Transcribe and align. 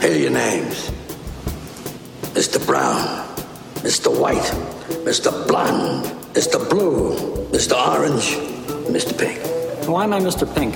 Here 0.00 0.12
are 0.12 0.16
your 0.16 0.30
names 0.30 0.90
Mr. 2.32 2.58
Brown, 2.66 3.04
Mr. 3.84 4.08
White, 4.08 4.50
Mr. 5.04 5.30
Blonde, 5.46 6.06
Mr. 6.32 6.58
Blue, 6.70 7.14
Mr. 7.52 7.76
Orange, 7.76 8.38
Mr. 8.88 9.12
Pink. 9.12 9.38
Why 9.86 10.04
am 10.04 10.14
I 10.14 10.20
Mr. 10.20 10.46
Pink? 10.54 10.74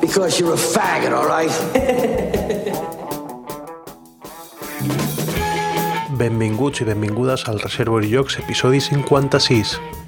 Because 0.00 0.40
you're 0.40 0.54
a 0.54 0.56
faggot, 0.56 1.12
all 1.12 1.28
right? 1.28 1.54
Benvinguts 6.18 6.80
i 6.80 6.84
benvingudes 6.84 7.46
al 7.46 7.58
Reservoir 7.58 8.02
Jocs, 8.02 8.38
episodi 8.38 8.80
56. 8.80 10.03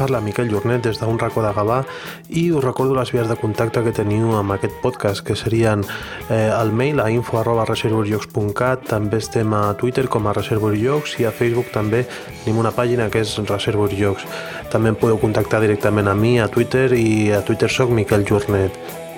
Parla 0.00 0.22
Miquel 0.24 0.48
Jornet 0.48 0.86
des 0.86 0.96
d'un 0.96 1.18
racó 1.20 1.42
de 1.44 1.50
Gavà 1.52 1.82
i 2.32 2.46
us 2.56 2.64
recordo 2.64 2.94
les 2.96 3.12
vies 3.12 3.28
de 3.28 3.36
contacte 3.36 3.82
que 3.84 3.92
teniu 3.92 4.32
amb 4.38 4.54
aquest 4.54 4.78
podcast, 4.80 5.20
que 5.26 5.36
serien 5.36 5.84
eh, 6.30 6.48
el 6.48 6.72
mail 6.72 7.02
a 7.04 7.10
info 7.12 7.36
arroba 7.40 7.66
reservoirjocs.cat, 7.68 8.88
també 8.88 9.20
estem 9.20 9.52
a 9.52 9.74
Twitter 9.76 10.06
com 10.08 10.26
a 10.26 10.34
Reservoirjocs 10.38 11.18
i 11.20 11.28
a 11.28 11.34
Facebook 11.36 11.68
també 11.74 12.06
tenim 12.44 12.62
una 12.64 12.72
pàgina 12.72 13.10
que 13.12 13.20
és 13.20 13.36
Reservoirjocs. 13.44 14.24
També 14.72 14.94
em 14.94 14.96
podeu 14.96 15.20
contactar 15.20 15.60
directament 15.60 16.08
a 16.08 16.16
mi 16.16 16.38
a 16.40 16.48
Twitter 16.48 16.88
i 16.96 17.30
a 17.36 17.44
Twitter 17.44 17.68
soc 17.68 17.92
Miquel 17.92 18.24
Jornet. 18.24 19.09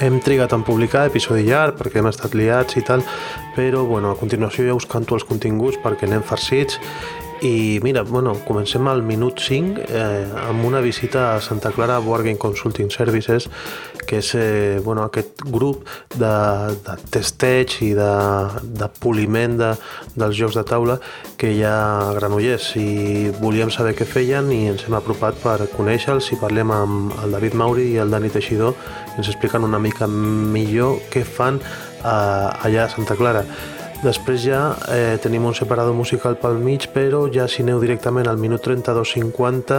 Hem 0.00 0.20
trigat 0.20 0.52
en 0.56 0.64
publicar 0.66 1.06
episodi 1.08 1.44
llarg 1.46 1.78
perquè 1.78 2.00
hem 2.00 2.08
estat 2.10 2.34
liats 2.34 2.78
i 2.78 2.82
tal, 2.86 3.04
però 3.56 3.84
bueno, 3.86 4.10
a 4.12 4.18
continuació 4.18 4.66
ja 4.66 4.76
us 4.76 4.88
canto 4.90 5.18
els 5.18 5.26
continguts 5.28 5.78
perquè 5.82 6.08
anem 6.08 6.24
farcits. 6.26 6.80
I 7.44 7.80
mira, 7.82 8.04
bueno, 8.08 8.32
comencem 8.46 8.86
al 8.88 9.02
minut 9.04 9.42
5 9.42 9.82
eh, 9.84 10.28
amb 10.46 10.64
una 10.64 10.80
visita 10.80 11.34
a 11.34 11.40
Santa 11.44 11.72
Clara 11.74 11.98
Game 11.98 12.38
Consulting 12.38 12.90
Services 12.90 13.50
que 14.08 14.20
és 14.22 14.30
eh, 14.38 14.80
bueno, 14.84 15.04
aquest 15.04 15.44
grup 15.50 15.84
de, 16.14 16.32
de 16.86 16.96
testeig 17.14 17.76
i 17.86 17.92
de, 17.96 18.10
de 18.80 18.88
poliment 19.00 19.56
de, 19.60 19.70
dels 20.14 20.36
jocs 20.38 20.58
de 20.58 20.64
taula 20.68 20.98
que 21.40 21.52
hi 21.52 21.62
ha 21.66 21.74
a 22.08 22.12
Granollers 22.18 22.70
i 22.80 23.30
volíem 23.40 23.72
saber 23.74 23.94
què 23.98 24.06
feien 24.08 24.50
i 24.54 24.64
ens 24.72 24.86
hem 24.86 24.98
apropat 24.98 25.38
per 25.42 25.58
conèixer-los 25.74 26.32
i 26.34 26.40
parlem 26.40 26.72
amb 26.74 27.16
el 27.24 27.38
David 27.38 27.56
Mauri 27.60 27.90
i 27.94 28.02
el 28.02 28.12
Dani 28.14 28.32
Teixidor 28.32 28.76
i 29.14 29.16
ens 29.22 29.30
expliquen 29.32 29.66
una 29.66 29.82
mica 29.82 30.08
millor 30.10 31.00
què 31.12 31.24
fan 31.24 31.60
eh, 31.60 32.04
allà 32.04 32.86
a 32.86 32.92
Santa 32.92 33.16
Clara. 33.18 33.44
Després 34.04 34.42
ja 34.44 34.58
eh, 34.92 35.16
tenim 35.22 35.46
un 35.48 35.54
separador 35.56 35.94
musical 35.96 36.34
pel 36.36 36.58
mig, 36.60 36.90
però 36.92 37.22
ja 37.32 37.46
si 37.48 37.62
aneu 37.64 37.78
directament 37.80 38.28
al 38.28 38.36
minut 38.36 38.60
32-50 38.66 39.78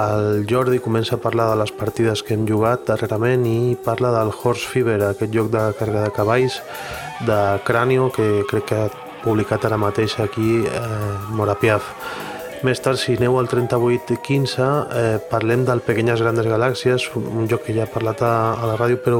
el 0.00 0.44
Jordi 0.50 0.82
comença 0.84 1.16
a 1.16 1.22
parlar 1.22 1.46
de 1.48 1.56
les 1.62 1.72
partides 1.72 2.20
que 2.20 2.36
hem 2.36 2.44
jugat 2.44 2.84
darrerament 2.90 3.46
i 3.48 3.72
parla 3.86 4.10
del 4.18 4.34
Horse 4.34 4.68
Fever, 4.68 4.98
aquest 5.06 5.32
joc 5.32 5.48
de 5.54 5.64
càrrega 5.78 6.04
de 6.04 6.12
cavalls 6.12 6.60
de 7.24 7.40
Cranio 7.64 8.10
que 8.12 8.28
crec 8.50 8.68
que 8.68 8.84
ha 8.84 8.92
publicat 9.24 9.64
ara 9.64 9.80
mateix 9.80 10.18
aquí 10.20 10.60
eh, 10.68 10.84
Morapiaf. 11.32 11.88
Més 12.64 12.80
tard, 12.80 12.96
si 12.96 13.12
aneu 13.18 13.34
al 13.36 13.48
3815, 13.50 14.66
eh, 14.96 15.18
parlem 15.28 15.66
del 15.68 15.82
Pequeñas 15.84 16.22
Grandes 16.22 16.46
Galàxies, 16.48 17.10
un 17.20 17.44
joc 17.50 17.66
que 17.66 17.74
ja 17.76 17.84
he 17.84 17.92
parlat 17.92 18.22
a, 18.24 18.54
a 18.56 18.70
la 18.70 18.78
ràdio, 18.78 18.96
però 19.04 19.18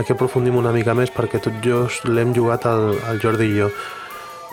aquí 0.00 0.14
aprofundim 0.14 0.56
una 0.56 0.72
mica 0.72 0.94
més 0.96 1.12
perquè 1.12 1.42
tot 1.44 1.58
just 1.60 2.06
l'hem 2.08 2.32
jugat 2.32 2.64
al, 2.70 2.94
al 3.04 3.20
Jordi 3.20 3.50
i 3.50 3.58
jo. 3.58 3.68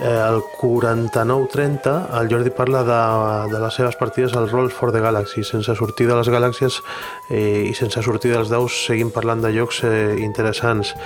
Eh, 0.01 0.11
el 0.11 0.41
49-30, 0.59 1.93
el 2.19 2.27
Jordi 2.33 2.51
parla 2.51 2.83
de, 2.83 2.99
de 3.53 3.63
les 3.63 3.79
seves 3.79 3.95
partides 3.95 4.35
al 4.35 4.49
Roll 4.51 4.67
for 4.75 4.91
the 4.91 4.99
Galaxy, 4.99 5.45
sense 5.47 5.77
sortir 5.79 6.09
de 6.11 6.19
les 6.19 6.27
galàxies 6.27 6.81
eh, 7.29 7.63
i 7.69 7.73
sense 7.79 8.03
sortir 8.03 8.33
dels 8.35 8.51
daus, 8.51 8.83
seguim 8.89 9.15
parlant 9.15 9.39
de 9.45 9.53
jocs 9.55 9.85
eh, 9.87 10.17
interessants. 10.19 10.97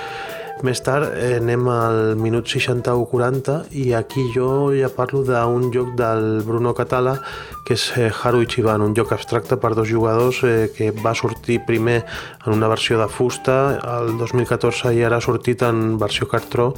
Més 0.66 0.80
tard 0.82 1.12
eh, 1.14 1.36
anem 1.38 1.68
al 1.70 2.16
minut 2.18 2.48
61-40 2.50 3.68
i 3.78 3.92
aquí 3.94 4.24
jo 4.34 4.72
ja 4.74 4.90
parlo 4.90 5.22
d'un 5.26 5.68
joc 5.74 5.92
del 6.00 6.42
Bruno 6.48 6.74
Catala 6.74 7.14
que 7.68 7.76
és 7.78 7.84
eh, 8.00 8.08
Haru 8.10 8.42
Ichiban, 8.42 8.82
un 8.82 8.96
joc 8.98 9.14
abstracte 9.14 9.60
per 9.62 9.76
dos 9.78 9.86
jugadors 9.90 10.42
eh, 10.48 10.72
que 10.74 10.90
va 11.04 11.14
sortir 11.14 11.60
primer 11.68 12.00
en 12.46 12.56
una 12.56 12.72
versió 12.72 12.98
de 12.98 13.06
fusta 13.08 13.78
el 14.00 14.18
2014 14.18 14.96
i 14.98 15.06
ara 15.06 15.22
ha 15.22 15.26
sortit 15.28 15.62
en 15.68 16.00
versió 16.02 16.26
cartró 16.32 16.72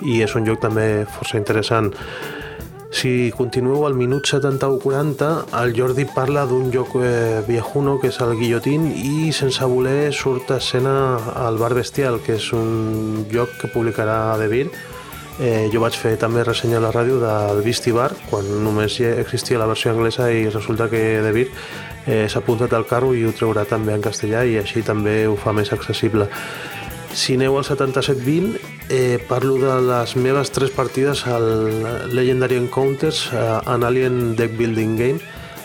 i 0.00 0.22
és 0.24 0.32
un 0.38 0.48
joc 0.48 0.64
també 0.64 1.04
força 1.04 1.36
interessant. 1.36 1.92
Si 2.90 3.32
continueu 3.36 3.84
al 3.86 3.94
minut 3.94 4.28
71-40, 4.30 5.28
el 5.60 5.72
Jordi 5.76 6.06
parla 6.06 6.46
d'un 6.46 6.70
joc 6.72 6.94
eh, 7.02 7.42
viejuno 7.46 7.98
que 8.00 8.12
és 8.12 8.20
el 8.22 8.36
Guillotín 8.38 8.86
i 8.94 9.32
sense 9.34 9.66
voler 9.66 10.12
surt 10.14 10.52
a 10.54 10.60
escena 10.62 10.94
al 11.42 11.58
Bar 11.58 11.74
Bestial, 11.74 12.20
que 12.22 12.38
és 12.38 12.52
un 12.54 13.26
joc 13.32 13.58
que 13.60 13.72
publicarà 13.74 14.36
De 14.38 14.46
Vir. 14.48 14.68
Eh, 15.36 15.66
jo 15.72 15.82
vaig 15.82 15.98
fer 15.98 16.14
també 16.16 16.46
ressenya 16.46 16.78
a 16.78 16.86
la 16.86 16.94
ràdio 16.94 17.18
del 17.20 17.60
Beastie 17.66 17.92
Bar, 17.92 18.12
quan 18.30 18.46
només 18.64 19.00
existia 19.04 19.58
la 19.60 19.68
versió 19.68 19.92
anglesa 19.92 20.30
i 20.32 20.46
resulta 20.48 20.88
que 20.88 21.02
De 21.26 21.34
Vir 21.34 21.50
eh, 22.06 22.24
s'ha 22.30 22.40
apuntat 22.40 22.72
al 22.72 22.86
carro 22.86 23.12
i 23.12 23.26
ho 23.26 23.34
treurà 23.36 23.66
també 23.68 23.92
en 23.92 24.04
castellà 24.04 24.46
i 24.46 24.56
així 24.62 24.86
també 24.86 25.26
ho 25.26 25.36
fa 25.36 25.52
més 25.52 25.74
accessible. 25.74 26.30
Si 27.16 27.32
aneu 27.32 27.54
al 27.56 27.64
77-20, 27.64 28.60
eh, 28.90 29.18
parlo 29.26 29.56
de 29.56 29.72
les 29.80 30.16
meves 30.20 30.50
tres 30.52 30.68
partides 30.70 31.24
al 31.26 32.12
Legendary 32.14 32.56
Encounters 32.60 33.30
eh, 33.32 33.60
en 33.72 33.84
Alien 33.84 34.36
Deck 34.36 34.52
Building 34.58 34.98
Game, 34.98 35.20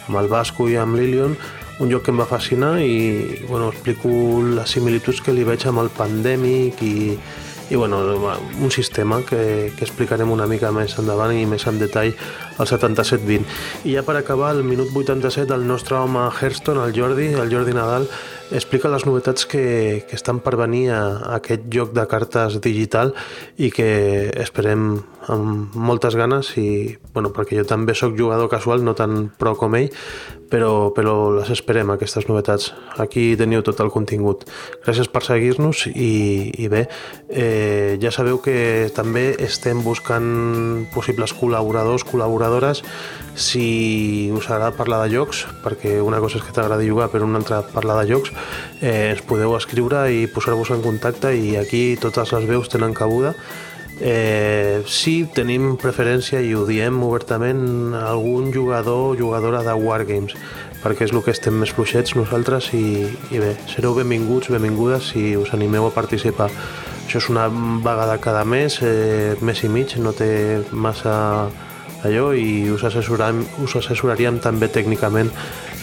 amb 0.08 0.22
el 0.22 0.30
Vasco 0.32 0.70
i 0.72 0.78
amb 0.80 0.96
Lilion, 0.96 1.36
un 1.84 1.92
joc 1.92 2.06
que 2.08 2.16
em 2.16 2.22
va 2.24 2.30
fascinar 2.30 2.78
i 2.80 3.44
bueno, 3.50 3.68
explico 3.74 4.08
les 4.48 4.72
similituds 4.72 5.20
que 5.20 5.36
li 5.36 5.44
veig 5.44 5.68
amb 5.68 5.84
el 5.84 5.92
Pandemic 5.92 6.80
i, 6.88 7.20
i 7.68 7.76
bueno, 7.76 8.00
un 8.00 8.72
sistema 8.72 9.20
que, 9.20 9.74
que 9.76 9.84
explicarem 9.84 10.32
una 10.32 10.48
mica 10.48 10.72
més 10.72 10.96
endavant 11.04 11.36
i 11.36 11.44
més 11.44 11.68
en 11.68 11.84
detall 11.84 12.16
al 12.62 12.70
77-20. 12.70 13.48
I 13.90 13.98
ja 13.98 14.06
per 14.08 14.18
acabar, 14.20 14.54
el 14.56 14.64
minut 14.68 14.94
87, 14.94 15.50
el 15.54 15.66
nostre 15.68 15.98
home 15.98 16.30
Hearthstone, 16.30 16.86
el 16.86 16.96
Jordi, 16.98 17.32
el 17.34 17.52
Jordi 17.54 17.74
Nadal, 17.76 18.08
explica 18.52 18.92
les 18.92 19.06
novetats 19.08 19.46
que, 19.48 20.04
que 20.08 20.18
estan 20.18 20.42
per 20.44 20.58
venir 20.60 20.90
a, 20.92 21.02
a 21.18 21.38
aquest 21.40 21.70
joc 21.72 21.96
de 21.96 22.04
cartes 22.12 22.60
digital 22.64 23.14
i 23.58 23.72
que 23.72 23.88
esperem 24.44 25.00
amb 25.32 25.76
moltes 25.78 26.18
ganes 26.20 26.52
i, 26.60 26.98
bueno, 27.14 27.32
perquè 27.36 27.60
jo 27.62 27.66
també 27.70 27.96
sóc 27.96 28.18
jugador 28.18 28.50
casual, 28.52 28.84
no 28.84 28.96
tan 28.98 29.30
pro 29.40 29.56
com 29.56 29.78
ell, 29.78 29.92
però, 30.52 30.92
però 30.96 31.32
les 31.38 31.52
esperem, 31.54 31.94
aquestes 31.94 32.28
novetats. 32.28 32.72
Aquí 33.00 33.32
teniu 33.40 33.64
tot 33.64 33.80
el 33.84 33.92
contingut. 33.94 34.44
Gràcies 34.84 35.08
per 35.12 35.24
seguir-nos 35.24 35.86
i, 35.92 36.52
i 36.60 36.68
bé, 36.72 36.86
eh, 37.30 37.98
ja 38.02 38.12
sabeu 38.12 38.42
que 38.44 38.90
també 38.96 39.32
estem 39.40 39.84
buscant 39.86 40.88
possibles 40.96 41.36
col·laboradors, 41.38 42.04
col·laboradores 42.52 42.84
si 43.36 44.30
us 44.36 44.50
agrada 44.50 44.76
parlar 44.76 45.08
de 45.08 45.16
jocs, 45.16 45.46
perquè 45.64 46.02
una 46.04 46.20
cosa 46.20 46.38
és 46.38 46.44
que 46.44 46.52
t'agradi 46.52 46.90
jugar, 46.90 47.10
però 47.10 47.24
una 47.24 47.40
altra 47.40 47.62
parlar 47.64 48.02
de 48.02 48.12
jocs, 48.12 48.32
eh, 48.82 49.12
ens 49.16 49.22
podeu 49.24 49.56
escriure 49.56 50.12
i 50.12 50.28
posar-vos 50.28 50.72
en 50.72 50.82
contacte 50.84 51.32
i 51.34 51.56
aquí 51.56 51.96
totes 51.96 52.34
les 52.34 52.46
veus 52.46 52.70
tenen 52.70 52.94
cabuda. 52.94 53.34
Eh, 54.02 54.82
sí, 54.88 55.28
tenim 55.30 55.78
preferència 55.78 56.42
i 56.42 56.56
ho 56.58 56.66
diem 56.66 57.04
obertament 57.06 57.94
algun 57.94 58.52
jugador 58.52 59.14
o 59.14 59.18
jugadora 59.18 59.62
de 59.62 59.76
Wargames 59.78 60.34
perquè 60.82 61.06
és 61.06 61.12
el 61.14 61.22
que 61.22 61.30
estem 61.30 61.54
més 61.62 61.70
fluixets 61.70 62.16
nosaltres 62.18 62.72
i, 62.74 63.06
i 63.30 63.38
bé, 63.38 63.52
sereu 63.70 63.94
benvinguts, 63.94 64.50
benvingudes 64.50 65.12
si 65.14 65.36
us 65.38 65.54
animeu 65.54 65.86
a 65.86 65.94
participar. 65.94 66.50
Això 67.06 67.20
és 67.22 67.30
una 67.30 67.46
vegada 67.86 68.18
cada 68.18 68.42
mes, 68.46 68.80
eh, 68.82 69.36
mes 69.42 69.62
i 69.62 69.70
mig, 69.70 69.94
no 70.02 70.16
té 70.18 70.64
massa 70.72 71.14
allò 72.08 72.32
i 72.34 72.70
us, 72.72 72.84
assessoram, 72.88 73.44
us 73.64 73.76
assessoraríem 73.80 74.40
també 74.44 74.70
tècnicament 74.72 75.32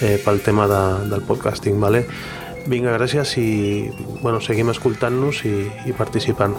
eh, 0.03 0.19
pel 0.25 0.43
tema 0.44 0.69
de, 0.70 0.82
del 1.12 1.25
podcasting, 1.29 1.79
vale? 1.81 2.05
Vinga, 2.69 2.93
gràcies 2.99 3.37
i 3.41 3.49
bueno, 4.20 4.43
seguim 4.44 4.69
escoltant-nos 4.75 5.44
i, 5.49 5.55
i 5.88 5.97
participant. 5.97 6.59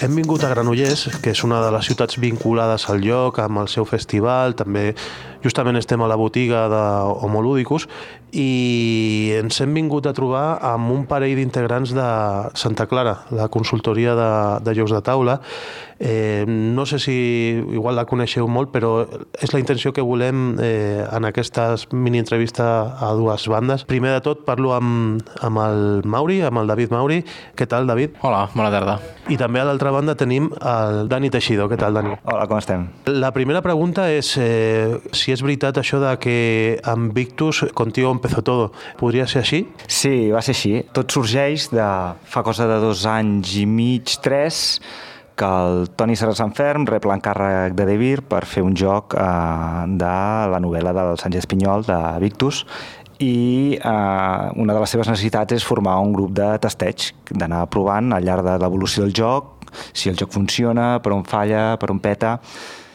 Hem 0.00 0.14
vingut 0.14 0.44
a 0.44 0.50
Granollers, 0.52 1.08
que 1.22 1.32
és 1.34 1.40
una 1.42 1.58
de 1.64 1.70
les 1.74 1.86
ciutats 1.88 2.18
vinculades 2.22 2.84
al 2.90 3.00
lloc, 3.02 3.40
amb 3.42 3.62
el 3.62 3.70
seu 3.72 3.86
festival, 3.88 4.54
també 4.54 4.92
justament 5.42 5.78
estem 5.78 6.02
a 6.02 6.08
la 6.10 6.18
botiga 6.18 6.66
d'Homolúdicus 6.70 7.88
i 8.36 9.32
ens 9.38 9.58
hem 9.64 9.74
vingut 9.74 10.06
a 10.06 10.14
trobar 10.14 10.58
amb 10.70 10.92
un 10.94 11.06
parell 11.10 11.38
d'integrants 11.38 11.94
de 11.96 12.08
Santa 12.58 12.86
Clara, 12.86 13.16
la 13.34 13.48
consultoria 13.50 14.14
de, 14.18 14.30
de 14.66 14.76
jocs 14.78 14.94
de 14.94 15.02
taula. 15.02 15.38
Eh, 15.98 16.44
no 16.46 16.86
sé 16.86 16.98
si 16.98 17.16
igual 17.72 17.96
la 17.98 18.06
coneixeu 18.06 18.46
molt, 18.48 18.70
però 18.74 19.02
és 19.42 19.52
la 19.52 19.60
intenció 19.60 19.92
que 19.92 20.04
volem 20.04 20.56
eh, 20.62 21.02
en 21.04 21.26
aquesta 21.26 21.72
mini-entrevista 21.90 22.68
a 23.02 23.12
dues 23.18 23.48
bandes. 23.50 23.84
Primer 23.88 24.14
de 24.14 24.22
tot 24.24 24.44
parlo 24.46 24.74
amb, 24.76 25.26
amb 25.42 25.62
el 25.64 25.80
Mauri, 26.06 26.40
amb 26.46 26.62
el 26.62 26.70
David 26.70 26.94
Mauri. 26.94 27.22
Què 27.58 27.66
tal, 27.66 27.88
David? 27.90 28.18
Hola, 28.22 28.46
bona 28.54 28.70
tarda. 28.74 28.98
I 29.28 29.36
també 29.40 29.60
a 29.60 29.66
l'altra 29.68 29.92
banda 29.94 30.14
tenim 30.18 30.50
el 30.56 31.08
Dani 31.10 31.32
Teixidor. 31.34 31.70
Què 31.72 31.80
tal, 31.80 31.98
Dani? 31.98 32.14
Hola, 32.22 32.46
com 32.48 32.60
estem? 32.60 32.86
La 33.10 33.32
primera 33.34 33.62
pregunta 33.64 34.06
és 34.12 34.32
eh, 34.40 34.94
si 35.12 35.34
és 35.34 35.42
veritat 35.44 35.82
això 35.82 36.00
de 36.02 36.14
que 36.22 36.38
amb 36.88 37.12
Victus 37.16 37.64
contigo 37.74 38.12
empezó 38.14 38.42
todo. 38.46 38.70
Podria 39.00 39.26
ser 39.26 39.42
així? 39.42 39.64
Sí, 39.86 40.30
va 40.30 40.42
ser 40.44 40.54
així. 40.54 40.74
Tot 40.94 41.10
sorgeix 41.12 41.68
de 41.74 41.88
fa 42.28 42.44
cosa 42.46 42.68
de 42.70 42.78
dos 42.82 43.04
anys 43.08 43.56
i 43.58 43.66
mig, 43.66 44.18
tres, 44.22 44.78
que 45.38 45.46
el 45.46 45.88
Toni 45.94 46.16
Serrat 46.18 46.38
Sanferm 46.40 46.86
rep 46.90 47.06
l'encàrrec 47.06 47.76
de 47.78 47.86
Devir 47.86 48.22
per 48.26 48.42
fer 48.50 48.64
un 48.66 48.74
joc 48.76 49.14
eh, 49.14 49.84
de 50.00 50.14
la 50.52 50.60
novel·la 50.62 50.94
del 50.96 51.18
Sánchez 51.20 51.46
Pinyol, 51.50 51.86
de 51.86 51.98
Victus, 52.24 52.64
i 53.22 53.78
eh, 53.78 54.48
una 54.58 54.74
de 54.74 54.80
les 54.82 54.94
seves 54.94 55.10
necessitats 55.10 55.54
és 55.56 55.66
formar 55.66 55.98
un 56.02 56.12
grup 56.14 56.34
de 56.34 56.50
testeig, 56.62 57.12
d'anar 57.30 57.66
provant 57.70 58.12
al 58.14 58.26
llarg 58.26 58.46
de 58.46 58.58
l'evolució 58.62 59.06
del 59.06 59.14
joc, 59.14 59.54
si 59.92 60.10
el 60.10 60.18
joc 60.18 60.32
funciona, 60.34 60.96
per 61.02 61.14
on 61.14 61.24
falla, 61.28 61.76
per 61.78 61.90
on 61.94 62.02
peta, 62.02 62.38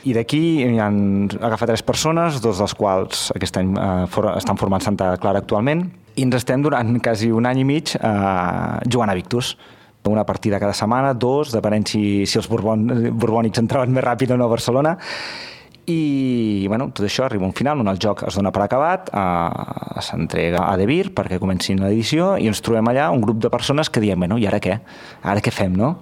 i 0.04 0.12
d'aquí 0.16 0.66
han 0.84 1.30
agafat 1.40 1.70
tres 1.72 1.84
persones, 1.86 2.42
dos 2.44 2.60
dels 2.60 2.74
quals 2.76 3.30
aquest 3.38 3.60
any 3.62 3.72
eh, 3.80 3.92
for, 4.12 4.34
estan 4.36 4.60
formant 4.60 4.84
Santa 4.84 5.14
Clara 5.22 5.44
actualment, 5.44 5.88
i 6.14 6.28
ens 6.28 6.36
estem 6.38 6.62
durant 6.62 7.00
quasi 7.02 7.32
un 7.34 7.48
any 7.50 7.64
i 7.64 7.68
mig 7.68 7.96
eh, 7.96 8.92
jugant 8.92 9.10
a 9.10 9.18
Victus 9.18 9.56
una 10.12 10.26
partida 10.26 10.60
cada 10.60 10.74
setmana, 10.74 11.14
dos, 11.14 11.54
depenent 11.54 11.88
si, 11.88 12.04
si 12.28 12.40
els 12.40 12.50
borbon, 12.52 12.86
borbònics 13.16 13.62
entraven 13.62 13.94
més 13.94 14.04
ràpid 14.04 14.34
o 14.34 14.38
no 14.38 14.50
a 14.50 14.52
Barcelona, 14.52 14.98
i 15.88 16.66
bueno, 16.72 16.90
tot 16.96 17.06
això 17.06 17.26
arriba 17.26 17.44
a 17.44 17.52
un 17.52 17.56
final 17.56 17.82
on 17.84 17.90
el 17.92 18.00
joc 18.00 18.24
es 18.28 18.36
dona 18.40 18.54
per 18.56 18.64
acabat, 18.64 19.10
eh, 19.12 20.02
s'entrega 20.04 20.68
a 20.70 20.78
De 20.80 20.88
Vir 20.88 21.12
perquè 21.16 21.40
comencin 21.40 21.82
l'edició 21.84 22.38
i 22.40 22.48
ens 22.48 22.64
trobem 22.64 22.88
allà 22.88 23.10
un 23.12 23.24
grup 23.24 23.42
de 23.44 23.52
persones 23.52 23.90
que 23.90 24.04
diem, 24.04 24.20
bueno, 24.20 24.38
i 24.40 24.48
ara 24.48 24.62
què? 24.64 24.80
Ara 25.24 25.44
què 25.44 25.52
fem, 25.52 25.76
no? 25.76 25.98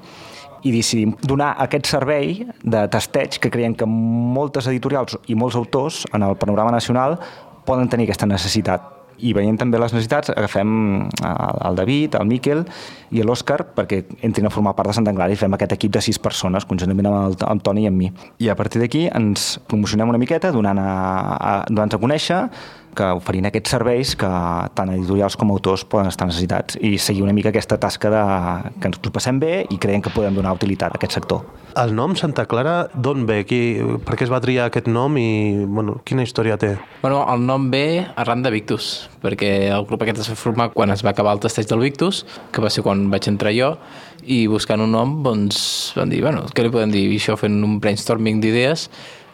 i 0.62 0.70
decidim 0.70 1.16
donar 1.26 1.56
aquest 1.64 1.90
servei 1.90 2.44
de 2.62 2.82
testeig 2.94 3.40
que 3.42 3.50
creiem 3.50 3.74
que 3.74 3.88
moltes 3.90 4.68
editorials 4.70 5.18
i 5.26 5.34
molts 5.34 5.58
autors 5.58 6.04
en 6.14 6.22
el 6.28 6.38
panorama 6.38 6.74
nacional 6.76 7.18
poden 7.66 7.90
tenir 7.90 8.06
aquesta 8.06 8.30
necessitat 8.30 9.01
i 9.22 9.34
veient 9.38 9.60
també 9.62 9.80
les 9.82 9.94
necessitats 9.94 10.34
agafem 10.34 10.74
eh, 11.08 11.32
el 11.70 11.80
David, 11.80 12.18
el 12.20 12.28
Miquel 12.30 12.66
i 13.12 13.24
l'Òscar 13.26 13.62
perquè 13.78 14.04
entrin 14.28 14.50
a 14.50 14.54
formar 14.54 14.76
part 14.78 14.92
de 14.92 14.98
Santa 14.98 15.14
Clara 15.16 15.34
i 15.34 15.40
fem 15.40 15.54
aquest 15.58 15.76
equip 15.78 15.96
de 15.96 16.04
sis 16.04 16.20
persones 16.22 16.68
conjuntament 16.70 17.12
amb 17.12 17.22
el, 17.22 17.40
amb 17.48 17.64
Toni 17.66 17.86
i 17.86 17.92
amb 17.92 18.02
mi. 18.02 18.12
I 18.42 18.52
a 18.52 18.58
partir 18.60 18.82
d'aquí 18.82 19.08
ens 19.08 19.56
promocionem 19.68 20.10
una 20.12 20.22
miqueta 20.22 20.54
donant 20.56 20.80
a, 20.82 20.92
a, 21.38 21.56
donant 21.70 21.96
a 21.96 22.02
conèixer 22.02 22.44
que 22.96 23.08
oferint 23.18 23.48
aquests 23.48 23.74
serveis 23.76 24.14
que 24.20 24.30
tant 24.78 24.92
editorials 24.94 25.38
com 25.40 25.54
autors 25.54 25.86
poden 25.88 26.10
estar 26.12 26.28
necessitats 26.30 26.78
i 26.82 26.98
seguir 27.00 27.24
una 27.26 27.36
mica 27.36 27.52
aquesta 27.52 27.80
tasca 27.82 28.12
de, 28.14 28.24
que 28.82 28.92
ens 28.92 29.00
ho 29.00 29.14
passem 29.14 29.40
bé 29.42 29.66
i 29.72 29.80
creiem 29.82 30.04
que 30.04 30.14
podem 30.14 30.36
donar 30.38 30.56
utilitat 30.58 30.96
a 30.96 31.00
aquest 31.00 31.20
sector. 31.20 31.46
El 31.80 31.94
nom 31.96 32.18
Santa 32.20 32.44
Clara 32.52 32.90
d'on 32.92 33.24
ve? 33.30 33.42
Qui, 33.48 33.62
per 34.04 34.18
què 34.20 34.26
es 34.28 34.32
va 34.34 34.42
triar 34.44 34.68
aquest 34.68 34.90
nom 34.92 35.16
i 35.20 35.64
bueno, 35.64 36.02
quina 36.08 36.26
història 36.28 36.58
té? 36.60 36.74
Bueno, 37.02 37.24
el 37.32 37.46
nom 37.48 37.70
ve 37.72 38.04
arran 38.20 38.44
de 38.44 38.52
Victus, 38.52 38.92
perquè 39.24 39.72
el 39.72 39.88
grup 39.88 40.04
aquest 40.04 40.26
es 40.26 40.32
va 40.34 40.40
formar 40.40 40.72
quan 40.76 40.92
es 40.92 41.06
va 41.06 41.14
acabar 41.16 41.38
el 41.38 41.44
testeig 41.44 41.70
del 41.72 41.84
Victus, 41.86 42.26
que 42.52 42.64
va 42.64 42.70
ser 42.74 42.84
quan 42.84 43.08
vaig 43.14 43.30
entrar 43.32 43.56
jo, 43.56 43.76
i 44.22 44.44
buscant 44.52 44.84
un 44.84 44.92
nom 44.94 45.16
doncs, 45.24 45.62
van 45.98 46.12
dir, 46.12 46.22
bueno, 46.26 46.44
què 46.52 46.66
li 46.66 46.74
podem 46.74 46.92
dir? 46.94 47.08
I 47.10 47.18
això 47.22 47.38
fent 47.40 47.56
un 47.64 47.80
brainstorming 47.82 48.44
d'idees 48.44 48.90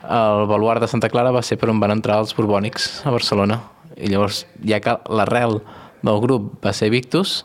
el 0.07 0.45
baluart 0.47 0.81
de 0.83 0.87
Santa 0.87 1.09
Clara 1.11 1.33
va 1.35 1.43
ser 1.43 1.57
per 1.59 1.69
on 1.71 1.81
van 1.83 1.93
entrar 1.93 2.19
els 2.23 2.35
borbònics 2.37 3.05
a 3.05 3.13
Barcelona. 3.13 3.61
I 3.97 4.11
llavors, 4.11 4.45
ja 4.65 4.79
que 4.83 4.93
l'arrel 5.09 5.59
del 6.05 6.21
grup 6.23 6.51
va 6.63 6.73
ser 6.75 6.91
Victus, 6.93 7.41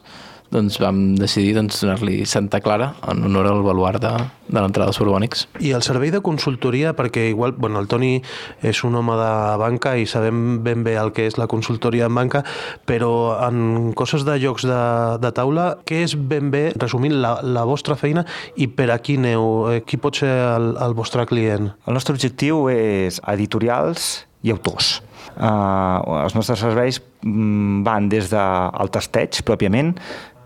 doncs 0.52 0.76
vam 0.82 1.14
decidir 1.16 1.54
doncs, 1.56 1.81
donar-li 1.81 2.26
Santa 2.28 2.60
Clara 2.60 2.93
en 3.08 3.25
honor 3.25 3.49
al 3.49 3.62
baluart 3.64 4.02
de, 4.02 4.12
de 4.49 4.58
l'entrada 4.60 4.90
dels 4.90 5.00
borbònics. 5.00 5.46
I 5.64 5.72
el 5.76 5.84
servei 5.87 6.12
de 6.12 6.20
consultoria, 6.25 6.93
perquè 6.96 7.28
igual, 7.31 7.54
bueno, 7.56 7.81
el 7.81 7.88
Toni 7.88 8.19
és 8.60 8.82
un 8.84 8.96
home 9.00 9.16
de 9.19 9.32
banca 9.62 9.94
i 9.96 10.06
sabem 10.08 10.60
ben 10.64 10.84
bé 10.84 10.99
el 11.00 11.14
que 11.16 11.26
és 11.31 11.38
la 11.40 11.49
consultoria 11.50 12.10
en 12.10 12.19
banca, 12.19 12.44
però 12.88 13.12
en 13.49 13.93
coses 13.99 14.26
de 14.28 14.37
jocs 14.43 14.66
de, 14.69 14.82
de 15.22 15.32
taula, 15.34 15.69
què 15.88 16.02
és 16.06 16.16
ben 16.16 16.52
bé, 16.52 16.66
resumint, 16.76 17.16
la, 17.25 17.38
la 17.43 17.64
vostra 17.69 17.96
feina 17.96 18.26
i 18.56 18.69
per 18.69 18.90
a 18.93 18.99
qui 19.00 19.16
neu? 19.20 19.72
Eh, 19.72 19.81
qui 19.88 20.00
pot 20.00 20.20
ser 20.20 20.32
el, 20.32 20.75
el 20.84 20.99
vostre 20.99 21.25
client? 21.31 21.72
El 21.87 21.96
nostre 21.96 22.14
objectiu 22.16 22.69
és 22.72 23.22
editorials 23.32 24.26
i 24.43 24.52
autors. 24.52 24.99
Uh, 25.32 26.02
els 26.26 26.34
nostres 26.37 26.60
serveis 26.60 26.99
mm, 27.22 27.82
van 27.87 28.08
des 28.12 28.28
del 28.32 28.90
testeig, 28.93 29.38
pròpiament, 29.49 29.94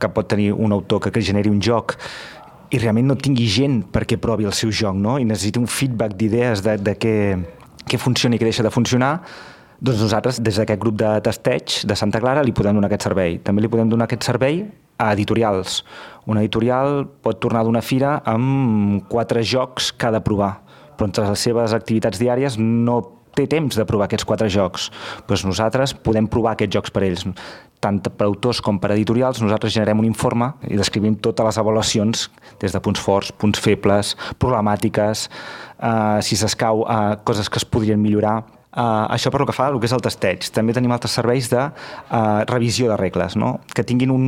que 0.01 0.11
pot 0.13 0.29
tenir 0.29 0.53
un 0.53 0.73
autor 0.73 1.01
que 1.01 1.21
generi 1.21 1.51
un 1.51 1.61
joc 1.63 1.97
i 2.71 2.79
realment 2.79 3.07
no 3.13 3.17
tingui 3.19 3.47
gent 3.51 3.83
perquè 3.95 4.19
provi 4.19 4.47
el 4.49 4.55
seu 4.57 4.73
joc, 4.75 4.97
no? 4.99 5.19
i 5.19 5.25
necessiti 5.25 5.61
un 5.61 5.69
feedback 5.71 6.17
d'idees 6.19 6.65
de, 6.67 6.77
de 6.83 6.97
què, 6.99 7.17
què 7.87 8.01
funciona 8.01 8.37
i 8.37 8.41
què 8.41 8.49
deixa 8.49 8.67
de 8.67 8.73
funcionar, 8.75 9.13
doncs 9.79 10.01
nosaltres, 10.01 10.41
des 10.41 10.57
d'aquest 10.57 10.81
grup 10.81 10.97
de 10.99 11.11
testeig 11.23 11.83
de 11.87 11.97
Santa 11.99 12.21
Clara, 12.23 12.43
li 12.43 12.55
podem 12.57 12.79
donar 12.79 12.89
aquest 12.89 13.05
servei. 13.07 13.37
També 13.45 13.63
li 13.63 13.71
podem 13.71 13.91
donar 13.93 14.07
aquest 14.09 14.25
servei 14.25 14.63
a 14.97 15.11
editorials. 15.13 15.83
Una 16.25 16.41
editorial 16.41 17.05
pot 17.23 17.39
tornar 17.45 17.63
d'una 17.67 17.85
fira 17.85 18.17
amb 18.25 19.05
quatre 19.13 19.45
jocs 19.45 19.93
que 19.93 20.09
ha 20.09 20.15
de 20.15 20.23
provar, 20.25 20.55
però 20.97 21.11
entre 21.11 21.29
les 21.29 21.45
seves 21.45 21.77
activitats 21.77 22.19
diàries 22.19 22.57
no 22.59 23.03
té 23.37 23.45
temps 23.53 23.77
de 23.77 23.85
provar 23.85 24.09
aquests 24.09 24.25
quatre 24.25 24.49
jocs. 24.49 24.89
Doncs 25.29 25.45
nosaltres 25.45 25.93
podem 25.93 26.25
provar 26.25 26.57
aquests 26.57 26.79
jocs 26.79 26.95
per 26.95 27.05
ells 27.05 27.27
tant 27.81 28.01
per 28.03 28.27
autors 28.27 28.61
com 28.65 28.81
per 28.81 28.93
editorials, 28.95 29.41
nosaltres 29.43 29.75
generem 29.75 30.01
un 30.03 30.09
informe 30.09 30.53
i 30.69 30.79
descrivim 30.79 31.17
totes 31.23 31.47
les 31.47 31.59
avaluacions, 31.63 32.27
des 32.63 32.75
de 32.75 32.83
punts 32.83 33.01
forts, 33.01 33.33
punts 33.33 33.61
febles, 33.61 34.15
problemàtiques, 34.43 35.29
eh, 35.79 36.19
si 36.23 36.37
s'escau, 36.37 36.87
eh, 36.89 37.17
coses 37.25 37.51
que 37.51 37.59
es 37.63 37.65
podrien 37.69 38.03
millorar. 38.03 38.43
Uh, 38.77 39.09
això 39.09 39.31
per 39.33 39.39
lo 39.41 39.47
que 39.49 39.55
fa 39.57 39.71
el 39.71 39.79
que 39.81 39.89
és 39.89 39.93
el 39.97 40.03
testeig. 40.05 40.51
També 40.53 40.75
tenim 40.77 40.93
altres 40.93 41.15
serveis 41.17 41.47
de 41.49 41.63
uh, 41.65 42.43
revisió 42.45 42.91
de 42.91 42.99
regles, 43.01 43.33
no? 43.41 43.55
que 43.73 43.87
tinguin 43.89 44.13
un, 44.13 44.27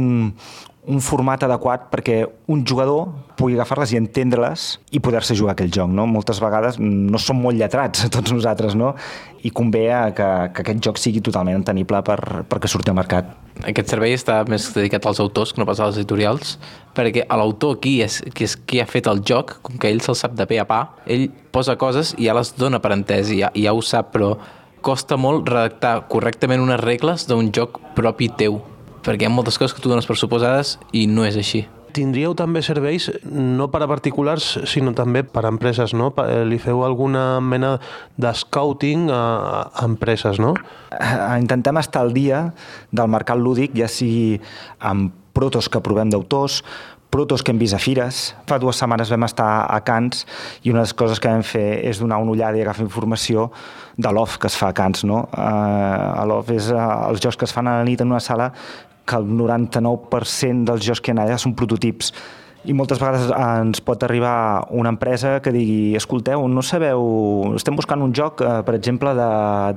un 0.89 1.03
format 1.05 1.43
adequat 1.45 1.91
perquè 1.93 2.23
un 2.49 2.63
jugador 2.67 3.11
pugui 3.37 3.55
agafar-les 3.59 3.93
i 3.93 3.99
entendre-les 4.01 4.63
i 4.97 5.01
poder-se 5.05 5.37
jugar 5.37 5.53
aquell 5.53 5.73
joc. 5.75 5.91
No? 5.93 6.07
Moltes 6.09 6.41
vegades 6.41 6.79
no 6.81 7.21
som 7.21 7.39
molt 7.43 7.61
lletrats, 7.61 8.07
tots 8.15 8.33
nosaltres, 8.33 8.77
no? 8.79 8.95
i 9.45 9.53
convé 9.55 9.85
que, 10.17 10.29
que 10.55 10.65
aquest 10.65 10.81
joc 10.89 10.99
sigui 10.99 11.21
totalment 11.25 11.61
entenible 11.61 12.01
per, 12.07 12.19
perquè 12.49 12.71
surti 12.71 12.91
al 12.91 12.97
mercat. 12.99 13.29
Aquest 13.69 13.93
servei 13.93 14.15
està 14.17 14.41
més 14.49 14.71
dedicat 14.75 15.07
als 15.07 15.21
autors 15.23 15.53
que 15.53 15.61
no 15.61 15.67
pas 15.69 15.83
als 15.83 15.99
editorials, 16.01 16.57
perquè 16.97 17.27
l'autor 17.29 17.77
qui 17.83 17.99
és, 18.07 18.21
qui 18.35 18.49
és 18.49 18.57
qui 18.57 18.81
ha 18.81 18.89
fet 18.89 19.11
el 19.11 19.21
joc, 19.27 19.59
com 19.67 19.77
que 19.79 19.91
ell 19.91 20.01
se'l 20.03 20.19
sap 20.19 20.39
de 20.39 20.47
pe 20.49 20.59
a 20.63 20.67
pa, 20.67 20.81
ell 21.07 21.29
posa 21.55 21.77
coses 21.79 22.15
i 22.17 22.31
ja 22.31 22.39
les 22.39 22.55
dona 22.57 22.81
per 22.83 22.95
entès 22.97 23.35
i 23.35 23.43
ja, 23.43 23.53
ja 23.55 23.77
ho 23.77 23.85
sap, 23.85 24.15
però 24.15 24.33
costa 24.83 25.19
molt 25.21 25.51
redactar 25.51 26.09
correctament 26.09 26.63
unes 26.65 26.81
regles 26.81 27.27
d'un 27.29 27.53
joc 27.55 27.81
propi 27.99 28.31
teu 28.39 28.61
perquè 29.09 29.25
hi 29.25 29.31
ha 29.31 29.33
moltes 29.33 29.57
coses 29.57 29.73
que 29.73 29.81
tu 29.81 29.89
dones 29.89 30.05
per 30.05 30.19
suposades 30.21 30.77
i 30.93 31.07
no 31.09 31.25
és 31.25 31.39
així. 31.41 31.65
Tindríeu 31.97 32.35
també 32.37 32.61
serveis 32.61 33.07
no 33.25 33.71
per 33.73 33.81
a 33.81 33.89
particulars, 33.89 34.51
sinó 34.69 34.93
també 34.93 35.23
per 35.25 35.47
a 35.47 35.53
empreses, 35.55 35.95
no? 35.97 36.11
Eh, 36.21 36.43
li 36.45 36.59
feu 36.61 36.83
alguna 36.85 37.41
mena 37.41 37.79
de 38.21 38.35
scouting 38.37 39.09
a, 39.09 39.23
a 39.73 39.87
empreses, 39.89 40.37
no? 40.43 40.53
Eh, 40.93 41.39
intentem 41.41 41.81
estar 41.81 42.05
al 42.05 42.13
dia 42.13 42.51
del 42.93 43.09
mercat 43.09 43.41
lúdic, 43.41 43.73
ja 43.79 43.89
sigui 43.89 44.37
amb 44.85 45.17
protos 45.33 45.71
que 45.73 45.81
provem 45.81 46.13
d'autors, 46.13 46.61
protos 47.09 47.43
que 47.43 47.55
hem 47.55 47.59
vist 47.59 47.75
a 47.75 47.81
fires. 47.81 48.35
Fa 48.49 48.59
dues 48.61 48.77
setmanes 48.77 49.09
vam 49.13 49.25
estar 49.25 49.49
a 49.65 49.81
Cants 49.87 50.27
i 50.63 50.73
una 50.73 50.83
de 50.83 50.89
les 50.89 50.95
coses 50.97 51.21
que 51.21 51.33
vam 51.33 51.45
fer 51.47 51.81
és 51.89 52.01
donar 52.03 52.21
una 52.21 52.35
ullada 52.35 52.59
i 52.59 52.65
agafar 52.65 52.85
informació 52.85 53.49
de 53.97 54.13
l'OF 54.13 54.37
que 54.39 54.51
es 54.51 54.59
fa 54.59 54.71
a 54.71 54.77
Cants. 54.77 55.07
No? 55.09 55.25
Uh, 55.33 56.27
L'OF 56.29 56.53
és 56.55 56.69
uh, 56.75 57.09
els 57.09 57.25
jocs 57.25 57.41
que 57.41 57.49
es 57.49 57.55
fan 57.55 57.71
a 57.71 57.79
la 57.81 57.89
nit 57.89 58.05
en 58.05 58.13
una 58.13 58.21
sala 58.23 58.53
que 59.09 59.17
el 59.17 59.31
99% 59.33 60.69
dels 60.69 60.85
jocs 60.85 61.01
que 61.01 61.15
hi 61.15 61.19
ha 61.19 61.25
allà 61.25 61.41
són 61.41 61.57
prototips 61.59 62.13
i 62.69 62.75
moltes 62.75 62.99
vegades 63.01 63.29
ens 63.31 63.81
pot 63.85 64.03
arribar 64.03 64.67
una 64.75 64.91
empresa 64.91 65.39
que 65.45 65.53
digui, 65.55 65.95
escolteu, 65.97 66.43
no 66.51 66.65
sabeu, 66.67 67.05
estem 67.57 67.77
buscant 67.79 68.03
un 68.05 68.13
joc, 68.17 68.43
eh, 68.43 68.59
per 68.67 68.75
exemple, 68.77 69.15
de, 69.17 69.29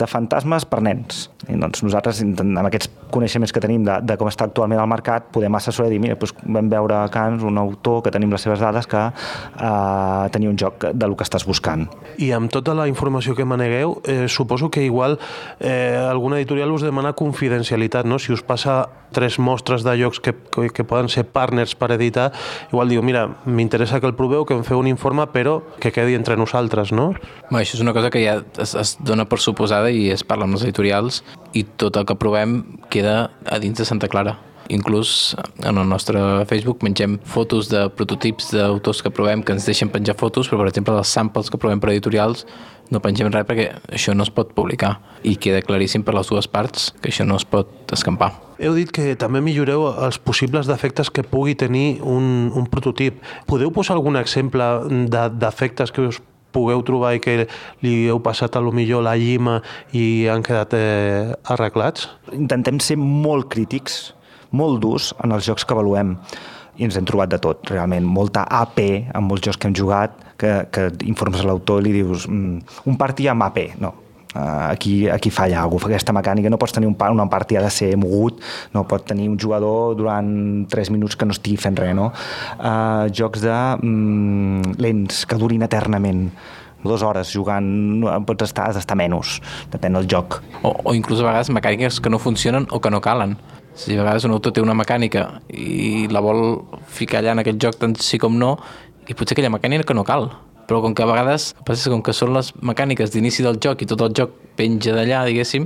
de 0.01 0.07
fantasmes 0.09 0.65
per 0.67 0.81
nens. 0.83 1.27
I 1.47 1.59
doncs 1.61 1.85
nosaltres, 1.85 2.23
amb 2.25 2.65
aquests 2.65 2.89
coneixements 3.13 3.53
que 3.53 3.62
tenim 3.63 3.86
de, 3.88 3.98
de 4.06 4.18
com 4.20 4.30
està 4.32 4.48
actualment 4.48 4.82
el 4.82 4.89
mercat, 4.89 5.27
podem 5.34 5.56
assessorar 5.60 5.89
i 5.89 5.96
dir, 5.96 6.01
mira, 6.03 6.18
doncs 6.20 6.36
vam 6.41 6.70
veure 6.72 6.98
a 7.01 7.10
Cans 7.12 7.44
un 7.48 7.60
autor 7.62 8.01
que 8.06 8.13
tenim 8.13 8.32
les 8.34 8.44
seves 8.44 8.62
dades 8.63 8.88
que 8.89 9.01
eh, 9.12 10.30
tenia 10.34 10.51
un 10.51 10.58
joc 10.60 10.89
de 10.94 11.10
lo 11.10 11.18
que 11.20 11.27
estàs 11.27 11.46
buscant. 11.48 11.88
I 12.22 12.32
amb 12.38 12.51
tota 12.53 12.75
la 12.77 12.88
informació 12.91 13.36
que 13.38 13.48
manegueu, 13.48 14.00
eh, 14.06 14.25
suposo 14.27 14.72
que 14.72 14.84
igual 14.86 15.20
eh, 15.60 15.98
alguna 16.00 16.39
editorial 16.39 16.72
us 16.72 16.86
demana 16.88 17.13
confidencialitat, 17.13 18.06
no? 18.06 18.20
Si 18.20 18.34
us 18.34 18.44
passa 18.44 18.88
tres 19.12 19.38
mostres 19.39 19.84
de 19.84 19.96
llocs 20.00 20.20
que, 20.20 20.34
que, 20.34 20.70
que 20.72 20.84
poden 20.88 21.10
ser 21.12 21.25
partners 21.27 21.75
per 21.75 21.91
editar, 21.98 22.32
igual 22.72 22.89
diu, 22.89 23.03
mira, 23.03 23.27
m'interessa 23.46 24.00
que 24.00 24.08
el 24.08 24.15
proveu, 24.15 24.46
que 24.48 24.56
em 24.56 24.63
feu 24.68 24.80
un 24.80 24.88
informe, 24.88 25.27
però 25.36 25.60
que 25.84 25.91
quedi 25.91 26.15
entre 26.15 26.38
nosaltres, 26.39 26.94
no? 26.96 27.12
Bé, 27.51 27.62
això 27.62 27.77
és 27.77 27.84
una 27.84 27.94
cosa 27.94 28.10
que 28.13 28.24
ja 28.24 28.39
es, 28.58 28.75
es 28.80 28.96
dona 29.03 29.27
per 29.27 29.41
suposada 29.44 29.91
i 29.91 30.10
es 30.15 30.24
parla 30.27 30.48
amb 30.48 30.58
els 30.58 30.65
editorials 30.68 31.22
i 31.53 31.63
tot 31.63 31.98
el 32.00 32.08
que 32.08 32.17
provem 32.20 32.62
queda 32.93 33.31
a 33.46 33.60
dins 33.60 33.77
de 33.77 33.86
Santa 33.86 34.10
Clara. 34.12 34.38
Inclús 34.72 35.36
en 35.67 35.77
el 35.77 35.88
nostre 35.89 36.22
Facebook 36.48 36.84
mengem 36.86 37.17
fotos 37.27 37.67
de 37.67 37.89
prototips 37.91 38.53
d'autors 38.55 39.01
que 39.03 39.12
provem 39.12 39.43
que 39.43 39.51
ens 39.51 39.67
deixen 39.67 39.91
penjar 39.91 40.15
fotos, 40.15 40.48
però 40.48 40.62
per 40.62 40.70
exemple 40.72 40.96
els 40.96 41.12
samples 41.12 41.51
que 41.51 41.60
provem 41.60 41.81
per 41.81 41.91
editorials 41.91 42.46
no 42.91 43.00
pengem 43.03 43.31
res 43.31 43.48
perquè 43.48 43.70
això 43.96 44.13
no 44.15 44.25
es 44.27 44.31
pot 44.36 44.51
publicar 44.55 44.98
i 45.27 45.38
queda 45.39 45.63
claríssim 45.63 46.03
per 46.03 46.15
les 46.15 46.27
dues 46.27 46.48
parts 46.51 46.91
que 47.01 47.12
això 47.12 47.25
no 47.27 47.38
es 47.39 47.48
pot 47.48 47.91
escampar. 47.96 48.34
Heu 48.62 48.75
dit 48.77 48.91
que 48.93 49.15
també 49.17 49.41
milloreu 49.41 49.88
els 49.89 50.20
possibles 50.22 50.67
defectes 50.70 51.10
que 51.10 51.24
pugui 51.25 51.55
tenir 51.58 52.01
un, 52.03 52.51
un 52.53 52.67
prototip. 52.70 53.17
Podeu 53.50 53.72
posar 53.74 53.96
algun 53.96 54.20
exemple 54.20 54.67
de 55.10 55.24
defectes 55.41 55.91
que 55.91 56.12
us 56.12 56.22
pugueu 56.51 56.84
trobar 56.88 57.15
i 57.15 57.22
que 57.24 57.46
li 57.84 57.93
heu 58.12 58.22
passat 58.24 58.55
a 58.55 58.63
lo 58.63 58.74
millor 58.75 59.05
la 59.05 59.15
llima 59.20 59.60
i 59.98 60.27
han 60.31 60.43
quedat 60.46 60.75
eh, 60.77 61.34
arreglats? 61.53 62.10
Intentem 62.36 62.79
ser 62.84 63.00
molt 63.01 63.50
crítics, 63.53 64.13
molt 64.51 64.81
durs 64.84 65.12
en 65.24 65.31
els 65.36 65.48
jocs 65.48 65.65
que 65.65 65.75
avaluem 65.75 66.17
i 66.79 66.88
ens 66.88 66.98
hem 66.98 67.08
trobat 67.08 67.31
de 67.31 67.39
tot, 67.41 67.63
realment. 67.70 68.08
Molta 68.08 68.46
AP 68.62 68.79
en 68.84 69.25
molts 69.27 69.46
jocs 69.48 69.60
que 69.60 69.70
hem 69.70 69.75
jugat, 69.77 70.15
que, 70.41 70.53
que 70.74 70.88
informes 71.05 71.43
a 71.43 71.50
l'autor 71.50 71.81
i 71.81 71.89
li 71.89 72.00
dius 72.00 72.27
mm, 72.29 72.79
un 72.89 72.98
partit 72.98 73.29
amb 73.31 73.46
AP, 73.46 73.60
no, 73.84 73.93
aquí, 74.35 75.09
aquí 75.09 75.29
falla 75.29 75.61
alguna 75.61 75.81
cosa, 75.81 75.91
aquesta 75.91 76.15
mecànica 76.15 76.50
no 76.50 76.59
pots 76.61 76.73
tenir 76.77 76.88
un, 76.88 76.95
una 76.95 77.27
partida 77.29 77.59
ha 77.59 77.63
de 77.63 77.73
ser 77.73 77.91
mogut 77.97 78.41
no 78.73 78.85
pot 78.88 79.05
tenir 79.05 79.29
un 79.29 79.38
jugador 79.39 79.95
durant 79.97 80.67
3 80.71 80.91
minuts 80.91 81.15
que 81.15 81.25
no 81.25 81.35
estigui 81.35 81.57
fent 81.57 81.77
res 81.77 81.95
no? 81.95 82.11
uh, 82.11 83.11
jocs 83.11 83.43
de 83.43 83.59
mm, 83.81 84.77
lents 84.79 85.25
que 85.25 85.39
durin 85.39 85.67
eternament 85.67 86.29
dues 86.81 87.03
hores 87.05 87.29
jugant, 87.29 88.01
pots 88.25 88.47
estar, 88.47 88.69
has 88.69 88.77
d'estar 88.79 88.95
menys, 88.97 89.35
depèn 89.69 89.93
del 89.93 90.07
joc. 90.09 90.39
O, 90.65 90.71
o 90.73 90.95
inclús 90.97 91.21
a 91.21 91.27
vegades 91.27 91.51
mecàniques 91.53 92.00
que 92.01 92.09
no 92.09 92.17
funcionen 92.17 92.65
o 92.71 92.79
que 92.81 92.89
no 92.89 93.03
calen. 93.05 93.35
Si 93.77 93.93
a 93.93 94.01
vegades 94.01 94.25
un 94.25 94.33
autor 94.33 94.55
té 94.55 94.63
una 94.65 94.73
mecànica 94.73 95.27
i 95.53 96.07
la 96.09 96.23
vol 96.25 96.63
ficar 96.89 97.21
allà 97.21 97.35
en 97.35 97.43
aquest 97.43 97.61
joc 97.61 97.77
tant 97.83 97.93
sí 98.01 98.17
com 98.17 98.33
no, 98.33 98.55
i 99.05 99.13
potser 99.13 99.38
aquella 99.38 99.53
mecànica 99.53 99.85
que 99.85 99.93
no 99.93 100.07
cal 100.07 100.31
però 100.72 100.80
com 100.80 100.94
que 100.96 101.04
a 101.04 101.10
vegades, 101.10 101.50
passa 101.68 101.92
com 101.92 102.00
que 102.00 102.13
són 102.16 102.30
les 102.32 102.54
mecàniques 102.63 103.12
d'inici 103.12 103.44
del 103.44 103.58
joc 103.60 103.82
i 103.84 103.88
tot 103.92 104.00
el 104.06 104.13
joc 104.16 104.38
penja 104.56 104.94
d'allà, 104.96 105.25
diguéssim, 105.28 105.66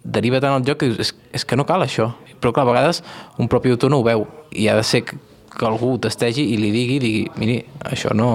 deriva 0.00 0.40
tant 0.40 0.56
el 0.56 0.64
joc 0.64 0.78
que 0.80 0.88
dius, 0.88 1.02
és, 1.04 1.10
és 1.36 1.44
que 1.44 1.58
no 1.60 1.66
cal 1.68 1.84
això. 1.84 2.06
Però 2.40 2.54
clar, 2.56 2.64
a 2.64 2.70
vegades 2.70 3.02
un 3.36 3.50
propi 3.52 3.74
autor 3.74 3.92
no 3.92 3.98
ho 4.00 4.06
veu 4.06 4.24
i 4.56 4.70
ha 4.72 4.78
de 4.78 4.86
ser 4.88 5.02
que, 5.04 5.18
algú 5.68 5.98
testegi 6.00 6.46
i 6.54 6.56
li 6.60 6.70
digui, 6.72 6.96
digui, 7.04 7.20
miri, 7.36 7.58
això 7.84 8.16
no, 8.16 8.30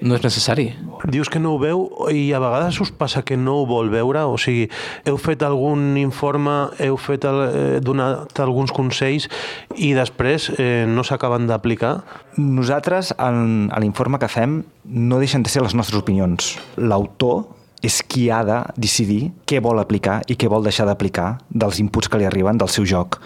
no 0.00 0.16
és 0.16 0.24
necessari. 0.24 0.70
Dius 1.12 1.30
que 1.32 1.40
no 1.42 1.54
ho 1.54 1.60
veu 1.60 1.84
i 2.12 2.30
a 2.34 2.40
vegades 2.42 2.80
us 2.82 2.92
passa 2.94 3.22
que 3.26 3.36
no 3.38 3.60
ho 3.60 3.66
vol 3.68 3.90
veure? 3.92 4.24
O 4.26 4.38
sigui, 4.40 4.68
heu 5.06 5.18
fet 5.20 5.44
algun 5.46 5.96
informe, 6.00 6.56
heu 6.82 6.98
fet 7.00 7.26
el, 7.28 7.42
eh, 7.46 7.80
donat 7.84 8.40
alguns 8.42 8.74
consells 8.74 9.28
i 9.76 9.92
després 9.96 10.50
eh, 10.58 10.84
no 10.88 11.04
s'acaben 11.06 11.48
d'aplicar? 11.50 11.98
Nosaltres, 12.36 13.14
en, 13.18 13.68
en 13.70 13.84
l'informe 13.84 14.20
que 14.22 14.30
fem, 14.30 14.62
no 14.84 15.20
deixen 15.22 15.44
de 15.46 15.52
ser 15.52 15.64
les 15.64 15.76
nostres 15.76 16.00
opinions. 16.00 16.56
L'autor 16.76 17.46
és 17.86 18.02
qui 18.02 18.28
ha 18.32 18.42
de 18.46 18.60
decidir 18.76 19.30
què 19.48 19.60
vol 19.62 19.80
aplicar 19.82 20.20
i 20.30 20.36
què 20.38 20.50
vol 20.50 20.64
deixar 20.66 20.86
d'aplicar 20.88 21.36
dels 21.50 21.80
inputs 21.82 22.10
que 22.10 22.20
li 22.20 22.26
arriben 22.28 22.58
del 22.58 22.72
seu 22.72 22.86
joc. 22.88 23.20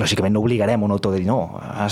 Lògicament 0.00 0.34
no 0.34 0.42
obligarem 0.42 0.82
un 0.82 0.90
autor 0.90 1.14
a 1.14 1.18
dir 1.20 1.26
no, 1.28 1.38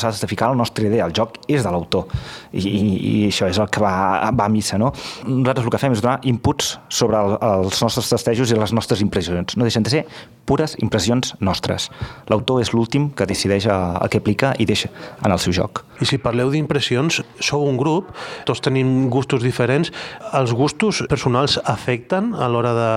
s'has 0.00 0.18
de 0.20 0.28
ficar 0.30 0.48
la 0.50 0.58
nostra 0.58 0.86
idea, 0.88 1.06
el 1.06 1.14
joc 1.14 1.36
és 1.46 1.62
de 1.62 1.70
l'autor 1.70 2.08
I, 2.50 2.64
i, 2.64 2.80
i 3.10 3.14
això 3.28 3.46
és 3.50 3.60
el 3.62 3.68
que 3.70 3.82
va, 3.82 3.92
va 4.34 4.48
a 4.48 4.50
missa. 4.50 4.78
No? 4.80 4.90
Nosaltres 5.28 5.68
el 5.68 5.74
que 5.74 5.82
fem 5.82 5.94
és 5.94 6.02
donar 6.02 6.16
inputs 6.26 6.74
sobre 6.88 7.20
el, 7.20 7.36
els 7.38 7.82
nostres 7.84 8.10
testejos 8.10 8.50
i 8.50 8.58
les 8.58 8.74
nostres 8.74 9.04
impressions. 9.04 9.54
No 9.58 9.68
deixen 9.68 9.86
de 9.86 9.92
ser 9.92 10.04
pures 10.44 10.74
impressions 10.82 11.34
nostres. 11.40 11.88
L'autor 12.28 12.60
és 12.64 12.74
l'últim 12.74 13.08
que 13.16 13.28
decideix 13.28 13.68
el 13.70 14.10
que 14.10 14.20
aplica 14.20 14.52
i 14.58 14.66
deixa 14.68 14.90
en 15.22 15.30
el 15.30 15.40
seu 15.42 15.54
joc. 15.56 15.84
I 16.02 16.08
si 16.10 16.18
parleu 16.18 16.50
d'impressions, 16.50 17.20
sou 17.38 17.64
un 17.68 17.78
grup, 17.78 18.10
tots 18.48 18.62
tenim 18.64 19.08
gustos 19.14 19.44
diferents. 19.46 19.92
Els 20.34 20.52
gustos 20.56 21.04
personals 21.10 21.60
afecten 21.74 22.32
a 22.34 22.48
l'hora 22.48 22.72
de, 22.78 22.92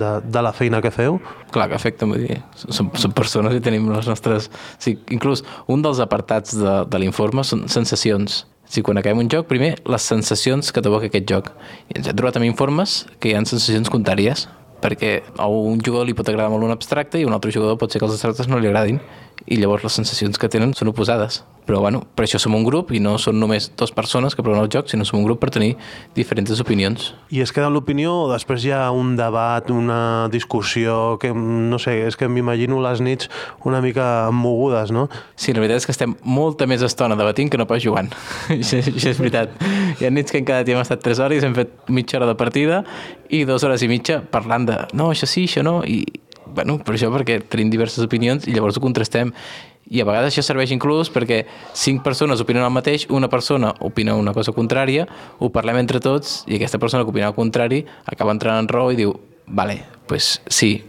de, 0.00 0.12
de 0.30 0.44
la 0.44 0.52
feina 0.56 0.82
que 0.84 0.92
feu? 0.94 1.18
Clar 1.54 1.66
que 1.70 1.78
afecta, 1.78 2.06
vull 2.08 2.22
dir, 2.26 2.38
som, 2.54 2.92
som 3.00 3.16
persones 3.16 3.56
i 3.56 3.64
tenim 3.64 3.88
les 3.90 4.08
nostres... 4.10 4.50
Sí, 4.78 4.98
inclús 5.10 5.42
un 5.72 5.82
dels 5.84 6.02
apartats 6.04 6.54
de, 6.60 6.76
de 6.86 7.02
l'informe 7.02 7.44
són 7.46 7.66
sensacions. 7.72 8.44
Si 8.70 8.84
quan 8.86 9.00
acabem 9.00 9.24
un 9.24 9.32
joc, 9.32 9.48
primer, 9.50 9.74
les 9.90 10.06
sensacions 10.12 10.70
que 10.70 10.84
t'evoca 10.84 11.10
aquest 11.10 11.26
joc. 11.26 11.50
I 11.90 11.98
ens 11.98 12.12
hem 12.12 12.20
trobat 12.20 12.38
amb 12.38 12.46
informes 12.46 13.00
que 13.18 13.32
hi 13.32 13.34
ha 13.34 13.42
sensacions 13.42 13.90
contràries, 13.90 14.46
perquè 14.80 15.20
a 15.36 15.48
un 15.50 15.80
jugador 15.84 16.06
li 16.08 16.14
pot 16.16 16.28
agradar 16.30 16.52
molt 16.52 16.64
un 16.64 16.74
abstracte 16.74 17.20
i 17.20 17.26
a 17.26 17.28
un 17.28 17.36
altre 17.36 17.52
jugador 17.52 17.78
pot 17.80 17.92
ser 17.92 18.00
que 18.00 18.08
els 18.08 18.16
abstractes 18.16 18.48
no 18.48 18.60
li 18.60 18.70
agradin 18.70 19.00
i 19.46 19.60
llavors 19.60 19.86
les 19.86 19.96
sensacions 20.02 20.38
que 20.38 20.50
tenen 20.52 20.74
són 20.76 20.92
oposades. 20.92 21.42
Però 21.70 21.78
bueno, 21.78 22.00
per 22.16 22.24
això 22.24 22.40
som 22.40 22.56
un 22.56 22.64
grup 22.66 22.88
i 22.96 22.98
no 22.98 23.12
són 23.20 23.36
només 23.38 23.68
dues 23.78 23.92
persones 23.94 24.34
que 24.34 24.42
proven 24.42 24.58
el 24.58 24.70
joc, 24.72 24.88
sinó 24.90 25.04
som 25.06 25.20
un 25.20 25.26
grup 25.26 25.38
per 25.42 25.52
tenir 25.54 25.76
diferents 26.16 26.58
opinions. 26.58 27.12
I 27.30 27.44
es 27.44 27.52
queda 27.54 27.68
l'opinió 27.70 28.14
o 28.24 28.30
després 28.32 28.64
hi 28.66 28.72
ha 28.74 28.88
un 28.90 29.12
debat, 29.18 29.70
una 29.70 30.26
discussió, 30.32 31.18
que 31.22 31.30
no 31.30 31.78
sé, 31.78 31.94
és 32.08 32.18
que 32.18 32.26
m'imagino 32.26 32.80
les 32.82 33.02
nits 33.04 33.30
una 33.68 33.78
mica 33.84 34.06
mogudes, 34.34 34.90
no? 34.90 35.06
Sí, 35.36 35.54
la 35.54 35.62
veritat 35.62 35.84
és 35.84 35.86
que 35.86 35.94
estem 35.94 36.16
molta 36.24 36.66
més 36.66 36.82
estona 36.82 37.18
debatint 37.20 37.52
que 37.52 37.60
no 37.60 37.68
pas 37.70 37.84
jugant. 37.84 38.10
això, 38.56 38.80
això 38.80 39.12
és 39.12 39.20
veritat. 39.20 39.54
Hi 40.00 40.08
ha 40.08 40.10
nits 40.10 40.32
que 40.32 40.40
hem 40.40 40.48
quedat 40.48 40.66
i 40.66 40.74
hem 40.74 40.82
estat 40.82 41.04
3 41.06 41.22
hores 41.22 41.44
i 41.44 41.50
hem 41.50 41.54
fet 41.54 41.76
mitja 41.92 42.18
hora 42.18 42.32
de 42.32 42.38
partida 42.40 42.82
i 43.28 43.44
dues 43.46 43.62
hores 43.62 43.86
i 43.86 43.92
mitja 43.92 44.18
parlant 44.26 44.66
de 44.66 44.80
no, 44.96 45.12
això 45.14 45.28
sí, 45.30 45.46
això 45.46 45.62
no, 45.62 45.80
i 45.86 46.02
bueno, 46.54 46.78
per 46.84 46.94
això 46.96 47.10
perquè 47.12 47.40
tenim 47.50 47.70
diverses 47.72 48.04
opinions 48.04 48.46
i 48.48 48.54
llavors 48.54 48.78
ho 48.78 48.84
contrastem. 48.84 49.32
I 49.90 50.02
a 50.02 50.06
vegades 50.06 50.30
això 50.30 50.44
serveix 50.46 50.70
inclús 50.70 51.10
perquè 51.10 51.42
cinc 51.74 52.04
persones 52.06 52.42
opinen 52.42 52.62
el 52.62 52.74
mateix, 52.74 53.08
una 53.10 53.30
persona 53.32 53.72
opina 53.80 54.14
una 54.14 54.34
cosa 54.36 54.54
contrària, 54.54 55.08
ho 55.38 55.50
parlem 55.50 55.80
entre 55.82 55.98
tots 56.02 56.44
i 56.46 56.60
aquesta 56.60 56.78
persona 56.78 57.02
que 57.02 57.10
opina 57.10 57.32
el 57.32 57.34
contrari 57.34 57.82
acaba 58.06 58.36
entrant 58.36 58.62
en 58.62 58.70
raó 58.70 58.92
i 58.94 59.00
diu 59.00 59.16
vale, 59.50 59.80
pues 60.10 60.42
sí, 60.50 60.82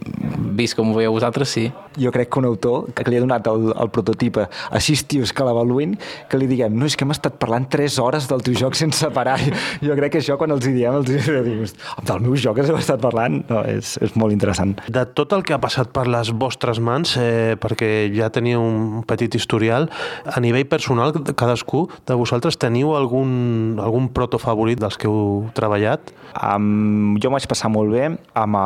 vist 0.58 0.74
com 0.74 0.90
ho 0.90 0.96
veieu 0.96 1.12
vosaltres, 1.14 1.52
sí. 1.54 1.68
Jo 1.94 2.10
crec 2.10 2.30
que 2.32 2.40
un 2.40 2.46
autor 2.48 2.88
que 2.96 3.04
li 3.06 3.18
ha 3.18 3.22
donat 3.22 3.46
el, 3.46 3.68
el 3.70 3.90
prototip 3.94 4.40
a 4.42 4.80
sis 4.82 5.04
tios 5.06 5.30
que 5.30 5.44
l'avaluïn, 5.46 5.92
que 6.26 6.40
li 6.40 6.48
diguem, 6.50 6.74
no, 6.74 6.88
és 6.88 6.96
que 6.98 7.06
hem 7.06 7.12
estat 7.14 7.36
parlant 7.38 7.68
3 7.70 7.98
hores 8.02 8.26
del 8.26 8.42
teu 8.42 8.56
joc 8.58 8.74
sense 8.74 9.06
parar. 9.14 9.36
Jo 9.86 9.94
crec 9.98 10.16
que 10.16 10.22
això, 10.22 10.34
quan 10.40 10.50
els 10.54 10.66
hi 10.66 10.72
diem, 10.74 10.96
els 10.98 11.12
hi 11.12 11.20
diem, 11.22 11.62
del 12.08 12.24
meu 12.24 12.34
joc 12.34 12.58
has 12.64 12.72
estat 12.74 12.98
parlant, 13.04 13.38
no, 13.46 13.60
és, 13.68 13.94
és 14.02 14.16
molt 14.18 14.34
interessant. 14.34 14.74
De 14.90 15.04
tot 15.14 15.36
el 15.36 15.46
que 15.46 15.54
ha 15.54 15.60
passat 15.62 15.92
per 15.94 16.08
les 16.10 16.32
vostres 16.34 16.82
mans, 16.82 17.14
eh, 17.20 17.54
perquè 17.62 17.92
ja 18.16 18.32
teniu 18.34 18.58
un 18.64 19.06
petit 19.06 19.38
historial, 19.38 19.86
a 20.26 20.42
nivell 20.42 20.66
personal, 20.66 21.14
cadascú 21.30 21.84
de 22.10 22.18
vosaltres 22.18 22.58
teniu 22.58 22.96
algun, 22.98 23.78
algun 23.78 24.10
proto 24.10 24.42
favorit 24.42 24.82
dels 24.82 24.98
que 24.98 25.06
heu 25.06 25.52
treballat? 25.54 26.10
Um, 26.32 27.18
jo 27.20 27.28
m'ho 27.28 27.36
vaig 27.36 27.46
passar 27.50 27.68
molt 27.72 27.92
bé 27.92 28.06
amb 28.08 28.56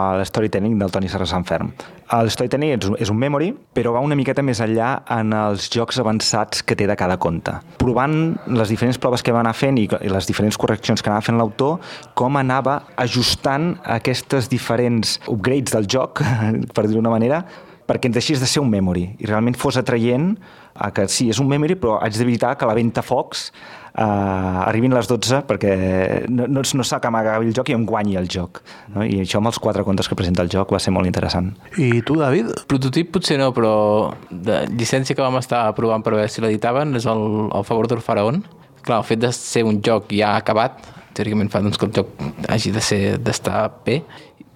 l'storytelling 0.46 0.78
del 0.78 0.90
Toni 0.90 1.08
Serra 1.08 1.26
Ferm. 1.44 1.72
El 2.12 2.30
storytelling 2.30 2.76
és, 2.76 2.90
és 3.02 3.10
un 3.10 3.18
memory, 3.18 3.52
però 3.74 3.92
va 3.92 4.00
una 4.00 4.16
miqueta 4.16 4.42
més 4.42 4.60
enllà 4.60 5.02
en 5.10 5.32
els 5.34 5.68
jocs 5.72 5.98
avançats 5.98 6.62
que 6.62 6.76
té 6.76 6.86
de 6.86 6.96
cada 6.96 7.18
conte. 7.18 7.52
Provant 7.78 8.36
les 8.46 8.68
diferents 8.68 8.98
proves 8.98 9.22
que 9.22 9.32
va 9.32 9.40
anar 9.40 9.54
fent 9.54 9.78
i, 9.78 9.88
i 9.88 10.10
les 10.12 10.26
diferents 10.26 10.56
correccions 10.56 11.02
que 11.02 11.10
anava 11.10 11.24
fent 11.26 11.38
l'autor, 11.38 11.80
com 12.14 12.36
anava 12.36 12.82
ajustant 12.96 13.74
aquestes 13.82 14.48
diferents 14.48 15.18
upgrades 15.26 15.74
del 15.74 15.88
joc, 15.90 16.22
per 16.74 16.86
dir-ho 16.86 17.00
d'una 17.00 17.14
manera, 17.14 17.42
perquè 17.86 18.10
ens 18.10 18.18
deixés 18.18 18.40
de 18.42 18.48
ser 18.50 18.62
un 18.62 18.70
memory 18.70 19.12
i 19.22 19.28
realment 19.28 19.54
fos 19.54 19.76
atraient 19.78 20.32
a 20.74 20.90
que 20.92 21.06
sí, 21.08 21.28
és 21.30 21.38
un 21.40 21.46
memory, 21.48 21.76
però 21.78 22.00
haig 22.02 22.18
d'evitar 22.18 22.56
que 22.58 22.66
la 22.68 22.74
venta 22.76 23.04
focs 23.06 23.50
uh, 23.96 24.66
arribin 24.66 24.94
a 24.94 25.00
les 25.00 25.08
12 25.10 25.42
perquè 25.48 25.72
no, 26.28 26.46
no, 26.50 26.62
no 26.62 26.86
sap 26.86 27.02
que 27.04 27.12
m'acabi 27.12 27.50
el 27.50 27.56
joc 27.56 27.70
i 27.72 27.76
em 27.76 27.86
guanyi 27.88 28.18
el 28.20 28.28
joc. 28.32 28.62
No? 28.94 29.04
I 29.04 29.22
això 29.24 29.40
amb 29.40 29.50
els 29.50 29.60
quatre 29.62 29.84
contes 29.86 30.08
que 30.08 30.18
presenta 30.18 30.44
el 30.44 30.52
joc 30.52 30.74
va 30.74 30.80
ser 30.82 30.94
molt 30.94 31.08
interessant. 31.08 31.52
I 31.80 32.02
tu, 32.06 32.18
David? 32.20 32.52
Prototip 32.70 33.12
potser 33.16 33.40
no, 33.40 33.52
però 33.56 33.72
de 34.30 34.64
llicència 34.72 35.16
que 35.16 35.24
vam 35.24 35.40
estar 35.40 35.64
provant 35.78 36.04
per 36.04 36.16
veure 36.16 36.32
si 36.32 36.44
l'editaven 36.44 36.96
és 37.00 37.08
el, 37.10 37.24
el 37.50 37.66
favor 37.68 37.90
del 37.90 38.04
faraón. 38.04 38.44
Clar, 38.86 39.00
el 39.00 39.08
fet 39.08 39.24
de 39.24 39.32
ser 39.34 39.64
un 39.66 39.80
joc 39.82 40.12
ja 40.14 40.36
acabat, 40.38 40.84
teòricament 41.16 41.50
fa 41.50 41.62
doncs, 41.64 41.78
que 41.80 41.88
el 41.88 41.94
joc 41.96 42.12
hagi 42.52 42.70
de 42.74 42.82
ser 42.84 43.00
d'estar 43.18 43.64
bé, 43.86 44.02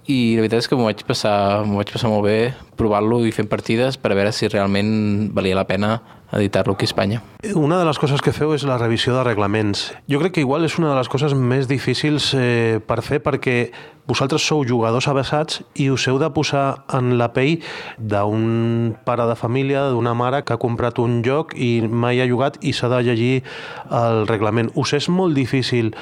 i 0.09 0.35
la 0.35 0.45
veritat 0.45 0.63
és 0.63 0.69
que 0.69 0.77
m'ho 0.77 0.87
vaig 0.87 1.03
passar, 1.05 1.61
vaig 1.67 1.91
passar 1.93 2.09
molt 2.09 2.25
bé 2.25 2.37
provant-lo 2.79 3.21
i 3.27 3.35
fent 3.35 3.49
partides 3.51 3.99
per 4.01 4.13
a 4.13 4.17
veure 4.17 4.33
si 4.33 4.49
realment 4.49 5.29
valia 5.35 5.57
la 5.57 5.67
pena 5.69 5.99
editar-lo 6.31 6.73
aquí 6.73 6.85
a 6.85 6.89
Espanya. 6.89 7.21
Una 7.55 7.77
de 7.77 7.85
les 7.85 7.99
coses 7.99 8.21
que 8.23 8.31
feu 8.31 8.53
és 8.55 8.63
la 8.63 8.77
revisió 8.79 9.13
de 9.13 9.23
reglaments. 9.27 9.89
Jo 10.09 10.21
crec 10.21 10.37
que 10.37 10.45
igual 10.45 10.63
és 10.65 10.77
una 10.79 10.93
de 10.93 10.95
les 10.95 11.09
coses 11.11 11.35
més 11.35 11.67
difícils 11.67 12.31
eh, 12.37 12.79
per 12.87 13.01
fer 13.03 13.19
perquè 13.23 13.71
vosaltres 14.07 14.45
sou 14.47 14.63
jugadors 14.67 15.09
avessats 15.11 15.61
i 15.75 15.89
us 15.91 16.07
heu 16.07 16.17
de 16.21 16.31
posar 16.33 16.85
en 16.95 17.17
la 17.19 17.29
pell 17.35 17.59
d'un 17.97 18.95
pare 19.05 19.27
de 19.27 19.35
família, 19.35 19.89
d'una 19.91 20.15
mare 20.15 20.43
que 20.43 20.55
ha 20.55 20.61
comprat 20.61 20.99
un 21.03 21.21
joc 21.27 21.53
i 21.55 21.81
mai 21.83 22.23
ha 22.23 22.29
jugat 22.29 22.57
i 22.63 22.73
s'ha 22.73 22.89
de 22.91 23.03
llegir 23.03 23.43
el 23.91 24.25
reglament. 24.31 24.71
Us 24.75 24.95
és 24.97 25.11
molt 25.11 25.35
difícil 25.35 25.93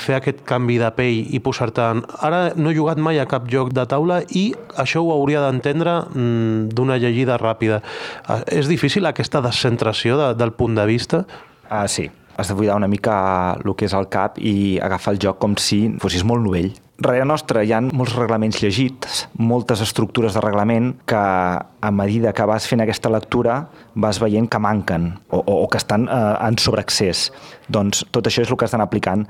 fer 0.00 0.16
aquest 0.18 0.42
canvi 0.48 0.78
de 0.82 0.90
pell 0.96 1.34
i 1.34 1.40
posar-te 1.42 1.84
en... 1.94 2.02
Ara 2.24 2.42
no 2.56 2.70
he 2.70 2.76
jugat 2.76 3.00
mai 3.02 3.20
a 3.20 3.28
cap 3.30 3.48
joc 3.50 3.72
de 3.76 3.84
taula 3.88 4.22
i 4.30 4.48
això 4.80 5.02
ho 5.04 5.12
hauria 5.14 5.44
d'entendre 5.44 5.98
mm, 6.12 6.72
d'una 6.76 6.98
llegida 7.02 7.38
ràpida. 7.40 7.82
Ah, 8.26 8.42
és 8.46 8.70
difícil 8.70 9.06
aquesta 9.08 9.42
descentració 9.44 10.18
de, 10.20 10.32
del 10.38 10.54
punt 10.56 10.78
de 10.78 10.86
vista? 10.88 11.24
Ah, 11.68 11.86
sí, 11.88 12.08
has 12.36 12.48
de 12.48 12.54
buidar 12.54 12.76
una 12.76 12.88
mica 12.88 13.56
el 13.64 13.74
que 13.76 13.86
és 13.88 13.94
el 13.96 14.08
cap 14.12 14.38
i 14.40 14.78
agafar 14.82 15.14
el 15.14 15.20
joc 15.22 15.38
com 15.42 15.56
si 15.60 15.84
fossis 16.02 16.24
molt 16.24 16.44
novell. 16.44 16.72
Darrere 17.02 17.24
nostre 17.26 17.64
hi 17.66 17.72
ha 17.74 17.80
molts 17.82 18.12
reglaments 18.14 18.60
llegits, 18.62 19.24
moltes 19.40 19.80
estructures 19.82 20.36
de 20.36 20.42
reglament 20.44 20.92
que 21.08 21.18
a 21.18 21.90
medida 21.90 22.34
que 22.36 22.46
vas 22.46 22.68
fent 22.70 22.84
aquesta 22.84 23.10
lectura 23.10 23.56
vas 23.94 24.20
veient 24.22 24.46
que 24.46 24.60
manquen 24.62 25.08
o, 25.30 25.40
o, 25.40 25.56
o 25.64 25.66
que 25.72 25.80
estan 25.80 26.06
eh, 26.06 26.20
en 26.46 26.60
sobreaccés. 26.62 27.30
Doncs 27.72 28.04
tot 28.14 28.28
això 28.28 28.44
és 28.44 28.52
el 28.52 28.60
que 28.60 28.68
estan 28.68 28.84
aplicant 28.84 29.26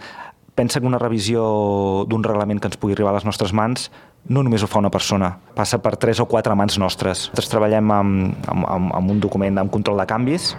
pensa 0.55 0.81
que 0.81 0.87
una 0.87 1.01
revisió 1.01 2.05
d'un 2.09 2.25
reglament 2.25 2.61
que 2.61 2.69
ens 2.69 2.79
pugui 2.81 2.97
arribar 2.97 3.13
a 3.15 3.19
les 3.19 3.29
nostres 3.29 3.55
mans 3.57 3.91
no 4.29 4.45
només 4.45 4.63
ho 4.63 4.69
fa 4.71 4.79
una 4.79 4.93
persona, 4.93 5.33
passa 5.57 5.81
per 5.83 5.97
tres 5.99 6.21
o 6.23 6.29
quatre 6.31 6.55
mans 6.55 6.79
nostres. 6.79 7.27
Nosaltres 7.33 7.51
treballem 7.51 7.91
amb, 7.91 8.47
amb, 8.47 8.93
amb, 8.95 9.11
un 9.11 9.19
document 9.21 9.59
amb 9.59 9.73
control 9.73 9.99
de 9.99 10.07
canvis 10.07 10.53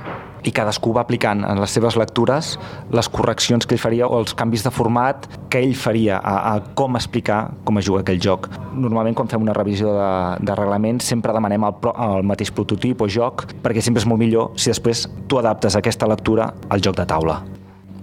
i 0.43 0.51
cadascú 0.51 0.91
va 0.91 1.05
aplicant 1.05 1.45
en 1.47 1.61
les 1.63 1.71
seves 1.71 1.95
lectures 1.95 2.57
les 2.91 3.07
correccions 3.07 3.63
que 3.63 3.77
ell 3.77 3.79
faria 3.79 4.09
o 4.09 4.19
els 4.19 4.35
canvis 4.35 4.65
de 4.67 4.73
format 4.75 5.29
que 5.47 5.63
ell 5.63 5.77
faria 5.79 6.19
a, 6.19 6.35
a 6.51 6.75
com 6.75 6.99
explicar 6.99 7.53
com 7.63 7.79
es 7.79 7.87
juga 7.87 8.03
aquell 8.03 8.19
joc. 8.19 8.51
Normalment 8.75 9.15
quan 9.15 9.31
fem 9.31 9.47
una 9.47 9.55
revisió 9.55 9.95
de, 9.95 10.11
de 10.43 10.59
reglament 10.59 10.99
sempre 10.99 11.31
demanem 11.31 11.63
el, 11.69 11.79
el 12.09 12.27
mateix 12.27 12.51
prototip 12.51 13.07
o 13.07 13.07
joc 13.07 13.47
perquè 13.63 13.79
sempre 13.79 14.03
és 14.03 14.09
molt 14.09 14.19
millor 14.19 14.51
si 14.59 14.73
després 14.73 15.07
tu 15.31 15.39
adaptes 15.39 15.79
aquesta 15.79 16.11
lectura 16.11 16.51
al 16.67 16.83
joc 16.83 16.99
de 16.99 17.07
taula 17.07 17.39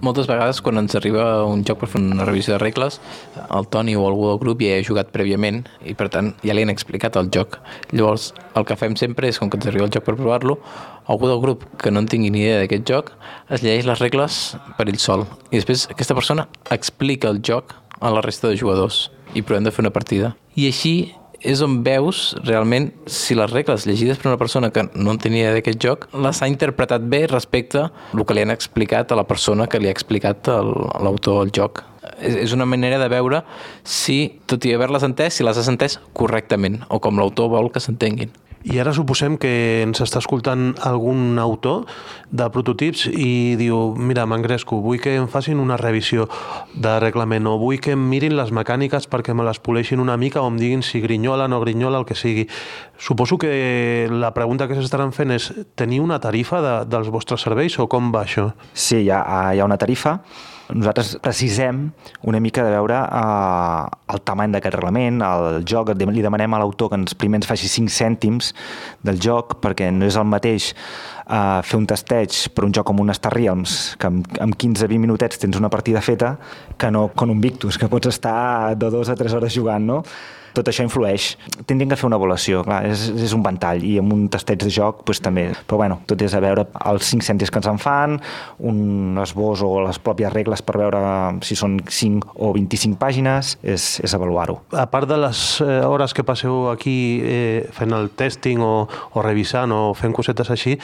moltes 0.01 0.27
vegades 0.29 0.61
quan 0.65 0.81
ens 0.81 0.95
arriba 0.97 1.45
un 1.45 1.63
joc 1.67 1.81
per 1.81 1.89
fer 1.91 2.01
una 2.01 2.25
revisió 2.25 2.55
de 2.55 2.59
regles, 2.61 2.99
el 3.47 3.67
Toni 3.71 3.95
o 3.95 4.05
algú 4.07 4.27
del 4.29 4.39
grup 4.41 4.63
ja 4.65 4.75
ha 4.77 4.85
jugat 4.85 5.11
prèviament 5.13 5.63
i 5.85 5.95
per 5.97 6.09
tant 6.13 6.33
ja 6.41 6.55
li 6.57 6.65
han 6.65 6.73
explicat 6.73 7.17
el 7.21 7.29
joc. 7.33 7.59
Llavors 7.93 8.31
el 8.57 8.65
que 8.65 8.77
fem 8.79 8.97
sempre 8.99 9.29
és, 9.29 9.39
com 9.39 9.49
que 9.49 9.59
ens 9.59 9.69
arriba 9.69 9.85
el 9.87 9.93
joc 9.93 10.07
per 10.07 10.17
provar-lo, 10.17 10.57
algú 11.05 11.29
del 11.29 11.41
grup 11.43 11.65
que 11.81 11.91
no 11.91 12.01
en 12.01 12.09
tingui 12.09 12.33
ni 12.33 12.43
idea 12.45 12.59
d'aquest 12.61 12.85
joc 12.87 13.13
es 13.49 13.63
llegeix 13.63 13.87
les 13.87 14.01
regles 14.01 14.41
per 14.77 14.87
ell 14.87 14.99
sol 15.01 15.25
i 15.49 15.57
després 15.57 15.87
aquesta 15.91 16.17
persona 16.17 16.47
explica 16.71 17.29
el 17.29 17.41
joc 17.45 17.75
a 18.01 18.11
la 18.13 18.21
resta 18.25 18.49
de 18.49 18.57
jugadors 18.57 19.09
i 19.33 19.43
provem 19.45 19.63
de 19.63 19.71
fer 19.71 19.85
una 19.85 19.93
partida. 19.93 20.35
I 20.57 20.67
així 20.67 21.13
és 21.41 21.61
on 21.65 21.79
veus 21.85 22.31
realment 22.45 22.89
si 23.09 23.35
les 23.37 23.51
regles 23.51 23.85
llegides 23.89 24.19
per 24.21 24.29
una 24.29 24.39
persona 24.41 24.69
que 24.73 24.85
no 24.93 25.13
en 25.13 25.21
tenia 25.21 25.53
d'aquest 25.55 25.81
joc 25.81 26.07
les 26.13 26.41
ha 26.41 26.49
interpretat 26.49 27.05
bé 27.09 27.25
respecte 27.31 27.87
al 27.87 28.25
que 28.25 28.37
li 28.37 28.45
han 28.45 28.53
explicat 28.53 29.11
a 29.11 29.17
la 29.17 29.25
persona 29.29 29.67
que 29.67 29.81
li 29.81 29.89
ha 29.89 29.95
explicat 29.95 30.47
l'autor 30.51 31.45
el 31.45 31.53
joc. 31.55 31.83
És 32.21 32.53
una 32.53 32.65
manera 32.65 32.99
de 33.01 33.09
veure 33.09 33.43
si, 33.83 34.39
tot 34.49 34.65
i 34.65 34.73
haver-les 34.75 35.05
entès, 35.05 35.37
si 35.37 35.45
les 35.45 35.57
has 35.57 35.69
entès 35.71 35.99
correctament 36.17 36.81
o 36.89 36.99
com 37.01 37.17
l'autor 37.17 37.49
vol 37.53 37.71
que 37.73 37.81
s'entenguin. 37.81 38.33
I 38.63 38.77
ara 38.77 38.93
suposem 38.93 39.39
que 39.41 39.51
ens 39.81 40.03
està 40.03 40.19
escoltant 40.21 40.75
algun 40.85 41.39
autor 41.41 41.87
de 42.29 42.45
prototips 42.53 43.07
i 43.09 43.55
diu, 43.57 43.95
mira, 43.97 44.27
m'engresco, 44.29 44.77
vull 44.85 45.01
que 45.01 45.15
em 45.17 45.25
facin 45.31 45.59
una 45.63 45.79
revisió 45.81 46.27
de 46.75 46.93
reglament 47.01 47.49
o 47.49 47.55
vull 47.61 47.81
que 47.81 47.95
em 47.97 48.05
mirin 48.11 48.37
les 48.37 48.53
mecàniques 48.53 49.09
perquè 49.09 49.33
me 49.33 49.47
les 49.47 49.57
poleixin 49.59 50.03
una 50.03 50.17
mica 50.17 50.43
o 50.43 50.51
em 50.51 50.61
diguin 50.61 50.85
si 50.85 51.01
grinyola 51.01 51.49
no 51.49 51.61
grinyola, 51.63 52.03
el 52.03 52.05
que 52.05 52.15
sigui. 52.15 52.45
Suposo 53.01 53.39
que 53.41 54.07
la 54.11 54.33
pregunta 54.37 54.69
que 54.69 54.77
s'estaran 54.77 55.15
fent 55.15 55.33
és, 55.33 55.49
teniu 55.73 56.05
una 56.05 56.21
tarifa 56.21 56.61
de, 56.61 56.77
dels 56.85 57.09
vostres 57.09 57.41
serveis 57.41 57.79
o 57.81 57.89
com 57.89 58.13
va 58.13 58.27
això? 58.27 58.51
Sí, 58.73 59.01
hi 59.01 59.09
ha, 59.09 59.25
hi 59.55 59.61
ha 59.61 59.65
una 59.65 59.81
tarifa 59.81 60.19
nosaltres 60.73 61.17
precisem 61.21 61.83
una 62.27 62.39
mica 62.39 62.63
de 62.65 62.71
veure 62.73 62.97
eh, 62.97 64.13
el 64.13 64.21
tamany 64.27 64.55
d'aquest 64.55 64.75
reglament, 64.77 65.21
el 65.25 65.61
joc, 65.67 65.93
li 65.97 66.23
demanem 66.23 66.53
a 66.53 66.61
l'autor 66.61 66.91
que 66.91 66.99
ens 67.01 67.15
primer 67.17 67.41
ens 67.41 67.49
faci 67.49 67.69
5 67.71 67.91
cèntims 67.91 68.51
del 69.03 69.21
joc, 69.21 69.59
perquè 69.63 69.91
no 69.93 70.07
és 70.09 70.17
el 70.19 70.27
mateix 70.29 70.71
eh, 70.71 71.61
fer 71.67 71.79
un 71.79 71.87
testeig 71.89 72.41
per 72.55 72.67
un 72.67 72.75
joc 72.75 72.87
com 72.89 73.01
un 73.03 73.13
Star 73.15 73.33
Realms, 73.35 73.95
que 73.99 74.11
amb, 74.11 74.27
amb 74.43 74.57
15-20 74.57 75.01
minutets 75.05 75.41
tens 75.41 75.59
una 75.59 75.71
partida 75.73 76.01
feta, 76.01 76.35
que 76.77 76.91
no 76.91 77.09
con 77.15 77.33
un 77.33 77.41
Victus, 77.41 77.77
que 77.77 77.91
pots 77.91 78.11
estar 78.11 78.75
de 78.77 78.91
2 78.91 79.09
a 79.09 79.17
3 79.19 79.39
hores 79.39 79.57
jugant, 79.57 79.87
no? 79.87 80.03
Tot 80.55 80.67
això 80.67 80.85
influeix. 80.85 81.35
Tindríem 81.65 81.91
que 81.91 81.99
fer 81.99 82.07
una 82.09 82.19
avaluació, 82.19 82.63
clar, 82.65 82.81
és, 82.89 83.07
és 83.27 83.35
un 83.37 83.43
ventall, 83.45 83.83
i 83.87 83.97
amb 84.01 84.13
un 84.15 84.27
tastet 84.31 84.63
de 84.63 84.71
joc 84.73 85.03
pues, 85.07 85.21
també. 85.23 85.49
Però 85.67 85.79
bueno, 85.81 86.01
tot 86.09 86.21
és 86.21 86.35
a 86.35 86.41
veure 86.43 86.65
els 86.91 87.11
5 87.11 87.27
cèntims 87.27 87.51
que 87.51 87.61
ens 87.61 87.69
en 87.71 87.81
fan, 87.81 88.17
un 88.59 89.19
esbós 89.21 89.63
o 89.65 89.71
les 89.85 89.99
pròpies 90.01 90.33
regles 90.33 90.63
per 90.65 90.77
veure 90.81 91.01
si 91.45 91.57
són 91.59 91.79
5 91.87 92.35
o 92.35 92.51
25 92.57 92.99
pàgines, 93.01 93.55
és, 93.63 93.87
és 94.03 94.17
avaluar-ho. 94.17 94.59
A 94.75 94.87
part 94.91 95.09
de 95.09 95.17
les 95.19 95.45
eh, 95.63 95.79
hores 95.87 96.15
que 96.17 96.25
passeu 96.27 96.69
aquí 96.71 96.97
eh, 97.23 97.69
fent 97.75 97.95
el 97.97 98.11
testing 98.17 98.61
o, 98.63 98.73
o 98.87 99.25
revisant 99.25 99.71
o 99.75 99.81
fent 99.97 100.15
cosetes 100.15 100.51
així, 100.53 100.77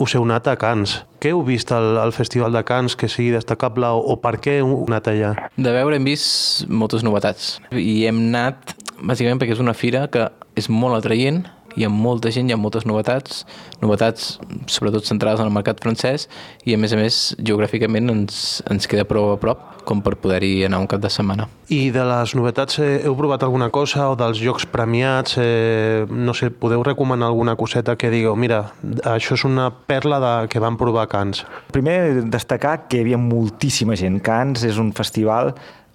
us 0.00 0.14
heu 0.14 0.24
anat 0.26 0.52
a 0.52 0.56
Cans. 0.60 1.00
Què 1.22 1.32
heu 1.32 1.40
vist 1.46 1.70
al, 1.72 1.96
al 2.02 2.12
Festival 2.12 2.52
de 2.52 2.64
Cans 2.68 2.98
que 3.00 3.08
sigui 3.08 3.32
destacable 3.32 3.88
o, 3.88 4.02
o 4.12 4.18
per 4.20 4.36
què 4.44 4.58
heu 4.60 4.74
anat 4.84 5.08
allà? 5.12 5.34
De 5.56 5.72
veure 5.72 5.96
hem 5.96 6.08
vist 6.08 6.68
moltes 6.68 7.04
novetats 7.06 7.54
i 7.72 8.04
hem 8.08 8.26
anat 8.28 8.74
bàsicament 9.00 9.40
perquè 9.40 9.56
és 9.56 9.62
una 9.62 9.74
fira 9.76 10.06
que 10.12 10.28
és 10.58 10.70
molt 10.70 10.98
atraient, 10.98 11.44
hi 11.74 11.84
ha 11.84 11.90
molta 11.90 12.30
gent, 12.30 12.48
hi 12.48 12.54
ha 12.54 12.60
moltes 12.60 12.86
novetats, 12.86 13.42
novetats 13.82 14.36
sobretot 14.70 15.06
centrades 15.08 15.42
en 15.42 15.48
el 15.48 15.54
mercat 15.54 15.80
francès 15.82 16.28
i 16.64 16.74
a 16.74 16.78
més 16.78 16.94
a 16.94 16.98
més 16.98 17.20
geogràficament 17.40 18.12
ens, 18.12 18.62
ens 18.70 18.86
queda 18.90 19.06
prou 19.08 19.32
a 19.32 19.38
prop 19.42 19.62
com 19.84 20.00
per 20.04 20.14
poder-hi 20.20 20.64
anar 20.64 20.80
un 20.80 20.88
cap 20.88 21.02
de 21.02 21.10
setmana. 21.12 21.48
I 21.74 21.90
de 21.92 22.04
les 22.08 22.34
novetats 22.38 22.78
eh, 22.80 23.02
heu 23.04 23.16
provat 23.18 23.42
alguna 23.44 23.68
cosa 23.74 24.06
o 24.12 24.16
dels 24.16 24.40
jocs 24.40 24.64
premiats, 24.70 25.36
eh, 25.42 26.06
no 26.08 26.32
sé, 26.36 26.48
podeu 26.50 26.84
recomanar 26.86 27.28
alguna 27.28 27.56
coseta 27.60 27.98
que 28.00 28.12
digueu, 28.12 28.36
mira, 28.38 28.62
això 29.10 29.36
és 29.36 29.44
una 29.44 29.68
perla 29.74 30.20
de, 30.22 30.34
que 30.52 30.62
van 30.62 30.78
provar 30.80 31.08
Cans? 31.12 31.44
Primer 31.74 32.24
destacar 32.32 32.84
que 32.88 33.00
hi 33.00 33.04
havia 33.04 33.20
moltíssima 33.20 33.98
gent. 33.98 34.22
Cans 34.24 34.64
és 34.64 34.80
un 34.80 34.94
festival 34.96 35.52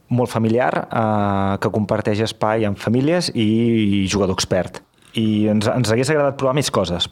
molt 0.09 0.31
familiar 0.31 0.71
eh, 0.85 1.57
que 1.61 1.71
comparteix 1.73 2.23
espai 2.25 2.65
amb 2.67 2.79
famílies 2.79 3.31
i 3.35 4.05
jugador 4.09 4.35
expert. 4.37 4.81
I 5.17 5.49
ens, 5.49 5.65
ens 5.69 5.89
hagués 5.89 6.11
agradat 6.13 6.37
provar 6.37 6.53
més 6.57 6.69
coses. 6.73 7.07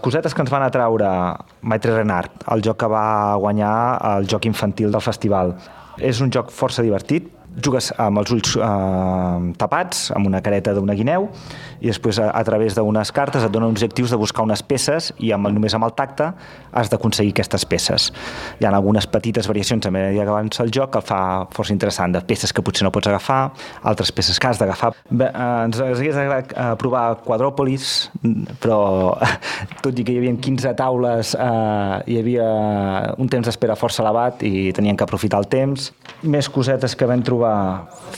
Cosetes 0.00 0.34
que 0.34 0.44
ens 0.44 0.52
van 0.52 0.62
atraure 0.62 1.08
Maitre 1.66 1.96
Renard, 1.96 2.44
el 2.54 2.62
joc 2.64 2.78
que 2.82 2.88
va 2.90 3.36
guanyar 3.42 3.74
el 4.14 4.30
joc 4.30 4.46
infantil 4.48 4.94
del 4.94 5.04
festival. 5.04 5.56
És 5.98 6.22
un 6.22 6.30
joc 6.32 6.52
força 6.54 6.84
divertit, 6.86 7.26
jugues 7.58 7.90
amb 7.98 8.22
els 8.22 8.30
ulls 8.34 8.54
eh, 8.56 9.52
tapats, 9.58 10.08
amb 10.14 10.30
una 10.30 10.40
careta 10.44 10.74
d'una 10.76 10.94
guineu, 10.94 11.28
i 11.80 11.88
després 11.88 12.20
a, 12.20 12.30
a 12.36 12.42
través 12.46 12.76
d'unes 12.76 13.12
cartes 13.16 13.44
et 13.44 13.52
donen 13.52 13.70
objectius 13.72 14.12
de 14.12 14.18
buscar 14.20 14.44
unes 14.46 14.62
peces 14.62 15.10
i 15.18 15.32
amb, 15.34 15.48
només 15.52 15.74
amb 15.76 15.88
el 15.88 15.94
tacte 15.96 16.30
has 16.76 16.90
d'aconseguir 16.92 17.32
aquestes 17.34 17.64
peces. 17.68 18.10
Hi 18.60 18.66
ha 18.66 18.72
algunes 18.74 19.08
petites 19.10 19.48
variacions 19.50 19.86
a 19.86 19.92
mesura 19.94 20.26
que 20.26 20.34
avança 20.34 20.64
el 20.64 20.72
joc 20.74 20.92
que 20.94 21.00
el 21.00 21.06
fa 21.06 21.20
força 21.54 21.74
interessant, 21.74 22.12
de 22.14 22.22
peces 22.26 22.52
que 22.52 22.62
potser 22.64 22.86
no 22.86 22.92
pots 22.94 23.10
agafar, 23.10 23.40
altres 23.82 24.12
peces 24.12 24.38
que 24.38 24.50
has 24.50 24.60
d'agafar. 24.60 24.92
Eh, 25.10 25.30
ens 25.30 25.80
hagués 25.80 26.16
agradat 26.16 26.52
eh, 26.54 26.68
provar 26.80 27.04
Quadròpolis, 27.24 28.10
però 28.62 28.80
tot 29.84 29.98
i 29.98 30.04
que 30.04 30.14
hi 30.14 30.20
havia 30.20 30.36
15 30.36 30.74
taules 30.78 31.34
eh, 31.34 31.96
hi 32.10 32.20
havia 32.20 32.50
un 33.18 33.30
temps 33.32 33.48
d'espera 33.48 33.78
força 33.78 34.04
elevat 34.04 34.44
i 34.46 34.70
tenien 34.76 34.98
que 34.98 35.06
aprofitar 35.06 35.40
el 35.42 35.50
temps. 35.50 35.90
Més 36.22 36.50
cosetes 36.52 36.96
que 36.96 37.08
vam 37.08 37.24
trobar 37.26 37.54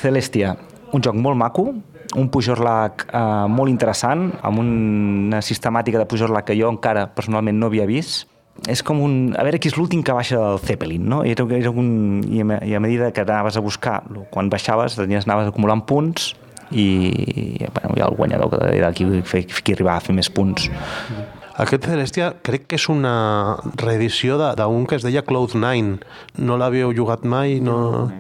Celestia, 0.03 0.57
un 0.93 1.05
joc 1.05 1.17
molt 1.17 1.39
maco, 1.39 1.71
un 2.17 2.29
Pujorlac 2.29 3.07
eh, 3.13 3.23
molt 3.49 3.71
interessant, 3.73 4.29
amb 4.43 4.59
una 4.63 5.41
sistemàtica 5.43 5.99
de 6.03 6.07
Pujorlac 6.11 6.45
que 6.51 6.57
jo 6.59 6.69
encara 6.73 7.07
personalment 7.15 7.59
no 7.59 7.67
havia 7.71 7.87
vist. 7.89 8.29
És 8.69 8.83
com 8.85 9.01
un... 9.01 9.13
A 9.39 9.43
veure 9.47 9.59
qui 9.59 9.71
és 9.71 9.77
l'últim 9.79 10.03
que 10.05 10.13
baixa 10.13 10.37
del 10.37 10.59
Zeppelin, 10.61 11.07
no? 11.09 11.23
Era, 11.25 11.47
era 11.57 11.71
un, 11.73 12.21
i, 12.29 12.43
a, 12.45 12.59
I 12.69 12.75
a 12.77 12.81
medida 12.85 13.09
que 13.11 13.23
anaves 13.25 13.57
a 13.57 13.63
buscar, 13.65 14.03
quan 14.31 14.51
baixaves, 14.53 14.99
tenies, 15.01 15.25
anaves 15.27 15.49
acumulant 15.49 15.81
punts 15.89 16.35
i 16.73 17.57
bueno, 17.59 17.95
hi 17.97 18.01
ha 18.01 18.07
el 18.09 18.17
guanyador 18.17 18.49
que 18.53 18.77
era 18.79 18.93
qui, 18.97 19.05
qui 19.25 19.73
arribava 19.75 19.97
a 19.99 20.05
fer 20.05 20.15
més 20.17 20.29
punts. 20.33 20.69
Aquest 21.61 21.85
Celestia 21.85 22.31
crec 22.45 22.65
que 22.71 22.79
és 22.81 22.87
una 22.89 23.59
reedició 23.77 24.39
de- 24.41 24.55
d'un 24.57 24.87
que 24.89 24.97
es 24.97 25.05
deia 25.05 25.25
Cloud9. 25.25 25.99
No 26.41 26.57
l'havíeu 26.57 26.95
jugat 26.97 27.25
mai? 27.29 27.59
No... 27.61 28.11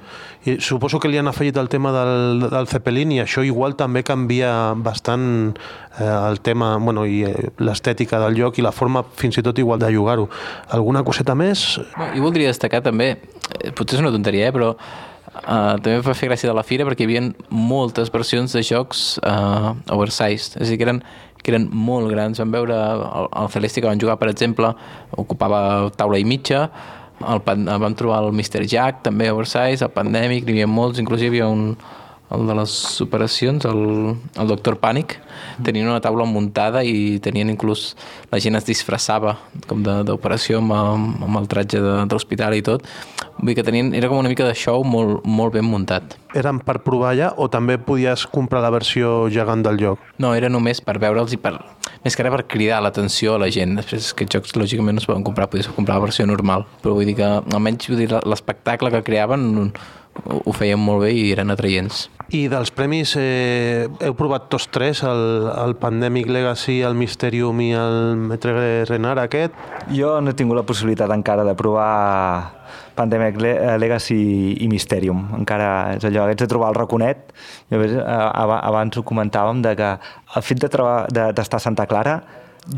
I 0.42 0.56
suposo 0.58 0.98
que 0.98 1.06
li 1.06 1.20
han 1.20 1.30
afegit 1.30 1.56
el 1.60 1.68
tema 1.70 1.92
del, 1.94 2.48
del 2.50 2.66
Zeppelin 2.66 3.12
i 3.14 3.20
això 3.22 3.44
igual 3.46 3.76
també 3.78 4.02
canvia 4.02 4.72
bastant 4.74 5.24
eh, 5.52 6.02
el 6.02 6.40
tema 6.42 6.74
bueno, 6.82 7.04
i 7.06 7.22
eh, 7.28 7.52
l'estètica 7.62 8.18
del 8.24 8.40
joc 8.40 8.58
i 8.58 8.66
la 8.66 8.74
forma 8.74 9.04
fins 9.18 9.38
i 9.38 9.46
tot 9.46 9.58
igual 9.62 9.78
de 9.78 9.92
jugar-ho. 9.94 10.26
Alguna 10.74 11.04
coseta 11.06 11.36
més? 11.38 11.78
No, 11.94 12.10
jo 12.16 12.26
voldria 12.26 12.50
destacar 12.50 12.82
també, 12.82 13.14
eh, 13.60 13.70
potser 13.70 14.00
és 14.00 14.04
una 14.04 14.14
tonteria, 14.14 14.50
eh, 14.50 14.54
però 14.54 14.74
Uh, 15.32 15.78
també 15.80 15.94
em 15.96 16.02
va 16.04 16.12
fer 16.12 16.26
gràcia 16.28 16.50
de 16.50 16.52
la 16.52 16.62
fira 16.66 16.84
perquè 16.84 17.06
hi 17.06 17.06
havia 17.06 17.22
moltes 17.48 18.10
versions 18.12 18.52
de 18.52 18.60
jocs 18.68 19.14
uh, 19.24 19.70
oversized, 19.94 20.58
és 20.60 20.66
a 20.66 20.68
dir, 20.68 20.76
que 20.76 20.84
eren, 20.84 20.98
que 21.40 21.54
eren 21.54 21.70
molt 21.72 22.10
grans. 22.12 22.40
Vam 22.42 22.52
veure 22.52 22.76
el, 22.76 23.30
el 23.40 23.48
Celesti 23.54 23.80
que 23.80 23.88
van 23.88 24.02
jugar, 24.02 24.18
per 24.20 24.28
exemple, 24.28 24.74
ocupava 25.16 25.62
taula 25.96 26.20
i 26.20 26.26
mitja, 26.28 26.66
el, 27.28 27.42
vam 27.82 27.96
trobar 27.98 28.22
el 28.24 28.32
Mr. 28.32 28.66
Jack, 28.68 29.02
també 29.06 29.30
oversized, 29.32 29.84
el 29.86 29.92
Pandemic, 29.94 30.46
n'hi 30.46 30.58
havia 30.58 30.70
molts, 30.70 31.00
inclús 31.02 31.22
hi 31.22 31.30
havia 31.32 31.48
un, 31.50 31.72
el 32.32 32.46
de 32.48 32.54
les 32.56 32.72
operacions, 33.04 33.64
el, 33.68 33.82
el 34.40 34.48
Doctor 34.48 34.78
Pànic, 34.80 35.18
tenien 35.64 35.88
una 35.90 36.00
taula 36.00 36.24
muntada 36.24 36.82
i 36.84 37.18
tenien 37.22 37.50
inclús, 37.52 37.92
la 38.32 38.40
gent 38.40 38.56
es 38.56 38.64
disfressava 38.68 39.36
com 39.68 39.82
de- 39.84 40.00
d'operació 40.08 40.62
amb, 40.62 40.72
amb, 40.72 41.36
el 41.42 41.48
tratge 41.52 41.82
de, 41.82 41.94
de 42.06 42.16
l'hospital 42.16 42.56
i 42.56 42.62
tot. 42.64 42.86
Vull 43.38 43.52
dir 43.52 43.56
que 43.58 43.64
tenien, 43.66 43.92
era 43.96 44.08
com 44.08 44.20
una 44.20 44.30
mica 44.30 44.46
de 44.46 44.54
show 44.54 44.84
molt, 44.84 45.24
molt 45.24 45.54
ben 45.56 45.64
muntat. 45.66 46.16
Eren 46.38 46.60
per 46.64 46.78
provar 46.84 47.12
allà 47.12 47.32
o 47.36 47.48
també 47.52 47.76
podies 47.80 48.24
comprar 48.30 48.62
la 48.64 48.70
versió 48.72 49.28
gegant 49.32 49.64
del 49.64 49.80
joc? 49.80 50.00
No, 50.22 50.34
era 50.36 50.48
només 50.52 50.80
per 50.84 50.98
veure'ls 51.02 51.34
i 51.36 51.40
per... 51.40 51.56
Més 52.02 52.16
que 52.16 52.24
ara 52.24 52.32
per 52.34 52.46
cridar 52.50 52.80
l'atenció 52.82 53.36
a 53.36 53.40
la 53.42 53.50
gent. 53.52 53.76
Després 53.78 54.08
aquests 54.14 54.34
jocs 54.34 54.56
lògicament 54.58 54.96
no 54.98 55.02
es 55.02 55.06
poden 55.06 55.22
comprar, 55.26 55.48
podies 55.52 55.68
comprar 55.70 56.00
la 56.00 56.06
versió 56.08 56.26
normal. 56.26 56.64
Però 56.82 56.96
vull 56.96 57.06
dir 57.06 57.14
que 57.18 57.28
almenys 57.28 57.90
l'espectacle 58.26 58.90
que 58.90 59.04
creaven 59.06 59.70
ho, 60.26 60.40
ho 60.44 60.52
feien 60.56 60.78
molt 60.80 61.02
bé 61.06 61.12
i 61.14 61.30
eren 61.32 61.50
atraients. 61.54 62.08
I 62.32 62.46
dels 62.48 62.70
premis, 62.72 63.10
eh, 63.20 63.84
heu 64.00 64.14
provat 64.16 64.46
tots 64.48 64.64
tres, 64.72 65.02
el, 65.04 65.50
el 65.52 65.74
Pandemic 65.76 66.30
Legacy, 66.32 66.78
el 66.80 66.94
Mysterium 66.96 67.58
i 67.60 67.72
el 67.76 68.16
Metre 68.16 68.84
Renar 68.88 69.18
aquest? 69.20 69.52
Jo 69.92 70.14
no 70.24 70.32
he 70.32 70.36
tingut 70.38 70.56
la 70.56 70.64
possibilitat 70.64 71.12
encara 71.12 71.44
de 71.44 71.52
provar 71.58 71.90
Pandemic 72.96 73.36
eh, 73.44 73.76
Legacy 73.80 74.56
i 74.64 74.68
Mysterium. 74.72 75.26
Encara 75.36 75.68
és 75.98 76.04
allò, 76.08 76.24
haig 76.30 76.40
de 76.40 76.48
trobar 76.48 76.70
el 76.72 76.78
raconet. 76.80 77.34
Veure, 77.68 78.00
eh, 78.00 78.06
aba- 78.32 78.62
abans 78.64 78.96
ho 78.96 79.04
comentàvem, 79.04 79.60
de 79.64 79.76
que 79.76 79.92
el 80.36 80.42
fet 80.48 80.60
de 80.64 80.72
trobar- 80.72 81.08
de- 81.12 81.32
d'estar 81.36 81.60
a 81.60 81.66
Santa 81.68 81.86
Clara 81.86 82.22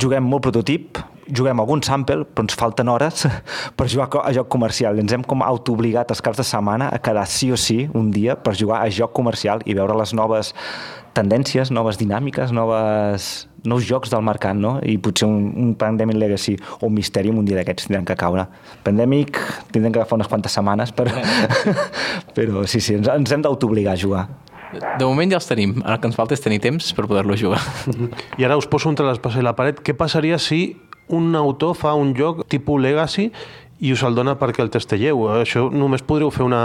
juguem 0.01 0.25
molt 0.27 0.43
prototip, 0.43 0.99
juguem 1.29 1.61
algun 1.63 1.83
sample, 1.85 2.25
però 2.25 2.45
ens 2.47 2.57
falten 2.59 2.91
hores 2.93 3.27
per 3.77 3.89
jugar 3.91 4.09
a 4.23 4.33
joc 4.37 4.51
comercial. 4.53 4.99
Ens 5.01 5.15
hem 5.15 5.25
com 5.25 5.45
autoobligat 5.45 6.13
els 6.13 6.23
caps 6.25 6.43
de 6.43 6.47
setmana 6.49 6.91
a 6.93 7.01
quedar 7.03 7.27
sí 7.31 7.53
o 7.53 7.59
sí 7.61 7.85
un 7.95 8.11
dia 8.15 8.37
per 8.37 8.57
jugar 8.59 8.83
a 8.83 8.91
joc 8.93 9.15
comercial 9.17 9.65
i 9.65 9.77
veure 9.77 9.97
les 9.99 10.15
noves 10.15 10.55
tendències, 11.15 11.71
noves 11.71 11.99
dinàmiques, 12.01 12.51
noves, 12.53 13.47
nous 13.65 13.85
jocs 13.87 14.11
del 14.11 14.25
mercat, 14.27 14.57
no? 14.59 14.77
I 14.83 14.97
potser 14.99 15.29
un, 15.29 15.53
un 15.63 15.75
Pandemic 15.79 16.19
Legacy 16.19 16.57
o 16.81 16.89
un 16.89 16.97
Mysterium 16.97 17.39
un 17.41 17.47
dia 17.47 17.61
d'aquests 17.61 17.87
tindran 17.87 18.09
que 18.09 18.17
caure. 18.19 18.49
Pandemic 18.87 19.39
tindrem 19.71 19.95
que 19.95 20.03
agafar 20.03 20.19
unes 20.19 20.31
quantes 20.31 20.57
setmanes, 20.59 20.93
per... 20.93 21.07
però 22.37 22.67
sí, 22.67 22.83
sí, 22.83 22.99
ens, 22.99 23.09
ens 23.09 23.35
hem 23.35 23.47
d'autoobligar 23.47 23.95
a 23.95 24.01
jugar. 24.01 24.25
De 24.75 25.07
moment 25.07 25.31
ja 25.31 25.39
els 25.39 25.47
tenim, 25.47 25.77
ara 25.85 25.97
el 25.97 26.03
que 26.03 26.11
ens 26.11 26.17
falta 26.19 26.35
és 26.35 26.43
tenir 26.43 26.59
temps 26.63 26.91
per 26.97 27.07
poder-lo 27.07 27.37
jugar. 27.39 27.61
I 28.41 28.47
ara 28.47 28.59
us 28.59 28.67
poso 28.67 28.91
entre 28.91 29.07
l'espasa 29.07 29.39
i 29.39 29.47
la 29.47 29.55
paret. 29.55 29.79
Què 29.87 29.95
passaria 29.95 30.41
si 30.43 30.75
un 31.09 31.35
autor 31.37 31.75
fa 31.77 31.95
un 31.95 32.15
joc 32.17 32.45
tipus 32.49 32.81
Legacy 32.81 33.31
i 33.81 33.93
us 33.93 34.05
el 34.07 34.15
dona 34.17 34.37
perquè 34.41 34.63
el 34.65 34.71
testelleu? 34.73 35.27
Això 35.41 35.69
només 35.73 36.05
podríeu 36.07 36.33
fer 36.35 36.47
una... 36.47 36.63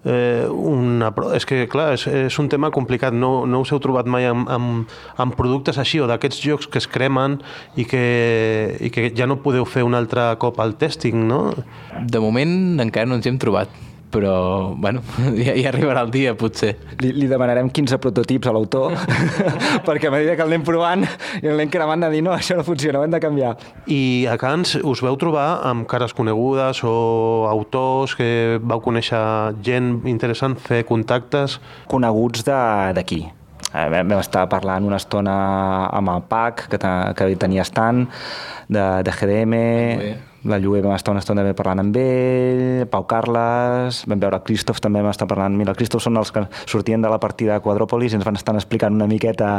Eh, 0.00 0.48
una 0.48 1.10
és 1.36 1.44
que, 1.44 1.66
clar, 1.68 1.90
és, 1.92 2.06
és 2.08 2.38
un 2.40 2.48
tema 2.48 2.70
complicat. 2.72 3.12
No, 3.12 3.44
no 3.44 3.60
us 3.60 3.68
heu 3.68 3.80
trobat 3.84 4.08
mai 4.08 4.24
amb, 4.24 4.48
amb, 4.48 4.94
amb 5.20 5.36
productes 5.36 5.76
així 5.78 6.00
o 6.00 6.08
d'aquests 6.08 6.40
jocs 6.40 6.70
que 6.72 6.80
es 6.80 6.88
cremen 6.88 7.36
i 7.76 7.84
que, 7.84 8.00
i 8.80 8.88
que 8.94 9.10
ja 9.12 9.28
no 9.28 9.42
podeu 9.44 9.68
fer 9.68 9.84
un 9.84 9.98
altre 9.98 10.30
cop 10.40 10.58
al 10.64 10.78
testing, 10.80 11.28
no? 11.28 11.42
De 12.00 12.24
moment 12.24 12.80
encara 12.80 13.10
no 13.10 13.20
ens 13.20 13.28
hem 13.28 13.36
trobat, 13.42 13.68
però, 14.10 14.74
bueno, 14.76 15.00
ja, 15.38 15.54
ja 15.56 15.68
arribarà 15.70 16.02
el 16.06 16.10
dia, 16.14 16.34
potser. 16.38 16.74
Li, 17.00 17.12
li 17.16 17.28
demanarem 17.30 17.70
15 17.70 17.98
prototips 18.02 18.50
a 18.50 18.54
l'autor 18.56 18.94
perquè 19.86 20.08
a 20.10 20.14
mesura 20.14 20.36
que 20.36 20.42
el 20.44 20.50
anem 20.52 20.64
provant 20.66 21.04
i 21.40 21.44
el 21.46 21.54
anem 21.56 21.70
cremant 21.72 22.02
de 22.04 22.10
dir 22.12 22.22
no, 22.26 22.32
això 22.34 22.56
no 22.58 22.64
funciona, 22.66 23.00
ho 23.00 23.06
hem 23.06 23.14
de 23.14 23.20
canviar. 23.22 23.54
I 23.90 24.26
a 24.30 24.36
Cans 24.40 24.76
us 24.82 25.02
veu 25.04 25.16
trobar 25.20 25.48
amb 25.70 25.86
cares 25.90 26.14
conegudes 26.16 26.82
o 26.84 26.94
autors 27.50 28.16
que 28.18 28.58
vau 28.62 28.80
conèixer 28.84 29.20
gent 29.66 30.00
interessant, 30.10 30.56
fer 30.60 30.82
contactes... 30.88 31.58
coneguts 31.90 32.44
de- 32.46 32.92
d'aquí. 32.96 33.22
Eh, 33.70 33.84
Vam 33.92 34.10
estar 34.18 34.48
parlant 34.50 34.82
una 34.86 34.96
estona 34.98 35.34
amb 35.94 36.10
el 36.10 36.24
PAC, 36.26 36.64
que, 36.72 36.78
que 37.14 37.28
tenia 37.38 37.62
estant, 37.62 38.06
de, 38.66 38.84
de 39.06 39.12
GDM. 39.14 39.54
La 40.44 40.58
Lluer 40.58 40.80
vam 40.82 40.94
estar 40.96 41.12
una 41.12 41.20
estona 41.20 41.42
també 41.42 41.52
parlant 41.56 41.82
amb 41.82 41.96
ell, 42.00 42.86
Pau 42.90 43.04
Carles, 43.08 44.00
vam 44.08 44.20
veure 44.22 44.40
Christoph 44.46 44.80
també 44.80 45.02
vam 45.04 45.12
estar 45.12 45.28
parlant, 45.28 45.56
mira, 45.56 45.74
el 45.74 45.78
Christoph 45.78 46.04
són 46.06 46.16
els 46.16 46.32
que 46.32 46.46
sortien 46.64 47.02
de 47.04 47.10
la 47.12 47.18
partida 47.20 47.58
de 47.58 47.64
Quadròpolis 47.64 48.14
i 48.14 48.18
ens 48.18 48.24
van 48.24 48.38
estar 48.40 48.54
explicant 48.56 48.96
una 48.96 49.08
miqueta 49.10 49.50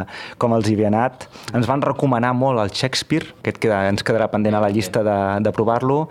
com 0.41 0.55
els 0.57 0.69
hi 0.69 0.73
havia 0.77 0.89
anat. 0.89 1.27
Ens 1.57 1.69
van 1.69 1.85
recomanar 1.85 2.33
molt 2.37 2.63
el 2.63 2.73
Shakespeare, 2.73 3.29
aquest 3.43 3.61
queda, 3.61 3.83
ens 3.91 4.05
quedarà 4.07 4.31
pendent 4.33 4.57
a 4.57 4.63
la 4.63 4.71
llista 4.73 5.05
de, 5.05 5.19
de 5.45 5.53
provar-lo. 5.53 6.01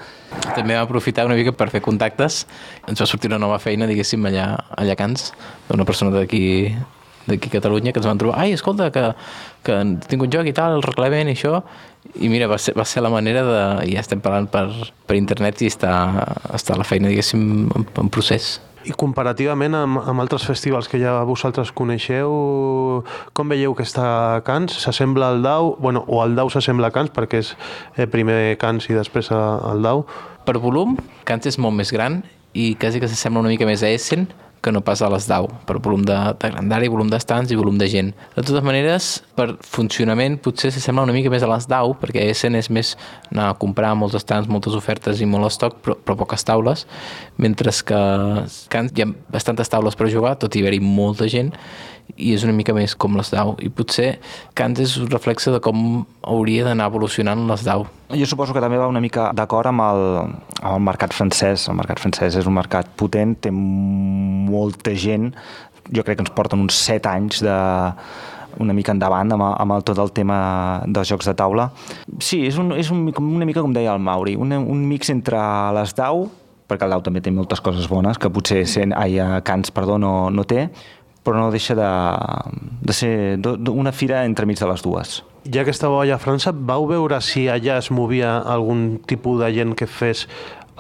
També 0.54 0.76
vam 0.76 0.86
aprofitar 0.86 1.26
una 1.26 1.38
mica 1.38 1.56
per 1.56 1.70
fer 1.74 1.82
contactes. 1.82 2.44
Ens 2.86 3.02
va 3.02 3.10
sortir 3.10 3.32
una 3.32 3.42
nova 3.42 3.58
feina, 3.58 3.90
diguéssim, 3.90 4.30
allà, 4.30 4.52
a 4.70 4.98
Cans, 5.00 5.30
d'una 5.68 5.86
persona 5.88 6.14
d'aquí 6.14 6.74
d'aquí 7.26 7.50
a 7.50 7.52
Catalunya, 7.58 7.92
que 7.92 8.00
ens 8.00 8.08
van 8.08 8.18
trobar, 8.18 8.40
ai, 8.40 8.54
escolta, 8.56 8.90
que, 8.94 9.02
que 9.66 9.76
tinc 10.08 10.24
un 10.24 10.32
joc 10.32 10.48
i 10.48 10.54
tal, 10.56 10.78
el 10.78 10.84
reclamen 10.84 11.30
i 11.30 11.36
això, 11.36 11.60
i 12.14 12.28
mira, 12.28 12.48
va 12.48 12.58
ser, 12.58 12.74
va 12.76 12.84
ser 12.88 13.02
la 13.04 13.10
manera 13.12 13.44
de... 13.44 13.60
ja 13.92 14.00
estem 14.00 14.22
parlant 14.24 14.48
per, 14.50 14.66
per 15.06 15.16
internet 15.18 15.60
i 15.62 15.68
està, 15.70 15.92
està 16.56 16.76
la 16.78 16.86
feina, 16.88 17.10
diguéssim, 17.12 17.44
en, 17.76 17.86
en 18.02 18.10
procés. 18.12 18.58
I 18.88 18.94
comparativament 18.96 19.76
amb, 19.76 20.00
amb 20.08 20.22
altres 20.22 20.46
festivals 20.48 20.88
que 20.88 20.98
ja 21.02 21.18
vosaltres 21.28 21.68
coneixeu, 21.76 22.32
com 23.36 23.52
veieu 23.52 23.74
que 23.76 23.84
està 23.84 24.40
Cans? 24.46 24.78
S'assembla 24.80 25.28
al 25.34 25.44
Dau? 25.44 25.74
Bueno, 25.78 26.06
o 26.08 26.22
al 26.24 26.34
Dau 26.38 26.48
s'assembla 26.48 26.88
a 26.88 26.94
Cans 26.94 27.12
perquè 27.12 27.42
és 27.44 27.52
eh, 27.98 28.08
primer 28.08 28.56
Cans 28.60 28.88
i 28.88 28.96
després 28.96 29.28
al 29.36 29.84
Dau. 29.84 30.06
Per 30.48 30.56
volum, 30.62 30.96
Cans 31.28 31.52
és 31.52 31.60
molt 31.60 31.76
més 31.76 31.92
gran 31.92 32.22
i 32.56 32.72
quasi 32.80 33.02
que 33.02 33.08
s'assembla 33.08 33.44
una 33.44 33.52
mica 33.52 33.68
més 33.68 33.84
a 33.84 33.92
Essen 33.92 34.24
que 34.60 34.72
no 34.72 34.82
pas 34.84 35.00
a 35.02 35.08
les 35.08 35.26
DAO, 35.28 35.48
per 35.66 35.78
volum 35.80 36.02
de, 36.04 36.16
de 36.40 36.50
grandària, 36.52 36.92
volum 36.92 37.08
d'estants 37.10 37.52
i 37.52 37.56
volum 37.56 37.78
de 37.80 37.88
gent. 37.88 38.10
De 38.34 38.44
totes 38.44 38.64
maneres, 38.64 39.10
per 39.38 39.54
funcionament 39.64 40.36
potser 40.44 40.72
s'assembla 40.74 41.06
una 41.08 41.16
mica 41.16 41.32
més 41.32 41.44
a 41.46 41.50
les 41.50 41.68
DAO, 41.70 41.94
perquè 42.00 42.26
Essen 42.30 42.58
és 42.58 42.68
més 42.72 42.92
anar 43.30 43.50
a 43.50 43.58
comprar 43.60 43.94
molts 43.96 44.18
estants, 44.18 44.50
moltes 44.52 44.76
ofertes 44.76 45.22
i 45.24 45.28
molt 45.28 45.48
estoc, 45.48 45.78
però, 45.84 45.96
però 46.04 46.18
poques 46.24 46.44
taules, 46.44 46.84
mentre 47.40 47.72
que 47.86 48.00
Cans 48.72 48.92
hi 48.96 49.06
ha 49.06 49.08
bastantes 49.32 49.72
taules 49.72 49.96
per 49.96 50.10
jugar, 50.12 50.36
tot 50.40 50.56
i 50.56 50.64
haver-hi 50.64 50.82
molta 50.84 51.28
gent, 51.30 51.54
i 52.16 52.34
és 52.34 52.44
una 52.46 52.54
mica 52.56 52.74
més 52.76 52.96
com 52.98 53.16
les 53.18 53.30
DAO. 53.32 53.56
I 53.62 53.70
potser 53.74 54.10
Cans 54.58 54.80
és 54.82 54.96
un 55.00 55.10
reflexe 55.10 55.52
de 55.54 55.60
com 55.64 56.04
hauria 56.22 56.66
d'anar 56.68 56.90
evolucionant 56.90 57.46
les 57.50 57.64
DAO. 57.66 57.86
Jo 58.16 58.26
suposo 58.26 58.56
que 58.56 58.62
també 58.62 58.80
va 58.80 58.90
una 58.90 59.02
mica 59.02 59.30
d'acord 59.36 59.70
amb, 59.70 59.84
el, 59.86 60.06
amb 60.60 60.74
el 60.74 60.84
mercat 60.88 61.14
francès. 61.14 61.68
El 61.70 61.78
mercat 61.78 62.02
francès 62.02 62.40
és 62.40 62.50
un 62.50 62.56
mercat 62.58 62.90
potent, 62.98 63.36
té 63.38 63.52
molta 63.54 64.94
gent, 64.98 65.30
jo 65.90 66.04
crec 66.04 66.18
que 66.18 66.26
ens 66.26 66.34
porten 66.34 66.60
uns 66.62 66.76
set 66.76 67.06
anys 67.10 67.40
de 67.44 67.56
una 68.60 68.74
mica 68.74 68.92
endavant 68.94 69.30
amb, 69.34 69.44
amb 69.46 69.76
el, 69.76 69.84
tot 69.86 69.98
el 70.02 70.10
tema 70.14 70.40
dels 70.86 71.08
jocs 71.10 71.30
de 71.30 71.34
taula. 71.38 71.70
Sí, 72.18 72.42
és, 72.48 72.58
un, 72.60 72.74
és 72.78 72.90
un, 72.92 73.06
una 73.14 73.48
mica 73.48 73.62
com 73.62 73.74
deia 73.74 73.94
el 73.94 74.02
Mauri, 74.02 74.36
un, 74.40 74.52
un 74.58 74.84
mix 74.88 75.12
entre 75.14 75.40
les 75.76 75.94
DAO, 75.96 76.26
perquè 76.70 76.86
el 76.86 76.94
DAO 76.94 77.04
també 77.06 77.22
té 77.22 77.32
moltes 77.34 77.62
coses 77.64 77.88
bones, 77.90 78.18
que 78.20 78.30
potser 78.32 78.64
sent, 78.70 78.94
ai, 78.98 79.18
Cans 79.46 79.72
perdó, 79.74 79.98
no, 80.02 80.14
no 80.34 80.46
té, 80.46 80.68
però 81.24 81.36
no 81.40 81.50
deixa 81.52 81.74
de, 81.76 81.90
de 82.82 82.92
ser 82.96 83.36
do- 83.38 83.56
do- 83.56 83.72
una 83.72 83.92
fira 83.92 84.24
entremig 84.24 84.58
de 84.58 84.66
les 84.70 84.82
dues. 84.82 85.20
Ja 85.50 85.64
que 85.64 85.72
estàveu 85.72 86.00
allà 86.02 86.16
a 86.18 86.22
França, 86.22 86.52
vau 86.52 86.86
veure 86.88 87.20
si 87.24 87.46
allà 87.48 87.78
es 87.80 87.90
movia 87.90 88.38
algun 88.44 88.98
tipus 89.08 89.40
de 89.40 89.52
gent 89.56 89.74
que 89.74 89.86
fes 89.88 90.26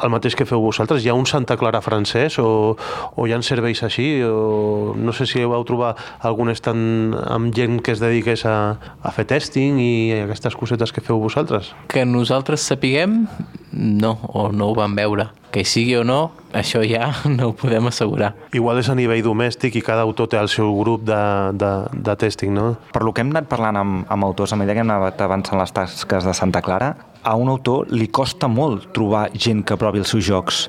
el 0.00 0.08
mateix 0.08 0.32
que 0.36 0.46
feu 0.48 0.62
vosaltres? 0.64 1.04
Hi 1.04 1.10
ha 1.12 1.14
un 1.16 1.26
Santa 1.28 1.58
Clara 1.60 1.82
francès 1.84 2.38
o, 2.40 2.72
o 3.16 3.26
hi 3.28 3.34
ha 3.36 3.40
serveis 3.44 3.82
així? 3.84 4.22
O 4.24 4.94
no 4.96 5.12
sé 5.12 5.26
si 5.28 5.42
vau 5.44 5.60
trobar 5.68 5.90
algun 6.24 6.48
estant 6.48 7.12
amb 7.20 7.52
gent 7.56 7.82
que 7.84 7.92
es 7.92 8.00
dediqués 8.00 8.46
a, 8.48 8.76
a 9.02 9.12
fer 9.12 9.26
testing 9.28 9.76
i 9.80 9.90
aquestes 10.22 10.56
cosetes 10.56 10.92
que 10.96 11.04
feu 11.04 11.20
vosaltres? 11.20 11.74
Que 11.92 12.06
nosaltres 12.08 12.64
sapiguem, 12.64 13.26
no, 13.72 14.18
o 14.28 14.50
no 14.52 14.70
ho 14.70 14.74
vam 14.74 14.94
veure. 14.96 15.30
Que 15.50 15.64
hi 15.64 15.66
sigui 15.66 15.96
o 15.98 16.04
no, 16.06 16.30
això 16.54 16.82
ja 16.86 17.10
no 17.36 17.50
ho 17.50 17.54
podem 17.58 17.88
assegurar. 17.90 18.32
Igual 18.54 18.80
és 18.82 18.90
a 18.90 18.96
nivell 18.98 19.22
domèstic 19.26 19.78
i 19.78 19.84
cada 19.84 20.04
autor 20.06 20.30
té 20.30 20.38
el 20.38 20.50
seu 20.52 20.70
grup 20.78 21.04
de, 21.08 21.20
de, 21.58 21.72
de 21.92 22.16
testing, 22.18 22.54
no? 22.54 22.74
Per 22.94 23.02
lo 23.06 23.14
que 23.14 23.24
hem 23.24 23.32
anat 23.34 23.50
parlant 23.50 23.80
amb, 23.80 24.02
amb 24.10 24.28
autors, 24.28 24.54
a 24.54 24.60
mesura 24.60 24.78
que 24.78 24.84
hem 24.84 24.92
anat 24.94 25.22
avançant 25.26 25.60
les 25.60 25.74
tasques 25.74 26.26
de 26.26 26.34
Santa 26.36 26.62
Clara, 26.62 26.94
a 27.22 27.34
un 27.36 27.50
autor 27.52 27.90
li 27.92 28.08
costa 28.08 28.48
molt 28.48 28.90
trobar 28.96 29.28
gent 29.34 29.64
que 29.66 29.76
provi 29.80 30.00
els 30.00 30.12
seus 30.12 30.24
jocs. 30.24 30.60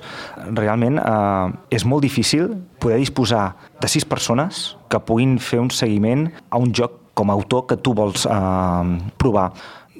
Realment 0.57 0.99
eh, 0.99 1.75
és 1.77 1.85
molt 1.87 2.03
difícil 2.03 2.49
poder 2.81 2.99
disposar 2.99 3.51
de 3.79 3.91
sis 3.91 4.05
persones 4.05 4.71
que 4.91 4.99
puguin 4.99 5.37
fer 5.39 5.61
un 5.61 5.71
seguiment 5.71 6.27
a 6.49 6.59
un 6.59 6.73
joc 6.75 6.97
com 7.13 7.29
a 7.29 7.35
autor 7.35 7.67
que 7.69 7.77
tu 7.77 7.93
vols 7.95 8.25
eh, 8.25 8.97
provar. 9.21 9.51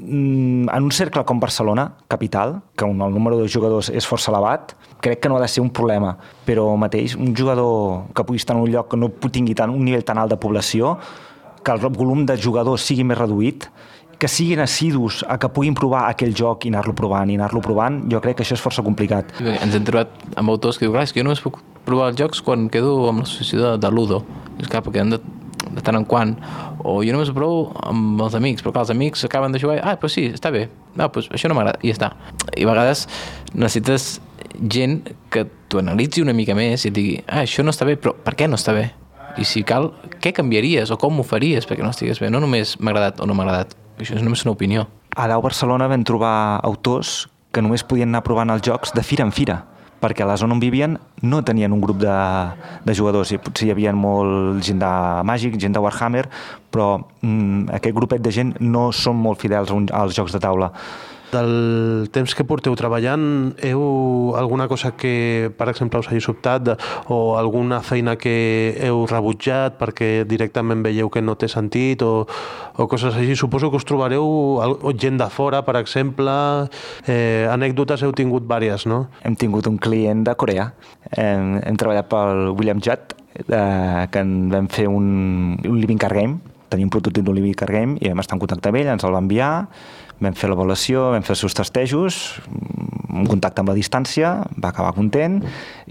Mm, 0.02 0.70
en 0.74 0.84
un 0.84 0.92
cercle 0.92 1.22
com 1.30 1.40
Barcelona, 1.40 1.92
capital, 2.08 2.62
que 2.76 2.86
el 2.86 2.98
número 2.98 3.38
de 3.38 3.48
jugadors 3.48 3.92
és 3.94 4.08
força 4.10 4.32
elevat, 4.32 4.74
crec 5.00 5.20
que 5.22 5.30
no 5.30 5.38
ha 5.38 5.42
de 5.44 5.48
ser 5.48 5.62
un 5.62 5.70
problema, 5.70 6.16
però 6.46 6.66
mateix 6.76 7.14
un 7.16 7.36
jugador 7.38 8.08
que 8.16 8.26
pugui 8.26 8.42
estar 8.42 8.56
en 8.56 8.64
un 8.64 8.72
lloc 8.74 8.90
que 8.90 8.98
no 8.98 9.12
tingui 9.30 9.54
tant, 9.54 9.70
un 9.70 9.86
nivell 9.86 10.04
tan 10.04 10.18
alt 10.18 10.34
de 10.34 10.40
població, 10.42 10.96
que 11.62 11.76
el 11.76 11.86
volum 11.94 12.26
de 12.26 12.38
jugadors 12.42 12.82
sigui 12.82 13.06
més 13.06 13.20
reduït, 13.20 13.68
que 14.18 14.30
siguin 14.30 14.62
assidus 14.62 15.22
a 15.30 15.38
que 15.42 15.50
puguin 15.54 15.78
provar 15.78 16.08
aquell 16.10 16.34
joc 16.38 16.66
i 16.66 16.72
anar-lo 16.74 16.96
provant 16.98 17.30
i 17.30 17.38
anar-lo 17.38 17.62
provant, 17.62 18.02
jo 18.10 18.22
crec 18.22 18.40
que 18.40 18.46
això 18.46 18.58
és 18.58 18.62
força 18.62 18.82
complicat. 18.86 19.30
Ens 19.42 19.78
hem 19.78 19.86
trobat 19.86 20.18
amb 20.34 20.50
autors 20.50 20.82
que 20.82 20.86
diuen, 20.86 21.06
és 21.06 21.14
que 21.14 21.22
jo 21.22 21.28
només 21.30 21.42
puc 21.42 21.62
provar 21.86 22.10
els 22.12 22.18
jocs 22.18 22.42
quan 22.46 22.70
quedo 22.74 22.96
amb 23.10 23.22
l'associació 23.22 23.62
de, 23.64 23.72
de 23.82 23.94
Ludo. 23.94 24.24
És 24.58 24.70
clar, 24.70 24.82
perquè 24.86 25.02
hem 25.02 25.14
de 25.14 25.22
de 25.70 25.84
tant 25.86 25.98
en 25.98 26.06
quant, 26.08 26.34
o 26.84 27.00
jo 27.06 27.14
només 27.14 27.30
ho 27.32 27.36
provo 27.36 27.70
amb 27.88 28.22
els 28.26 28.36
amics, 28.38 28.64
però 28.64 28.74
clar, 28.76 28.86
els 28.86 28.94
amics 28.94 29.26
acaben 29.28 29.54
de 29.54 29.62
jugar, 29.62 29.80
ah, 29.84 29.96
però 30.00 30.12
sí, 30.12 30.28
està 30.34 30.52
bé, 30.54 30.66
no, 30.96 31.08
doncs 31.08 31.30
això 31.36 31.52
no 31.52 31.58
m'agrada, 31.58 31.80
i 31.84 31.92
ja 31.92 31.98
està. 31.98 32.12
I 32.56 32.66
a 32.66 32.72
vegades 32.72 33.06
necessites 33.54 34.10
gent 34.62 35.02
que 35.32 35.46
t'ho 35.72 35.82
analitzi 35.82 36.24
una 36.24 36.36
mica 36.36 36.56
més 36.58 36.86
i 36.86 36.92
et 36.92 36.98
digui, 36.98 37.20
ah, 37.28 37.44
això 37.46 37.66
no 37.66 37.74
està 37.76 37.88
bé, 37.88 37.98
però 38.02 38.16
per 38.26 38.36
què 38.40 38.50
no 38.50 38.60
està 38.60 38.76
bé? 38.78 38.90
I 39.40 39.48
si 39.48 39.64
cal, 39.64 39.92
què 40.20 40.34
canviaries 40.36 40.92
o 40.92 41.00
com 41.00 41.22
ho 41.22 41.28
faries 41.28 41.68
perquè 41.68 41.86
no 41.86 41.94
estigués 41.94 42.20
bé? 42.20 42.32
No 42.34 42.42
només 42.44 42.76
m'ha 42.80 42.92
agradat 42.92 43.22
o 43.24 43.28
no 43.30 43.38
m'ha 43.38 43.48
agradat, 43.48 43.78
això 44.02 44.18
és 44.18 44.26
només 44.26 44.44
una 44.44 44.56
opinió. 44.58 44.88
A 45.16 45.28
Dau 45.32 45.44
Barcelona 45.44 45.88
vam 45.92 46.04
trobar 46.08 46.60
autors 46.68 47.30
que 47.52 47.64
només 47.64 47.84
podien 47.84 48.12
anar 48.12 48.24
provant 48.28 48.52
els 48.52 48.64
jocs 48.64 48.96
de 48.96 49.04
fira 49.04 49.28
en 49.28 49.32
fira 49.36 49.62
perquè 50.02 50.26
a 50.26 50.30
la 50.32 50.38
zona 50.42 50.56
on 50.58 50.62
vivien 50.64 50.98
no 51.22 51.44
tenien 51.46 51.72
un 51.72 51.82
grup 51.82 52.02
de, 52.02 52.16
de 52.86 52.96
jugadors 52.98 53.32
i 53.32 53.40
potser 53.42 53.70
hi 53.70 53.74
havia 53.76 53.94
molt 53.94 54.64
gent 54.66 54.82
de 54.82 54.92
Màgic, 55.28 55.60
gent 55.62 55.78
de 55.78 55.84
Warhammer, 55.84 56.26
però 56.74 56.90
mm, 57.22 57.70
aquest 57.78 57.96
grupet 57.96 58.26
de 58.26 58.34
gent 58.34 58.56
no 58.60 58.90
són 58.92 59.22
molt 59.22 59.42
fidels 59.42 59.72
als 59.72 60.18
jocs 60.18 60.34
de 60.34 60.42
taula. 60.42 60.72
Del 61.32 62.10
temps 62.12 62.34
que 62.36 62.44
porteu 62.44 62.74
treballant, 62.76 63.54
heu 63.64 64.34
alguna 64.36 64.68
cosa 64.68 64.92
que, 65.00 65.48
per 65.56 65.70
exemple, 65.72 66.02
us 66.04 66.10
hagi 66.12 66.20
sobtat 66.20 66.74
o 67.08 67.38
alguna 67.40 67.80
feina 67.88 68.18
que 68.20 68.76
heu 68.84 69.06
rebutjat 69.08 69.78
perquè 69.80 70.26
directament 70.28 70.84
veieu 70.84 71.08
que 71.08 71.24
no 71.24 71.38
té 71.40 71.48
sentit 71.48 72.04
o, 72.04 72.28
o 72.76 72.88
coses 72.92 73.16
així? 73.16 73.38
Suposo 73.40 73.72
que 73.72 73.80
us 73.80 73.88
trobareu 73.88 74.92
gent 75.00 75.22
de 75.24 75.30
fora, 75.32 75.64
per 75.64 75.78
exemple. 75.80 76.36
Eh, 77.08 77.48
anècdotes 77.48 78.04
heu 78.04 78.12
tingut 78.12 78.44
vàries, 78.44 78.84
no? 78.92 79.06
Hem 79.24 79.40
tingut 79.40 79.72
un 79.72 79.80
client 79.80 80.28
de 80.28 80.36
Corea. 80.36 80.74
Hem, 81.16 81.62
hem 81.64 81.80
treballat 81.80 82.12
pel 82.12 82.52
William 82.58 82.84
Judd, 82.84 83.16
eh, 83.48 84.08
que 84.12 84.20
en 84.20 84.50
vam 84.52 84.68
fer 84.68 84.90
un, 84.92 85.56
un 85.64 85.80
living 85.80 86.02
car 86.02 86.12
game, 86.12 86.42
tenia 86.72 86.88
un 86.88 86.92
prototip 86.94 87.26
d'un 87.28 87.36
living 87.36 87.56
game 87.68 87.98
i 88.00 88.10
vam 88.10 88.24
estar 88.24 88.38
en 88.38 88.42
contacte 88.42 88.72
amb 88.72 88.80
ell, 88.80 88.92
ens 88.94 89.04
el 89.04 89.16
va 89.16 89.22
enviar 89.22 89.52
vam 90.22 90.38
fer 90.38 90.50
l'avaluació, 90.52 91.10
vam 91.16 91.26
fer 91.26 91.34
els 91.36 91.44
seus 91.44 91.56
testejos, 91.58 92.22
un 93.12 93.28
contacte 93.28 93.62
amb 93.62 93.72
la 93.72 93.76
distància, 93.78 94.34
va 94.56 94.72
acabar 94.72 94.94
content 94.96 95.40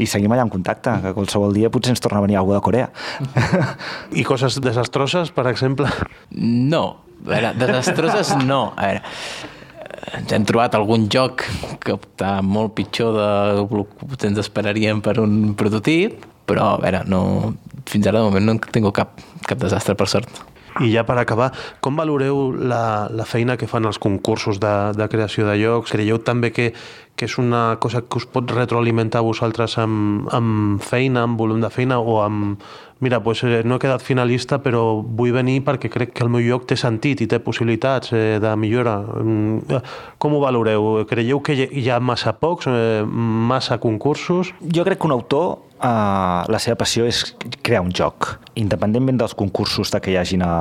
i 0.00 0.08
seguim 0.08 0.32
allà 0.32 0.46
en 0.46 0.52
contacte, 0.52 0.94
que 1.04 1.14
qualsevol 1.16 1.54
dia 1.56 1.70
potser 1.72 1.94
ens 1.94 2.02
torna 2.02 2.20
a 2.20 2.24
venir 2.24 2.38
algú 2.40 2.54
de 2.56 2.62
Corea. 2.64 2.88
I 4.20 4.24
coses 4.26 4.60
desastroses, 4.62 5.32
per 5.34 5.46
exemple? 5.50 5.90
No, 6.40 6.84
a 7.26 7.30
veure, 7.34 7.54
desastroses 7.60 8.32
no. 8.46 8.70
A 8.76 8.88
veure, 8.88 9.02
ens 10.16 10.32
hem 10.34 10.46
trobat 10.48 10.74
algun 10.78 11.08
joc 11.12 11.44
que 11.84 11.96
està 11.98 12.38
molt 12.42 12.74
pitjor 12.78 13.16
del 13.18 13.66
que 14.16 14.30
ens 14.30 14.40
esperaríem 14.42 15.02
per 15.04 15.18
un 15.22 15.56
prototip, 15.58 16.24
però 16.48 16.74
a 16.74 16.78
veure, 16.82 17.04
no, 17.10 17.52
fins 17.90 18.08
ara 18.08 18.22
de 18.22 18.30
moment 18.30 18.48
no 18.48 18.56
tinc 18.72 18.88
cap, 18.96 19.20
cap 19.46 19.60
desastre, 19.60 19.98
per 19.98 20.08
sort. 20.10 20.40
I 20.78 20.90
ja 20.92 21.02
per 21.04 21.18
acabar, 21.18 21.50
com 21.82 21.98
valoreu 21.98 22.52
la, 22.54 23.08
la 23.10 23.26
feina 23.26 23.56
que 23.58 23.66
fan 23.66 23.88
els 23.88 23.98
concursos 23.98 24.60
de, 24.62 24.74
de 24.96 25.08
creació 25.10 25.48
de 25.48 25.56
llocs? 25.58 25.90
Creieu 25.90 26.20
també 26.22 26.52
que, 26.54 26.70
que 27.18 27.26
és 27.26 27.34
una 27.42 27.76
cosa 27.82 28.04
que 28.06 28.20
us 28.20 28.26
pot 28.30 28.48
retroalimentar 28.54 29.24
vosaltres 29.26 29.76
amb, 29.82 30.30
amb 30.32 30.80
feina, 30.80 31.26
amb 31.26 31.40
volum 31.40 31.60
de 31.60 31.72
feina 31.74 31.98
o 32.00 32.20
amb... 32.22 32.62
Mira, 33.00 33.22
pues, 33.24 33.40
eh, 33.48 33.62
no 33.64 33.78
he 33.78 33.80
quedat 33.80 34.02
finalista, 34.04 34.58
però 34.60 35.00
vull 35.00 35.32
venir 35.32 35.62
perquè 35.64 35.88
crec 35.88 36.10
que 36.12 36.20
el 36.20 36.28
meu 36.28 36.42
lloc 36.44 36.66
té 36.68 36.76
sentit 36.76 37.22
i 37.24 37.28
té 37.32 37.38
possibilitats 37.40 38.12
eh, 38.12 38.36
de 38.40 38.50
millora. 38.60 38.98
Mm, 39.00 39.80
com 40.20 40.36
ho 40.36 40.40
valoreu? 40.42 41.06
Creieu 41.08 41.40
que 41.40 41.56
hi 41.56 41.86
ha 41.88 41.96
massa 42.00 42.34
pocs, 42.36 42.68
eh, 42.68 43.00
massa 43.08 43.80
concursos? 43.80 44.52
Jo 44.60 44.84
crec 44.84 45.00
que 45.00 45.08
un 45.08 45.16
autor 45.16 45.69
Uh, 45.80 46.44
la 46.52 46.58
seva 46.60 46.76
passió 46.76 47.06
és 47.08 47.22
crear 47.64 47.80
un 47.80 47.92
joc. 47.96 48.34
Independentment 48.60 49.16
dels 49.16 49.32
concursos 49.32 49.88
que 49.96 50.12
hi 50.12 50.18
hagin 50.20 50.44
a, 50.44 50.52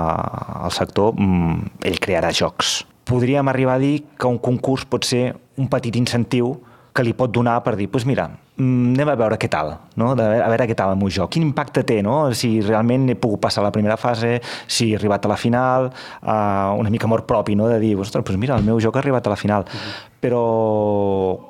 al 0.63 0.71
sector, 0.71 1.11
mm, 1.19 1.83
ell 1.89 1.99
crearà 1.99 2.31
jocs. 2.31 2.85
Podríem 3.03 3.49
arribar 3.51 3.75
a 3.75 3.83
dir 3.83 4.05
que 4.15 4.29
un 4.31 4.37
concurs 4.39 4.85
pot 4.87 5.03
ser 5.03 5.33
un 5.59 5.67
petit 5.67 5.97
incentiu 5.99 6.53
que 6.99 7.07
li 7.07 7.15
pot 7.15 7.31
donar 7.31 7.61
per 7.63 7.77
dir, 7.79 7.87
doncs 7.87 7.95
pues 7.95 8.05
mira, 8.09 8.27
mm, 8.59 8.91
anem 8.97 9.11
a 9.13 9.15
veure 9.19 9.37
què 9.39 9.47
tal, 9.51 9.71
no? 9.99 10.11
de, 10.19 10.25
a 10.43 10.49
veure 10.51 10.67
què 10.67 10.75
tal 10.75 10.91
el 10.91 10.99
meu 10.99 11.11
joc, 11.13 11.31
quin 11.31 11.45
impacte 11.47 11.85
té, 11.87 12.01
no? 12.03 12.33
si 12.35 12.59
realment 12.65 13.07
he 13.13 13.15
pogut 13.15 13.39
passar 13.47 13.63
la 13.63 13.71
primera 13.71 13.95
fase, 13.97 14.35
si 14.67 14.91
he 14.91 14.99
arribat 14.99 15.25
a 15.25 15.31
la 15.31 15.39
final, 15.39 15.89
uh, 16.19 16.75
una 16.75 16.91
mica 16.91 17.07
amor 17.07 17.23
propi, 17.29 17.55
no? 17.55 17.71
de 17.71 17.79
dir, 17.79 17.95
ostres, 17.95 18.25
doncs 18.25 18.41
mira, 18.41 18.59
el 18.59 18.67
meu 18.67 18.81
joc 18.83 18.99
ha 18.99 19.03
arribat 19.03 19.27
a 19.27 19.35
la 19.35 19.39
final. 19.39 19.63
Uh 19.63 19.79
-huh. 19.79 19.97
Però 20.19 20.43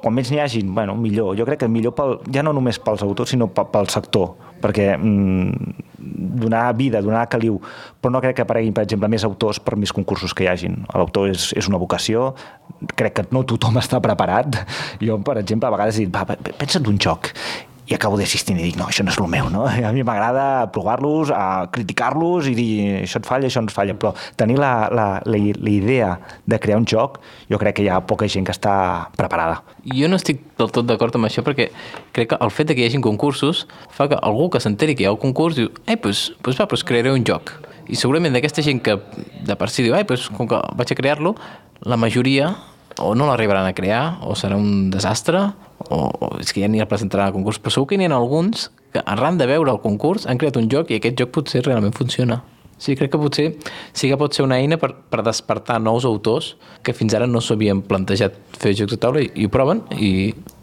quan 0.03 0.13
més 0.13 0.29
n'hi 0.29 0.39
hagin, 0.39 0.73
bueno, 0.75 0.95
millor. 0.95 1.35
Jo 1.35 1.45
crec 1.45 1.59
que 1.59 1.67
millor 1.67 1.95
pel, 1.95 2.19
ja 2.31 2.43
no 2.43 2.53
només 2.53 2.77
pels 2.77 3.01
autors, 3.01 3.31
sinó 3.31 3.47
pel 3.47 3.89
sector, 3.89 4.35
perquè 4.61 4.95
mm, 4.95 5.88
donar 6.09 6.65
vida, 6.77 7.01
donar 7.05 7.27
caliu, 7.31 7.59
però 8.01 8.13
no 8.13 8.21
crec 8.23 8.39
que 8.39 8.45
apareguin, 8.45 8.73
per 8.75 8.85
exemple, 8.87 9.09
més 9.11 9.25
autors 9.27 9.61
per 9.63 9.77
més 9.79 9.93
concursos 9.95 10.33
que 10.33 10.45
hi 10.45 10.51
hagin. 10.51 10.81
L'autor 10.93 11.29
és, 11.31 11.49
és 11.57 11.69
una 11.71 11.79
vocació, 11.81 12.33
crec 12.95 13.19
que 13.19 13.27
no 13.35 13.45
tothom 13.47 13.79
està 13.83 14.01
preparat. 14.03 14.61
Jo, 15.03 15.19
per 15.23 15.39
exemple, 15.43 15.69
a 15.69 15.75
vegades 15.77 15.99
he 15.99 16.07
dit, 16.07 16.13
va, 16.13 16.25
pensa't 16.59 16.87
un 16.89 16.99
joc 17.01 17.33
i 17.89 17.95
acabo 17.97 18.19
d'assistint 18.19 18.59
i 18.59 18.67
dic, 18.67 18.75
no, 18.77 18.85
això 18.85 19.01
no 19.01 19.09
és 19.09 19.17
el 19.17 19.27
meu, 19.31 19.47
no? 19.49 19.63
A 19.89 19.91
mi 19.95 20.03
m'agrada 20.05 20.69
provar-los, 20.73 21.31
a 21.33 21.69
criticar-los 21.73 22.49
i 22.51 22.53
dir, 22.57 22.71
això 23.01 23.17
et 23.17 23.27
falla, 23.27 23.49
això 23.49 23.63
et 23.65 23.73
falla, 23.73 23.95
però 23.97 24.11
tenir 24.37 24.59
la, 24.61 24.73
la, 24.93 25.07
la, 25.25 25.39
la 25.57 25.71
idea 25.73 26.11
de 26.45 26.59
crear 26.61 26.77
un 26.77 26.85
joc, 26.89 27.17
jo 27.49 27.57
crec 27.61 27.79
que 27.79 27.87
hi 27.87 27.89
ha 27.89 27.99
poca 28.05 28.29
gent 28.29 28.45
que 28.45 28.53
està 28.53 28.75
preparada. 29.17 29.63
Jo 29.89 30.09
no 30.11 30.19
estic 30.21 30.43
del 30.59 30.69
tot 30.75 30.85
d'acord 30.85 31.17
amb 31.17 31.29
això 31.29 31.41
perquè 31.45 31.69
crec 32.13 32.33
que 32.33 32.39
el 32.45 32.53
fet 32.53 32.75
que 32.75 32.83
hi 32.83 32.89
hagin 32.89 33.05
concursos 33.05 33.65
fa 33.95 34.09
que 34.11 34.19
algú 34.21 34.51
que 34.53 34.61
s'enteri 34.61 34.93
que 34.93 35.07
hi 35.07 35.09
ha 35.09 35.15
un 35.15 35.21
concurs 35.21 35.57
diu, 35.57 35.71
ei, 35.87 35.97
doncs, 35.97 36.29
pues, 36.45 36.59
va, 36.61 36.69
pues 36.69 36.85
crearé 36.85 37.13
un 37.15 37.25
joc. 37.25 37.55
I 37.89 37.97
segurament 37.97 38.35
d'aquesta 38.37 38.61
gent 38.61 38.83
que 38.85 38.99
de 39.47 39.57
per 39.57 39.71
si 39.73 39.87
diu, 39.87 39.97
ai, 39.97 40.05
doncs, 40.05 40.29
com 40.37 40.49
que 40.49 40.61
vaig 40.77 40.93
a 40.93 40.99
crear-lo, 40.99 41.33
la 41.89 41.97
majoria 41.97 42.53
o 42.99 43.15
no 43.15 43.25
l'arribaran 43.29 43.65
a 43.65 43.73
crear, 43.73 44.19
o 44.27 44.35
serà 44.37 44.57
un 44.59 44.89
desastre, 44.91 45.47
o, 45.89 46.09
o 46.09 46.29
és 46.39 46.53
que 46.53 46.63
ja 46.63 46.69
ni 46.69 46.81
el 46.81 46.87
presentaran 46.89 47.29
al 47.29 47.35
concurs, 47.35 47.59
però 47.59 47.73
segur 47.73 47.89
que 47.91 47.99
n'hi 47.99 48.07
ha 48.09 48.15
alguns 48.15 48.69
que 48.93 49.03
arran 49.05 49.37
de 49.37 49.49
veure 49.49 49.73
el 49.73 49.81
concurs 49.83 50.25
han 50.29 50.39
creat 50.41 50.57
un 50.57 50.69
joc 50.71 50.89
i 50.89 50.97
aquest 50.97 51.19
joc 51.19 51.33
potser 51.35 51.63
realment 51.65 51.93
funciona. 51.97 52.41
Sí, 52.79 52.95
crec 52.95 53.11
que 53.11 53.19
potser 53.19 53.47
sí 53.91 54.07
que 54.07 54.17
pot 54.17 54.33
ser 54.33 54.45
una 54.45 54.57
eina 54.61 54.77
per, 54.79 54.93
per 55.11 55.19
despertar 55.27 55.81
nous 55.83 56.05
autors 56.07 56.53
que 56.81 56.95
fins 56.95 57.13
ara 57.17 57.27
no 57.27 57.41
s'havien 57.43 57.81
plantejat 57.83 58.37
fer 58.55 58.71
jocs 58.71 58.95
de 58.95 58.99
taula 59.03 59.25
i, 59.25 59.27
i 59.35 59.49
ho 59.49 59.51
proven 59.51 59.83
i 59.99 60.11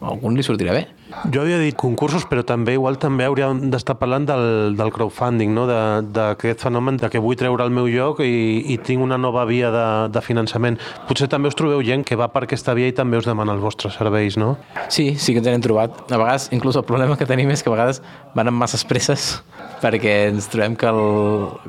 a 0.00 0.14
algun 0.14 0.38
li 0.38 0.46
sortirà 0.46 0.72
bé. 0.72 0.86
Jo 1.06 1.44
havia 1.44 1.58
dit 1.62 1.76
concursos, 1.78 2.24
però 2.26 2.42
també 2.42 2.72
igual 2.74 2.96
també 2.98 3.28
hauríem 3.28 3.60
d'estar 3.70 3.94
parlant 4.00 4.24
del, 4.26 4.74
del 4.78 4.90
crowdfunding, 4.90 5.52
no? 5.54 5.66
d'aquest 5.68 6.64
fenomen 6.66 6.98
de 6.98 7.10
que 7.12 7.22
vull 7.22 7.38
treure 7.38 7.62
el 7.62 7.70
meu 7.70 7.86
lloc 7.86 8.24
i, 8.26 8.64
i 8.74 8.78
tinc 8.82 9.04
una 9.04 9.18
nova 9.20 9.44
via 9.46 9.70
de, 9.70 9.86
de 10.10 10.22
finançament. 10.24 10.80
Potser 11.06 11.30
també 11.30 11.52
us 11.52 11.58
trobeu 11.58 11.84
gent 11.86 12.02
que 12.06 12.18
va 12.18 12.26
per 12.34 12.42
aquesta 12.48 12.74
via 12.74 12.90
i 12.90 12.96
també 12.96 13.20
us 13.20 13.28
demana 13.28 13.54
els 13.54 13.62
vostres 13.62 13.94
serveis, 13.94 14.34
no? 14.40 14.56
Sí, 14.90 15.12
sí 15.14 15.36
que 15.36 15.44
ens 15.44 15.52
hem 15.52 15.62
trobat. 15.62 16.02
A 16.10 16.18
vegades, 16.18 16.50
inclús 16.56 16.78
el 16.80 16.86
problema 16.88 17.18
que 17.18 17.30
tenim 17.30 17.54
és 17.54 17.62
que 17.62 17.70
a 17.70 17.76
vegades 17.76 18.02
van 18.34 18.50
amb 18.50 18.66
masses 18.66 18.82
presses 18.84 19.30
perquè 19.84 20.18
ens 20.32 20.50
trobem 20.50 20.74
que 20.74 20.90
el, 20.90 21.02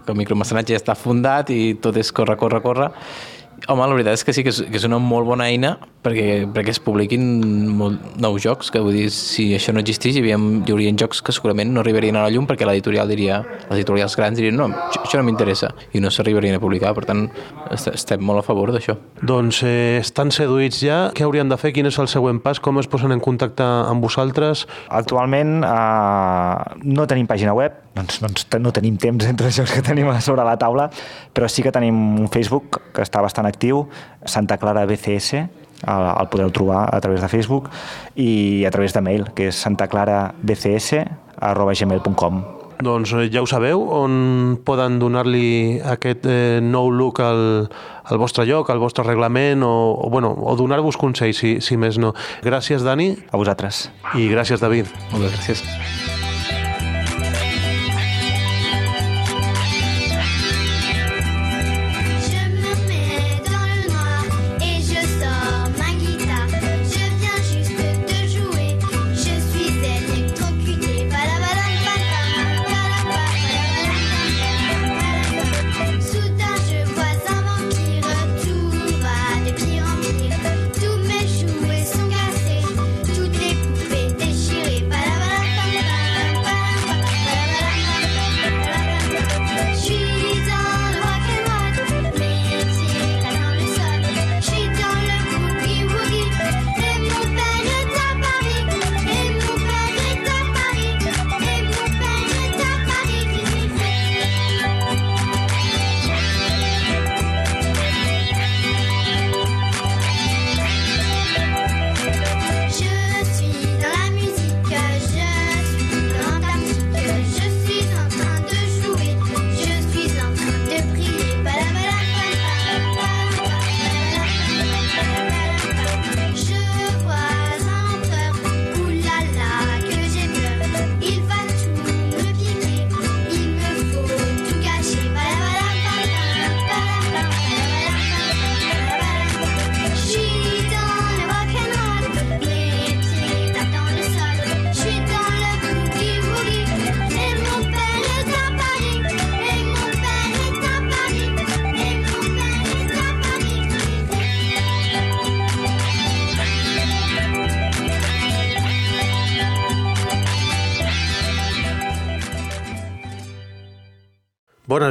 que 0.02 0.16
el 0.16 0.22
micromecenatge 0.26 0.74
ja 0.74 0.82
està 0.82 0.98
fundat 0.98 1.54
i 1.54 1.76
tot 1.82 1.98
és 2.02 2.10
córrer, 2.10 2.40
córrer, 2.42 2.66
córrer 2.66 2.94
Home, 3.66 3.82
la 3.82 3.96
veritat 3.96 4.14
és 4.20 4.24
que 4.24 4.34
sí 4.36 4.44
que 4.46 4.52
és, 4.54 4.60
que 4.70 4.78
és 4.78 4.86
una 4.86 5.00
molt 5.02 5.26
bona 5.26 5.48
eina 5.50 5.74
perquè, 6.06 6.46
perquè 6.54 6.72
es 6.76 6.80
publiquin 6.84 7.24
molt, 7.74 8.04
nous 8.22 8.38
jocs, 8.44 8.70
que 8.72 8.82
vull 8.84 8.94
dir, 8.96 9.08
si 9.12 9.50
això 9.58 9.74
no 9.74 9.82
existís 9.82 10.16
hi, 10.16 10.22
havia, 10.22 10.38
hi 10.38 10.74
haurien 10.76 11.00
jocs 11.00 11.24
que 11.26 11.34
segurament 11.36 11.74
no 11.74 11.82
arribarien 11.82 12.16
a 12.20 12.28
la 12.28 12.32
llum 12.34 12.46
perquè 12.48 12.68
l'editorial 12.70 13.10
diria, 13.10 13.42
les 13.66 13.80
editorials 13.80 14.16
grans 14.20 14.38
dirien 14.38 14.56
no, 14.60 14.70
això 15.02 15.18
no 15.18 15.26
m'interessa 15.28 15.72
i 15.98 16.04
no 16.04 16.12
s'arribarien 16.14 16.60
a 16.60 16.62
publicar, 16.62 16.94
per 16.96 17.08
tant 17.10 17.26
estem 17.74 18.22
molt 18.24 18.44
a 18.44 18.46
favor 18.46 18.72
d'això. 18.76 18.96
Doncs 19.26 19.64
eh, 19.66 19.98
estan 20.04 20.32
seduïts 20.32 20.80
ja, 20.86 21.00
què 21.18 21.26
haurien 21.26 21.50
de 21.50 21.58
fer, 21.60 21.74
quin 21.76 21.90
és 21.90 21.98
el 21.98 22.12
següent 22.12 22.44
pas, 22.46 22.62
com 22.62 22.78
es 22.80 22.88
posen 22.88 23.16
en 23.16 23.24
contacte 23.24 23.66
amb 23.66 24.06
vosaltres? 24.06 24.68
Actualment 24.94 25.60
eh, 25.66 26.78
no 26.86 27.10
tenim 27.10 27.28
pàgina 27.28 27.58
web, 27.58 27.82
doncs, 27.98 28.22
doncs 28.24 28.48
no 28.62 28.72
tenim 28.76 28.96
temps 29.02 29.26
entre 29.28 29.48
els 29.50 29.58
jocs 29.58 29.74
que 29.76 29.84
tenim 29.86 30.08
a 30.12 30.22
sobre 30.22 30.44
la 30.48 30.58
taula, 30.62 30.86
però 31.34 31.46
sí 31.50 31.62
que 31.66 31.76
tenim 31.76 31.96
un 32.22 32.30
Facebook 32.34 32.66
que 32.94 33.02
està 33.06 33.20
bastant 33.26 33.48
actiu, 33.50 33.76
Santa 34.26 34.56
Clara 34.62 34.84
BCS, 34.90 35.30
el, 35.86 36.04
el 36.10 36.28
podeu 36.34 36.50
trobar 36.54 36.82
a 36.94 37.00
través 37.02 37.22
de 37.22 37.28
Facebook 37.32 37.70
i 38.16 38.66
a 38.66 38.72
través 38.74 38.94
de 38.94 39.02
mail, 39.02 39.24
que 39.36 39.48
és 39.52 39.56
santaclarabcs.gmail.com 39.66 42.34
doncs 42.78 43.10
eh, 43.18 43.26
ja 43.34 43.42
ho 43.42 43.48
sabeu, 43.50 43.82
on 43.90 44.62
poden 44.66 45.00
donar-li 45.02 45.82
aquest 45.82 46.26
eh, 46.30 46.62
nou 46.62 46.94
look 46.94 47.20
al, 47.26 47.66
al 48.06 48.18
vostre 48.22 48.46
lloc, 48.46 48.70
al 48.70 48.78
vostre 48.82 49.04
reglament, 49.08 49.64
o, 49.66 49.98
o, 49.98 50.10
bueno, 50.14 50.30
o 50.38 50.54
donar-vos 50.60 50.98
consells, 51.02 51.38
si, 51.42 51.58
si 51.62 51.78
més 51.78 51.98
no. 52.02 52.14
Gràcies, 52.46 52.84
Dani. 52.86 53.16
A 53.32 53.38
vosaltres. 53.42 53.90
I 54.14 54.30
gràcies, 54.30 54.62
David. 54.62 54.86
Moltes 55.10 55.34
gràcies. 55.40 55.66
Bones, 55.66 56.17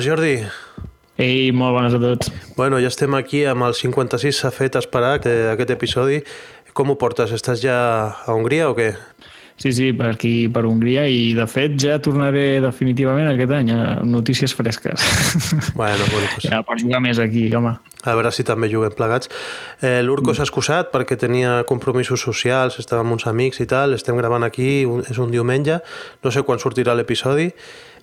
Jordi. 0.06 0.36
Ei, 1.18 1.50
molt 1.50 1.74
bones 1.74 1.94
a 1.96 1.98
tots. 1.98 2.30
Bueno, 2.54 2.78
ja 2.78 2.92
estem 2.92 3.16
aquí 3.18 3.40
amb 3.48 3.66
el 3.66 3.74
56, 3.74 4.36
s'ha 4.38 4.52
fet 4.54 4.76
esperar 4.78 5.16
aquest 5.18 5.72
episodi. 5.74 6.20
Com 6.76 6.92
ho 6.92 6.98
portes? 7.00 7.32
Estàs 7.34 7.58
ja 7.64 7.78
a 8.14 8.36
Hongria 8.36 8.68
o 8.70 8.76
què? 8.76 8.92
Sí, 9.56 9.72
sí, 9.72 9.88
per 9.96 10.10
aquí, 10.12 10.50
per 10.52 10.66
Hongria, 10.68 11.06
i 11.08 11.32
de 11.34 11.46
fet 11.48 11.78
ja 11.80 11.96
tornaré 12.04 12.60
definitivament 12.60 13.30
aquest 13.30 13.54
any 13.56 13.72
a 13.72 13.80
notícies 14.04 14.52
fresques. 14.54 15.00
Bueno, 15.74 16.04
bueno, 16.12 16.28
pues... 16.34 16.44
Ja 16.52 16.60
per 16.62 16.76
jugar 16.82 17.00
més 17.00 17.18
aquí, 17.18 17.48
home. 17.56 17.72
A 18.04 18.14
veure 18.14 18.30
si 18.36 18.44
també 18.46 18.68
juguem 18.70 18.92
plegats. 18.94 19.32
Eh, 19.80 20.04
L'Urco 20.04 20.36
s'ha 20.36 20.44
excusat 20.44 20.92
perquè 20.92 21.16
tenia 21.18 21.62
compromisos 21.66 22.20
socials, 22.20 22.76
estava 22.78 23.02
amb 23.02 23.16
uns 23.16 23.26
amics 23.26 23.64
i 23.64 23.66
tal, 23.66 23.96
estem 23.96 24.20
gravant 24.20 24.44
aquí, 24.44 24.84
un, 24.84 25.02
és 25.08 25.18
un 25.18 25.32
diumenge, 25.32 25.80
no 26.22 26.30
sé 26.30 26.44
quan 26.44 26.60
sortirà 26.60 26.94
l'episodi, 26.94 27.48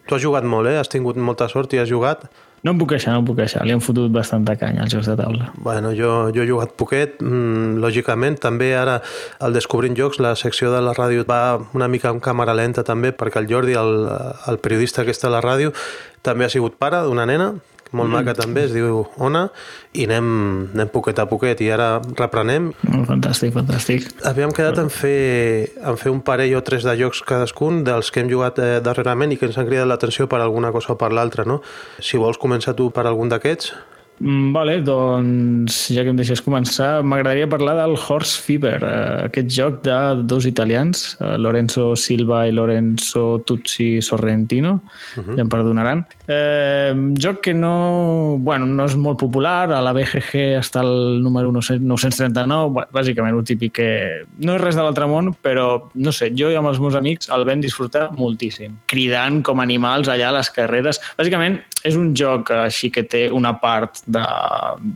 Tu 0.08 0.16
has 0.16 0.24
jugat 0.24 0.44
molt, 0.44 0.68
eh? 0.68 0.80
Has 0.82 0.92
tingut 0.92 1.20
molta 1.20 1.48
sort 1.52 1.74
i 1.74 1.80
has 1.80 1.89
jugat. 1.89 2.26
No 2.63 2.72
em 2.72 2.80
puc 2.80 2.94
queixar, 2.94 3.12
no 3.12 3.20
em 3.20 3.26
puc 3.28 3.36
queixar. 3.42 3.66
Li 3.68 3.74
han 3.76 3.82
fotut 3.84 4.12
bastanta 4.16 4.56
canya 4.56 4.86
als 4.86 4.94
jocs 4.96 5.10
de 5.12 5.18
taula. 5.20 5.50
Bueno, 5.60 5.92
jo, 5.98 6.30
jo 6.36 6.44
he 6.44 6.48
jugat 6.48 6.72
poquet, 6.80 7.18
mmm, 7.20 7.82
lògicament. 7.84 8.39
També 8.44 8.72
ara, 8.80 9.02
al 9.44 9.56
Descobrint 9.56 9.98
Jocs, 10.00 10.22
la 10.24 10.32
secció 10.39 10.72
de 10.72 10.80
la 10.84 10.94
ràdio 10.96 11.26
va 11.28 11.60
una 11.76 11.89
mica 11.92 12.12
en 12.12 12.24
càmera 12.24 12.56
lenta 12.56 12.86
també, 12.88 13.12
perquè 13.12 13.44
el 13.44 13.50
Jordi, 13.52 13.76
el, 13.80 14.08
el 14.48 14.62
periodista 14.63 15.04
que 15.04 15.12
està 15.12 15.28
a 15.28 15.36
la 15.36 15.44
ràdio, 15.44 15.76
també 16.24 16.48
ha 16.48 16.52
sigut 16.52 16.80
pare 16.80 17.04
d'una 17.04 17.28
nena, 17.28 17.52
molt 17.93 18.10
mm. 18.10 18.17
maca 18.17 18.36
també, 18.38 18.65
es 18.67 18.73
diu 18.75 19.03
Ona, 19.23 19.45
i 19.93 20.08
anem, 20.08 20.27
anem 20.73 20.91
poquet 20.93 21.21
a 21.21 21.27
poquet, 21.29 21.62
i 21.63 21.69
ara 21.73 22.01
reprenem. 22.19 22.71
Fantàstic, 23.08 23.53
fantàstic. 23.56 24.10
Havíem 24.27 24.53
quedat 24.56 24.82
en 24.82 24.91
fer, 24.93 25.69
en 25.79 25.99
fer 26.01 26.13
un 26.13 26.23
parell 26.25 26.58
o 26.58 26.63
tres 26.65 26.88
de 26.88 26.97
jocs 26.99 27.23
cadascun 27.27 27.84
dels 27.88 28.12
que 28.12 28.23
hem 28.23 28.32
jugat 28.32 28.60
eh, 28.60 28.75
darrerament 28.84 29.34
i 29.34 29.39
que 29.39 29.49
ens 29.49 29.60
han 29.62 29.69
cridat 29.69 29.89
l'atenció 29.89 30.27
per 30.32 30.41
alguna 30.41 30.73
cosa 30.75 30.93
o 30.93 30.99
per 30.99 31.13
l'altra, 31.13 31.45
no? 31.47 31.62
Si 32.01 32.19
vols 32.21 32.41
començar 32.41 32.75
tu 32.77 32.89
per 32.93 33.08
algun 33.08 33.32
d'aquests. 33.32 33.73
Mm, 34.19 34.54
vale, 34.54 34.78
doncs 34.86 35.88
ja 35.91 36.04
que 36.06 36.12
em 36.13 36.17
deixes 36.19 36.41
començar, 36.45 37.02
m'agradaria 37.04 37.49
parlar 37.49 37.73
del 37.80 37.95
Horse 37.97 38.39
Fever, 38.39 38.78
eh, 38.86 39.26
aquest 39.26 39.49
joc 39.52 39.82
de 39.84 39.97
dos 40.23 40.45
italians, 40.45 41.17
eh, 41.19 41.38
Lorenzo 41.38 41.95
Silva 41.95 42.45
i 42.47 42.52
Lorenzo 42.52 43.41
Tuzzi 43.45 44.02
Sorrentino, 44.02 44.82
uh 45.17 45.23
-huh. 45.23 45.36
ja 45.36 45.41
em 45.41 45.49
perdonaran. 45.49 46.06
Eh, 46.28 46.93
joc 47.19 47.41
que 47.41 47.54
no, 47.54 48.38
bueno, 48.39 48.65
no 48.65 48.86
és 48.86 48.95
molt 48.95 49.19
popular, 49.19 49.71
a 49.71 49.82
la 49.82 49.93
BGG 49.93 50.58
està 50.60 50.82
el 50.82 51.21
número 51.21 51.52
939, 51.52 52.88
bàsicament 52.93 53.36
un 53.36 53.43
típic 53.43 53.73
que 53.73 54.26
no 54.38 54.56
és 54.56 54.62
res 54.62 54.76
de 54.76 54.82
l'altre 54.82 55.06
món, 55.08 55.36
però 55.41 55.89
no 55.95 56.12
sé, 56.12 56.32
jo 56.36 56.49
i 56.49 56.56
amb 56.56 56.67
els 56.67 56.80
meus 56.80 56.95
amics 56.95 57.30
el 57.30 57.43
vam 57.45 57.60
disfrutar 57.60 58.12
moltíssim, 58.15 58.78
cridant 58.86 59.41
com 59.41 59.60
animals 59.60 60.08
allà 60.08 60.30
a 60.30 60.38
les 60.38 60.49
carreres. 60.49 61.02
Bàsicament 61.17 61.60
és 61.84 61.95
un 61.95 62.13
joc 62.15 62.52
així 62.52 62.89
que 62.89 63.04
té 63.04 63.30
una 63.30 63.60
part 63.60 64.03
de, 64.06 64.24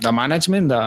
de 0.04 0.12
management, 0.12 0.68
de, 0.72 0.82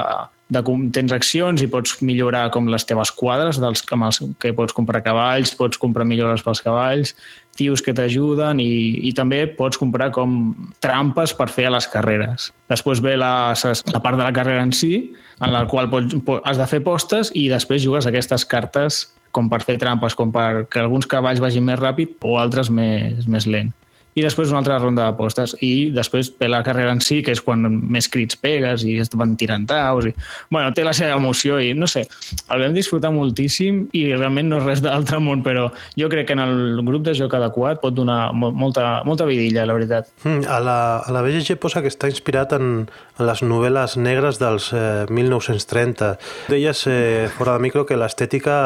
de, 0.50 0.62
tens 0.94 1.12
accions 1.14 1.62
i 1.62 1.68
pots 1.70 1.96
millorar 2.04 2.48
com 2.54 2.68
les 2.70 2.84
teves 2.86 3.12
quadres, 3.16 3.60
dels, 3.62 3.84
amb 3.94 4.08
els 4.08 4.20
que 4.42 4.52
pots 4.56 4.76
comprar 4.76 5.02
cavalls, 5.06 5.54
pots 5.58 5.80
comprar 5.80 6.06
millores 6.08 6.44
pels 6.46 6.62
cavalls, 6.64 7.14
tios 7.56 7.82
que 7.84 7.94
t'ajuden 7.96 8.60
i, 8.62 8.72
i 9.08 9.14
també 9.16 9.44
pots 9.58 9.78
comprar 9.80 10.10
com 10.14 10.52
trampes 10.82 11.34
per 11.36 11.48
fer 11.52 11.68
a 11.68 11.74
les 11.76 11.88
carreres. 11.90 12.50
Després 12.72 13.02
ve 13.04 13.16
la, 13.20 13.52
la 13.54 14.02
part 14.02 14.18
de 14.18 14.24
la 14.24 14.34
carrera 14.36 14.64
en 14.66 14.74
si, 14.76 15.10
en 15.40 15.54
la 15.54 15.64
qual 15.70 15.90
pots, 15.92 16.16
has 16.44 16.60
de 16.60 16.68
fer 16.70 16.82
postes 16.86 17.32
i 17.34 17.48
després 17.52 17.84
jugues 17.84 18.08
aquestes 18.08 18.46
cartes 18.48 19.06
com 19.30 19.46
per 19.46 19.60
fer 19.62 19.76
trampes, 19.78 20.16
com 20.18 20.32
per 20.34 20.64
que 20.66 20.80
alguns 20.82 21.06
cavalls 21.06 21.42
vagin 21.42 21.62
més 21.62 21.78
ràpid 21.78 22.18
o 22.26 22.34
altres 22.40 22.72
més, 22.74 23.28
més 23.30 23.46
lent 23.46 23.70
i 24.14 24.24
després 24.24 24.50
una 24.50 24.60
altra 24.62 24.78
ronda 24.80 25.06
d'apostes 25.06 25.54
i 25.64 25.90
després 25.94 26.32
ve 26.40 26.48
la 26.50 26.62
carrera 26.66 26.92
en 26.94 27.02
si, 27.04 27.20
que 27.22 27.34
és 27.34 27.42
quan 27.44 27.62
més 27.62 28.08
crits 28.10 28.38
pegues 28.40 28.84
i 28.88 28.96
es 29.02 29.12
van 29.14 29.36
tirant 29.38 29.66
taus 29.70 30.08
i, 30.10 30.14
bueno, 30.50 30.72
té 30.74 30.84
la 30.86 30.94
seva 30.96 31.18
emoció 31.18 31.60
i 31.62 31.72
no 31.78 31.88
sé, 31.90 32.06
el 32.50 32.64
vam 32.64 32.74
disfrutar 32.76 33.12
moltíssim 33.14 33.84
i 33.96 34.06
realment 34.10 34.50
no 34.50 34.60
és 34.60 34.66
res 34.66 34.82
d'altre 34.84 35.20
món, 35.22 35.44
però 35.46 35.68
jo 35.98 36.10
crec 36.12 36.30
que 36.30 36.36
en 36.36 36.42
el 36.42 36.82
grup 36.86 37.04
de 37.06 37.14
joc 37.16 37.34
adequat 37.38 37.80
pot 37.82 37.94
donar 37.94 38.32
molta, 38.34 39.02
molta 39.06 39.26
vidilla, 39.28 39.66
la 39.68 39.76
veritat. 39.76 40.10
Mm, 40.24 40.46
a 40.48 40.58
la, 40.64 40.78
a 40.98 41.14
la 41.14 41.22
BGG 41.24 41.58
posa 41.62 41.82
que 41.84 41.90
està 41.92 42.10
inspirat 42.10 42.54
en, 42.56 42.86
en 43.18 43.28
les 43.28 43.42
novel·les 43.44 43.96
negres 44.00 44.40
dels 44.40 44.70
eh, 44.74 45.06
1930. 45.10 46.12
Deies 46.50 46.84
eh, 46.90 47.28
fora 47.36 47.56
de 47.56 47.64
micro 47.64 47.86
que 47.86 47.98
l'estètica, 48.00 48.56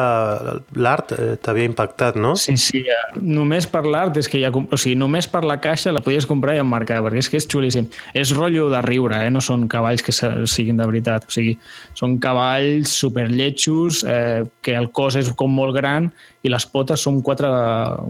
l'art, 0.75 1.13
eh, 1.15 1.35
t'havia 1.41 1.69
impactat, 1.69 2.19
no? 2.19 2.35
Sí, 2.39 2.57
sí, 2.61 2.83
només 3.21 3.69
per 3.71 3.85
l'art 3.85 4.17
és 4.21 4.29
que 4.31 4.41
ja... 4.41 4.51
O 4.55 4.79
sigui, 4.79 4.95
només 4.99 5.27
per 5.35 5.43
la 5.43 5.59
caixa 5.59 5.91
la 5.91 6.01
podies 6.03 6.27
comprar 6.29 6.55
i 6.55 6.61
emmarcar, 6.63 7.01
perquè 7.03 7.19
és 7.19 7.29
que 7.31 7.39
és 7.41 7.47
xulíssim. 7.51 7.89
És 8.15 8.31
rotllo 8.35 8.69
de 8.71 8.81
riure, 8.85 9.19
eh? 9.25 9.31
no 9.33 9.43
són 9.43 9.67
cavalls 9.71 10.03
que 10.05 10.15
siguin 10.15 10.79
de 10.79 10.87
veritat. 10.87 11.27
O 11.27 11.35
sigui, 11.35 11.57
són 11.97 12.17
cavalls 12.23 12.93
superlletjos, 13.03 14.03
eh, 14.07 14.45
que 14.63 14.77
el 14.79 14.91
cos 14.95 15.19
és 15.19 15.33
com 15.35 15.51
molt 15.51 15.75
gran 15.75 16.11
i 16.45 16.53
les 16.53 16.67
potes 16.71 17.03
són 17.03 17.19
quatre, 17.25 17.49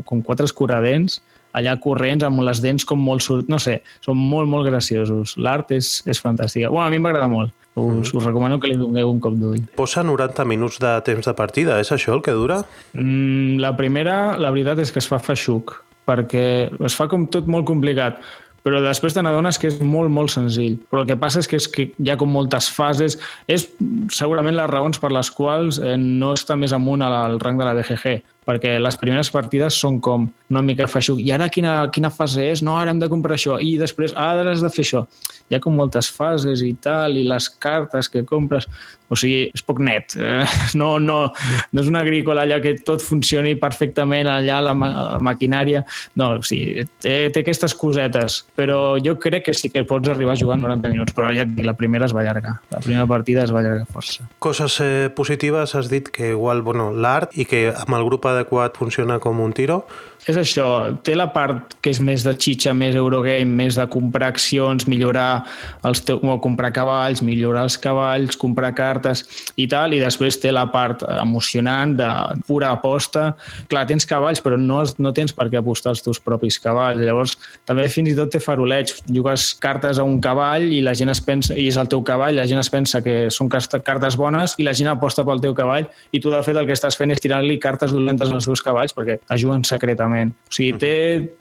com 0.05 0.21
quatre 0.25 0.45
escuradents, 0.45 1.21
allà 1.55 1.77
corrents 1.81 2.25
amb 2.27 2.43
les 2.45 2.61
dents 2.61 2.85
com 2.85 2.99
molt... 3.01 3.25
No 3.49 3.57
sé, 3.63 3.79
són 4.05 4.19
molt, 4.19 4.49
molt 4.51 4.67
graciosos. 4.69 5.37
L'art 5.41 5.71
és, 5.73 5.97
és 6.05 6.21
fantàstica. 6.21 6.69
Bueno, 6.69 6.89
a 6.89 6.93
mi 6.93 6.99
m'agrada 7.01 7.31
molt. 7.31 7.55
Us, 7.75 8.13
us 8.15 8.23
recomano 8.23 8.55
que 8.61 8.69
li 8.71 8.77
doneu 8.79 9.09
un 9.11 9.17
cop 9.23 9.33
d'ull. 9.35 9.63
Posa 9.75 10.03
90 10.05 10.45
minuts 10.47 10.77
de 10.83 10.93
temps 11.07 11.25
de 11.27 11.33
partida, 11.35 11.79
és 11.83 11.91
això 11.91 12.13
el 12.15 12.21
que 12.23 12.35
dura? 12.35 12.61
Mm, 12.93 13.57
la 13.63 13.73
primera, 13.75 14.37
la 14.39 14.53
veritat 14.55 14.79
és 14.85 14.93
que 14.95 15.03
es 15.03 15.09
fa 15.11 15.19
feixuc 15.19 15.75
perquè 16.05 16.47
es 16.85 16.97
fa 16.97 17.09
com 17.11 17.27
tot 17.31 17.47
molt 17.51 17.67
complicat 17.67 18.21
però 18.65 18.79
després 18.81 19.13
te 19.13 19.21
n'adones 19.21 19.59
que 19.61 19.69
és 19.69 19.75
molt, 19.77 20.09
molt 20.09 20.31
senzill. 20.33 20.79
Però 20.89 21.03
el 21.03 21.09
que 21.11 21.17
passa 21.21 21.43
és 21.43 21.47
que, 21.49 21.59
és 21.61 21.67
que 21.69 21.83
hi 22.01 22.09
ha 22.09 22.15
com 22.17 22.31
moltes 22.33 22.65
fases. 22.73 23.19
És 23.45 23.67
segurament 24.09 24.57
les 24.57 24.71
raons 24.71 24.97
per 25.01 25.11
les 25.13 25.29
quals 25.29 25.77
eh, 25.77 25.93
no 26.01 26.31
està 26.33 26.57
més 26.57 26.73
amunt 26.73 27.05
al 27.05 27.37
rang 27.43 27.61
de 27.61 27.67
la 27.67 27.75
BGG, 27.77 28.15
perquè 28.49 28.79
les 28.81 28.97
primeres 28.97 29.29
partides 29.29 29.77
són 29.77 29.99
com 30.01 30.25
una 30.49 30.65
mica 30.65 30.89
feixuc. 30.89 31.21
I 31.21 31.29
ara 31.37 31.51
quina, 31.53 31.75
quina 31.93 32.09
fase 32.09 32.49
és? 32.55 32.65
No, 32.65 32.79
ara 32.81 32.89
hem 32.89 33.03
de 33.03 33.11
comprar 33.11 33.37
això. 33.37 33.59
I 33.61 33.75
després, 33.77 34.17
ah, 34.17 34.31
ara 34.33 34.57
has 34.57 34.65
de 34.65 34.73
fer 34.73 34.87
això. 34.87 35.05
Hi 35.49 35.57
ha 35.57 35.61
com 35.61 35.75
moltes 35.77 36.09
fases 36.09 36.63
i 36.65 36.73
tal, 36.81 37.17
i 37.19 37.25
les 37.29 37.49
cartes 37.61 38.11
que 38.11 38.25
compres... 38.27 38.69
O 39.05 39.13
sigui, 39.13 39.51
és 39.53 39.61
poc 39.61 39.77
net. 39.85 40.15
Eh, 40.17 40.45
no, 40.81 40.95
no, 40.97 41.17
no 41.29 41.81
és 41.83 41.89
una 41.91 42.01
agrícola 42.01 42.41
allà 42.41 42.57
que 42.63 42.71
tot 42.87 43.03
funcioni 43.05 43.51
perfectament 43.61 44.25
allà, 44.31 44.57
la, 44.65 44.73
ma 44.73 44.87
la 44.95 45.19
maquinària. 45.21 45.83
No, 46.17 46.31
o 46.39 46.41
sigui, 46.41 46.87
té, 47.05 47.13
té 47.29 47.43
aquestes 47.43 47.75
cosetes, 47.77 48.39
però 48.57 48.95
jo 49.05 49.13
crec 49.21 49.45
que 49.45 49.53
sí 49.53 49.69
que 49.69 49.85
pots 49.85 50.09
arribar 50.09 50.33
en 50.41 50.65
90 50.65 50.93
minuts, 50.95 51.13
però 51.13 51.29
ja 51.37 51.45
la 51.45 51.75
primera 51.77 52.09
es 52.09 52.17
va 52.17 52.23
allargar. 52.23 52.55
La 52.73 52.81
primera 52.81 53.05
partida 53.05 53.45
es 53.45 53.53
va 53.53 53.61
allargar 53.61 53.85
força. 53.93 54.25
Coses 54.41 54.79
eh, 54.81 55.13
positives, 55.13 55.77
has 55.77 55.93
dit 55.93 56.09
que 56.09 56.33
igual, 56.33 56.65
bueno, 56.65 56.89
l'art 56.89 57.37
i 57.37 57.45
que 57.45 57.67
amb 57.75 57.99
el 57.99 58.09
grup 58.09 58.25
adequat 58.33 58.81
funciona 58.81 59.21
com 59.21 59.45
un 59.45 59.53
tiro, 59.53 59.83
és 60.25 60.37
això, 60.41 60.65
té 61.05 61.13
la 61.13 61.27
part 61.33 61.75
que 61.83 61.91
és 61.93 61.99
més 62.01 62.23
de 62.25 62.33
xitxa, 62.33 62.73
més 62.73 62.95
Eurogame, 62.97 63.45
més 63.45 63.77
de 63.77 63.85
comprar 63.91 64.31
accions, 64.33 64.87
millorar 64.89 65.45
els 65.85 66.01
teus, 66.05 66.23
o 66.25 66.37
comprar 66.41 66.71
cavalls, 66.73 67.21
millorar 67.21 67.67
els 67.67 67.77
cavalls, 67.81 68.37
comprar 68.41 68.71
cartes 68.73 69.21
i 69.61 69.67
tal, 69.69 69.93
i 69.93 70.01
després 70.01 70.39
té 70.41 70.49
la 70.53 70.65
part 70.73 71.03
emocionant 71.19 71.93
de 71.99 72.09
pura 72.47 72.71
aposta. 72.73 73.27
Clar, 73.69 73.85
tens 73.89 74.09
cavalls, 74.09 74.41
però 74.41 74.57
no, 74.57 74.81
no 74.97 75.13
tens 75.13 75.35
per 75.35 75.47
què 75.51 75.61
apostar 75.61 75.93
els 75.93 76.01
teus 76.05 76.21
propis 76.23 76.57
cavalls. 76.63 77.03
Llavors, 77.05 77.37
també 77.69 77.85
fins 77.93 78.09
i 78.09 78.17
tot 78.17 78.33
té 78.33 78.41
faroleig. 78.41 78.95
Jugues 79.05 79.51
cartes 79.61 80.01
a 80.01 80.07
un 80.07 80.17
cavall 80.23 80.65
i 80.73 80.81
la 80.85 80.95
gent 80.97 81.13
es 81.13 81.21
pensa, 81.21 81.53
i 81.53 81.67
és 81.69 81.77
el 81.77 81.91
teu 81.91 82.01
cavall, 82.07 82.39
la 82.39 82.47
gent 82.49 82.63
es 82.63 82.71
pensa 82.73 83.03
que 83.05 83.27
són 83.29 83.51
cartes 83.51 84.17
bones 84.17 84.57
i 84.57 84.65
la 84.65 84.73
gent 84.73 84.89
aposta 84.89 85.23
pel 85.27 85.43
teu 85.43 85.53
cavall 85.53 85.85
i 86.11 86.19
tu, 86.19 86.33
de 86.33 86.41
fet, 86.41 86.57
el 86.57 86.65
que 86.65 86.73
estàs 86.73 86.97
fent 86.97 87.13
és 87.13 87.21
tirar-li 87.21 87.59
cartes 87.61 87.93
dolentes 87.93 88.33
als 88.33 88.49
seus 88.49 88.63
cavalls 88.65 88.95
perquè 88.95 89.19
es 89.21 89.41
juguen 89.41 89.63
secretament 89.67 90.14
management. 90.15 90.33
O 90.45 90.55
sigui, 90.55 90.77
té 90.79 90.91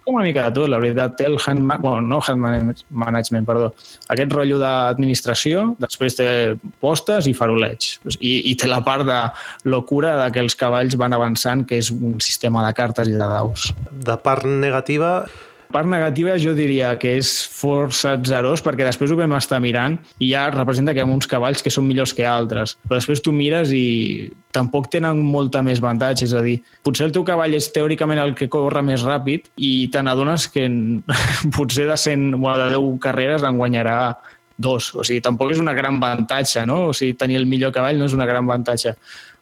com 0.04 0.18
una 0.18 0.24
mica 0.26 0.48
de 0.48 0.56
tot, 0.58 0.68
la 0.70 0.80
veritat. 0.82 1.16
Té 1.18 1.28
el 1.28 1.38
hand, 1.38 1.64
bueno, 1.80 2.02
no 2.02 2.20
hand 2.20 2.82
management, 2.90 3.46
perdó. 3.46 3.70
Aquest 4.12 4.34
rotllo 4.34 4.58
d'administració, 4.62 5.64
després 5.82 6.18
té 6.18 6.28
postes 6.82 7.28
i 7.30 7.34
faroleig. 7.36 7.94
I, 8.18 8.34
I 8.50 8.54
té 8.60 8.70
la 8.70 8.82
part 8.86 9.06
de 9.08 9.20
locura 9.70 10.16
de 10.22 10.28
que 10.34 10.42
els 10.44 10.58
cavalls 10.58 10.98
van 11.00 11.16
avançant, 11.16 11.64
que 11.68 11.78
és 11.82 11.92
un 11.94 12.18
sistema 12.24 12.66
de 12.66 12.74
cartes 12.76 13.10
i 13.10 13.16
de 13.16 13.24
daus. 13.24 13.70
De 14.04 14.18
part 14.24 14.46
negativa, 14.48 15.16
part 15.74 15.88
negativa 15.90 16.36
jo 16.38 16.52
diria 16.54 16.92
que 17.02 17.16
és 17.18 17.30
força 17.50 18.14
atzerós 18.14 18.62
perquè 18.62 18.86
després 18.86 19.10
ho 19.10 19.18
vam 19.18 19.34
estar 19.34 19.58
mirant 19.62 19.96
i 20.22 20.30
ja 20.30 20.46
representa 20.54 20.94
que 20.94 21.02
hi 21.02 21.04
ha 21.04 21.10
uns 21.10 21.28
cavalls 21.30 21.64
que 21.64 21.72
són 21.74 21.88
millors 21.88 22.14
que 22.14 22.26
altres. 22.28 22.76
Però 22.86 23.00
després 23.00 23.22
tu 23.24 23.34
mires 23.34 23.72
i 23.74 24.30
tampoc 24.54 24.86
tenen 24.92 25.18
molta 25.18 25.64
més 25.66 25.82
avantatge. 25.82 26.28
És 26.28 26.36
a 26.36 26.44
dir, 26.46 26.60
potser 26.86 27.08
el 27.08 27.16
teu 27.16 27.26
cavall 27.26 27.56
és 27.58 27.70
teòricament 27.74 28.22
el 28.22 28.36
que 28.38 28.50
corre 28.52 28.84
més 28.86 29.02
ràpid 29.06 29.50
i 29.58 29.72
te 29.90 30.04
n'adones 30.04 30.46
que 30.54 30.68
potser 31.56 31.90
de 31.90 31.98
100 31.98 32.38
o 32.38 32.56
de 32.62 32.70
10 32.76 32.88
carreres 33.02 33.42
en 33.42 33.58
guanyarà 33.58 33.98
dos. 34.56 34.92
O 34.94 35.02
sigui, 35.02 35.20
tampoc 35.24 35.52
és 35.52 35.62
una 35.62 35.74
gran 35.74 35.98
avantatge, 35.98 36.62
no? 36.70 36.84
O 36.92 36.96
sigui, 36.96 37.18
tenir 37.18 37.40
el 37.42 37.50
millor 37.50 37.74
cavall 37.74 37.98
no 37.98 38.06
és 38.06 38.14
una 38.14 38.30
gran 38.30 38.46
avantatge 38.46 38.94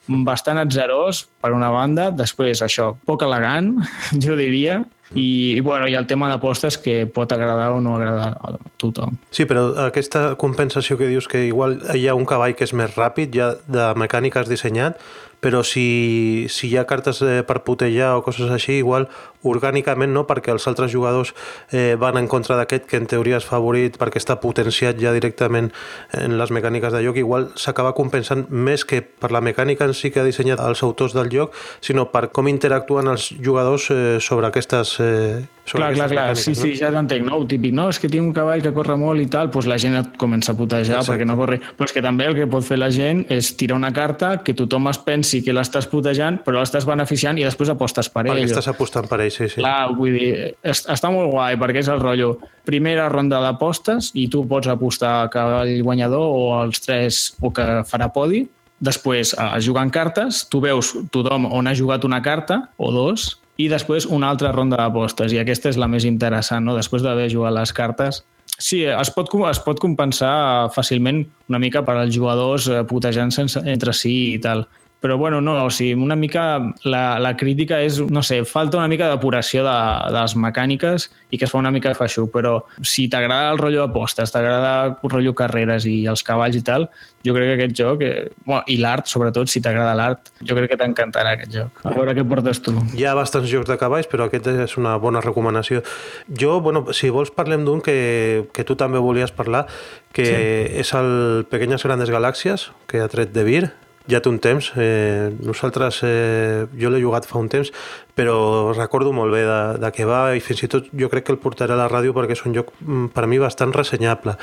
bastant 0.06 0.58
atzerós, 0.58 1.26
per 1.40 1.52
una 1.54 1.70
banda. 1.70 2.10
Després, 2.10 2.62
això, 2.64 2.92
poc 3.06 3.22
elegant, 3.26 3.74
jo 4.24 4.36
diria, 4.38 4.80
i, 5.14 5.56
i, 5.56 5.60
bueno, 5.60 5.86
ha 5.86 5.98
el 5.98 6.06
tema 6.06 6.28
d'apostes 6.30 6.78
que 6.78 7.02
pot 7.06 7.32
agradar 7.32 7.70
o 7.72 7.80
no 7.80 7.96
agradar 7.96 8.30
a 8.38 8.54
tothom. 8.80 9.18
Sí, 9.30 9.46
però 9.48 9.68
aquesta 9.86 10.32
compensació 10.40 10.98
que 11.00 11.10
dius 11.10 11.28
que 11.28 11.46
igual 11.48 11.80
hi 11.94 12.06
ha 12.08 12.16
un 12.18 12.26
cavall 12.28 12.56
que 12.56 12.64
és 12.68 12.74
més 12.76 12.96
ràpid, 12.96 13.34
ja 13.34 13.52
de 13.66 13.92
mecànica 14.00 14.42
has 14.42 14.50
dissenyat, 14.50 15.00
però 15.42 15.64
si, 15.66 16.46
si 16.54 16.70
hi 16.70 16.76
ha 16.78 16.86
cartes 16.86 17.18
eh, 17.26 17.40
per 17.42 17.64
putejar 17.66 18.14
o 18.14 18.22
coses 18.22 18.50
així, 18.54 18.78
igual 18.78 19.08
orgànicament 19.48 20.12
no, 20.12 20.24
perquè 20.28 20.52
els 20.54 20.66
altres 20.70 20.92
jugadors 20.92 21.34
eh, 21.70 21.94
van 21.98 22.18
en 22.20 22.28
contra 22.30 22.56
d'aquest 22.60 22.86
que 22.90 23.00
en 23.00 23.08
teoria 23.10 23.40
és 23.40 23.48
favorit 23.48 23.98
perquè 24.00 24.20
està 24.22 24.38
potenciat 24.42 24.98
ja 25.00 25.14
directament 25.14 25.70
en 26.18 26.36
les 26.38 26.52
mecàniques 26.54 26.92
de 26.94 27.02
joc, 27.04 27.18
igual 27.20 27.50
s'acaba 27.56 27.94
compensant 27.96 28.46
més 28.50 28.86
que 28.88 29.02
per 29.02 29.32
la 29.34 29.42
mecànica 29.44 29.88
en 29.88 29.94
si 29.94 30.10
que 30.10 30.22
ha 30.22 30.28
dissenyat 30.28 30.62
els 30.62 30.82
autors 30.82 31.16
del 31.16 31.30
joc, 31.32 31.56
sinó 31.80 32.08
per 32.12 32.28
com 32.32 32.48
interactuen 32.48 33.10
els 33.12 33.30
jugadors 33.42 33.90
eh, 33.90 34.18
sobre 34.20 34.48
aquestes 34.48 34.96
eh, 35.00 35.42
clar, 35.70 35.92
clar, 35.94 36.08
clar, 36.10 36.36
sí, 36.36 36.54
sí, 36.54 36.72
ja 36.76 36.90
t'entenc, 36.92 37.24
no? 37.26 37.38
típic, 37.48 37.72
no? 37.74 37.88
És 37.92 38.00
que 38.02 38.10
tinc 38.10 38.24
un 38.24 38.32
cavall 38.34 38.62
que 38.64 38.72
corre 38.74 38.96
molt 38.98 39.22
i 39.22 39.28
tal, 39.30 39.50
doncs 39.52 39.68
la 39.70 39.78
gent 39.80 39.96
et 39.98 40.16
comença 40.20 40.52
a 40.52 40.58
putejar 40.58 40.98
Exacte. 40.98 41.12
perquè 41.12 41.28
no 41.28 41.36
corre. 41.38 41.60
Però 41.78 41.88
és 41.88 41.94
que 41.94 42.02
també 42.04 42.26
el 42.28 42.36
que 42.36 42.48
pot 42.50 42.66
fer 42.66 42.78
la 42.80 42.90
gent 42.92 43.24
és 43.32 43.52
tirar 43.58 43.78
una 43.78 43.92
carta 43.94 44.34
que 44.44 44.56
tothom 44.58 44.90
es 44.90 45.00
pensi 45.02 45.42
que 45.44 45.54
l'estàs 45.54 45.88
putejant, 45.90 46.40
però 46.44 46.58
l'estàs 46.60 46.86
beneficiant 46.88 47.38
i 47.38 47.46
després 47.46 47.72
apostes 47.72 48.10
per 48.12 48.26
ell. 48.26 48.34
Perquè 48.34 48.50
estàs 48.50 48.70
apostant 48.72 49.08
per 49.10 49.20
ell, 49.22 49.31
sí, 49.32 49.48
sí. 49.48 49.60
Clar, 49.60 49.92
vull 49.96 50.14
dir, 50.14 50.32
està 50.62 51.10
molt 51.12 51.32
guai 51.32 51.58
perquè 51.60 51.82
és 51.82 51.90
el 51.92 52.00
rotllo. 52.02 52.34
Primera 52.68 53.08
ronda 53.10 53.40
d'apostes 53.42 54.12
i 54.18 54.28
tu 54.30 54.44
pots 54.48 54.70
apostar 54.70 55.14
a 55.22 55.30
cavall 55.32 55.72
guanyador 55.82 56.22
o 56.22 56.42
als 56.60 56.82
tres 56.84 57.22
o 57.40 57.50
que 57.54 57.66
farà 57.88 58.12
podi. 58.14 58.44
Després, 58.82 59.36
jugar 59.62 59.86
en 59.86 59.92
cartes, 59.94 60.42
tu 60.50 60.58
veus 60.62 60.90
tothom 61.14 61.46
on 61.46 61.70
ha 61.70 61.74
jugat 61.78 62.04
una 62.04 62.18
carta 62.22 62.64
o 62.76 62.90
dos 62.90 63.36
i 63.60 63.68
després 63.70 64.08
una 64.10 64.30
altra 64.32 64.50
ronda 64.52 64.78
d'apostes, 64.80 65.32
i 65.32 65.38
aquesta 65.38 65.70
és 65.70 65.78
la 65.78 65.88
més 65.90 66.06
interessant, 66.08 66.64
no? 66.64 66.74
després 66.74 67.04
d'haver 67.04 67.28
jugat 67.30 67.54
les 67.54 67.72
cartes. 67.76 68.22
Sí, 68.58 68.82
es 68.84 69.10
pot, 69.10 69.30
es 69.48 69.60
pot 69.64 69.80
compensar 69.80 70.68
fàcilment 70.74 71.22
una 71.50 71.60
mica 71.62 71.82
per 71.86 71.96
als 71.98 72.14
jugadors 72.14 72.68
eh, 72.70 72.82
putejant-se 72.88 73.62
entre 73.64 73.94
si 73.96 74.12
i 74.34 74.38
tal. 74.42 74.66
Però 75.02 75.16
bueno, 75.18 75.40
no, 75.42 75.56
o 75.64 75.70
sigui, 75.74 75.96
una 75.98 76.14
mica 76.14 76.44
la, 76.86 77.18
la 77.18 77.32
crítica 77.36 77.80
és, 77.82 77.98
no 78.06 78.22
sé, 78.22 78.44
falta 78.46 78.78
una 78.78 78.86
mica 78.86 79.08
depuració 79.10 79.64
de, 79.66 79.78
de 80.14 80.18
les 80.20 80.36
mecàniques 80.38 81.08
i 81.34 81.40
que 81.40 81.48
es 81.48 81.50
fa 81.50 81.58
una 81.58 81.72
mica 81.74 81.90
feixuc, 81.98 82.30
però 82.30 82.60
si 82.86 83.08
t'agrada 83.10 83.50
el 83.50 83.58
rotllo 83.58 83.82
apostes, 83.82 84.30
t'agrada 84.30 84.72
el 84.92 85.10
rotllo 85.10 85.34
carreres 85.34 85.88
i 85.90 86.04
els 86.06 86.22
cavalls 86.22 86.60
i 86.60 86.62
tal, 86.62 86.86
jo 87.26 87.34
crec 87.34 87.50
que 87.50 87.56
aquest 87.58 87.76
joc, 87.78 88.04
eh, 88.06 88.30
bueno, 88.46 88.62
i 88.70 88.78
l'art 88.78 89.10
sobretot, 89.10 89.50
si 89.50 89.62
t'agrada 89.64 89.96
l'art, 89.98 90.32
jo 90.38 90.54
crec 90.58 90.70
que 90.72 90.78
t'encantarà 90.78 91.34
aquest 91.36 91.54
joc. 91.54 91.82
A 91.82 91.96
veure 91.96 92.14
què 92.14 92.26
portes 92.28 92.62
tu. 92.62 92.74
Hi 92.94 93.06
ha 93.06 93.16
bastants 93.18 93.50
jocs 93.50 93.70
de 93.70 93.78
cavalls, 93.82 94.06
però 94.10 94.30
aquest 94.30 94.46
és 94.52 94.78
una 94.78 94.94
bona 95.02 95.22
recomanació. 95.24 95.82
Jo, 96.30 96.60
bueno, 96.62 96.86
si 96.94 97.10
vols 97.10 97.34
parlem 97.34 97.66
d'un 97.66 97.82
que, 97.82 98.46
que 98.54 98.66
tu 98.66 98.78
també 98.78 99.02
volies 99.02 99.34
parlar, 99.34 99.66
que 100.14 100.26
sí. 100.30 100.42
és 100.82 100.94
el 100.94 101.46
Pequeñas 101.50 101.82
Grandes 101.82 102.12
Galàxies, 102.12 102.70
que 102.86 103.02
ha 103.02 103.10
tret 103.10 103.34
de 103.34 103.46
Vir, 103.46 103.64
ja 104.10 104.20
té 104.20 104.30
un 104.30 104.38
temps. 104.42 104.72
Eh, 104.76 105.30
nosaltres, 105.42 106.02
eh, 106.06 106.64
jo 106.78 106.90
l'he 106.90 107.02
jugat 107.02 107.26
fa 107.28 107.38
un 107.38 107.48
temps, 107.52 107.70
però 108.14 108.72
recordo 108.76 109.12
molt 109.16 109.32
bé 109.32 109.42
de, 109.46 109.60
de 109.80 109.90
què 109.94 110.04
va 110.08 110.34
i 110.36 110.42
fins 110.44 110.62
i 110.66 110.68
tot 110.72 110.90
jo 110.92 111.08
crec 111.12 111.26
que 111.26 111.32
el 111.32 111.40
portaré 111.40 111.72
a 111.72 111.78
la 111.80 111.88
ràdio 111.88 112.12
perquè 112.16 112.36
és 112.36 112.44
un 112.44 112.54
joc 112.56 112.72
mm, 112.80 113.08
per 113.14 113.24
a 113.24 113.30
mi 113.30 113.38
bastant 113.40 113.72
ressenyable. 113.72 114.34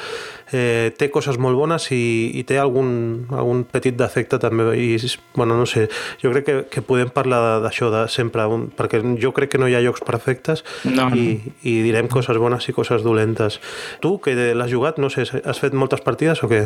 Eh, 0.52 0.90
té 0.98 1.10
coses 1.14 1.38
molt 1.42 1.58
bones 1.60 1.90
i, 1.94 2.02
i 2.40 2.44
té 2.50 2.58
algun, 2.58 3.28
algun 3.30 3.64
petit 3.70 3.98
defecte 4.00 4.40
també 4.42 4.72
i, 4.80 4.98
bueno, 5.36 5.58
no 5.60 5.68
sé, 5.70 5.88
jo 6.22 6.34
crec 6.34 6.48
que, 6.48 6.58
que 6.74 6.86
podem 6.86 7.14
parlar 7.14 7.60
d'això 7.64 7.92
de, 7.94 8.06
sempre, 8.10 8.48
un, 8.50 8.68
perquè 8.74 9.04
jo 9.22 9.34
crec 9.36 9.54
que 9.54 9.62
no 9.62 9.70
hi 9.70 9.78
ha 9.78 9.84
jocs 9.86 10.02
perfectes 10.06 10.66
No, 10.90 11.10
i, 11.14 11.38
i 11.70 11.80
direm 11.86 12.10
coses 12.10 12.38
bones 12.42 12.66
i 12.70 12.76
coses 12.76 13.06
dolentes. 13.06 13.60
Tu, 14.02 14.16
que 14.24 14.34
l'has 14.58 14.72
jugat, 14.72 14.98
no 15.02 15.12
sé, 15.14 15.28
has 15.30 15.62
fet 15.62 15.78
moltes 15.78 16.02
partides 16.06 16.42
o 16.44 16.50
què? 16.50 16.64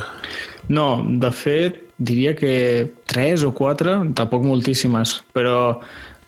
No, 0.71 1.03
de 1.03 1.31
fet, 1.35 1.83
diria 1.97 2.33
que 2.35 2.93
tres 3.09 3.43
o 3.43 3.51
quatre, 3.55 3.99
tampoc 4.15 4.45
moltíssimes, 4.47 5.19
però 5.35 5.57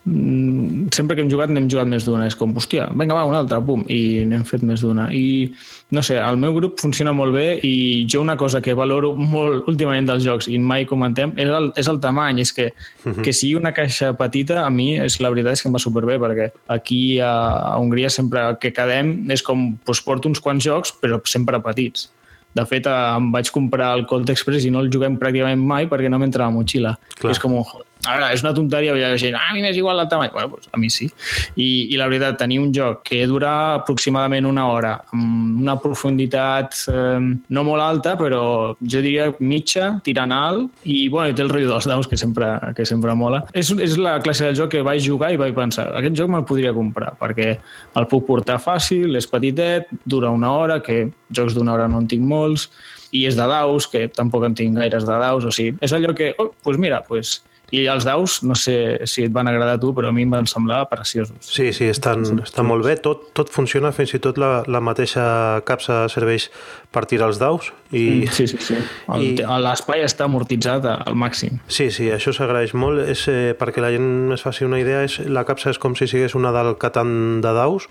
sempre 0.06 1.16
que 1.16 1.22
hem 1.24 1.30
jugat 1.30 1.50
n'hem 1.50 1.66
jugat 1.70 1.88
més 1.90 2.04
d'una. 2.06 2.28
És 2.30 2.36
com, 2.38 2.52
hòstia, 2.54 2.86
vinga, 2.94 3.16
va, 3.16 3.24
una 3.26 3.40
altra, 3.42 3.58
pum, 3.64 3.82
i 3.90 4.22
n'hem 4.28 4.44
fet 4.46 4.62
més 4.66 4.84
d'una. 4.84 5.08
I, 5.10 5.50
no 5.96 6.02
sé, 6.06 6.18
el 6.22 6.38
meu 6.38 6.54
grup 6.54 6.78
funciona 6.80 7.14
molt 7.16 7.34
bé 7.34 7.46
i 7.66 8.06
jo 8.10 8.22
una 8.22 8.36
cosa 8.38 8.62
que 8.62 8.76
valoro 8.78 9.14
molt 9.18 9.66
últimament 9.70 10.06
dels 10.06 10.22
jocs 10.26 10.46
i 10.52 10.60
mai 10.62 10.86
comentem 10.86 11.34
és 11.42 11.50
el, 11.50 11.72
és 11.82 11.90
el 11.90 11.98
tamany. 12.02 12.44
És 12.44 12.54
que, 12.54 12.70
que 13.02 13.34
sigui 13.34 13.56
una 13.58 13.74
caixa 13.74 14.12
petita, 14.18 14.62
a 14.62 14.70
mi, 14.70 14.92
és 15.02 15.18
la 15.18 15.32
veritat 15.34 15.58
és 15.58 15.64
que 15.64 15.70
em 15.72 15.74
va 15.74 15.82
superbé, 15.82 16.20
perquè 16.22 16.52
aquí 16.76 17.18
a, 17.18 17.32
a 17.72 17.78
Hongria 17.82 18.12
sempre 18.12 18.52
que 18.62 18.70
quedem 18.76 19.16
és 19.34 19.42
com, 19.42 19.72
doncs 19.86 20.04
porto 20.06 20.30
uns 20.30 20.42
quants 20.42 20.62
jocs, 20.62 20.94
però 21.02 21.18
sempre 21.26 21.62
petits. 21.64 22.12
De 22.56 22.64
fet, 22.64 22.86
em 22.88 23.26
vaig 23.34 23.50
comprar 23.52 23.90
el 23.98 24.06
Colt 24.08 24.30
Express 24.32 24.64
i 24.64 24.70
no 24.72 24.80
el 24.80 24.88
juguem 24.92 25.18
pràcticament 25.20 25.60
mai 25.60 25.90
perquè 25.90 26.08
no 26.08 26.20
m'entra 26.22 26.46
a 26.46 26.48
la 26.48 26.54
motxilla. 26.54 26.94
Clar. 27.18 27.34
És 27.34 27.40
com, 27.42 27.58
"Jo, 28.06 28.12
ara, 28.12 28.30
és 28.32 28.42
una 28.44 28.54
tonteria, 28.54 28.94
hi 28.94 29.02
ha 29.02 29.16
gent, 29.18 29.34
ah, 29.34 29.50
a 29.50 29.54
mi 29.54 29.62
m'és 29.64 29.76
igual 29.76 29.98
el 30.00 30.08
tamany. 30.08 30.30
Bueno, 30.32 30.54
doncs 30.54 30.68
a 30.72 30.78
mi 30.78 30.90
sí. 30.90 31.08
I, 31.56 31.88
I 31.90 31.96
la 31.98 32.06
veritat, 32.06 32.38
tenir 32.38 32.60
un 32.60 32.72
joc 32.74 33.02
que 33.02 33.26
dura 33.26 33.74
aproximadament 33.80 34.46
una 34.46 34.68
hora, 34.70 34.92
amb 35.12 35.60
una 35.60 35.76
profunditat 35.80 36.76
eh, 36.92 37.18
no 37.48 37.64
molt 37.66 37.82
alta, 37.82 38.16
però 38.16 38.76
jo 38.80 39.02
diria 39.02 39.32
mitja, 39.40 39.96
tirant 40.06 40.32
alt, 40.32 40.70
i 40.84 41.08
bueno, 41.08 41.34
té 41.34 41.42
el 41.42 41.50
rotllo 41.50 41.72
dels 41.72 41.88
daus, 41.90 42.06
que 42.06 42.16
sempre, 42.16 42.52
que 42.76 42.86
sempre 42.86 43.14
mola. 43.14 43.42
És, 43.52 43.72
és 43.72 43.96
la 43.98 44.20
classe 44.22 44.46
del 44.46 44.58
joc 44.58 44.74
que 44.76 44.84
vaig 44.86 45.02
jugar 45.04 45.32
i 45.34 45.40
vaig 45.40 45.54
pensar, 45.56 45.88
aquest 45.98 46.16
joc 46.18 46.30
me'l 46.30 46.46
podria 46.46 46.74
comprar, 46.76 47.14
perquè 47.18 47.56
el 47.96 48.10
puc 48.10 48.26
portar 48.28 48.60
fàcil, 48.62 49.16
és 49.18 49.26
petitet, 49.30 49.90
dura 50.04 50.30
una 50.30 50.52
hora, 50.52 50.80
que 50.82 51.08
jocs 51.34 51.56
d'una 51.56 51.74
hora 51.74 51.88
no 51.90 52.02
en 52.02 52.06
tinc 52.10 52.22
molts, 52.26 52.68
i 53.16 53.24
és 53.26 53.36
de 53.38 53.46
daus, 53.48 53.86
que 53.90 54.06
tampoc 54.12 54.46
en 54.46 54.56
tinc 54.58 54.78
gaires 54.78 55.06
de 55.06 55.18
daus, 55.22 55.46
o 55.46 55.52
sigui, 55.54 55.76
és 55.82 55.94
allò 55.96 56.14
que, 56.16 56.32
oh, 56.38 56.52
doncs 56.64 56.82
mira, 56.82 57.02
doncs... 57.08 57.40
I 57.74 57.80
els 57.90 58.04
daus, 58.06 58.42
no 58.46 58.54
sé 58.54 59.00
si 59.10 59.24
et 59.26 59.32
van 59.34 59.48
agradar 59.50 59.74
a 59.74 59.80
tu, 59.82 59.88
però 59.92 60.08
a 60.08 60.14
mi 60.14 60.22
em 60.22 60.30
van 60.30 60.46
semblar 60.46 60.84
preciosos. 60.88 61.34
Sí, 61.40 61.72
sí, 61.74 61.88
estan, 61.90 62.22
estan 62.44 62.66
molt 62.68 62.84
bé. 62.86 62.94
Tot, 63.02 63.32
tot 63.34 63.50
funciona, 63.50 63.90
fins 63.92 64.14
i 64.14 64.20
tot 64.22 64.38
la, 64.38 64.62
la 64.70 64.78
mateixa 64.80 65.24
capsa 65.66 66.04
serveix 66.08 66.46
per 66.94 67.06
tirar 67.10 67.26
els 67.32 67.40
daus. 67.42 67.72
I, 67.90 68.04
Mm, 68.06 68.30
Sí, 68.30 68.46
sí, 68.46 68.56
sí. 68.60 68.74
I- 69.18 69.42
L'espai 69.62 70.04
està 70.06 70.24
amortitzat 70.30 70.84
al 70.86 71.14
màxim. 71.18 71.58
Sí, 71.66 71.90
sí, 71.90 72.06
això 72.10 72.32
s'agraeix 72.32 72.72
molt. 72.74 73.02
És, 73.08 73.26
eh, 73.28 73.54
perquè 73.58 73.82
la 73.82 73.90
gent 73.90 74.32
es 74.32 74.42
faci 74.46 74.64
una 74.64 74.78
idea, 74.78 75.02
és, 75.02 75.18
la 75.26 75.44
capsa 75.44 75.70
és 75.70 75.78
com 75.78 75.94
si 75.98 76.06
sigués 76.06 76.34
una 76.38 76.52
del 76.52 76.76
Catan 76.78 77.40
de 77.42 77.52
daus, 77.52 77.88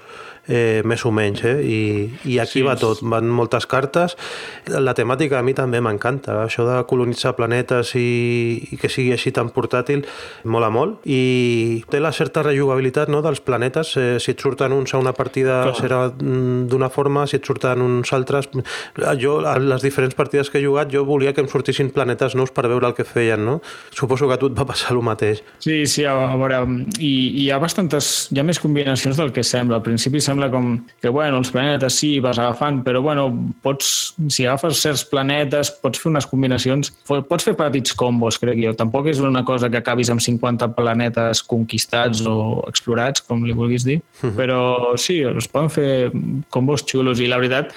eh, 0.48 0.82
més 0.86 1.04
o 1.06 1.12
menys, 1.12 1.44
eh? 1.46 1.56
I, 1.62 1.80
i 2.32 2.38
aquí 2.42 2.60
Sí, 2.60 2.64
va 2.66 2.76
tot, 2.80 3.02
van 3.04 3.28
moltes 3.32 3.66
cartes. 3.68 4.16
La 4.72 4.94
temàtica 4.98 5.40
a 5.40 5.44
mi 5.46 5.54
també 5.58 5.82
m'encanta, 5.84 6.38
això 6.46 6.66
de 6.68 6.78
colonitzar 6.88 7.36
planetes 7.36 7.96
i, 8.00 8.06
i 8.72 8.80
que 8.80 8.90
sigui 8.92 9.12
així 9.16 9.34
tan 9.36 9.50
portàtil, 9.56 10.06
mola 10.48 10.70
molt. 10.74 11.02
I 11.10 11.84
té 11.92 12.00
la 12.00 12.14
certa 12.16 12.44
rejugabilitat 12.46 13.12
no, 13.12 13.22
dels 13.26 13.42
planetes, 13.46 13.96
eh, 14.00 14.08
si 14.24 14.34
et 14.36 14.42
surten 14.42 14.76
uns 14.76 14.94
a 14.94 15.02
una 15.02 15.14
partida 15.18 15.62
Clar. 15.68 15.76
serà 15.80 16.02
mm, 16.10 16.68
d'una 16.72 16.90
forma, 16.94 17.26
si 17.28 17.40
et 17.40 17.46
surten 17.46 17.82
uns 17.86 18.14
altres... 18.16 18.50
Jo, 19.20 19.40
a 19.48 19.58
les 19.60 19.84
diferents 19.84 20.16
partides 20.16 20.50
que 20.52 20.60
he 20.60 20.64
jugat, 20.64 20.90
jo 20.92 21.04
volia 21.08 21.34
que 21.36 21.44
em 21.44 21.50
sortissin 21.52 21.92
planetes 21.94 22.36
nous 22.36 22.52
per 22.56 22.66
veure 22.70 22.88
el 22.90 22.96
que 22.98 23.06
feien, 23.08 23.44
no? 23.46 23.60
Suposo 23.96 24.28
que 24.28 24.36
a 24.36 24.40
tu 24.42 24.50
et 24.52 24.58
va 24.58 24.66
passar 24.68 24.96
el 24.96 25.02
mateix. 25.06 25.42
Sí, 25.64 25.84
sí, 25.90 26.06
a, 26.08 26.16
a 26.32 26.38
veure, 26.40 26.62
i, 27.00 27.12
i 27.12 27.46
hi 27.46 27.50
ha 27.54 27.60
bastantes, 27.62 28.28
hi 28.34 28.40
ha 28.42 28.46
més 28.48 28.60
combinacions 28.62 29.18
del 29.20 29.32
que 29.36 29.44
sembla. 29.46 29.80
Al 29.80 29.86
principi 29.86 30.22
sembla 30.24 30.35
com 30.54 30.72
que, 31.02 31.10
bueno, 31.10 31.40
els 31.42 31.52
planetes 31.54 31.98
sí, 32.02 32.12
vas 32.24 32.40
agafant, 32.42 32.82
però, 32.86 33.02
bueno, 33.06 33.28
pots, 33.64 34.16
si 34.30 34.46
agafes 34.46 34.82
certs 34.84 35.06
planetes, 35.10 35.72
pots 35.84 36.02
fer 36.02 36.12
unes 36.12 36.28
combinacions, 36.30 36.92
pots 37.08 37.48
fer 37.48 37.56
petits 37.60 37.96
combos, 37.98 38.40
crec 38.42 38.60
jo. 38.62 38.76
Tampoc 38.78 39.10
és 39.12 39.22
una 39.24 39.46
cosa 39.48 39.70
que 39.72 39.82
acabis 39.82 40.12
amb 40.14 40.24
50 40.24 40.72
planetes 40.78 41.44
conquistats 41.46 42.24
o 42.30 42.38
explorats, 42.70 43.24
com 43.26 43.44
li 43.46 43.56
vulguis 43.56 43.88
dir, 43.88 44.02
però 44.38 44.96
sí, 45.02 45.22
es 45.26 45.52
poden 45.52 45.72
fer 45.74 45.92
combos 46.54 46.86
xulos 46.88 47.24
i 47.24 47.32
la 47.32 47.42
veritat 47.42 47.74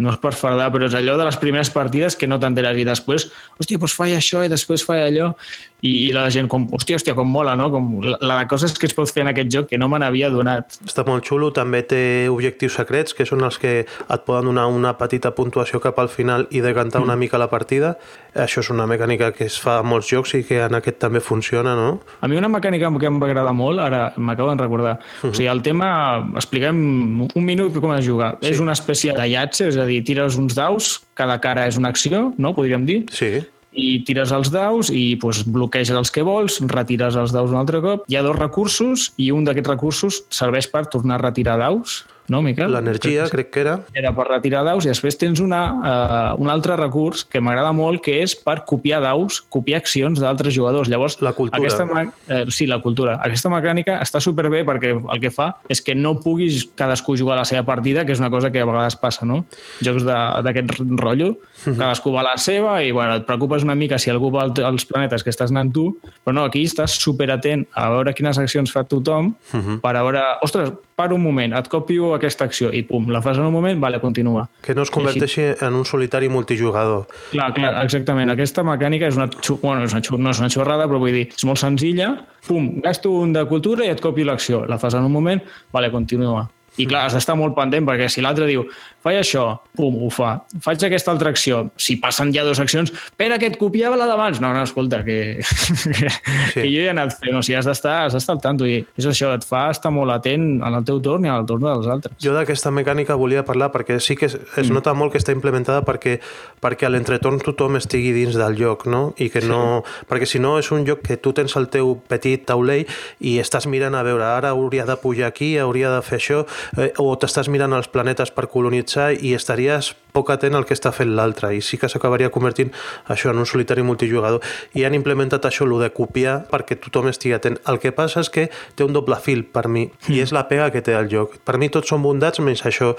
no 0.00 0.12
és 0.14 0.20
per 0.22 0.32
fardar, 0.36 0.70
però 0.72 0.88
és 0.88 0.96
allò 0.96 1.16
de 1.20 1.26
les 1.28 1.38
primeres 1.40 1.70
partides 1.74 2.16
que 2.16 2.28
no 2.30 2.40
t'enteres 2.40 2.78
i 2.80 2.86
després, 2.88 3.28
hòstia, 3.60 3.80
doncs 3.80 3.96
falla 3.96 4.20
això 4.20 4.44
i 4.46 4.52
després 4.52 4.84
falla 4.86 5.08
allò 5.10 5.32
i, 5.80 5.90
i 5.90 6.12
la 6.12 6.26
gent 6.32 6.48
com, 6.50 6.66
hòstia, 6.76 6.98
hòstia, 6.98 7.14
com 7.16 7.28
mola, 7.30 7.54
no? 7.58 7.70
Com 7.72 7.90
la, 8.04 8.18
la 8.20 8.38
de 8.42 8.48
coses 8.50 8.74
que 8.76 8.88
es 8.88 8.96
pot 8.96 9.10
fer 9.10 9.24
en 9.24 9.32
aquest 9.32 9.52
joc 9.52 9.70
que 9.70 9.78
no 9.80 9.88
me 9.92 10.00
n'havia 10.02 10.30
donat. 10.32 10.78
Està 10.86 11.04
molt 11.08 11.26
xulo, 11.26 11.50
també 11.56 11.82
té 11.88 12.02
objectius 12.32 12.76
secrets, 12.80 13.16
que 13.16 13.26
són 13.28 13.44
els 13.46 13.58
que 13.60 13.74
et 13.84 14.26
poden 14.26 14.50
donar 14.50 14.66
una 14.72 14.96
petita 15.00 15.32
puntuació 15.36 15.80
cap 15.80 15.98
al 16.02 16.12
final 16.12 16.46
i 16.50 16.64
decantar 16.64 17.02
una 17.04 17.16
mica 17.16 17.40
la 17.40 17.50
partida. 17.52 17.96
Això 18.34 18.62
és 18.62 18.70
una 18.70 18.86
mecànica 18.86 19.32
que 19.34 19.46
es 19.50 19.56
fa 19.60 19.78
a 19.80 19.84
molts 19.86 20.10
jocs 20.12 20.34
i 20.38 20.42
que 20.46 20.60
en 20.62 20.76
aquest 20.78 21.00
també 21.02 21.22
funciona, 21.24 21.74
no? 21.78 22.00
A 22.20 22.28
mi 22.30 22.38
una 22.38 22.50
mecànica 22.52 22.90
que 23.00 23.08
em 23.08 23.20
va 23.20 23.28
agradar 23.30 23.54
molt, 23.56 23.82
ara 23.82 24.12
m'acabo 24.16 24.54
de 24.54 24.62
recordar, 24.62 24.96
o 25.22 25.32
sigui, 25.32 25.48
el 25.50 25.62
tema, 25.66 25.90
expliquem 26.36 26.82
un 27.26 27.44
minut 27.46 27.76
com 27.80 27.94
es 27.96 28.04
juga. 28.06 28.34
Sí. 28.40 28.52
És 28.52 28.60
una 28.62 28.76
espècie 28.76 29.14
de 29.16 29.30
llatge, 29.32 29.70
és 29.70 29.78
a 29.80 29.86
dir, 29.88 30.02
tires 30.06 30.38
uns 30.38 30.54
daus, 30.58 30.98
cada 31.14 31.40
cara 31.42 31.66
és 31.66 31.80
una 31.80 31.90
acció, 31.90 32.30
no? 32.38 32.54
Podríem 32.54 32.86
dir. 32.86 33.04
Sí. 33.14 33.40
i 33.70 34.00
tires 34.02 34.32
els 34.34 34.48
daus 34.50 34.88
i 34.90 35.14
pues, 35.22 35.44
bloqueges 35.46 35.94
els 35.94 36.10
que 36.10 36.24
vols, 36.26 36.58
retires 36.72 37.14
els 37.14 37.30
daus 37.30 37.52
un 37.52 37.60
altre 37.60 37.78
cop. 37.84 38.02
Hi 38.10 38.18
ha 38.18 38.24
dos 38.26 38.34
recursos 38.34 39.12
i 39.16 39.30
un 39.30 39.46
d'aquests 39.46 39.70
recursos 39.70 40.22
serveix 40.34 40.66
per 40.72 40.88
tornar 40.90 41.20
a 41.20 41.22
retirar 41.22 41.54
daus, 41.60 42.00
no, 42.30 42.40
Miquel? 42.46 42.70
L'energia, 42.72 43.24
crec 43.32 43.50
que 43.50 43.60
era. 43.64 43.74
Era 43.92 44.12
per 44.16 44.28
retirar 44.30 44.62
daus 44.64 44.86
i 44.86 44.90
després 44.92 45.18
tens 45.18 45.40
una, 45.42 45.60
uh, 45.74 46.40
un 46.40 46.48
altre 46.52 46.76
recurs 46.78 47.24
que 47.26 47.42
m'agrada 47.42 47.72
molt, 47.76 48.00
que 48.04 48.20
és 48.22 48.36
per 48.38 48.60
copiar 48.68 49.02
daus, 49.02 49.40
copiar 49.52 49.80
accions 49.82 50.20
d'altres 50.22 50.54
jugadors. 50.54 50.88
Llavors, 50.88 51.18
La 51.20 51.32
cultura. 51.34 51.58
Aquesta, 51.60 51.86
eh, 52.28 52.44
sí, 52.54 52.66
la 52.70 52.78
cultura. 52.80 53.18
Aquesta 53.22 53.50
mecànica 53.52 53.98
està 54.00 54.20
superbé 54.22 54.62
perquè 54.64 54.94
el 54.94 55.20
que 55.20 55.30
fa 55.34 55.56
és 55.68 55.82
que 55.82 55.94
no 55.98 56.14
puguis 56.22 56.68
cadascú 56.78 57.16
jugar 57.18 57.36
la 57.36 57.44
seva 57.44 57.64
partida, 57.66 58.06
que 58.06 58.12
és 58.12 58.20
una 58.22 58.30
cosa 58.30 58.50
que 58.50 58.60
a 58.62 58.64
vegades 58.68 58.96
passa, 58.96 59.26
no? 59.26 59.44
Jocs 59.84 60.04
d'aquest 60.06 60.78
rotllo, 61.00 61.34
cadascú 61.64 62.12
va 62.14 62.20
a 62.22 62.28
la 62.30 62.36
seva 62.38 62.78
i 62.84 62.92
bueno, 62.92 63.16
et 63.20 63.26
preocupes 63.26 63.64
una 63.66 63.74
mica 63.74 63.98
si 63.98 64.10
algú 64.10 64.30
va 64.30 64.42
al- 64.46 64.54
als 64.64 64.86
planetes 64.86 65.24
que 65.24 65.30
estàs 65.34 65.50
anant 65.50 65.72
tu, 65.74 65.88
però 66.24 66.34
no, 66.34 66.44
aquí 66.46 66.62
estàs 66.64 66.94
superatent 67.02 67.66
a 67.74 67.88
veure 67.90 68.14
quines 68.14 68.38
accions 68.38 68.70
fa 68.72 68.84
tothom 68.84 69.34
per 69.82 69.96
a 69.96 70.02
veure, 70.04 70.22
ostres, 70.46 70.70
para 71.00 71.14
un 71.14 71.22
moment, 71.22 71.54
et 71.56 71.68
copio 71.72 72.10
aquesta 72.12 72.44
acció 72.44 72.68
i 72.76 72.82
pum, 72.84 73.06
la 73.08 73.22
fas 73.24 73.38
en 73.40 73.46
un 73.48 73.54
moment, 73.54 73.78
vale, 73.80 74.02
continua. 74.02 74.42
Que 74.60 74.74
no 74.76 74.84
es 74.84 74.92
converteixi 74.92 75.46
en 75.56 75.78
un 75.78 75.86
solitari 75.88 76.28
multijugador. 76.28 77.06
Clar, 77.30 77.46
clar, 77.56 77.70
exactament. 77.86 78.28
Aquesta 78.34 78.60
mecànica 78.68 79.08
és 79.08 79.16
una, 79.16 79.30
bueno, 79.62 79.88
és 79.88 79.96
una 79.96 80.20
no 80.20 80.34
és 80.34 80.44
una 80.44 80.52
xorrada, 80.52 80.84
però 80.90 81.00
vull 81.00 81.16
dir, 81.16 81.24
és 81.32 81.48
molt 81.48 81.62
senzilla. 81.62 82.12
Pum, 82.44 82.68
gasto 82.84 83.14
un 83.16 83.32
de 83.32 83.46
cultura 83.48 83.88
i 83.88 83.94
et 83.94 84.04
copio 84.04 84.28
l'acció. 84.28 84.66
La 84.68 84.76
fas 84.82 84.98
en 84.98 85.08
un 85.08 85.16
moment, 85.16 85.40
vale, 85.72 85.88
continua. 85.94 86.50
I 86.80 86.86
clar, 86.88 87.06
has 87.08 87.16
d'estar 87.16 87.36
molt 87.38 87.54
pendent, 87.58 87.86
perquè 87.88 88.08
si 88.12 88.24
l'altre 88.24 88.48
diu 88.48 88.66
faig 89.00 89.16
això, 89.20 89.44
pum, 89.76 89.94
ho 90.04 90.10
fa. 90.12 90.34
Faig 90.64 90.82
aquesta 90.84 91.12
altra 91.14 91.30
acció. 91.32 91.62
Si 91.80 91.96
passen 92.00 92.34
ja 92.34 92.42
dues 92.44 92.60
accions, 92.60 92.90
espera, 92.92 93.38
que 93.40 93.48
et 93.48 93.56
copiava 93.60 93.96
la 93.96 94.06
d'abans. 94.10 94.40
No, 94.44 94.50
no, 94.52 94.64
escolta, 94.66 95.02
que, 95.06 95.40
que, 95.96 96.10
sí. 96.10 96.56
que 96.56 96.66
jo 96.66 96.82
ja 96.82 96.90
he 96.90 96.92
anat 96.92 97.14
fent. 97.20 97.36
O 97.38 97.42
sigui, 97.44 97.56
has 97.60 97.68
d'estar 97.68 97.94
has 98.06 98.16
d'estar 98.16 98.36
al 98.36 98.42
tanto. 98.44 98.68
I 98.68 98.82
és 99.00 99.08
això, 99.08 99.32
et 99.36 99.46
fa 99.46 99.66
estar 99.72 99.92
molt 99.94 100.12
atent 100.12 100.60
en 100.60 100.76
el 100.76 100.84
teu 100.88 101.00
torn 101.04 101.24
i 101.24 101.30
en 101.32 101.38
el 101.38 101.48
torn 101.48 101.64
dels 101.64 101.88
altres. 101.90 102.16
Jo 102.20 102.34
d'aquesta 102.36 102.72
mecànica 102.74 103.16
volia 103.20 103.44
parlar 103.48 103.70
perquè 103.72 103.96
sí 104.00 104.16
que 104.20 104.28
es, 104.28 104.36
es 104.56 104.68
Mm. 104.70 104.76
nota 104.76 104.92
molt 104.94 105.12
que 105.12 105.18
està 105.18 105.32
implementada 105.32 105.80
perquè, 105.82 106.18
perquè 106.62 106.86
a 106.86 106.90
l'entretorn 106.92 107.40
tothom 107.42 107.76
estigui 107.80 108.12
dins 108.14 108.36
del 108.36 108.56
joc, 108.60 108.84
no? 108.86 109.14
I 109.18 109.30
que 109.32 109.40
no... 109.42 109.82
Perquè 110.10 110.28
si 110.28 110.38
no 110.38 110.58
és 110.60 110.68
un 110.70 110.84
joc 110.86 111.02
que 111.06 111.16
tu 111.16 111.32
tens 111.36 111.56
el 111.56 111.68
teu 111.72 111.96
petit 112.08 112.44
taulell 112.46 112.84
i 113.20 113.38
estàs 113.40 113.66
mirant 113.66 113.96
a 113.96 114.04
veure 114.06 114.24
ara 114.28 114.52
hauria 114.54 114.84
de 114.86 114.96
pujar 115.00 115.26
aquí, 115.32 115.56
hauria 115.58 115.90
de 115.90 116.02
fer 116.06 116.18
això, 116.20 116.44
eh, 116.76 116.90
o 116.98 117.14
t'estàs 117.18 117.50
mirant 117.52 117.74
els 117.76 117.88
planetes 117.92 118.32
per 118.34 118.48
colonitzar 118.52 119.12
i 119.14 119.34
estaries 119.36 119.92
poc 120.14 120.32
atent 120.34 120.56
al 120.58 120.66
que 120.66 120.74
està 120.74 120.92
fent 120.94 121.12
l'altre 121.14 121.52
i 121.54 121.60
sí 121.62 121.78
que 121.78 121.88
s'acabaria 121.90 122.32
convertint 122.34 122.72
això 123.12 123.30
en 123.30 123.38
un 123.42 123.46
solitari 123.46 123.84
multijugador 123.86 124.42
i 124.74 124.84
han 124.84 124.96
implementat 124.98 125.46
això, 125.46 125.66
lo 125.66 125.78
de 125.82 125.90
copiar 125.94 126.40
perquè 126.50 126.78
tothom 126.80 127.10
estigui 127.10 127.36
atent. 127.36 127.60
El 127.70 127.80
que 127.82 127.94
passa 127.94 128.24
és 128.24 128.30
que 128.32 128.48
té 128.74 128.86
un 128.86 128.94
doble 128.96 129.18
fil 129.22 129.44
per 129.44 129.68
mi 129.68 129.88
i 130.08 130.20
és 130.22 130.34
la 130.34 130.46
pega 130.50 130.70
que 130.74 130.82
té 130.82 130.96
el 130.98 131.10
joc. 131.10 131.38
Per 131.44 131.58
mi 131.58 131.70
tots 131.70 131.90
són 131.90 132.02
bondats 132.02 132.42
menys 132.42 132.64
això, 132.66 132.94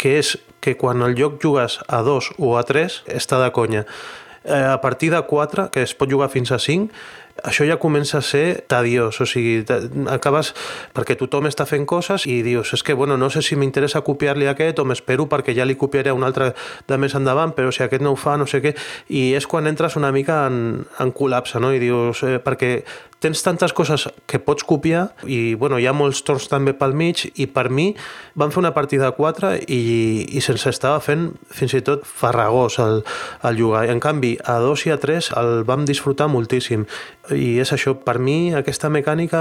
que 0.00 0.18
és 0.20 0.36
que 0.64 0.76
quan 0.80 1.02
el 1.04 1.16
joc 1.18 1.40
jugues 1.42 1.80
a 1.88 2.02
dos 2.02 2.32
o 2.38 2.56
a 2.56 2.64
tres 2.64 3.02
està 3.08 3.40
de 3.42 3.50
conya. 3.52 3.84
Eh, 4.44 4.52
a 4.52 4.80
partir 4.80 5.10
de 5.10 5.22
4, 5.22 5.70
que 5.72 5.82
es 5.82 5.94
pot 5.96 6.10
jugar 6.10 6.28
fins 6.28 6.52
a 6.52 6.58
5, 6.60 6.92
això 7.44 7.66
ja 7.68 7.76
comença 7.76 8.18
a 8.18 8.24
ser 8.24 8.64
tediós, 8.66 9.20
o 9.20 9.26
sigui, 9.28 9.62
acabes 10.10 10.54
perquè 10.96 11.16
tothom 11.20 11.46
està 11.50 11.66
fent 11.68 11.84
coses 11.86 12.24
i 12.26 12.40
dius, 12.42 12.72
és 12.72 12.82
que, 12.82 12.96
bueno, 12.96 13.18
no 13.20 13.28
sé 13.30 13.42
si 13.44 13.58
m'interessa 13.60 14.00
copiar-li 14.06 14.48
aquest 14.48 14.80
o 14.80 14.86
m'espero 14.88 15.28
perquè 15.28 15.54
ja 15.56 15.68
li 15.68 15.76
copiaré 15.76 16.14
un 16.16 16.24
altre 16.24 16.54
de 16.88 16.98
més 16.98 17.14
endavant, 17.14 17.52
però 17.54 17.70
si 17.70 17.84
aquest 17.84 18.02
no 18.02 18.14
ho 18.14 18.18
fa, 18.18 18.38
no 18.40 18.48
sé 18.48 18.62
què, 18.64 18.74
i 19.12 19.34
és 19.36 19.46
quan 19.46 19.68
entres 19.68 19.98
una 20.00 20.12
mica 20.12 20.46
en, 20.48 20.86
en 21.00 21.12
col·lapse, 21.12 21.60
no? 21.60 21.74
I 21.74 21.82
dius, 21.82 22.24
eh, 22.24 22.40
perquè 22.40 22.78
tens 23.24 23.40
tantes 23.40 23.72
coses 23.72 24.04
que 24.28 24.38
pots 24.38 24.66
copiar 24.68 25.06
i 25.24 25.54
bueno, 25.56 25.78
hi 25.80 25.86
ha 25.88 25.94
molts 25.96 26.20
torns 26.26 26.44
també 26.52 26.74
pel 26.76 26.92
mig 26.96 27.22
i 27.40 27.46
per 27.48 27.70
mi 27.72 27.86
van 28.36 28.52
fer 28.52 28.60
una 28.60 28.74
partida 28.76 29.08
de 29.08 29.16
4 29.16 29.54
i, 29.64 29.80
i 30.36 30.42
se'ns 30.44 30.66
estava 30.68 31.00
fent 31.04 31.30
fins 31.48 31.72
i 31.78 31.80
tot 31.86 32.04
farragós 32.04 32.76
el, 32.84 33.00
el 33.48 33.60
jugar. 33.60 33.86
En 33.88 34.02
canvi, 34.04 34.34
a 34.44 34.58
2 34.60 34.86
i 34.90 34.92
a 34.92 34.98
3 35.00 35.30
el 35.40 35.52
vam 35.68 35.86
disfrutar 35.88 36.28
moltíssim 36.28 36.84
i 37.32 37.54
és 37.64 37.72
això, 37.72 37.96
per 37.96 38.18
mi 38.20 38.52
aquesta 38.52 38.92
mecànica 38.92 39.40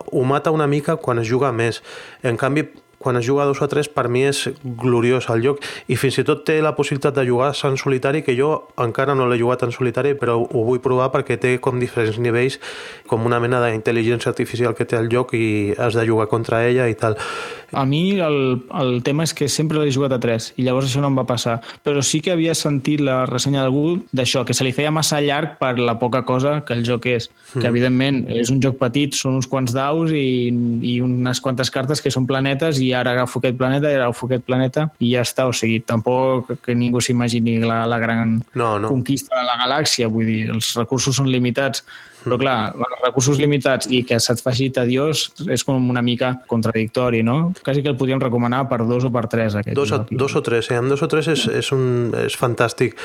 ho 0.00 0.24
mata 0.24 0.54
una 0.54 0.70
mica 0.70 0.96
quan 0.96 1.20
es 1.20 1.28
juga 1.28 1.52
més. 1.52 1.82
En 2.24 2.40
canvi, 2.40 2.64
quan 3.02 3.18
es 3.20 3.26
juga 3.26 3.44
dos 3.48 3.60
o 3.62 3.68
tres 3.68 3.90
per 3.90 4.08
mi 4.08 4.24
és 4.28 4.48
gloriós 4.64 5.28
el 5.34 5.42
joc 5.44 5.62
i 5.92 5.98
fins 6.00 6.20
i 6.22 6.26
tot 6.26 6.44
té 6.48 6.60
la 6.62 6.74
possibilitat 6.78 7.18
de 7.18 7.26
jugar 7.28 7.52
en 7.52 7.76
solitari 7.76 8.22
que 8.22 8.36
jo 8.38 8.52
encara 8.80 9.14
no 9.14 9.26
l'he 9.28 9.40
jugat 9.40 9.66
en 9.66 9.72
solitari 9.74 10.14
però 10.18 10.38
ho 10.40 10.64
vull 10.64 10.80
provar 10.82 11.10
perquè 11.12 11.38
té 11.40 11.56
com 11.60 11.80
diferents 11.80 12.18
nivells 12.18 12.58
com 13.06 13.26
una 13.26 13.40
mena 13.42 13.60
d'intel·ligència 13.64 14.30
artificial 14.30 14.76
que 14.78 14.86
té 14.88 14.96
el 14.96 15.10
joc 15.12 15.34
i 15.36 15.74
has 15.78 15.98
de 15.98 16.06
jugar 16.06 16.28
contra 16.30 16.64
ella 16.66 16.88
i 16.88 16.94
tal. 16.94 17.18
A 17.72 17.84
mi 17.88 18.20
el, 18.20 18.38
el 18.80 19.02
tema 19.02 19.24
és 19.24 19.32
que 19.36 19.48
sempre 19.48 19.80
l'he 19.80 19.92
jugat 19.92 20.12
a 20.12 20.20
3 20.20 20.52
i 20.60 20.66
llavors 20.66 20.88
això 20.88 21.00
no 21.02 21.08
em 21.12 21.18
va 21.18 21.24
passar. 21.28 21.58
Però 21.84 22.02
sí 22.04 22.20
que 22.24 22.32
havia 22.34 22.54
sentit 22.58 23.00
la 23.00 23.22
ressenya 23.28 23.62
d'algú 23.62 24.02
d'això, 24.12 24.44
que 24.46 24.56
se 24.56 24.66
li 24.66 24.74
feia 24.76 24.92
massa 24.92 25.20
llarg 25.24 25.56
per 25.60 25.74
la 25.80 25.96
poca 26.00 26.22
cosa 26.28 26.58
que 26.66 26.76
el 26.76 26.84
joc 26.86 27.08
és. 27.10 27.30
Mm. 27.54 27.62
Que 27.62 27.70
evidentment 27.70 28.20
és 28.42 28.52
un 28.52 28.60
joc 28.64 28.78
petit, 28.80 29.16
són 29.16 29.40
uns 29.40 29.48
quants 29.48 29.74
daus 29.74 30.12
i, 30.12 30.52
i 30.92 30.98
unes 31.04 31.40
quantes 31.40 31.72
cartes 31.72 32.04
que 32.04 32.12
són 32.12 32.28
planetes 32.28 32.80
i 32.84 32.92
ara 32.96 33.16
agafo 33.16 33.40
aquest 33.40 33.58
planeta 33.60 33.90
i 33.90 33.96
ara 33.96 34.08
agafo 34.10 34.28
aquest 34.28 34.46
planeta 34.48 34.88
i 35.00 35.14
ja 35.14 35.24
està. 35.26 35.48
O 35.48 35.56
sigui, 35.56 35.80
tampoc 35.86 36.54
que 36.64 36.76
ningú 36.76 37.00
s'imagini 37.00 37.58
la, 37.64 37.82
la 37.88 37.98
gran 38.02 38.38
no, 38.54 38.76
no. 38.78 38.92
conquista 38.92 39.36
de 39.38 39.48
la 39.48 39.58
galàxia. 39.64 40.12
Vull 40.12 40.28
dir, 40.28 40.40
els 40.52 40.74
recursos 40.78 41.16
són 41.16 41.32
limitats 41.32 41.86
però 42.24 42.38
clar, 42.40 42.56
els 42.76 43.04
recursos 43.04 43.40
limitats 43.40 43.90
i 43.90 44.02
que 44.06 44.18
se't 44.22 44.42
faci 44.44 44.70
tediós 44.74 45.24
és 45.50 45.64
com 45.66 45.90
una 45.90 46.02
mica 46.04 46.34
contradictori, 46.50 47.22
no? 47.26 47.52
Quasi 47.64 47.82
que 47.82 47.92
el 47.92 47.98
podríem 48.00 48.22
recomanar 48.22 48.64
per 48.70 48.82
dos 48.86 49.06
o 49.08 49.12
per 49.14 49.26
tres, 49.32 49.56
aquest. 49.58 49.76
Dos, 49.78 49.92
a, 49.92 50.04
dos 50.10 50.36
o 50.38 50.42
tres, 50.42 50.70
eh? 50.70 50.80
Amb 50.80 50.92
dos 50.92 51.02
o 51.02 51.10
tres 51.10 51.30
és, 51.32 51.46
és, 51.62 51.72
un, 51.74 52.12
és 52.24 52.38
fantàstic. 52.38 52.98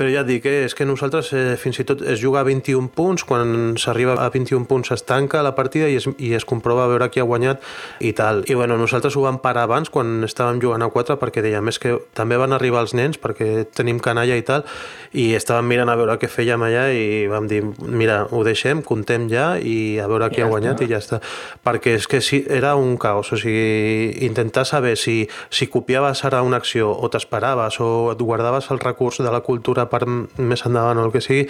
Però 0.00 0.08
ja 0.08 0.22
et 0.24 0.30
dic, 0.30 0.46
eh, 0.48 0.64
és 0.64 0.72
que 0.72 0.86
nosaltres 0.88 1.28
eh, 1.36 1.56
fins 1.60 1.76
i 1.82 1.84
tot 1.84 2.00
es 2.08 2.22
juga 2.22 2.40
a 2.40 2.46
21 2.46 2.88
punts, 2.96 3.20
quan 3.28 3.74
s'arriba 3.76 4.14
a 4.16 4.30
21 4.32 4.64
punts 4.64 4.94
es 4.94 5.02
tanca 5.04 5.42
la 5.44 5.52
partida 5.52 5.90
i 5.92 5.98
es, 5.98 6.06
i 6.16 6.30
es 6.32 6.46
comprova 6.48 6.86
a 6.86 6.88
veure 6.88 7.10
qui 7.12 7.20
ha 7.20 7.26
guanyat 7.28 7.60
i 8.00 8.14
tal. 8.16 8.40
I 8.48 8.56
bueno, 8.56 8.78
nosaltres 8.80 9.18
ho 9.18 9.26
vam 9.26 9.42
parar 9.44 9.66
abans 9.68 9.92
quan 9.92 10.24
estàvem 10.24 10.56
jugant 10.62 10.80
a 10.80 10.88
4 10.88 11.18
perquè 11.20 11.44
dèiem, 11.44 11.68
és 11.68 11.76
que 11.82 11.98
també 12.16 12.38
van 12.40 12.56
arribar 12.56 12.80
els 12.80 12.94
nens 12.96 13.20
perquè 13.20 13.66
tenim 13.76 14.00
canalla 14.00 14.38
i 14.40 14.46
tal 14.48 14.64
i 15.12 15.34
estàvem 15.36 15.68
mirant 15.68 15.92
a 15.92 15.98
veure 16.00 16.16
què 16.22 16.32
fèiem 16.32 16.64
allà 16.64 16.86
i 16.96 17.26
vam 17.28 17.50
dir, 17.50 17.60
mira, 17.84 18.22
ho 18.32 18.40
deixem, 18.46 18.80
contem 18.80 19.28
ja 19.28 19.50
i 19.60 19.98
a 20.00 20.08
veure 20.08 20.30
qui 20.32 20.40
ja 20.40 20.48
ha 20.48 20.50
guanyat 20.54 20.80
està. 20.80 20.88
i 20.88 20.94
ja 20.94 21.02
està. 21.02 21.20
Perquè 21.66 21.98
és 21.98 22.08
que 22.08 22.22
sí, 22.24 22.40
era 22.48 22.72
un 22.78 22.96
caos, 22.96 23.34
o 23.34 23.40
sigui, 23.42 24.16
intentar 24.24 24.64
saber 24.64 24.96
si, 24.96 25.26
si 25.52 25.68
copiaves 25.68 26.24
ara 26.24 26.40
una 26.46 26.62
acció 26.62 26.88
o 26.88 27.12
t'esperaves 27.12 27.82
o 27.84 27.90
et 28.14 28.24
guardaves 28.24 28.72
el 28.72 28.80
recurs 28.80 29.20
de 29.20 29.28
la 29.28 29.44
cultura 29.44 29.89
per 29.90 30.04
més 30.06 30.64
endavant 30.66 30.98
o 30.98 31.06
el 31.08 31.12
que 31.12 31.22
sigui. 31.24 31.46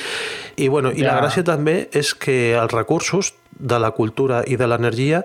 I, 0.57 0.69
bueno, 0.69 0.93
i 0.93 1.05
ja. 1.05 1.13
la 1.13 1.21
gràcia 1.23 1.47
també 1.47 1.85
és 1.93 2.15
que 2.15 2.57
els 2.59 2.75
recursos 2.75 3.35
de 3.61 3.79
la 3.79 3.93
cultura 3.93 4.43
i 4.49 4.57
de 4.57 4.69
l'energia 4.69 5.25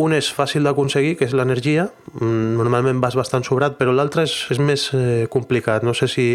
un 0.00 0.14
és 0.16 0.30
fàcil 0.32 0.64
d'aconseguir, 0.64 1.16
que 1.18 1.26
és 1.28 1.34
l'energia, 1.36 1.88
mm, 2.14 2.56
normalment 2.56 3.00
vas 3.02 3.16
bastant 3.18 3.44
sobrat, 3.44 3.76
però 3.76 3.92
l'altre 3.92 4.24
és, 4.28 4.34
és 4.54 4.60
més 4.62 4.86
eh, 4.96 5.26
complicat. 5.28 5.84
No 5.84 5.94
sé 5.94 6.08
si, 6.08 6.26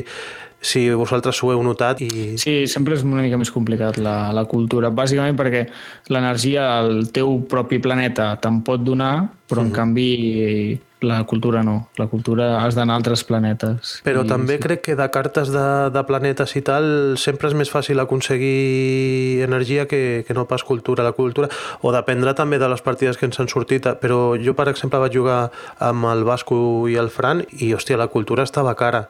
si 0.62 0.90
vosaltres 0.94 1.42
ho 1.44 1.52
heu 1.54 1.64
notat. 1.64 2.02
I... 2.06 2.36
Sí, 2.42 2.56
sempre 2.72 2.98
és 2.98 3.06
una 3.06 3.24
mica 3.26 3.40
més 3.42 3.52
complicat 3.54 3.98
la, 4.02 4.32
la 4.36 4.46
cultura, 4.50 4.92
bàsicament 4.94 5.38
perquè 5.40 5.66
l'energia 6.14 6.68
al 6.80 7.08
teu 7.16 7.40
propi 7.50 7.80
planeta 7.82 8.34
te'n 8.42 8.62
pot 8.66 8.84
donar, 8.84 9.30
però 9.50 9.62
en 9.62 9.68
mm 9.68 9.72
-hmm. 9.72 9.76
canvi 9.76 10.80
la 11.06 11.24
cultura 11.24 11.64
no, 11.64 11.88
la 11.98 12.08
cultura 12.12 12.64
has 12.64 12.76
d'anar 12.76 12.98
a 12.98 13.02
altres 13.02 13.24
planetes. 13.28 14.00
Però 14.06 14.26
I, 14.26 14.30
també 14.30 14.58
sí. 14.58 14.64
crec 14.66 14.84
que 14.90 14.98
de 15.00 15.08
cartes 15.14 15.52
de, 15.54 15.66
de 15.94 16.04
planetes 16.08 16.56
i 16.58 16.64
tal 16.66 17.16
sempre 17.22 17.52
és 17.52 17.58
més 17.58 17.72
fàcil 17.72 18.02
aconseguir 18.02 19.46
energia 19.46 19.88
que, 19.88 20.24
que 20.28 20.38
no 20.38 20.48
pas 20.50 20.66
cultura. 20.68 21.06
La 21.06 21.16
cultura, 21.16 21.50
o 21.82 21.94
dependrà 21.96 22.36
també 22.36 22.60
de 22.62 22.70
les 22.72 22.84
partides 22.86 23.20
que 23.20 23.30
ens 23.30 23.40
han 23.40 23.52
sortit, 23.52 23.88
però 24.02 24.36
jo, 24.42 24.56
per 24.58 24.68
exemple, 24.72 25.02
vaig 25.02 25.16
jugar 25.16 25.40
amb 25.80 26.10
el 26.12 26.26
Vasco 26.28 26.58
i 26.92 26.98
el 27.00 27.12
Fran 27.14 27.46
i, 27.60 27.74
hòstia, 27.76 28.00
la 28.02 28.10
cultura 28.12 28.44
estava 28.44 28.76
cara 28.76 29.06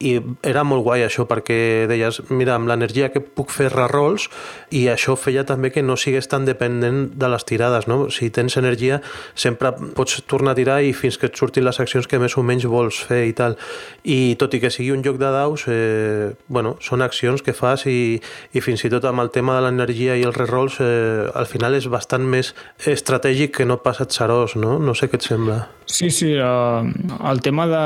i 0.00 0.14
era 0.46 0.62
molt 0.64 0.82
guai 0.86 1.04
això 1.04 1.26
perquè 1.28 1.86
deies, 1.90 2.22
mira, 2.32 2.54
amb 2.56 2.70
l'energia 2.70 3.10
que 3.12 3.20
puc 3.20 3.52
fer 3.52 3.68
rerolls 3.72 4.28
i 4.72 4.86
això 4.88 5.12
feia 5.20 5.44
també 5.44 5.68
que 5.74 5.84
no 5.84 5.96
sigués 6.00 6.30
tan 6.32 6.46
dependent 6.48 7.10
de 7.20 7.28
les 7.28 7.44
tirades, 7.44 7.86
no? 7.90 8.08
Si 8.08 8.30
tens 8.32 8.56
energia 8.56 9.00
sempre 9.34 9.74
pots 9.96 10.22
tornar 10.30 10.54
a 10.54 10.58
tirar 10.58 10.78
i 10.80 10.94
fins 10.96 11.18
que 11.20 11.28
et 11.28 11.36
surtin 11.36 11.66
les 11.66 11.80
accions 11.84 12.08
que 12.08 12.20
més 12.22 12.36
o 12.40 12.44
menys 12.46 12.64
vols 12.70 13.02
fer 13.10 13.26
i 13.28 13.34
tal. 13.36 13.58
I 14.04 14.36
tot 14.40 14.56
i 14.56 14.62
que 14.62 14.70
sigui 14.72 14.94
un 14.94 15.04
joc 15.04 15.20
de 15.20 15.32
daus, 15.34 15.66
eh, 15.68 16.32
bueno, 16.48 16.76
són 16.80 17.04
accions 17.04 17.44
que 17.44 17.52
fas 17.56 17.84
i, 17.90 18.16
i 18.56 18.64
fins 18.64 18.86
i 18.86 18.92
tot 18.92 19.04
amb 19.04 19.20
el 19.20 19.32
tema 19.34 19.58
de 19.58 19.66
l'energia 19.66 20.16
i 20.16 20.24
els 20.24 20.38
rerolls 20.38 20.80
eh, 20.80 21.28
al 21.34 21.50
final 21.50 21.76
és 21.76 21.90
bastant 21.92 22.24
més 22.24 22.54
estratègic 22.88 23.58
que 23.58 23.68
no 23.68 23.82
pas 23.84 24.00
atzarós, 24.00 24.56
no? 24.56 24.78
No 24.80 24.96
sé 24.96 25.10
què 25.12 25.20
et 25.20 25.28
sembla. 25.28 25.60
Sí, 25.90 26.08
sí, 26.14 26.34
uh, 26.38 26.86
el 27.30 27.40
tema 27.42 27.66
de 27.66 27.80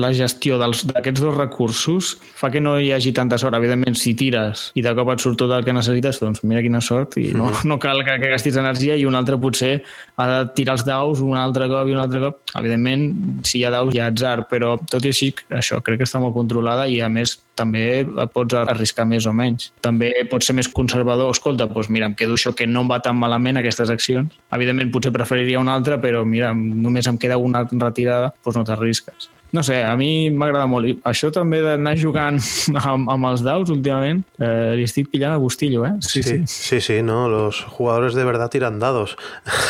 la 0.00 0.10
gestió 0.16 0.56
d'aquests 0.58 1.19
dos 1.20 1.36
recursos 1.36 2.16
fa 2.36 2.50
que 2.50 2.60
no 2.60 2.76
hi 2.80 2.90
hagi 2.92 3.12
tanta 3.16 3.38
sort. 3.38 3.56
Evidentment, 3.58 3.96
si 3.98 4.14
tires 4.18 4.70
i 4.78 4.84
de 4.84 4.94
cop 4.96 5.12
et 5.12 5.22
surt 5.22 5.38
tot 5.40 5.52
el 5.56 5.66
que 5.66 5.74
necessites, 5.76 6.20
doncs 6.22 6.44
mira 6.44 6.62
quina 6.64 6.82
sort 6.84 7.16
i 7.20 7.30
no, 7.36 7.50
no 7.68 7.78
cal 7.82 8.04
que, 8.06 8.16
que 8.22 8.32
gastis 8.32 8.58
energia 8.60 8.96
i 8.96 9.06
un 9.08 9.18
altre 9.18 9.38
potser 9.40 9.76
ha 10.20 10.28
de 10.30 10.40
tirar 10.56 10.78
els 10.78 10.86
daus 10.86 11.22
un 11.24 11.38
altre 11.38 11.68
cop 11.70 11.88
i 11.88 11.96
un 11.96 12.02
altre 12.02 12.22
cop. 12.24 12.40
Evidentment, 12.60 13.06
si 13.46 13.60
hi 13.60 13.66
ha 13.66 13.74
daus 13.74 13.94
hi 13.94 14.02
ha 14.02 14.10
atzar, 14.10 14.46
però 14.50 14.76
tot 14.90 15.04
i 15.04 15.14
així, 15.14 15.32
això 15.56 15.80
crec 15.84 16.02
que 16.02 16.08
està 16.08 16.22
molt 16.22 16.36
controlada 16.36 16.88
i 16.88 17.00
a 17.04 17.08
més 17.12 17.38
també 17.60 18.04
pots 18.34 18.56
arriscar 18.56 19.06
més 19.08 19.26
o 19.28 19.34
menys. 19.36 19.70
També 19.84 20.12
pots 20.30 20.48
ser 20.48 20.56
més 20.56 20.70
conservador. 20.72 21.32
Escolta, 21.34 21.68
doncs 21.70 21.90
mira, 21.92 22.08
em 22.08 22.16
quedo 22.16 22.38
això 22.38 22.54
que 22.56 22.68
no 22.68 22.84
em 22.84 22.92
va 22.92 23.00
tan 23.04 23.18
malament 23.20 23.60
aquestes 23.60 23.92
accions. 23.92 24.38
Evidentment, 24.56 24.92
potser 24.94 25.12
preferiria 25.14 25.60
una 25.60 25.76
altra, 25.76 26.00
però 26.00 26.24
mira, 26.24 26.54
només 26.54 27.10
em 27.10 27.20
queda 27.20 27.40
una 27.40 27.66
retirada, 27.70 28.32
doncs 28.44 28.60
no 28.60 28.66
t'arrisques. 28.68 29.30
No 29.52 29.62
sé, 29.66 29.80
a 29.82 29.96
mi 29.98 30.30
m'agrada 30.30 30.68
molt. 30.70 30.86
I 30.86 30.96
això 31.10 31.32
també 31.34 31.60
d'anar 31.64 31.96
jugant 31.98 32.38
amb, 32.84 33.10
amb 33.10 33.30
els 33.32 33.44
daus 33.46 33.72
últimament, 33.72 34.22
eh, 34.38 34.76
li 34.78 34.86
estic 34.86 35.10
pillant 35.10 35.34
el 35.34 35.42
gustillo, 35.42 35.84
eh? 35.88 35.94
Sí, 36.06 36.22
sí, 36.22 36.40
sí, 36.46 36.62
sí, 36.76 36.80
sí 36.80 36.98
no? 37.02 37.28
Los 37.28 37.62
jugadores 37.64 38.14
de 38.14 38.24
verdad 38.24 38.50
tiran 38.50 38.78
dados. 38.78 39.16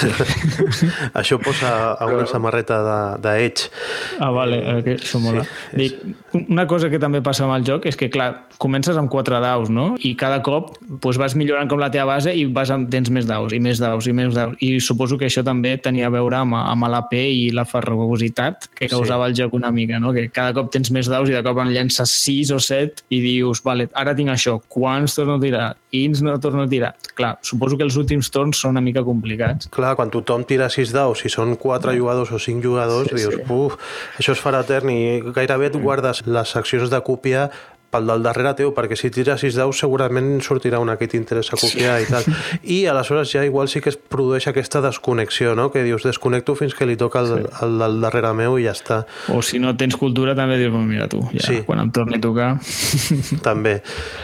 Sí. 0.01 0.11
això 1.21 1.41
posa 1.43 1.95
a 1.95 2.07
una 2.07 2.27
samarreta 2.27 2.81
de, 2.85 2.99
de 3.25 3.37
Edge. 3.47 3.71
Ah, 4.19 4.31
vale, 4.35 4.61
eh, 4.61 4.83
que 4.85 4.97
això 4.99 5.21
mola. 5.23 5.45
Sí, 5.45 5.81
Dic, 5.81 6.01
una 6.37 6.67
cosa 6.69 6.91
que 6.93 7.01
també 7.01 7.23
passa 7.25 7.47
amb 7.47 7.57
el 7.57 7.65
joc 7.67 7.89
és 7.89 7.97
que, 7.97 8.11
clar, 8.13 8.29
comences 8.61 8.99
amb 9.01 9.11
quatre 9.11 9.41
daus, 9.41 9.71
no? 9.73 9.95
I 10.05 10.13
cada 10.21 10.43
cop 10.45 10.75
doncs, 10.83 11.17
vas 11.21 11.37
millorant 11.39 11.71
com 11.71 11.81
la 11.81 11.91
teva 11.91 12.11
base 12.13 12.35
i 12.37 12.45
vas 12.45 12.71
amb, 12.75 12.91
tens 12.93 13.09
més 13.15 13.29
daus 13.29 13.57
i 13.57 13.63
més 13.63 13.81
daus 13.81 14.11
i 14.11 14.15
més 14.17 14.37
daus. 14.37 14.59
I 14.61 14.77
suposo 14.85 15.17
que 15.17 15.31
això 15.31 15.45
també 15.47 15.77
tenia 15.81 16.11
a 16.11 16.15
veure 16.15 16.43
amb, 16.43 16.59
amb 16.61 16.89
l'AP 16.91 17.17
i 17.17 17.49
la 17.57 17.65
ferrugositat 17.65 18.69
que 18.77 18.91
causava 18.91 19.27
sí. 19.27 19.33
el 19.33 19.39
joc 19.41 19.57
una 19.57 19.71
una 19.71 19.77
mica, 19.77 20.01
no? 20.01 20.13
que 20.13 20.29
cada 20.29 20.53
cop 20.57 20.71
tens 20.73 20.91
més 20.91 21.09
daus 21.11 21.31
i 21.31 21.37
de 21.37 21.43
cop 21.47 21.59
en 21.63 21.71
llences 21.71 22.11
6 22.27 22.53
o 22.57 22.61
7 22.61 23.07
i 23.15 23.21
dius, 23.23 23.63
vale, 23.65 23.89
ara 23.95 24.15
tinc 24.19 24.35
això, 24.35 24.59
quants 24.69 25.15
torno 25.15 25.39
a 25.39 25.43
tirar? 25.43 25.69
Quins 25.91 26.23
no 26.23 26.37
torno 26.39 26.63
a 26.63 26.69
tirar? 26.71 26.93
Clar, 27.19 27.33
suposo 27.43 27.77
que 27.79 27.83
els 27.87 27.97
últims 27.99 28.31
torns 28.31 28.61
són 28.63 28.77
una 28.77 28.85
mica 28.85 29.03
complicats. 29.07 29.67
Clar, 29.75 29.97
quan 29.99 30.13
tothom 30.15 30.45
tira 30.47 30.71
6 30.71 30.95
daus, 30.95 31.25
si 31.25 31.33
són 31.33 31.57
4 31.59 31.97
jugadors 31.99 32.31
o 32.31 32.39
5 32.39 32.63
jugadors, 32.63 33.11
sí, 33.11 33.19
dius, 33.19 33.41
sí. 33.41 33.47
uf, 33.51 33.77
això 34.21 34.37
es 34.37 34.43
farà 34.43 34.63
etern 34.63 34.93
i 34.95 35.01
gairebé 35.35 35.73
et 35.73 35.81
guardes 35.83 36.23
les 36.27 36.55
seccions 36.55 36.93
de 36.93 37.03
còpia 37.03 37.49
pel 37.91 38.07
del 38.07 38.23
darrere 38.23 38.55
teu, 38.59 38.71
perquè 38.75 38.97
si 38.99 39.11
tires 39.11 39.43
6 39.43 39.59
daus 39.59 39.81
segurament 39.83 40.39
sortirà 40.47 40.79
una 40.83 40.95
que 40.97 41.09
t'interessa 41.11 41.59
copiar 41.59 41.99
sí. 41.99 42.07
i 42.07 42.11
tal. 42.11 42.29
I 42.63 42.79
aleshores 42.91 43.33
ja 43.33 43.43
igual 43.45 43.69
sí 43.69 43.83
que 43.83 43.91
es 43.91 43.99
produeix 43.99 44.47
aquesta 44.51 44.81
desconnexió, 44.85 45.57
no? 45.59 45.71
que 45.75 45.83
dius 45.83 46.07
desconnecto 46.07 46.55
fins 46.59 46.77
que 46.79 46.87
li 46.87 46.97
toca 47.01 47.25
el, 47.25 47.33
sí. 47.33 47.51
el 47.67 47.79
del 47.83 47.99
darrere 48.05 48.33
meu 48.39 48.59
i 48.61 48.69
ja 48.69 48.75
està. 48.77 49.01
O 49.35 49.43
si 49.43 49.59
no 49.63 49.75
tens 49.79 49.99
cultura 49.99 50.37
també 50.39 50.61
dius, 50.61 50.75
mira 50.87 51.09
tu, 51.11 51.25
ja, 51.35 51.43
sí. 51.49 51.61
quan 51.67 51.83
em 51.83 51.91
torni 51.95 52.21
a 52.21 52.23
tocar... 52.23 52.51
també, 53.47 53.81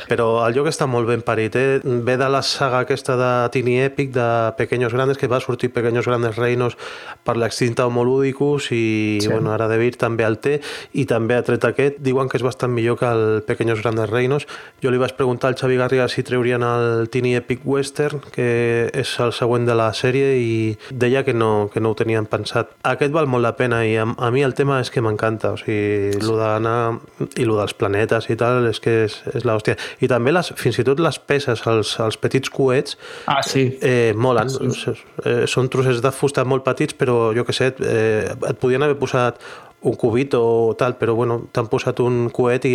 però 0.07 0.29
el 0.47 0.55
joc 0.55 0.71
està 0.71 0.87
molt 0.91 1.11
ben 1.11 1.25
parit, 1.27 1.59
eh? 1.59 1.81
ve 1.83 2.17
de 2.21 2.31
la 2.31 2.43
saga 2.47 2.85
aquesta 2.87 3.19
de 3.19 3.33
Tini 3.55 3.81
Epic, 3.83 4.13
de 4.15 4.29
Pequeños 4.57 4.95
Grandes, 4.95 5.19
que 5.19 5.27
va 5.27 5.41
sortir 5.43 5.73
Pequeños 5.75 6.07
Grandes 6.07 6.39
Reinos 6.39 6.79
per 7.27 7.37
l'extinta 7.41 7.87
Homoludicus 7.87 8.71
i 8.71 9.19
sí. 9.21 9.29
bueno, 9.29 9.51
ara 9.53 9.67
de 9.69 9.81
Vir 9.81 9.97
també 9.99 10.27
el 10.27 10.39
té 10.39 10.61
i 10.95 11.07
també 11.09 11.35
ha 11.35 11.45
tret 11.47 11.65
aquest, 11.67 11.99
diuen 12.05 12.31
que 12.31 12.39
és 12.39 12.47
bastant 12.47 12.71
millor 12.71 13.01
que 13.01 13.11
el 13.11 13.43
Pequeños 13.43 13.56
Pequeños 13.57 13.81
Grandes 13.83 14.11
Reinos. 14.13 14.47
Jo 14.85 14.93
li 14.93 15.01
vaig 15.01 15.17
preguntar 15.17 15.49
al 15.51 15.57
Xavi 15.57 15.79
Garriga 15.81 16.07
si 16.13 16.23
treurien 16.23 16.63
el 16.63 17.09
Tiny 17.09 17.35
Epic 17.41 17.65
Western, 17.65 18.21
que 18.35 18.91
és 18.93 19.15
el 19.25 19.33
següent 19.33 19.65
de 19.67 19.75
la 19.79 19.89
sèrie, 19.97 20.35
i 20.37 20.77
deia 20.93 21.25
que 21.25 21.33
no, 21.35 21.71
que 21.73 21.81
no 21.81 21.95
ho 21.95 21.97
tenien 21.99 22.27
pensat. 22.29 22.75
Aquest 22.85 23.15
val 23.17 23.27
molt 23.27 23.43
la 23.47 23.55
pena 23.57 23.81
i 23.89 23.97
a, 23.97 24.05
a 24.05 24.31
mi 24.35 24.45
el 24.45 24.53
tema 24.59 24.79
és 24.85 24.91
que 24.93 25.01
m'encanta, 25.01 25.55
o 25.57 25.61
sigui, 25.61 26.21
lo 26.27 26.37
d'anar 26.37 26.99
i 27.41 27.47
lo 27.49 27.57
dels 27.59 27.73
planetes 27.79 28.29
i 28.33 28.37
tal, 28.37 28.69
és 28.69 28.81
que 28.85 28.97
és, 29.07 29.19
és 29.33 29.47
l'hòstia. 29.49 29.79
I 30.05 30.11
també 30.13 30.35
les, 30.37 30.53
fins 30.61 30.79
i 30.83 30.85
tot 30.87 31.01
les 31.01 31.19
peces, 31.19 31.65
els, 31.71 31.95
els 32.05 32.21
petits 32.21 32.53
coets, 32.53 32.99
Ah, 33.27 33.41
sí. 33.43 33.79
eh, 33.81 34.13
molen. 34.15 34.51
Eh, 34.53 35.47
són 35.49 35.71
trossets 35.73 36.03
de 36.05 36.13
fusta 36.13 36.45
molt 36.45 36.65
petits, 36.67 36.95
però 36.99 37.33
jo 37.37 37.45
que 37.49 37.55
sé, 37.57 37.73
eh, 37.81 38.35
et 38.37 38.61
podien 38.61 38.83
haver 38.85 38.99
posat 39.01 39.41
un 39.83 39.95
cubit 39.95 40.35
o 40.35 40.75
tal, 40.79 40.97
però 40.99 41.15
bueno, 41.15 41.41
t'han 41.53 41.69
posat 41.71 42.01
un 42.01 42.29
coet 42.35 42.65
i, 42.67 42.75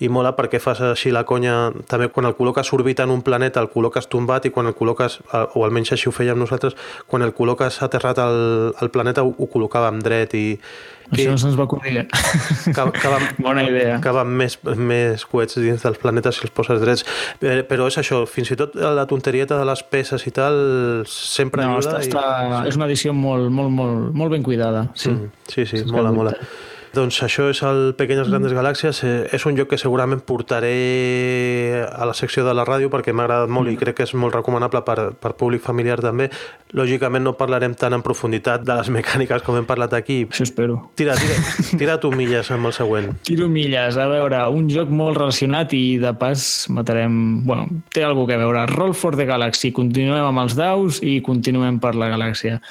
i 0.00 0.08
mola 0.08 0.32
perquè 0.36 0.60
fas 0.62 0.80
així 0.92 1.12
la 1.12 1.24
conya, 1.28 1.72
també 1.90 2.08
quan 2.08 2.28
el 2.28 2.36
col·loques 2.38 2.72
orbitant 2.76 3.12
un 3.12 3.22
planeta 3.26 3.60
el 3.60 3.70
col·loques 3.72 4.08
tombat 4.08 4.46
i 4.46 4.52
quan 4.54 4.70
el 4.70 4.76
col·loques, 4.78 5.20
eh, 5.32 5.44
o 5.54 5.64
almenys 5.66 5.92
així 5.96 6.08
ho 6.08 6.14
fèiem 6.14 6.38
nosaltres, 6.38 6.78
quan 7.06 7.26
el 7.26 7.34
col·loques 7.36 7.82
aterrat 7.84 8.22
al, 8.22 8.72
al 8.78 8.92
planeta 8.94 9.26
ho, 9.26 9.34
ho 9.36 9.50
col·locàvem 9.52 10.00
dret 10.04 10.36
i, 10.38 10.46
Això 11.12 11.30
no 11.30 11.38
se'ns 11.38 11.54
va 11.58 11.64
acudir. 11.68 12.06
que, 12.08 12.72
que 12.74 13.08
vam, 13.12 13.26
Bona 13.46 13.62
idea. 13.68 14.00
que 14.02 14.10
van 14.14 14.26
més, 14.26 14.58
més 14.76 15.24
coets 15.30 15.54
dins 15.62 15.82
dels 15.82 15.98
planetes 16.02 16.36
si 16.40 16.46
els 16.48 16.54
poses 16.56 16.80
drets. 16.82 17.04
Eh, 17.40 17.62
Però 17.68 17.86
és 17.86 17.98
això, 18.02 18.24
fins 18.26 18.50
i 18.50 18.56
tot 18.58 18.74
la 18.74 19.06
tonterieta 19.06 19.58
de 19.60 19.64
les 19.68 19.82
peces 19.86 20.26
i 20.26 20.32
tal 20.34 21.04
sempre 21.06 21.62
No, 21.64 21.76
ajuda. 21.78 22.00
està, 22.00 22.22
està, 22.26 22.62
és 22.68 22.76
una 22.80 22.86
edició 22.90 23.14
molt, 23.14 23.50
molt, 23.50 23.70
molt, 23.70 24.14
molt 24.14 24.30
ben 24.34 24.42
cuidada. 24.46 24.88
Sí. 24.94 25.10
Mm, 25.10 25.30
sí, 25.48 25.66
sí, 25.66 25.76
És 25.84 25.90
mola, 25.92 26.10
que 26.10 26.16
mola. 26.16 26.34
Doncs 26.96 27.18
això 27.26 27.50
és 27.52 27.58
el 27.66 27.90
Pequeñes 27.98 28.30
Grandes 28.30 28.54
Galàxies. 28.56 29.02
Eh, 29.04 29.28
És 29.36 29.44
un 29.44 29.56
joc 29.58 29.68
que 29.68 29.76
segurament 29.76 30.22
portaré 30.24 31.84
a 31.84 32.06
la 32.08 32.14
secció 32.16 32.44
de 32.46 32.54
la 32.56 32.64
ràdio 32.64 32.88
perquè 32.88 33.12
m'ha 33.12 33.26
agradat 33.26 33.52
molt 33.52 33.68
i 33.68 33.76
crec 33.76 33.98
que 33.98 34.06
és 34.06 34.14
molt 34.16 34.32
recomanable 34.32 34.80
per, 34.86 35.12
per 35.20 35.34
públic 35.36 35.60
familiar 35.60 35.98
també. 36.00 36.30
Lògicament 36.72 37.26
no 37.26 37.34
parlarem 37.36 37.74
tant 37.76 37.92
en 37.92 38.04
profunditat 38.06 38.64
de 38.64 38.78
les 38.80 38.88
mecàniques 38.96 39.44
com 39.44 39.60
hem 39.60 39.68
parlat 39.68 39.92
aquí. 39.92 40.22
Això 40.30 40.46
espero. 40.48 40.78
Tira, 40.96 41.18
tira, 41.20 41.36
tira 41.76 42.00
tu 42.00 42.14
milles 42.16 42.48
amb 42.50 42.70
el 42.70 42.76
següent. 42.76 43.12
Tiro 43.28 43.50
milles, 43.52 44.00
a 44.00 44.08
veure, 44.08 44.46
un 44.48 44.70
joc 44.72 44.88
molt 44.88 45.20
relacionat 45.20 45.76
i 45.76 45.98
de 46.00 46.16
pas 46.16 46.66
matarem... 46.72 47.44
Bueno, 47.44 47.68
té 47.92 48.08
alguna 48.08 48.32
que 48.32 48.40
veure. 48.40 48.66
Roll 48.72 48.96
for 48.96 49.20
the 49.20 49.28
Galaxy, 49.28 49.74
continuem 49.76 50.24
amb 50.24 50.46
els 50.46 50.56
daus 50.56 51.04
i 51.04 51.20
continuem 51.20 51.76
per 51.82 51.92
la 51.92 52.08
galàxia. 52.16 52.62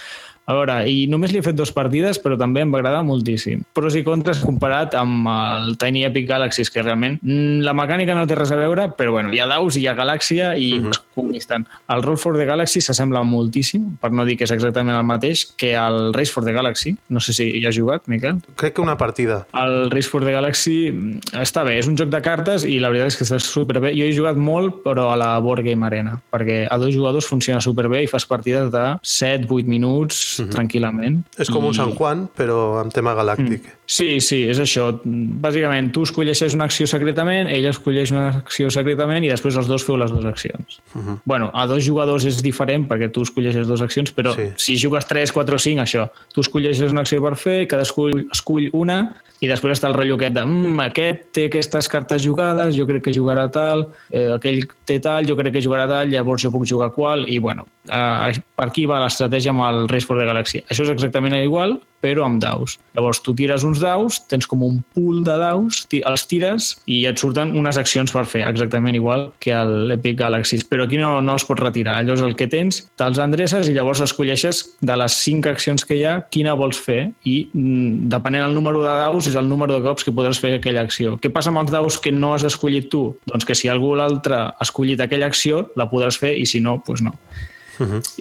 A 0.45 0.53
veure, 0.53 0.75
i 0.85 1.05
només 1.09 1.31
li 1.33 1.39
he 1.41 1.45
fet 1.45 1.57
dues 1.57 1.71
partides, 1.73 2.19
però 2.21 2.35
també 2.37 2.61
em 2.61 2.73
va 2.73 2.77
agradar 2.77 3.01
moltíssim. 3.05 3.63
Pros 3.73 3.95
i 3.97 4.03
contres 4.05 4.43
comparat 4.45 4.93
amb 4.99 5.25
el 5.31 5.73
Tiny 5.81 6.03
Epic 6.05 6.27
Galaxies, 6.29 6.69
que 6.69 6.83
realment 6.83 7.17
mm, 7.23 7.63
la 7.65 7.73
mecànica 7.73 8.13
no 8.13 8.27
té 8.29 8.37
res 8.37 8.53
a 8.53 8.59
veure, 8.59 8.91
però 8.97 9.15
bueno, 9.15 9.33
hi 9.33 9.41
ha 9.41 9.49
daus, 9.49 9.79
hi 9.79 9.87
ha 9.89 9.95
galàxia 9.97 10.53
i 10.53 10.75
uh 10.77 10.91
-huh. 10.91 11.01
El 11.15 12.03
Roll 12.03 12.17
for 12.17 12.37
the 12.37 12.45
Galaxy 12.45 12.81
s'assembla 12.81 13.23
moltíssim, 13.23 13.97
per 13.97 14.11
no 14.11 14.25
dir 14.25 14.37
que 14.37 14.43
és 14.43 14.51
exactament 14.51 14.97
el 14.97 15.03
mateix, 15.03 15.45
que 15.57 15.73
el 15.73 16.13
Race 16.13 16.31
for 16.31 16.43
the 16.43 16.51
Galaxy. 16.51 16.95
No 17.09 17.19
sé 17.19 17.33
si 17.33 17.43
hi 17.57 17.65
has 17.65 17.75
jugat, 17.75 18.03
Miquel. 18.07 18.41
Crec 18.55 18.75
que 18.75 18.81
una 18.81 18.97
partida. 18.97 19.47
El 19.53 19.89
Race 19.89 20.09
for 20.09 20.23
the 20.23 20.31
Galaxy 20.31 20.91
mm, 20.91 21.19
està 21.41 21.63
bé, 21.63 21.79
és 21.79 21.87
un 21.87 21.97
joc 21.97 22.09
de 22.09 22.21
cartes 22.21 22.65
i 22.65 22.79
la 22.79 22.89
veritat 22.89 23.07
és 23.07 23.17
que 23.17 23.23
està 23.23 23.39
superbé. 23.39 23.93
Jo 23.95 24.03
he 24.05 24.13
jugat 24.13 24.35
molt, 24.35 24.83
però 24.83 25.11
a 25.13 25.15
la 25.15 25.39
Board 25.39 25.63
Game 25.63 25.85
Arena, 25.85 26.19
perquè 26.31 26.67
a 26.69 26.77
dos 26.77 26.93
jugadors 26.93 27.25
funciona 27.25 27.61
superbé 27.61 28.03
i 28.03 28.07
fas 28.07 28.25
partides 28.25 28.71
de 28.71 28.85
7-8 29.01 29.65
minuts 29.65 30.34
-huh. 30.43 30.49
tranquil·lament. 30.51 31.23
És 31.37 31.49
com 31.49 31.63
un 31.65 31.71
I- 31.71 31.75
San 31.75 31.91
Juan, 31.95 32.27
però 32.35 32.79
amb 32.81 32.91
tema 32.93 33.13
galàctic. 33.15 33.61
Sí, 33.87 34.19
sí, 34.19 34.43
és 34.49 34.59
això. 34.59 34.99
Bàsicament, 35.05 35.91
tu 35.91 36.03
escolleixes 36.03 36.53
una 36.53 36.65
acció 36.65 36.87
secretament, 36.87 37.47
ell 37.47 37.65
escolleix 37.69 38.11
una 38.11 38.27
acció 38.29 38.69
secretament 38.69 39.23
i 39.23 39.29
després 39.29 39.55
els 39.55 39.67
dos 39.67 39.83
feu 39.83 39.97
les 39.97 40.11
dues 40.11 40.25
accions. 40.25 40.79
Uh 40.95 41.01
-huh. 41.01 41.19
bueno, 41.25 41.51
a 41.53 41.67
dos 41.67 41.83
jugadors 41.85 42.25
és 42.25 42.41
diferent 42.41 42.87
perquè 42.87 43.11
tu 43.11 43.21
escolleixes 43.21 43.67
dues 43.67 43.81
accions, 43.81 44.11
però 44.15 44.33
Sí. 44.35 44.53
si 44.57 44.77
jugues 44.87 45.05
3, 45.05 45.31
4 45.31 45.55
o 45.55 45.59
5, 45.59 45.81
això. 45.81 46.09
Tu 46.33 46.41
escolleixes 46.41 46.91
una 46.91 47.01
acció 47.01 47.21
per 47.21 47.35
fer, 47.35 47.67
cadascú 47.67 48.09
escull 48.31 48.69
una 48.73 49.15
i 49.41 49.47
després 49.47 49.77
està 49.77 49.87
el 49.89 49.93
rotllo 49.93 50.15
aquest 50.15 50.33
de 50.33 50.45
mm, 50.45 50.79
aquest 50.79 51.19
té 51.33 51.45
aquestes 51.45 51.87
cartes 51.89 52.23
jugades, 52.23 52.75
jo 52.75 52.85
crec 52.87 53.03
que 53.03 53.11
jugarà 53.13 53.49
tal, 53.51 53.89
eh, 54.09 54.31
aquell 54.33 54.65
té 54.85 54.99
tal, 54.99 55.25
jo 55.27 55.35
crec 55.35 55.53
que 55.53 55.61
jugarà 55.61 55.87
tal, 55.87 56.09
llavors 56.09 56.41
jo 56.41 56.51
puc 56.51 56.65
jugar 56.65 56.91
qual, 56.93 57.27
i 57.29 57.37
bueno, 57.39 57.65
eh, 57.87 58.43
per 58.55 58.69
aquí 58.69 58.85
va 58.89 59.01
l'estratègia 59.03 59.53
amb 59.53 59.65
el 59.67 59.89
Race 59.91 60.07
for 60.07 60.19
the 60.19 60.27
Galaxy. 60.27 60.63
Això 60.69 60.85
és 60.85 60.93
exactament 60.93 61.35
igual, 61.37 61.77
però 62.05 62.25
amb 62.27 62.41
daus. 62.43 62.77
Llavors 62.95 63.21
tu 63.25 63.33
tires 63.37 63.65
uns 63.65 63.81
daus, 63.81 64.19
tens 64.29 64.45
com 64.49 64.63
un 64.65 64.81
pool 64.93 65.23
de 65.25 65.35
daus, 65.41 65.81
els 65.95 66.25
tires 66.29 66.67
i 66.91 67.01
et 67.09 67.19
surten 67.21 67.55
unes 67.57 67.79
accions 67.81 68.13
per 68.13 68.25
fer, 68.29 68.43
exactament 68.45 68.97
igual 68.97 69.27
que 69.41 69.53
a 69.55 69.63
l'Epic 69.65 70.19
Galaxies. 70.19 70.65
Però 70.69 70.85
aquí 70.85 70.99
no, 71.01 71.17
no 71.25 71.37
es 71.39 71.45
pot 71.47 71.61
retirar. 71.63 71.97
Llavors 72.03 72.25
el 72.27 72.37
que 72.37 72.47
tens, 72.51 72.83
te'ls 72.99 73.21
endreces 73.23 73.69
i 73.71 73.75
llavors 73.75 74.03
escolleixes 74.05 74.61
de 74.85 74.99
les 75.01 75.17
cinc 75.25 75.49
accions 75.49 75.87
que 75.87 75.97
hi 75.97 76.05
ha, 76.05 76.19
quina 76.31 76.55
vols 76.59 76.79
fer 76.79 77.01
i 77.25 77.37
mm, 77.51 78.05
depenent 78.13 78.47
del 78.47 78.57
número 78.59 78.83
de 78.85 78.93
daus 79.01 79.31
és 79.31 79.39
el 79.39 79.49
número 79.49 79.79
de 79.79 79.85
cops 79.87 80.05
que 80.05 80.13
podràs 80.15 80.41
fer 80.41 80.55
aquella 80.59 80.85
acció. 80.85 81.17
Què 81.21 81.33
passa 81.33 81.51
amb 81.53 81.63
els 81.63 81.73
daus 81.73 81.99
que 82.01 82.13
no 82.13 82.35
has 82.35 82.45
escollit 82.45 82.91
tu? 82.93 83.07
Doncs 83.31 83.47
que 83.47 83.57
si 83.57 83.71
algú 83.71 83.95
l'altre 83.97 84.43
ha 84.45 84.65
escollit 84.65 85.01
aquella 85.01 85.31
acció, 85.31 85.65
la 85.79 85.89
podràs 85.89 86.19
fer 86.21 86.35
i 86.37 86.45
si 86.49 86.61
no, 86.61 86.77
doncs 86.85 87.05
no 87.05 87.15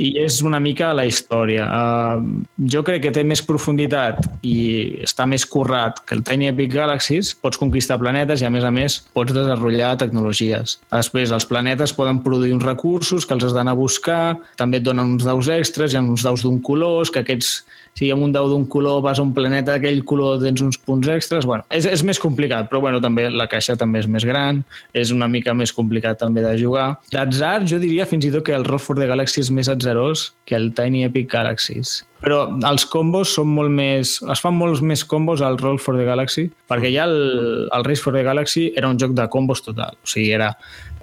i 0.01 0.11
és 0.23 0.41
una 0.45 0.61
mica 0.63 0.93
la 0.97 1.07
història. 1.09 1.67
Uh, 1.69 2.45
jo 2.71 2.85
crec 2.87 3.05
que 3.07 3.13
té 3.15 3.25
més 3.27 3.43
profunditat 3.45 4.21
i 4.47 5.03
està 5.05 5.27
més 5.31 5.47
currat 5.49 6.01
que 6.05 6.19
el 6.19 6.25
Tiny 6.27 6.51
Epic 6.53 6.73
Galaxies. 6.75 7.35
Pots 7.45 7.61
conquistar 7.61 7.99
planetes 8.03 8.43
i, 8.43 8.49
a 8.49 8.53
més 8.53 8.65
a 8.65 8.73
més, 8.75 9.01
pots 9.17 9.35
desenvolupar 9.35 9.95
tecnologies. 10.01 10.79
Després, 10.93 11.33
els 11.35 11.47
planetes 11.49 11.95
poden 11.97 12.21
produir 12.25 12.55
uns 12.57 12.67
recursos 12.67 13.27
que 13.27 13.37
els 13.37 13.49
has 13.49 13.57
d'anar 13.57 13.75
a 13.75 13.81
buscar, 13.81 14.37
també 14.61 14.81
et 14.81 14.87
donen 14.87 15.17
uns 15.17 15.27
daus 15.27 15.49
extras, 15.53 15.93
hi 15.93 15.99
ha 15.99 16.05
uns 16.05 16.25
daus 16.27 16.45
d'un 16.45 16.61
color, 16.65 17.09
que 17.13 17.25
aquests 17.25 17.65
si 17.95 18.11
amb 18.11 18.27
un 18.27 18.33
dau 18.35 18.49
d'un 18.51 18.65
color 18.67 19.01
vas 19.05 19.21
a 19.21 19.25
un 19.25 19.33
planeta 19.35 19.77
d'aquell 19.77 20.03
color 20.07 20.41
tens 20.43 20.63
uns 20.65 20.79
punts 20.79 21.09
extras, 21.11 21.47
bueno, 21.47 21.63
és, 21.71 21.87
és 21.87 22.03
més 22.07 22.19
complicat, 22.19 22.67
però 22.71 22.81
bueno, 22.83 23.01
també 23.03 23.29
la 23.31 23.47
caixa 23.51 23.77
també 23.79 24.03
és 24.03 24.09
més 24.11 24.27
gran, 24.27 24.65
és 24.93 25.13
una 25.15 25.29
mica 25.31 25.55
més 25.55 25.73
complicat 25.75 26.19
també 26.19 26.43
de 26.43 26.57
jugar. 26.59 26.89
D'atzar, 27.13 27.61
jo 27.71 27.79
diria 27.83 28.09
fins 28.11 28.27
i 28.27 28.33
tot 28.35 28.47
que 28.47 28.57
el 28.57 28.67
Roll 28.67 28.83
for 28.83 28.99
the 28.99 29.07
Galaxy 29.11 29.45
és 29.45 29.53
més 29.55 29.71
atzarós 29.71 30.33
que 30.49 30.59
el 30.59 30.73
Tiny 30.75 31.05
Epic 31.07 31.31
Galaxies. 31.31 32.03
Però 32.25 32.47
els 32.67 32.87
combos 32.89 33.35
són 33.37 33.51
molt 33.53 33.71
més... 33.71 34.17
Es 34.33 34.41
fan 34.41 34.57
molts 34.57 34.81
més 34.83 35.05
combos 35.07 35.43
al 35.45 35.59
Roll 35.61 35.79
for 35.79 35.99
the 35.99 36.07
Galaxy, 36.09 36.49
perquè 36.71 36.91
ja 36.95 37.05
el, 37.07 37.69
el 37.69 37.87
Race 37.87 38.03
for 38.03 38.17
the 38.17 38.25
Galaxy 38.27 38.71
era 38.75 38.89
un 38.89 38.99
joc 38.99 39.15
de 39.15 39.29
combos 39.31 39.63
total. 39.63 39.95
O 40.01 40.09
sigui, 40.09 40.33
era 40.33 40.55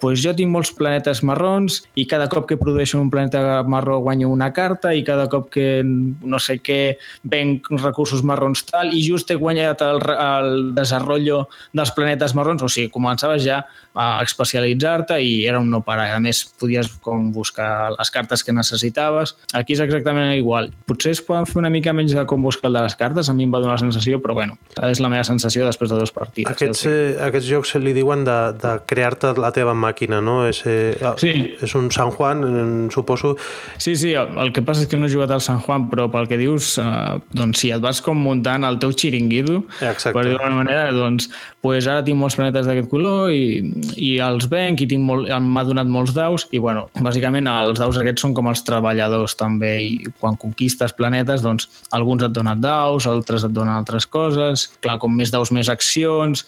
pues 0.02 0.20
jo 0.24 0.34
tinc 0.36 0.52
molts 0.52 0.74
planetes 0.76 1.22
marrons 1.28 1.82
i 1.96 2.08
cada 2.10 2.28
cop 2.32 2.48
que 2.50 2.58
produeixo 2.60 3.00
un 3.00 3.12
planeta 3.14 3.62
marró 3.64 4.00
guanyo 4.02 4.30
una 4.34 4.52
carta 4.54 4.96
i 4.98 5.06
cada 5.08 5.28
cop 5.30 5.52
que 5.54 5.84
no 5.86 6.40
sé 6.42 6.58
què 6.60 6.98
venc 7.24 7.70
recursos 7.78 8.26
marrons 8.26 8.66
tal 8.68 8.92
i 8.92 9.04
just 9.06 9.32
he 9.32 9.38
guanyat 9.38 9.86
el, 9.86 10.02
el 10.02 10.52
desenvolupament 10.76 11.48
dels 11.74 11.94
planetes 11.96 12.36
marrons, 12.38 12.64
o 12.64 12.70
sigui, 12.72 12.90
començaves 12.94 13.44
ja 13.46 13.62
a 13.94 14.22
especialitzar-te 14.24 15.18
i 15.24 15.46
era 15.48 15.60
un 15.60 15.70
no 15.70 15.82
parar. 15.84 16.10
A 16.16 16.20
més, 16.24 16.44
podies 16.60 16.88
com 17.04 17.32
buscar 17.34 17.92
les 17.98 18.12
cartes 18.12 18.44
que 18.44 18.54
necessitaves. 18.54 19.36
Aquí 19.54 19.74
és 19.74 19.82
exactament 19.84 20.34
igual. 20.38 20.72
Potser 20.88 21.12
es 21.16 21.22
poden 21.22 21.46
fer 21.50 21.60
una 21.62 21.70
mica 21.74 21.94
menys 21.94 22.14
de 22.16 22.26
com 22.26 22.42
buscar 22.44 22.70
el 22.72 22.78
de 22.80 22.84
les 22.88 22.96
cartes, 22.96 23.30
a 23.30 23.34
mi 23.34 23.44
em 23.48 23.54
va 23.54 23.60
donar 23.60 23.76
la 23.78 23.84
sensació, 23.84 24.22
però 24.22 24.34
bueno, 24.38 24.58
és 24.88 25.00
la 25.04 25.10
meva 25.12 25.24
sensació 25.28 25.66
després 25.68 25.90
de 25.92 25.98
dues 26.00 26.12
partides. 26.16 26.52
Aquests, 26.54 26.86
eh, 26.88 27.18
aquests 27.28 27.50
jocs 27.50 27.74
se 27.76 27.80
li 27.84 27.94
diuen 27.94 28.24
de, 28.28 28.38
de 28.62 28.76
crear-te 28.88 29.34
la 29.40 29.52
teva 29.56 29.74
màquina, 29.74 30.22
no? 30.22 30.46
És, 30.48 30.64
eh, 30.66 30.96
Sí. 31.18 31.56
és 31.62 31.76
un 31.76 31.92
San 31.92 32.12
Juan, 32.12 32.90
suposo. 32.92 33.36
Sí, 33.78 33.96
sí, 33.96 34.14
el 34.14 34.38
el 34.42 34.52
que 34.54 34.62
passa 34.62 34.82
és 34.82 34.88
que 34.88 34.98
no 34.98 35.06
he 35.06 35.12
jugat 35.12 35.32
al 35.32 35.42
San 35.42 35.60
Juan, 35.60 35.90
però 35.90 36.10
pel 36.12 36.28
que 36.28 36.38
dius, 36.38 36.78
eh, 36.80 37.20
doncs 37.32 37.60
sí, 37.60 37.72
et 37.72 37.82
vas 37.82 38.02
com 38.02 38.18
muntant 38.18 38.64
el 38.66 38.80
teu 38.80 38.92
xiringuito, 38.92 39.66
Exacte. 39.82 40.14
per 40.14 40.26
dir-ho 40.26 40.50
manera, 40.52 40.92
doncs, 40.92 41.30
pues 41.62 41.88
ara 41.88 42.04
tinc 42.04 42.18
molts 42.18 42.36
planetes 42.36 42.66
d'aquest 42.66 42.90
color 42.90 43.32
i, 43.32 43.62
i 43.96 44.12
els 44.24 44.48
venc 44.52 44.84
i 44.84 44.88
tinc 44.90 45.06
molt, 45.06 45.30
m'ha 45.30 45.64
donat 45.68 45.90
molts 45.92 46.14
daus 46.16 46.48
i, 46.52 46.60
bueno, 46.64 46.88
bàsicament 47.02 47.50
els 47.52 47.82
daus 47.82 48.00
aquests 48.00 48.26
són 48.26 48.36
com 48.38 48.50
els 48.52 48.64
treballadors 48.68 49.38
també 49.40 49.72
i 49.84 49.96
quan 50.20 50.38
conquistes 50.42 50.94
planetes, 50.98 51.44
doncs, 51.46 51.70
alguns 51.98 52.28
et 52.28 52.36
donen 52.36 52.62
daus, 52.62 53.08
altres 53.10 53.48
et 53.48 53.56
donen 53.56 53.76
altres 53.76 54.08
coses, 54.08 54.70
clar, 54.84 55.00
com 55.02 55.14
més 55.16 55.34
daus, 55.34 55.54
més 55.56 55.72
accions, 55.72 56.46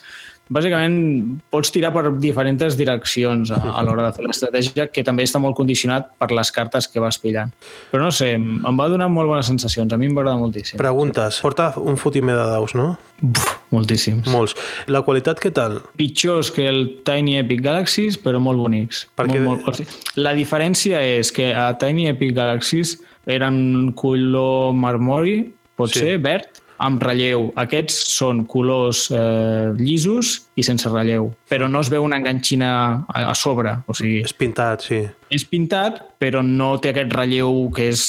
bàsicament 0.51 1.39
pots 1.49 1.71
tirar 1.71 1.93
per 1.95 2.11
diferents 2.19 2.75
direccions 2.77 3.51
a, 3.51 3.59
a 3.73 3.83
l'hora 3.85 4.09
de 4.09 4.13
fer 4.17 4.25
l'estratègia, 4.25 4.87
que 4.91 5.03
també 5.03 5.23
està 5.23 5.39
molt 5.39 5.55
condicionat 5.55 6.11
per 6.19 6.31
les 6.35 6.51
cartes 6.51 6.87
que 6.91 6.99
vas 7.03 7.17
pillant. 7.21 7.53
Però 7.91 8.03
no 8.03 8.11
sé, 8.11 8.33
em 8.35 8.79
va 8.79 8.89
donar 8.91 9.07
molt 9.09 9.31
bones 9.31 9.47
sensacions, 9.47 9.93
a 9.93 9.97
mi 9.97 10.07
em 10.09 10.15
va 10.17 10.21
agradar 10.25 10.39
moltíssim. 10.41 10.77
Preguntes. 10.81 11.39
Porta 11.43 11.71
un 11.79 11.97
fotimer 11.97 12.35
de 12.35 12.45
daus, 12.51 12.75
no? 12.75 12.97
Buf, 13.21 13.53
moltíssims. 13.71 14.27
Molts. 14.27 14.55
La 14.91 15.01
qualitat 15.07 15.39
què 15.39 15.51
tal? 15.55 15.79
Pitjors 15.99 16.51
que 16.51 16.67
el 16.67 16.81
Tiny 17.07 17.37
Epic 17.39 17.61
Galaxies, 17.63 18.19
però 18.19 18.41
molt 18.43 18.59
bonics. 18.59 19.05
Perquè- 19.15 19.39
Molt, 19.43 19.63
molt, 19.65 19.95
la 20.19 20.33
diferència 20.35 20.99
és 21.01 21.31
que 21.31 21.53
a 21.55 21.69
Tiny 21.79 22.09
Epic 22.11 22.35
Galaxies 22.35 22.97
eren 23.25 23.93
color 23.95 24.73
marmori, 24.75 25.53
pot 25.79 25.89
Sí. 25.89 25.99
ser, 26.03 26.17
verd, 26.19 26.59
amb 26.82 27.03
relleu. 27.03 27.51
Aquests 27.59 27.97
són 28.15 28.43
colors 28.49 29.05
eh, 29.13 29.74
llisos 29.78 30.36
i 30.55 30.63
sense 30.63 30.89
relleu, 30.89 31.31
però 31.49 31.67
no 31.69 31.79
es 31.81 31.89
veu 31.89 32.03
una 32.05 32.17
enganxina 32.21 33.05
a, 33.07 33.23
a 33.31 33.35
sobre. 33.35 33.71
O 33.89 33.93
sigui, 33.97 34.19
És 34.23 34.33
pintat, 34.37 34.83
sí. 34.85 34.99
és 35.33 35.45
pintat, 35.49 35.97
però 36.21 36.43
no 36.45 36.75
té 36.79 36.91
aquest 36.93 37.09
relleu 37.15 37.71
que 37.73 37.87
és 37.89 38.03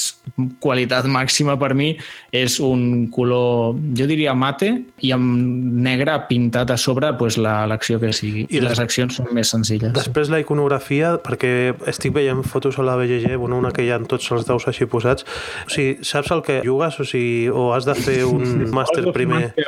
qualitat 0.61 1.07
màxima 1.09 1.55
per 1.59 1.73
mi. 1.75 1.95
És 2.31 2.59
un 2.61 3.07
color, 3.11 3.73
jo 3.97 4.05
diria 4.07 4.35
mate, 4.37 4.69
i 5.01 5.09
amb 5.15 5.81
negre 5.81 6.13
pintat 6.29 6.69
a 6.71 6.77
sobre 6.77 7.09
pues, 7.17 7.37
la- 7.41 7.65
l'acció 7.67 7.97
que 7.99 8.13
sigui. 8.13 8.45
I 8.49 8.59
I 8.59 8.61
les 8.61 8.79
accions 8.79 9.15
són 9.17 9.31
més 9.33 9.49
senzilles. 9.49 9.91
Després 9.97 10.29
la 10.29 10.39
iconografia, 10.43 11.15
perquè 11.25 11.73
estic 11.89 12.13
veient 12.13 12.43
fotos 12.45 12.77
a 12.77 12.85
la 12.85 12.95
BGG, 12.95 13.35
bueno, 13.41 13.57
una 13.57 13.71
que 13.73 13.83
hi 13.83 13.89
ha 13.89 13.99
tots 14.05 14.29
els 14.31 14.45
daus 14.45 14.67
així 14.69 14.85
posats. 14.85 15.25
O 15.65 15.73
sigui, 15.73 15.97
saps 16.05 16.29
el 16.31 16.43
que 16.45 16.61
jugues? 16.63 16.99
O 17.01 17.05
sigui, 17.09 17.49
o 17.49 17.71
has 17.73 17.85
de 17.89 17.95
fer 17.97 18.21
un 18.29 18.69
màster 18.77 19.09
primer? 19.11 19.49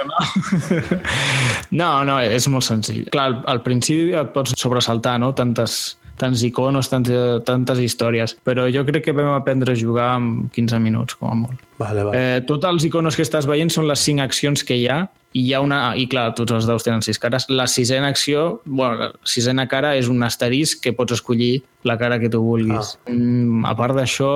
No, 1.71 2.03
no, 2.07 2.17
és 2.23 2.45
molt 2.51 2.63
senzill. 2.67 3.05
Clar, 3.13 3.29
al, 3.47 3.63
principi 3.65 4.15
et 4.17 4.33
pots 4.35 4.55
sobresaltar, 4.59 5.17
no?, 5.23 5.33
tantes, 5.37 5.97
tants 6.17 6.41
iconos, 6.47 6.89
tantes, 6.89 7.43
tantes 7.47 7.81
històries, 7.83 8.35
però 8.47 8.65
jo 8.73 8.83
crec 8.87 9.05
que 9.07 9.15
vam 9.15 9.35
aprendre 9.35 9.73
a 9.73 9.79
jugar 9.79 10.15
en 10.17 10.49
15 10.53 10.81
minuts, 10.83 11.17
com 11.19 11.31
a 11.31 11.37
molt. 11.37 11.61
Vale, 11.77 12.07
vale. 12.07 12.17
Eh, 12.17 12.41
tots 12.49 12.65
els 12.65 12.87
iconos 12.89 13.17
que 13.17 13.25
estàs 13.25 13.47
veient 13.49 13.71
són 13.73 13.87
les 13.89 14.01
cinc 14.01 14.23
accions 14.23 14.65
que 14.65 14.77
hi 14.77 14.87
ha 14.89 15.05
i 15.37 15.43
hi 15.45 15.53
ha 15.53 15.61
una... 15.61 15.79
I 15.99 16.07
clar, 16.09 16.31
tots 16.37 16.55
els 16.55 16.67
daus 16.69 16.85
tenen 16.85 17.03
sis 17.05 17.19
cares. 17.21 17.45
La 17.53 17.67
sisena 17.69 18.09
acció, 18.09 18.61
bueno, 18.65 19.11
la 19.11 19.11
sisena 19.27 19.67
cara 19.69 19.93
és 19.99 20.09
un 20.09 20.23
asterisc 20.25 20.81
que 20.83 20.95
pots 20.97 21.19
escollir 21.19 21.61
la 21.85 21.97
cara 22.01 22.17
que 22.19 22.31
tu 22.33 22.41
vulguis. 22.41 22.95
Ah. 22.95 23.11
Mm, 23.13 23.65
a 23.69 23.75
part 23.77 23.97
d'això, 23.97 24.31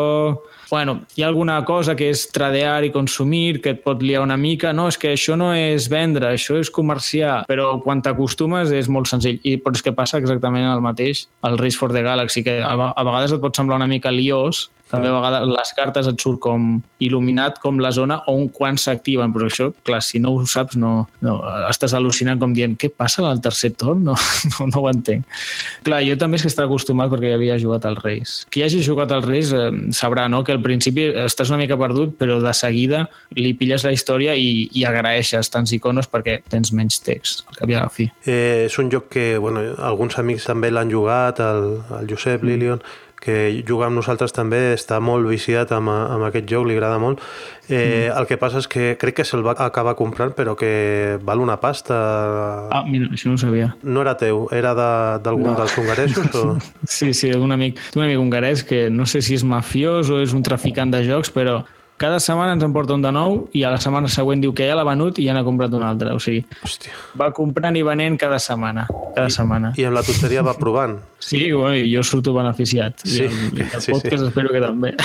bueno, 0.72 1.02
hi 1.16 1.22
ha 1.22 1.28
alguna 1.28 1.60
cosa 1.66 1.98
que 2.00 2.08
és 2.10 2.24
tradear 2.32 2.86
i 2.88 2.94
consumir 2.96 3.60
que 3.62 3.74
et 3.76 3.82
pot 3.84 4.02
liar 4.02 4.24
una 4.24 4.38
mica. 4.40 4.72
No, 4.74 4.88
és 4.88 4.98
que 4.98 5.12
això 5.12 5.36
no 5.36 5.52
és 5.52 5.90
vendre, 5.92 6.32
això 6.32 6.56
és 6.58 6.72
comerciar. 6.72 7.42
Però 7.50 7.74
quan 7.84 8.02
t'acostumes 8.02 8.72
és 8.72 8.88
molt 8.88 9.12
senzill. 9.12 9.42
I 9.44 9.58
però 9.60 9.76
és 9.76 9.84
que 9.84 9.94
passa 9.94 10.22
exactament 10.24 10.70
el 10.72 10.82
mateix 10.82 11.26
al 11.44 11.60
Race 11.60 11.78
for 11.78 11.92
the 11.92 12.06
Galaxy, 12.08 12.46
que 12.48 12.62
a, 12.64 12.72
a 12.72 13.04
vegades 13.04 13.36
et 13.36 13.44
pot 13.44 13.60
semblar 13.60 13.82
una 13.84 13.90
mica 13.92 14.16
liós, 14.16 14.70
també 14.92 15.10
a 15.10 15.16
vegades 15.16 15.48
les 15.50 15.74
cartes 15.78 16.10
et 16.12 16.22
surt 16.22 16.42
com 16.44 16.68
il·luminat 17.02 17.60
com 17.64 17.80
la 17.82 17.92
zona 17.96 18.20
on 18.32 18.48
quan 18.54 18.78
s'activen, 18.80 19.34
però 19.34 19.48
això, 19.48 19.70
clar, 19.88 20.02
si 20.06 20.20
no 20.22 20.36
ho 20.36 20.46
saps, 20.50 20.78
no, 20.80 21.08
no 21.26 21.38
estàs 21.70 21.96
al·lucinant 21.98 22.42
com 22.42 22.54
dient 22.56 22.76
què 22.80 22.92
passa 22.94 23.24
al 23.28 23.42
tercer 23.44 23.74
torn? 23.80 24.04
No, 24.06 24.16
no, 24.52 24.68
no 24.70 24.84
ho 24.84 24.90
entenc. 24.92 25.26
Clar, 25.88 26.02
jo 26.08 26.18
també 26.20 26.40
és 26.40 26.46
que 26.46 26.52
estava 26.52 26.70
acostumat 26.70 27.12
perquè 27.12 27.32
ja 27.32 27.40
havia 27.40 27.58
jugat 27.62 27.88
al 27.88 27.98
Reis. 28.02 28.42
Qui 28.52 28.66
hagi 28.66 28.82
jugat 28.86 29.14
al 29.16 29.24
Reis 29.26 29.54
eh, 29.56 29.70
sabrà 29.96 30.28
no? 30.32 30.44
que 30.46 30.56
al 30.56 30.62
principi 30.64 31.08
estàs 31.26 31.54
una 31.54 31.62
mica 31.62 31.80
perdut, 31.80 32.16
però 32.20 32.40
de 32.44 32.54
seguida 32.58 33.06
li 33.38 33.54
pilles 33.58 33.86
la 33.88 33.94
història 33.96 34.36
i, 34.38 34.68
i 34.78 34.86
agraeixes 34.88 35.52
tants 35.54 35.74
iconos 35.78 36.10
perquè 36.12 36.40
tens 36.52 36.74
menys 36.76 37.02
text, 37.06 37.46
al 37.50 37.62
cap 37.62 37.72
i 37.72 37.78
a 37.78 37.86
la 37.86 37.94
fi. 37.94 38.10
Eh, 38.26 38.68
és 38.68 38.78
un 38.82 38.92
joc 38.94 39.10
que 39.16 39.38
bueno, 39.42 39.64
alguns 39.80 40.18
amics 40.22 40.50
també 40.50 40.72
l'han 40.72 40.92
jugat, 40.92 41.42
el, 41.44 41.80
el 42.00 42.12
Josep 42.12 42.44
Lilion, 42.48 42.82
que 43.22 43.62
juga 43.68 43.86
amb 43.86 44.00
nosaltres 44.00 44.34
també, 44.34 44.74
està 44.74 44.98
molt 45.00 45.28
viciat 45.30 45.70
amb, 45.78 45.92
amb 45.94 46.26
aquest 46.26 46.48
joc, 46.50 46.66
li 46.66 46.74
agrada 46.74 46.98
molt. 47.00 47.22
Eh, 47.70 48.10
mm. 48.10 48.16
El 48.18 48.28
que 48.28 48.38
passa 48.42 48.60
és 48.64 48.68
que 48.68 48.96
crec 49.00 49.20
que 49.20 49.26
se'l 49.28 49.46
va 49.46 49.54
acabar 49.62 49.94
comprant, 50.00 50.34
però 50.36 50.56
que 50.58 51.20
val 51.22 51.40
una 51.40 51.60
pasta. 51.62 52.00
Ah, 52.74 52.82
mira, 52.88 53.12
això 53.14 53.30
no 53.30 53.38
ho 53.38 53.42
sabia. 53.42 53.70
No 53.84 54.02
era 54.02 54.16
teu, 54.18 54.48
era 54.52 54.74
d'algun 54.74 55.52
de, 55.52 55.54
No. 55.54 55.60
dels 55.62 55.78
hongaresos? 55.78 56.34
O... 56.36 56.58
Sí, 56.88 57.14
sí, 57.14 57.30
un 57.38 57.54
amic, 57.54 57.78
un 57.96 58.08
amic 58.08 58.18
hongarès 58.20 58.66
que 58.66 58.90
no 58.90 59.06
sé 59.06 59.22
si 59.22 59.38
és 59.38 59.46
mafiós 59.46 60.10
o 60.10 60.20
és 60.20 60.34
un 60.34 60.42
traficant 60.44 60.92
de 60.92 61.06
jocs, 61.06 61.30
però 61.32 61.62
cada 62.02 62.18
setmana 62.24 62.56
ens 62.58 62.66
en 62.66 62.74
porta 62.74 62.96
un 62.98 63.04
de 63.06 63.12
nou 63.14 63.44
i 63.54 63.62
a 63.62 63.70
la 63.74 63.78
setmana 63.82 64.10
següent 64.10 64.42
diu 64.42 64.56
que 64.58 64.66
ja 64.66 64.78
l'ha 64.78 64.86
venut 64.88 65.20
i 65.22 65.28
ja 65.28 65.36
n'ha 65.38 65.46
comprat 65.46 65.74
un 65.78 65.86
altre. 65.86 66.16
O 66.18 66.20
sigui, 66.24 66.42
Hòstia. 66.66 66.96
va 67.20 67.30
comprant 67.38 67.78
i 67.78 67.86
venent 67.86 68.18
cada 68.22 68.42
setmana. 68.42 68.88
Cada 69.14 69.30
setmana. 69.30 69.76
I 69.78 69.86
amb 69.86 70.00
la 70.00 70.06
tonteria 70.08 70.42
va 70.46 70.58
provant. 70.58 70.98
Sí, 71.22 71.52
bueno, 71.52 71.76
i 71.78 71.86
jo 71.94 72.02
surto 72.02 72.34
beneficiat. 72.34 73.04
Sí, 73.06 73.22
I 73.22 73.28
el, 73.28 73.60
i 73.62 73.82
sí, 73.84 73.92
podcast 73.94 74.24
sí. 74.24 74.30
espero 74.32 74.50
que 74.50 74.62
també. 74.64 74.96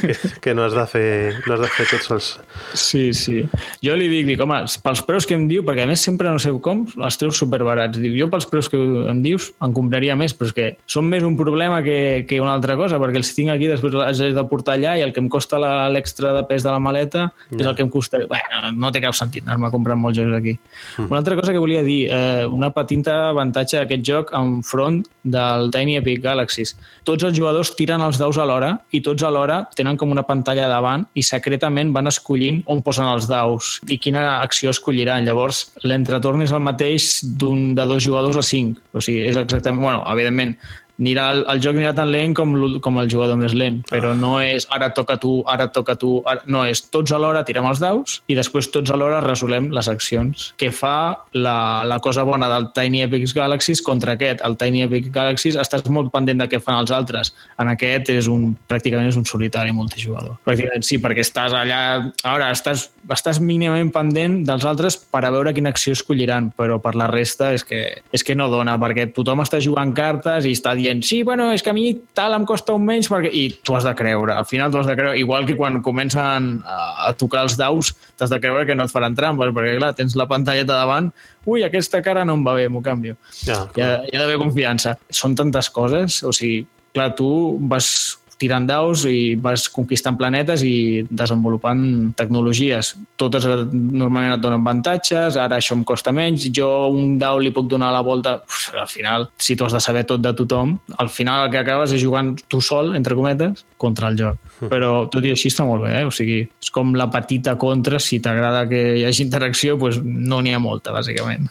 Que, 0.00 0.14
que 0.40 0.54
no 0.56 0.64
has 0.64 0.72
de 0.72 0.84
fer, 0.88 1.08
no 1.44 1.54
has 1.58 1.60
de 1.60 1.68
fer 1.74 1.84
tots 1.90 2.10
els... 2.14 2.28
Sí, 2.72 3.02
sí. 3.12 3.42
Jo 3.84 3.96
li 4.00 4.08
dic, 4.08 4.24
dic, 4.30 4.40
home, 4.40 4.62
pels 4.84 5.02
preus 5.04 5.28
que 5.28 5.36
em 5.36 5.44
diu, 5.50 5.64
perquè 5.66 5.84
a 5.84 5.90
més 5.90 6.00
sempre 6.00 6.32
no 6.32 6.40
sé 6.40 6.54
com, 6.64 6.86
els 6.96 7.20
treus 7.20 7.36
superbarats. 7.42 8.00
Dic, 8.00 8.16
jo 8.16 8.30
pels 8.32 8.48
preus 8.48 8.70
que 8.72 8.80
em 8.80 9.20
dius 9.24 9.50
en 9.64 9.76
compraria 9.76 10.16
més, 10.16 10.32
però 10.32 10.48
és 10.48 10.56
que 10.56 10.70
són 10.88 11.10
més 11.12 11.26
un 11.26 11.36
problema 11.36 11.82
que, 11.84 12.24
que 12.30 12.40
una 12.40 12.54
altra 12.56 12.78
cosa, 12.80 12.96
perquè 13.02 13.20
els 13.20 13.34
tinc 13.36 13.52
aquí, 13.52 13.68
després 13.68 13.98
els 14.06 14.24
he 14.24 14.32
de 14.32 14.46
portar 14.48 14.78
allà 14.78 14.96
i 14.96 15.04
el 15.04 15.12
que 15.12 15.20
em 15.20 15.28
costa 15.28 15.60
l'extra 15.92 16.37
de 16.38 16.44
pes 16.48 16.64
de 16.64 16.70
la 16.70 16.80
maleta 16.82 17.28
és 17.50 17.64
el 17.64 17.74
que 17.74 17.84
em 17.84 17.90
costa... 17.92 18.20
Bueno, 18.30 18.72
no 18.78 18.92
té 18.94 19.02
cap 19.02 19.16
sentit 19.16 19.46
anar-me 19.46 19.68
a 19.68 19.74
comprar 19.74 19.96
molts 19.98 20.18
jocs 20.18 20.36
aquí. 20.38 20.54
Mm. 20.96 21.10
Una 21.10 21.20
altra 21.20 21.36
cosa 21.38 21.52
que 21.52 21.62
volia 21.62 21.82
dir, 21.86 22.00
eh, 22.14 22.46
una 22.46 22.70
petita 22.74 23.18
avantatge 23.32 23.80
d'aquest 23.80 24.04
joc 24.06 24.32
enfront 24.36 25.02
del 25.28 25.70
Tiny 25.74 25.98
Epic 25.98 26.22
Galaxies. 26.24 26.74
Tots 27.08 27.26
els 27.28 27.36
jugadors 27.36 27.74
tiren 27.78 28.04
els 28.04 28.20
daus 28.20 28.38
alhora 28.40 28.74
i 28.94 29.02
tots 29.04 29.24
alhora 29.26 29.60
tenen 29.76 29.98
com 30.00 30.14
una 30.14 30.24
pantalla 30.28 30.68
davant 30.70 31.06
i 31.18 31.24
secretament 31.26 31.92
van 31.96 32.10
escollint 32.10 32.62
on 32.66 32.82
posen 32.86 33.08
els 33.10 33.28
daus 33.30 33.76
i 33.88 34.00
quina 34.00 34.40
acció 34.40 34.72
escolliran. 34.74 35.26
Llavors, 35.28 35.66
l'entretorn 35.84 36.44
és 36.46 36.54
el 36.54 36.64
mateix 36.64 37.18
d'un 37.38 37.72
de 37.78 37.86
dos 37.88 38.04
jugadors 38.04 38.38
a 38.38 38.44
cinc. 38.44 38.78
O 38.92 39.04
sigui, 39.04 39.26
és 39.28 39.36
exactament... 39.36 39.82
Bueno, 39.82 40.04
evidentment, 40.12 40.56
anirà, 40.98 41.28
el, 41.34 41.44
el 41.52 41.62
joc 41.62 41.78
anirà 41.78 41.92
tan 41.96 42.10
lent 42.12 42.34
com, 42.36 42.54
com 42.84 42.98
el 43.02 43.10
jugador 43.10 43.38
més 43.40 43.54
lent, 43.56 43.80
però 43.90 44.14
no 44.18 44.36
és 44.42 44.66
ara 44.74 44.90
toca 44.94 45.18
tu, 45.20 45.38
ara 45.46 45.68
toca 45.72 45.94
tu, 45.98 46.18
ara... 46.26 46.42
no, 46.50 46.64
és 46.66 46.82
tots 46.90 47.14
alhora 47.14 47.44
tirem 47.46 47.66
els 47.68 47.82
daus 47.82 48.18
i 48.28 48.36
després 48.38 48.70
tots 48.74 48.90
alhora 48.94 49.20
resolem 49.24 49.70
les 49.74 49.88
accions, 49.90 50.52
que 50.58 50.70
fa 50.74 50.96
la, 51.36 51.58
la 51.88 52.00
cosa 52.04 52.24
bona 52.26 52.50
del 52.50 52.70
Tiny 52.76 53.04
Epic 53.06 53.28
Galaxies 53.34 53.82
contra 53.84 54.14
aquest. 54.16 54.42
El 54.46 54.56
Tiny 54.58 54.84
Epic 54.86 55.10
Galaxies 55.14 55.58
estàs 55.60 55.86
molt 55.92 56.12
pendent 56.14 56.42
de 56.42 56.48
què 56.50 56.60
fan 56.62 56.80
els 56.82 56.92
altres. 56.94 57.32
En 57.60 57.70
aquest 57.70 58.10
és 58.14 58.28
un, 58.30 58.50
pràcticament 58.70 59.10
és 59.10 59.18
un 59.20 59.26
solitari 59.28 59.74
multijugador. 59.76 60.38
Pràcticament 60.46 60.86
sí, 60.86 61.00
perquè 61.02 61.24
estàs 61.26 61.54
allà... 61.56 61.80
Ara, 62.28 62.50
estàs, 62.54 62.88
estàs 63.14 63.40
mínimament 63.40 63.90
pendent 63.94 64.40
dels 64.48 64.66
altres 64.68 64.98
per 64.98 65.22
a 65.24 65.32
veure 65.34 65.54
quina 65.56 65.72
acció 65.72 65.94
escolliran, 65.96 66.50
però 66.56 66.78
per 66.82 66.94
la 66.98 67.08
resta 67.10 67.52
és 67.56 67.64
que, 67.64 67.80
és 68.14 68.24
que 68.24 68.36
no 68.38 68.48
dona, 68.52 68.76
perquè 68.80 69.08
tothom 69.16 69.42
està 69.44 69.60
jugant 69.64 69.94
cartes 69.96 70.48
i 70.48 70.54
està 70.56 70.74
dient 70.78 71.02
sí, 71.06 71.22
bueno, 71.26 71.50
és 71.54 71.64
que 71.64 71.72
a 71.72 71.76
mi 71.76 71.86
tal 72.16 72.36
em 72.36 72.46
costa 72.48 72.76
un 72.76 72.84
menys 72.88 73.10
perquè... 73.12 73.32
i 73.32 73.46
tu 73.64 73.76
has 73.78 73.86
de 73.88 73.94
creure, 73.98 74.36
al 74.36 74.48
final 74.48 74.72
tu 74.72 74.82
has 74.82 74.90
de 74.90 74.96
creure 74.98 75.18
igual 75.18 75.46
que 75.48 75.56
quan 75.58 75.80
comencen 75.84 76.58
a, 76.66 76.78
a 77.08 77.12
tocar 77.18 77.46
els 77.46 77.58
daus 77.60 77.94
t'has 78.18 78.32
de 78.32 78.40
creure 78.42 78.66
que 78.68 78.76
no 78.76 78.88
et 78.88 78.94
faran 78.94 79.16
trampes 79.18 79.54
perquè 79.56 79.78
clar, 79.78 79.94
tens 79.96 80.16
la 80.18 80.28
pantalleta 80.30 80.74
davant 80.74 81.12
ui, 81.48 81.64
aquesta 81.64 82.02
cara 82.04 82.26
no 82.28 82.36
em 82.36 82.44
va 82.44 82.58
bé, 82.58 82.68
m'ho 82.68 82.84
canvio 82.84 83.16
Ja, 83.46 83.62
hi 83.76 83.84
ha, 83.84 83.92
hi 84.04 84.16
ha 84.16 84.22
d'haver 84.22 84.38
confiança. 84.40 84.96
Són 85.14 85.36
tantes 85.38 85.70
coses, 85.74 86.22
o 86.26 86.32
sigui, 86.34 86.64
clar, 86.94 87.12
tu 87.18 87.28
vas 87.70 88.17
tirant 88.38 88.66
daus 88.68 89.04
i 89.08 89.34
vas 89.42 89.66
conquistant 89.74 90.16
planetes 90.18 90.62
i 90.66 91.04
desenvolupant 91.10 91.82
tecnologies. 92.18 92.94
Totes 93.18 93.46
eh, 93.48 93.56
normalment 93.74 94.36
et 94.36 94.42
donen 94.42 94.62
avantatges, 94.62 95.38
ara 95.40 95.58
això 95.58 95.76
em 95.76 95.84
costa 95.88 96.14
menys, 96.14 96.48
jo 96.54 96.68
un 96.94 97.16
dau 97.20 97.40
li 97.42 97.52
puc 97.54 97.68
donar 97.70 97.90
la 97.94 98.04
volta... 98.06 98.38
Uf, 98.46 98.70
al 98.78 98.88
final, 98.90 99.28
si 99.38 99.56
tu 99.56 99.66
has 99.66 99.74
de 99.74 99.82
saber 99.82 100.04
tot 100.08 100.22
de 100.22 100.32
tothom, 100.38 100.76
al 100.98 101.10
final 101.12 101.46
el 101.46 101.52
que 101.52 101.62
acabes 101.62 101.94
és 101.96 102.02
jugant 102.02 102.34
tu 102.48 102.62
sol, 102.64 102.94
entre 102.98 103.18
cometes, 103.18 103.64
contra 103.76 104.12
el 104.12 104.18
joc. 104.18 104.40
Però 104.70 105.06
tot 105.10 105.26
i 105.26 105.34
així 105.34 105.50
està 105.52 105.66
molt 105.66 105.84
bé, 105.86 105.92
eh? 106.00 106.06
O 106.06 106.14
sigui, 106.14 106.40
és 106.46 106.72
com 106.74 106.94
la 106.98 107.08
petita 107.12 107.56
contra, 107.60 108.00
si 108.02 108.22
t'agrada 108.22 108.64
que 108.70 108.82
hi 109.00 109.06
hagi 109.08 109.24
interacció, 109.26 109.78
doncs 109.78 110.02
no 110.02 110.42
n'hi 110.42 110.54
ha 110.54 110.62
molta, 110.62 110.94
bàsicament. 110.94 111.50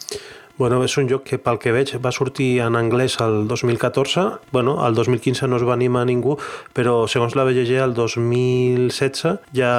Bueno, 0.58 0.80
és 0.82 0.96
un 0.98 1.06
joc 1.06 1.22
que 1.30 1.38
pel 1.38 1.60
que 1.62 1.70
veig 1.70 1.92
va 2.02 2.10
sortir 2.10 2.48
en 2.66 2.74
anglès 2.80 3.20
el 3.22 3.44
2014, 3.48 4.24
bueno, 4.52 4.74
el 4.88 4.96
2015 4.98 5.46
no 5.46 5.60
es 5.62 5.66
va 5.68 5.76
animar 5.78 6.08
ningú, 6.10 6.40
però 6.74 7.04
segons 7.06 7.36
la 7.38 7.46
BGG 7.46 7.78
el 7.84 7.94
2016 7.94 9.54
ja 9.54 9.74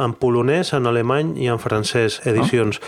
en 0.00 0.16
polonès, 0.16 0.72
en 0.72 0.88
alemany 0.88 1.34
i 1.36 1.52
en 1.52 1.60
francès 1.60 2.22
edicions. 2.24 2.80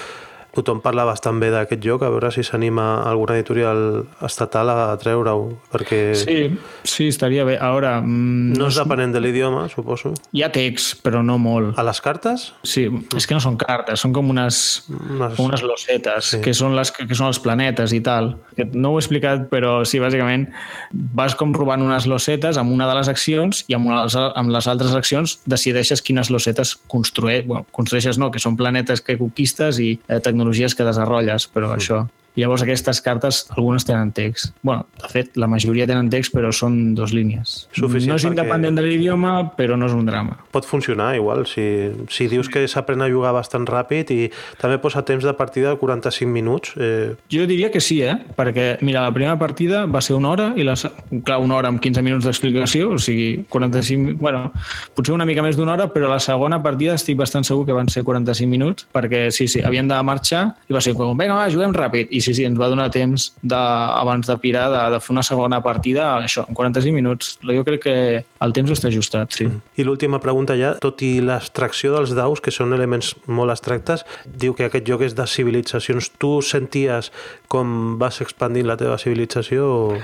Tothom 0.54 0.78
parla 0.80 1.02
bastant 1.04 1.40
bé 1.42 1.48
d'aquest 1.50 1.82
joc, 1.82 2.02
a 2.06 2.08
veure 2.14 2.30
si 2.30 2.44
s'anima 2.46 3.02
alguna 3.02 3.34
editorial 3.34 4.04
estatal 4.22 4.70
a 4.70 4.96
treure-ho, 5.02 5.48
perquè 5.72 6.14
Sí, 6.14 6.36
sí, 6.84 7.08
estaria 7.08 7.42
bé. 7.44 7.56
Ara, 7.58 8.00
mm, 8.00 8.54
no 8.56 8.68
és 8.68 8.76
depenent 8.78 9.12
de 9.12 9.20
l'idioma, 9.20 9.68
suposo. 9.68 10.12
hi 10.32 10.42
ha 10.42 10.52
text, 10.52 11.02
però 11.02 11.24
no 11.24 11.38
molt. 11.38 11.76
A 11.78 11.82
les 11.82 12.00
cartes? 12.00 12.52
Sí, 12.62 12.86
és 13.16 13.26
que 13.26 13.34
no 13.34 13.40
són 13.40 13.56
cartes, 13.56 13.98
són 14.00 14.12
com 14.12 14.30
unes, 14.30 14.84
Unes- 14.88 15.34
com 15.36 15.46
unes 15.46 15.62
losetes, 15.62 16.24
Sí. 16.30 16.40
que, 16.40 16.54
són 16.54 16.76
les, 16.76 16.92
que 16.92 17.14
són 17.14 17.26
els 17.26 17.40
planetes 17.40 17.92
i 17.92 18.00
tal. 18.00 18.36
No 18.72 18.90
ho 18.92 18.98
he 18.98 19.00
explicat, 19.02 19.48
però 19.50 19.84
sí, 19.84 19.98
bàsicament 19.98 20.48
vas 20.92 21.34
com 21.34 21.52
robant 21.52 21.82
unes 21.82 22.06
losetes 22.06 22.56
amb 22.58 22.70
una 22.70 22.86
de 22.86 22.94
les 22.94 23.08
accions 23.08 23.64
i 23.68 23.74
amb, 23.74 23.86
una, 23.86 24.04
les- 24.04 24.14
amb 24.16 24.50
les 24.50 24.66
altres 24.68 24.94
accions 24.94 25.40
decideixes 25.46 26.00
quines 26.02 26.30
losetes 26.30 26.76
construir, 26.86 27.42
bueno, 27.46 27.66
construeixes 27.72 28.18
no, 28.18 28.30
que 28.30 28.38
són 28.38 28.56
planetes 28.56 29.00
que 29.00 29.18
conquistes 29.18 29.80
i 29.80 29.98
eh, 30.08 30.20
tecnologies 30.44 30.74
que 30.76 30.84
desenvolupes, 30.84 31.48
però 31.48 31.72
això 31.74 32.04
I 32.36 32.42
llavors 32.42 32.62
aquestes 32.64 33.00
cartes, 33.00 33.44
algunes 33.56 33.84
tenen 33.86 34.10
text. 34.12 34.52
bueno, 34.62 34.86
de 35.00 35.08
fet, 35.08 35.36
la 35.36 35.46
majoria 35.46 35.86
tenen 35.86 36.08
text, 36.10 36.32
però 36.34 36.50
són 36.52 36.94
dos 36.94 37.12
línies. 37.14 37.68
Suficient 37.72 38.10
no 38.10 38.16
és 38.16 38.24
perquè- 38.24 38.30
independent 38.34 38.74
de 38.76 38.82
l'idioma, 38.82 39.52
però 39.56 39.76
no 39.78 39.86
és 39.86 39.92
un 39.92 40.04
drama. 40.06 40.38
Pot 40.50 40.64
funcionar 40.66 41.14
igual, 41.14 41.46
si, 41.46 41.90
si 42.08 42.26
dius 42.28 42.48
que 42.48 42.64
s'aprèn 42.66 43.02
a 43.04 43.08
jugar 43.08 43.32
bastant 43.36 43.66
ràpid 43.66 44.10
i 44.10 44.30
també 44.58 44.78
posa 44.82 45.04
temps 45.04 45.22
de 45.24 45.32
partida 45.34 45.70
de 45.70 45.76
45 45.78 46.30
minuts. 46.32 46.72
Eh, 46.76 47.14
Jo 47.30 47.46
diria 47.46 47.70
que 47.70 47.80
sí, 47.80 48.00
eh? 48.02 48.16
Perquè, 48.36 48.78
mira, 48.82 49.02
la 49.02 49.12
primera 49.14 49.38
partida 49.38 49.84
va 49.86 50.00
ser 50.02 50.16
una 50.16 50.30
hora 50.30 50.52
i 50.56 50.64
la, 50.66 50.74
clar, 51.22 51.38
una 51.38 51.54
hora 51.54 51.68
amb 51.68 51.80
15 51.80 52.02
minuts 52.02 52.24
d'explicació, 52.26 52.90
o 52.94 52.98
sigui, 52.98 53.44
45... 53.48 54.16
Bueno, 54.18 54.50
potser 54.96 55.14
una 55.14 55.24
mica 55.26 55.42
més 55.42 55.56
d'una 55.56 55.74
hora, 55.74 55.86
però 55.92 56.08
la 56.10 56.18
segona 56.18 56.58
partida 56.62 56.94
estic 56.98 57.16
bastant 57.20 57.44
segur 57.46 57.66
que 57.66 57.72
van 57.76 57.88
ser 57.92 58.02
45 58.02 58.50
minuts, 58.50 58.86
perquè 58.92 59.28
sí, 59.30 59.46
sí, 59.46 59.62
havien 59.62 59.86
de 59.86 60.00
marxar 60.02 60.56
i 60.68 60.74
va 60.74 60.80
ser 60.82 60.94
com, 60.98 61.14
vinga, 61.18 61.34
va, 61.38 61.46
juguem 61.52 61.72
ràpid. 61.76 62.08
I 62.10 62.23
sí, 62.24 62.34
sí, 62.36 62.46
ens 62.48 62.58
va 62.60 62.70
donar 62.72 62.88
temps 62.94 63.30
de, 63.42 63.58
abans 63.58 64.26
de 64.28 64.36
pirar 64.40 64.66
de, 64.72 64.82
de 64.94 65.00
fer 65.04 65.14
una 65.14 65.24
segona 65.26 65.60
partida, 65.64 66.08
això, 66.24 66.46
en 66.48 66.58
45 66.58 66.96
minuts. 66.96 67.34
Jo 67.44 67.64
crec 67.66 67.84
que 67.84 67.96
el 68.24 68.56
temps 68.56 68.72
està 68.74 68.90
ajustat, 68.90 69.36
sí. 69.36 69.48
I 69.76 69.86
l'última 69.86 70.20
pregunta 70.24 70.56
ja, 70.58 70.74
tot 70.82 71.02
i 71.06 71.18
l'extracció 71.24 71.94
dels 71.96 72.14
daus, 72.16 72.42
que 72.44 72.54
són 72.54 72.74
elements 72.76 73.14
molt 73.26 73.54
abstractes, 73.54 74.06
diu 74.24 74.56
que 74.56 74.68
aquest 74.68 74.88
joc 74.88 75.04
és 75.06 75.16
de 75.16 75.26
civilitzacions. 75.30 76.10
Tu 76.18 76.32
senties 76.44 77.12
com 77.52 77.98
vas 78.00 78.20
expandint 78.24 78.68
la 78.68 78.78
teva 78.80 78.98
civilització? 79.00 79.68
O... 79.68 79.98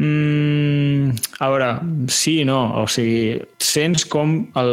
Mm, 0.00 1.10
a 1.44 1.48
veure, 1.52 1.66
sí 2.08 2.38
i 2.40 2.44
no. 2.48 2.56
O 2.80 2.86
sigui, 2.88 3.36
sents 3.60 4.06
com, 4.08 4.32
el, 4.56 4.70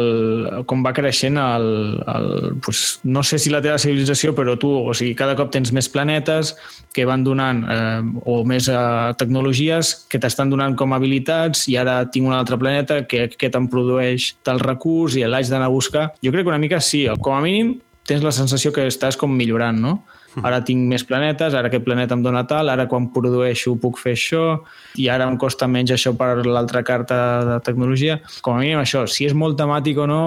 com 0.70 0.80
va 0.86 0.94
creixent 0.96 1.36
el, 1.42 1.66
el, 2.00 2.28
pues, 2.64 3.02
no 3.04 3.20
sé 3.20 3.36
si 3.36 3.52
la 3.52 3.60
teva 3.64 3.76
civilització, 3.82 4.32
però 4.36 4.56
tu, 4.60 4.70
o 4.72 4.94
sigui, 4.96 5.12
cada 5.18 5.36
cop 5.36 5.52
tens 5.52 5.74
més 5.76 5.90
planetes 5.92 6.54
que 6.96 7.04
van 7.04 7.26
donant, 7.26 7.60
eh, 7.68 8.00
o 8.24 8.40
més 8.48 8.70
eh, 8.72 8.78
tecnologies 9.20 9.92
que 10.08 10.20
t'estan 10.22 10.48
donant 10.48 10.78
com 10.80 10.96
habilitats 10.96 11.66
i 11.68 11.76
ara 11.76 12.00
tinc 12.08 12.30
un 12.30 12.36
altre 12.38 12.56
planeta 12.56 13.02
que 13.04 13.26
aquest 13.28 13.60
em 13.60 13.68
produeix 13.68 14.30
tal 14.48 14.64
recurs 14.64 15.18
i 15.18 15.26
l'haig 15.28 15.52
d'anar 15.52 15.68
a 15.68 15.76
buscar. 15.76 16.08
Jo 16.24 16.32
crec 16.32 16.48
que 16.48 16.54
una 16.56 16.62
mica 16.62 16.80
sí, 16.80 17.04
com 17.20 17.36
a 17.36 17.44
mínim 17.44 17.76
tens 18.08 18.24
la 18.24 18.32
sensació 18.32 18.72
que 18.72 18.88
estàs 18.88 19.20
com 19.20 19.36
millorant, 19.36 19.76
no? 19.76 19.98
Ara 20.44 20.60
tinc 20.64 20.88
més 20.88 21.04
planetes, 21.04 21.54
ara 21.54 21.68
aquest 21.68 21.84
planeta 21.84 22.14
em 22.14 22.22
dona 22.22 22.44
tal, 22.46 22.68
ara 22.68 22.86
quan 22.86 23.08
produeixo 23.12 23.76
puc 23.80 23.98
fer 23.98 24.12
això, 24.16 24.60
i 24.96 25.08
ara 25.08 25.24
em 25.28 25.36
costa 25.36 25.66
menys 25.66 25.90
això 25.90 26.16
per 26.16 26.44
l'altra 26.46 26.82
carta 26.82 27.44
de 27.44 27.60
tecnologia. 27.64 28.20
Com 28.42 28.54
a 28.56 28.60
mínim 28.60 28.78
això, 28.78 29.06
si 29.08 29.26
és 29.26 29.34
molt 29.34 29.58
temàtic 29.58 29.98
o 29.98 30.06
no, 30.06 30.22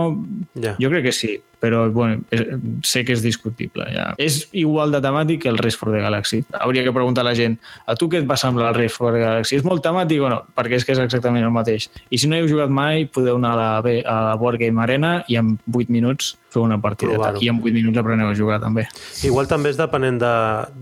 Ja. 0.56 0.76
jo 0.80 0.90
crec 0.90 1.04
que 1.04 1.12
sí, 1.12 1.40
però 1.62 1.86
bueno, 1.94 2.24
és- 2.34 2.48
sé 2.84 3.06
que 3.06 3.14
és 3.14 3.22
discutible. 3.22 3.86
Ja. 3.94 4.16
És 4.18 4.48
igual 4.52 4.92
de 4.92 5.00
temàtic 5.02 5.44
que 5.44 5.50
el 5.50 5.60
Race 5.62 5.78
for 5.78 5.92
the 5.94 6.00
Galaxy. 6.02 6.44
Hauria 6.60 6.84
que 6.84 6.92
preguntar 6.92 7.22
a 7.22 7.30
la 7.30 7.36
gent, 7.36 7.60
a 7.86 7.96
tu 7.96 8.10
què 8.10 8.18
et 8.24 8.28
va 8.30 8.36
semblar 8.38 8.70
el 8.74 8.76
Race 8.82 8.96
for 8.98 9.14
the 9.14 9.20
Galaxy? 9.20 9.56
És 9.60 9.64
molt 9.64 9.86
temàtic 9.86 10.22
o 10.26 10.30
no? 10.34 10.42
Perquè 10.58 10.80
és 10.82 10.86
que 10.86 10.94
és 10.98 11.00
exactament 11.00 11.46
el 11.46 11.52
mateix. 11.54 11.90
I 12.10 12.18
si 12.18 12.28
no 12.28 12.36
heu 12.36 12.48
jugat 12.50 12.70
mai, 12.74 13.06
podeu 13.06 13.38
anar 13.38 13.54
a 13.54 13.56
la, 13.62 13.82
B- 13.86 14.02
a 14.06 14.20
la 14.32 14.36
Board 14.42 14.58
Game 14.60 14.82
Arena 14.82 15.24
i 15.28 15.38
en 15.38 15.60
8 15.72 15.90
minuts 15.94 16.38
fer 16.52 16.60
una 16.66 16.76
partideta. 16.82 17.16
Provar-ho. 17.16 17.40
I 17.40 17.48
en 17.48 17.62
8 17.62 17.72
minuts 17.72 17.98
apreneu 18.02 18.28
a 18.28 18.36
jugar 18.36 18.58
també. 18.60 18.88
Igual 19.24 19.48
també 19.48 19.70
és 19.72 19.78
depenent 19.80 20.18
de, 20.20 20.32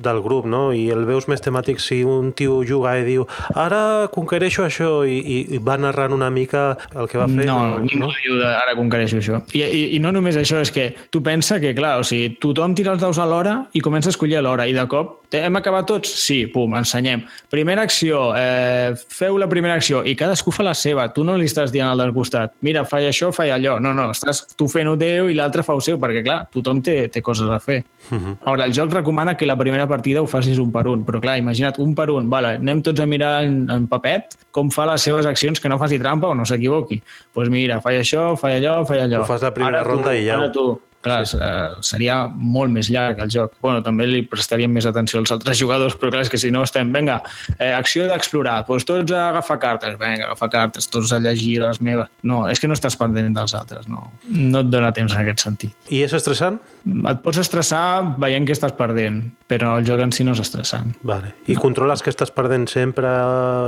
del 0.01 0.21
grup, 0.25 0.47
no? 0.49 0.71
I 0.73 0.88
el 0.89 1.03
veus 1.05 1.27
més 1.30 1.43
temàtic 1.45 1.77
si 1.84 1.99
un 2.03 2.32
tio 2.34 2.63
juga 2.65 2.95
i 2.97 3.03
diu 3.05 3.27
ara 3.53 4.07
conquereixo 4.11 4.63
això 4.65 5.03
i, 5.05 5.19
i, 5.19 5.59
va 5.61 5.77
narrant 5.77 6.13
una 6.15 6.30
mica 6.34 6.71
el 6.95 7.07
que 7.07 7.19
va 7.21 7.27
fer. 7.30 7.45
No, 7.45 7.77
ningú 7.86 8.09
ajuda 8.09 8.55
ara 8.63 8.73
conquereixo 8.80 9.19
això. 9.21 9.43
I, 9.53 9.61
i, 9.61 9.84
I 9.97 9.99
no 10.01 10.11
només 10.15 10.38
això, 10.41 10.57
és 10.63 10.68
que 10.76 10.91
tu 11.09 11.22
pensa 11.26 11.59
que, 11.59 11.74
clar, 11.78 11.97
o 12.01 12.07
sigui, 12.07 12.36
tothom 12.41 12.76
tira 12.78 12.93
els 12.95 13.01
daus 13.01 13.20
a 13.20 13.28
l'hora 13.30 13.55
i 13.74 13.84
comença 13.86 14.09
a 14.09 14.15
escollir 14.15 14.41
l'hora 14.43 14.67
i 14.70 14.76
de 14.76 14.86
cop 14.91 15.18
hem 15.38 15.55
acabat 15.59 15.86
tots? 15.86 16.09
Sí, 16.23 16.47
pum, 16.49 16.73
ensenyem. 16.80 17.21
Primera 17.51 17.84
acció, 17.86 18.34
eh, 18.38 18.95
feu 19.13 19.38
la 19.38 19.47
primera 19.49 19.75
acció 19.75 20.01
i 20.05 20.15
cadascú 20.15 20.51
fa 20.51 20.63
la 20.63 20.73
seva. 20.73 21.07
Tu 21.13 21.23
no 21.23 21.38
li 21.38 21.45
estàs 21.45 21.71
dient 21.71 21.88
al 21.88 22.01
del 22.01 22.13
costat, 22.13 22.53
mira, 22.61 22.86
falla 22.86 23.09
això, 23.09 23.32
falla 23.36 23.55
allò. 23.55 23.80
No, 23.80 23.93
no, 23.93 24.09
estàs 24.11 24.55
tu 24.57 24.67
fent-ho 24.67 24.97
teu 24.97 25.30
i 25.30 25.38
l'altre 25.38 25.63
fa 25.63 25.75
ho 25.75 25.82
seu, 25.82 25.99
perquè, 26.01 26.23
clar, 26.25 26.39
tothom 26.51 26.82
té, 26.82 27.07
té 27.13 27.21
coses 27.21 27.49
a 27.49 27.59
fer. 27.59 27.84
Uh 28.09 28.17
-huh. 28.17 28.36
Ara, 28.45 28.65
el 28.65 28.73
joc 28.73 28.91
recomana 28.93 29.36
que 29.38 29.45
la 29.45 29.55
primera 29.55 29.88
partida 29.88 30.21
ho 30.21 30.27
facis 30.27 30.57
un 30.57 30.71
per 30.71 30.88
un, 30.88 31.05
però 31.05 31.19
clar, 31.19 31.38
imagina't, 31.38 31.80
un 31.80 31.93
per 31.93 32.09
un, 32.09 32.30
vale, 32.30 32.55
anem 32.55 32.82
tots 32.82 32.99
a 32.99 33.05
mirar 33.05 33.43
en, 33.43 33.69
en 33.69 33.88
papet 33.88 34.38
com 34.51 34.69
fa 34.71 34.86
les 34.86 35.01
seves 35.01 35.25
accions 35.25 35.59
que 35.59 35.69
no 35.69 35.77
faci 35.77 35.99
trampa 35.99 36.27
o 36.27 36.36
no 36.36 36.45
s'equivoqui. 36.45 36.95
Doncs 36.99 37.34
pues 37.34 37.49
mira, 37.49 37.80
falla 37.82 37.99
això, 37.99 38.36
falla 38.38 38.57
allò, 38.57 38.86
falla 38.86 39.03
allò. 39.03 39.21
Ho 39.21 39.25
fas 39.25 39.41
la 39.41 39.53
primera 39.53 39.80
Ara 39.80 39.86
tu, 39.86 39.89
ronda 39.89 40.15
i 40.15 40.25
ja. 40.25 40.38
Ara 40.38 40.51
tu, 40.51 40.82
clar, 41.06 41.24
sí. 41.28 41.39
seria 41.86 42.22
molt 42.28 42.74
més 42.74 42.89
llarg 42.91 43.22
el 43.24 43.32
joc. 43.32 43.54
Bueno, 43.64 43.84
també 43.86 44.08
li 44.08 44.22
prestaríem 44.28 44.72
més 44.74 44.88
atenció 44.89 45.22
als 45.22 45.34
altres 45.36 45.60
jugadors, 45.60 45.95
però 46.00 46.12
clar, 46.14 46.26
és 46.26 46.32
que 46.32 46.39
si 46.41 46.52
no 46.52 46.64
estem, 46.68 46.91
vinga, 46.93 47.20
eh, 47.58 47.72
acció 47.74 48.08
d'explorar, 48.10 48.62
doncs 48.68 48.88
tots 48.88 49.16
a 49.16 49.30
agafar 49.30 49.60
cartes, 49.62 49.97
vinga, 50.00 50.30
agafar 50.30 50.52
cartes, 50.54 50.89
tots 50.91 51.14
a 51.16 51.22
llegir 51.24 51.60
les 51.64 51.82
meves. 51.82 52.12
No, 52.24 52.43
és 52.52 52.60
que 52.60 52.70
no 52.70 52.78
estàs 52.78 52.97
pendent 53.00 53.36
dels 53.36 53.56
altres, 53.58 53.88
no. 53.91 54.10
No 54.30 54.64
et 54.64 54.72
dona 54.72 54.91
temps 54.95 55.16
en 55.16 55.24
aquest 55.24 55.45
sentit. 55.45 55.76
I 55.89 56.04
és 56.08 56.16
estressant? 56.16 56.60
Et 56.86 57.22
pots 57.24 57.39
estressar 57.41 58.16
veient 58.22 58.47
que 58.47 58.56
estàs 58.56 58.76
perdent, 58.78 59.24
però 59.50 59.78
el 59.80 59.88
joc 59.88 60.04
en 60.04 60.14
si 60.16 60.26
no 60.28 60.36
és 60.36 60.43
estressant. 60.43 60.93
Vale. 61.04 61.34
I 61.47 61.58
controles 61.60 62.04
que 62.04 62.12
estàs 62.14 62.34
perdent 62.36 62.68
sempre 62.72 63.14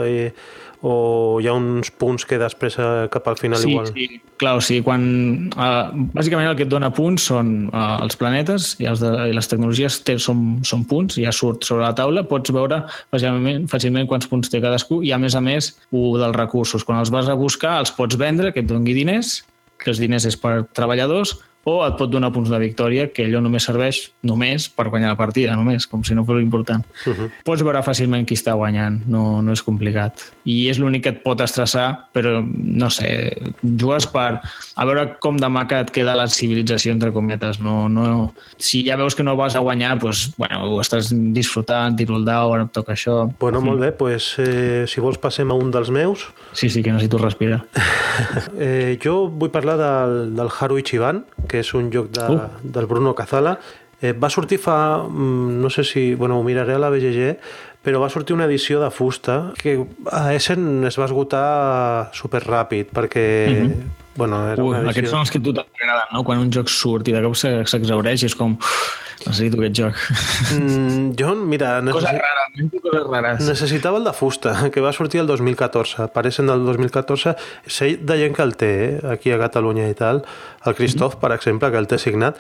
eh, 0.08 0.32
o 0.82 1.38
hi 1.42 1.48
ha 1.48 1.54
uns 1.54 1.92
punts 1.94 2.26
que 2.26 2.40
després 2.42 2.78
eh, 2.82 3.08
cap 3.14 3.28
al 3.30 3.38
final 3.38 3.60
Sí, 3.62 3.70
igual? 3.70 3.92
sí, 3.94 4.08
clar, 4.42 4.56
o 4.58 4.64
sigui, 4.66 4.82
quan... 4.86 5.04
Uh, 5.54 6.08
bàsicament 6.16 6.50
el 6.50 6.58
que 6.58 6.66
et 6.66 6.72
dona 6.72 6.90
punts 6.96 7.28
són 7.30 7.52
uh, 7.70 8.00
els 8.02 8.18
planetes 8.18 8.72
i, 8.82 8.88
els 8.90 9.04
de, 9.04 9.12
i 9.30 9.36
les 9.38 9.52
tecnologies 9.52 10.00
té, 10.08 10.18
són, 10.22 10.64
són 10.68 10.88
punts, 10.90 11.20
ja 11.22 11.34
surt 11.36 11.68
sobre 11.70 11.86
la 11.86 11.94
taula, 11.98 12.26
pots 12.28 12.54
veure 12.56 12.82
fàcilment, 13.14 13.70
fàcilment 13.72 14.10
quants 14.10 14.30
punts 14.32 14.50
té 14.50 14.64
cadascú 14.64 15.04
i, 15.06 15.14
a 15.14 15.22
més 15.22 15.38
a 15.38 15.44
més, 15.46 15.76
un 15.94 16.18
dels 16.18 16.36
recursos. 16.38 16.86
Quan 16.88 17.02
els 17.04 17.14
vas 17.14 17.30
a 17.30 17.38
buscar, 17.38 17.78
els 17.84 17.94
pots 17.94 18.18
vendre, 18.18 18.50
que 18.56 18.66
et 18.66 18.70
doni 18.70 18.98
diners, 18.98 19.42
que 19.82 19.94
els 19.94 20.02
diners 20.02 20.26
és 20.30 20.38
per 20.38 20.64
treballadors, 20.78 21.38
o 21.64 21.76
et 21.86 21.98
pot 21.98 22.10
donar 22.10 22.32
punts 22.34 22.50
de 22.50 22.58
victòria, 22.62 23.08
que 23.14 23.28
allò 23.28 23.42
només 23.44 23.66
serveix 23.68 24.02
només 24.26 24.68
per 24.74 24.88
guanyar 24.90 25.12
la 25.14 25.20
partida, 25.20 25.56
només, 25.58 25.86
com 25.90 26.04
si 26.04 26.16
no 26.18 26.26
fos 26.26 26.42
important. 26.42 26.86
Uh 27.06 27.14
-huh. 27.14 27.30
Pots 27.46 27.62
veure 27.62 27.84
fàcilment 27.84 28.26
qui 28.26 28.36
està 28.36 28.56
guanyant, 28.56 29.02
no, 29.08 29.42
no 29.42 29.52
és 29.52 29.62
complicat. 29.62 30.14
I 30.46 30.70
és 30.70 30.80
l'únic 30.80 31.04
que 31.04 31.10
et 31.10 31.24
pot 31.24 31.40
estressar, 31.42 32.08
però, 32.14 32.42
no 32.46 32.90
sé, 32.90 33.38
jugues 33.62 34.08
per 34.08 34.42
a 34.76 34.86
veure 34.86 35.18
com 35.20 35.38
de 35.38 35.50
maca 35.50 35.82
et 35.82 35.92
queda 35.92 36.16
la 36.16 36.28
civilització, 36.28 36.92
entre 36.92 37.12
cometes. 37.12 37.60
No, 37.60 37.88
no, 37.90 38.34
si 38.58 38.84
ja 38.88 38.96
veus 38.96 39.16
que 39.16 39.24
no 39.24 39.36
vas 39.36 39.56
a 39.56 39.60
guanyar, 39.60 40.00
doncs, 40.00 40.34
bueno, 40.38 40.64
ho 40.66 40.82
estàs 40.82 41.12
disfrutant, 41.12 41.96
tiro 41.96 42.18
el 42.18 42.26
dau, 42.26 42.54
ara 42.54 42.64
em 42.64 42.70
toca 42.70 42.94
això. 42.94 43.32
Bueno, 43.40 43.62
molt 43.62 43.80
bé, 43.80 43.92
pues, 43.92 44.36
eh, 44.40 44.86
si 44.88 45.00
vols 45.00 45.18
passem 45.18 45.50
a 45.52 45.54
un 45.54 45.72
dels 45.72 45.90
meus. 45.90 46.34
Sí, 46.54 46.70
sí, 46.70 46.82
que 46.82 46.92
necessito 46.92 47.18
respirar. 47.18 47.66
Eh, 48.62 49.00
jo 49.02 49.30
vull 49.30 49.50
parlar 49.50 49.78
del, 49.80 50.36
del 50.36 50.50
Haru 50.52 50.78
Ichiban, 50.78 51.24
que 51.52 51.62
és 51.66 51.74
un 51.76 51.92
joc 51.92 52.12
de, 52.16 52.28
uh. 52.32 52.50
del 52.64 52.88
Bruno 52.88 53.14
Cazala. 53.18 53.58
Eh, 54.02 54.16
va 54.18 54.32
sortir 54.34 54.58
fa, 54.58 55.04
mm, 55.04 55.60
no 55.62 55.70
sé 55.70 55.84
si, 55.86 56.16
bueno, 56.16 56.40
ho 56.40 56.44
miraré 56.44 56.74
a 56.74 56.80
la 56.82 56.90
BGG, 56.90 57.36
però 57.86 58.00
va 58.02 58.10
sortir 58.10 58.34
una 58.34 58.46
edició 58.46 58.80
de 58.82 58.90
fusta 58.94 59.54
que 59.58 59.76
a 60.10 60.34
Essen 60.34 60.86
es 60.86 60.98
va 61.02 61.08
esgotar 61.10 62.10
super 62.14 62.42
ràpid 62.46 62.94
perquè 62.94 63.26
mm 63.50 63.68
-hmm. 63.68 63.92
bueno, 64.16 64.42
era 64.50 64.64
Ui, 64.64 64.70
una 64.70 64.78
edició... 64.80 64.92
aquests 64.92 65.12
són 65.12 65.20
els 65.20 65.32
que 65.32 65.40
a 65.40 65.42
tu 65.42 65.54
t'agraden, 65.54 66.10
no? 66.14 66.24
Quan 66.24 66.40
un 66.40 66.52
joc 66.52 66.70
surt 66.70 67.08
i 67.08 67.12
de 67.12 67.22
cop 67.22 67.36
se- 67.36 67.66
s'exaureix 67.66 68.24
i 68.24 68.26
és 68.26 68.36
com... 68.36 68.58
Necessito 69.26 69.60
aquest 69.62 69.78
joc. 69.78 70.00
Mm, 70.58 71.12
jo, 71.20 71.36
mira, 71.36 71.76
Coses 71.82 72.12
necessi... 72.12 72.22
rares, 72.22 72.72
coses 72.82 73.06
rares. 73.08 73.44
necessitava 73.48 73.98
el 74.02 74.08
de 74.08 74.14
fusta, 74.18 74.56
que 74.74 74.82
va 74.82 74.92
sortir 74.94 75.22
el 75.22 75.28
2014. 75.28 76.02
Apareixen 76.08 76.48
del 76.50 76.66
2014. 76.66 77.36
Sé 77.68 77.92
de 78.02 78.18
gent 78.18 78.36
que 78.36 78.44
el 78.44 78.56
té, 78.58 78.72
eh, 78.98 79.02
aquí 79.14 79.32
a 79.32 79.40
Catalunya 79.42 79.90
i 79.90 79.96
tal. 79.98 80.24
El 80.66 80.76
Christoph, 80.78 81.16
per 81.18 81.32
exemple, 81.34 81.72
que 81.74 81.80
el 81.80 81.88
té 81.90 81.98
signat. 81.98 82.38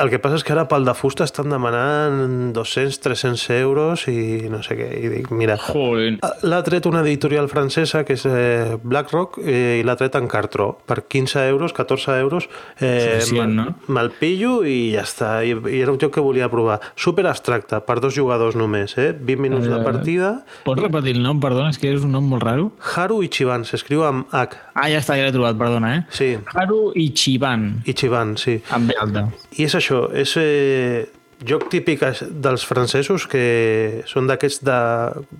El 0.00 0.08
que 0.08 0.18
passa 0.22 0.38
és 0.38 0.44
que 0.46 0.54
ara 0.54 0.64
pel 0.70 0.86
de 0.86 0.94
fusta 0.96 1.26
estan 1.28 1.50
demanant 1.52 2.52
200, 2.56 3.00
300 3.04 3.42
euros 3.58 4.06
i 4.08 4.48
no 4.48 4.62
sé 4.64 4.78
què. 4.78 4.88
I 5.00 5.10
dic, 5.12 5.30
mira, 5.34 5.58
Joder. 5.60 6.14
L'ha 6.46 6.62
tret 6.64 6.86
una 6.88 7.02
editorial 7.04 7.50
francesa 7.52 8.04
que 8.08 8.16
és 8.16 8.24
eh, 8.28 8.78
BlackRock 8.82 9.40
eh, 9.44 9.80
i 9.80 9.84
l'ha 9.84 9.96
tret 10.00 10.16
en 10.16 10.28
cartró 10.30 10.70
per 10.88 11.02
15 11.04 11.44
euros, 11.50 11.74
14 11.76 12.16
euros 12.20 12.48
eh, 12.80 13.20
Suficient, 13.20 13.52
no? 13.56 13.66
me'l 13.92 14.10
pillo 14.16 14.60
i 14.64 14.92
ja 14.94 15.04
està 15.04 15.30
I, 15.44 15.52
i 15.52 15.80
era 15.82 15.92
un 15.92 16.00
joc 16.00 16.09
que 16.14 16.22
volia 16.24 16.48
provar 16.52 16.78
super 16.96 17.26
abstracte, 17.30 17.80
per 17.86 17.98
dos 18.00 18.14
jugadors 18.16 18.56
només 18.58 18.96
eh? 18.98 19.12
20 19.14 19.40
minuts 19.44 19.68
de 19.70 19.78
partida 19.84 20.32
Pots 20.64 20.82
repetir 20.82 21.14
el 21.16 21.22
nom, 21.22 21.40
perdona, 21.42 21.70
és 21.70 21.78
que 21.80 21.90
és 21.92 22.02
un 22.06 22.12
nom 22.14 22.24
molt 22.26 22.42
raro. 22.46 22.70
Haru 22.94 23.20
Ichiban, 23.26 23.64
s'escriu 23.68 24.04
amb 24.06 24.26
H 24.32 24.58
Ah, 24.74 24.88
ja 24.90 24.98
està, 25.02 25.16
ja 25.18 25.26
l'he 25.28 25.32
trobat, 25.34 25.56
perdona, 25.60 25.94
eh? 25.96 26.02
sí, 26.14 26.32
Haru 26.54 26.90
Ichiban, 26.98 27.82
Ichiban, 27.86 28.36
sí 28.40 28.60
amb 28.70 28.90
B 28.90 28.96
alta. 29.00 29.26
i 29.58 29.64
és 29.66 29.74
això, 29.78 30.04
és 30.16 30.34
eh, 30.40 31.06
joc 31.46 31.68
típic 31.72 32.02
dels 32.44 32.64
francesos 32.68 33.24
que 33.30 34.02
són 34.08 34.26
d'aquests 34.28 34.60
de, 34.66 34.80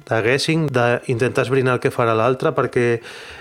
de 0.09 0.21
guessing, 0.25 0.69
d'intentar 0.73 1.45
esbrinar 1.45 1.75
el 1.77 1.83
que 1.83 1.93
farà 1.93 2.15
l'altre, 2.17 2.55
perquè 2.57 2.87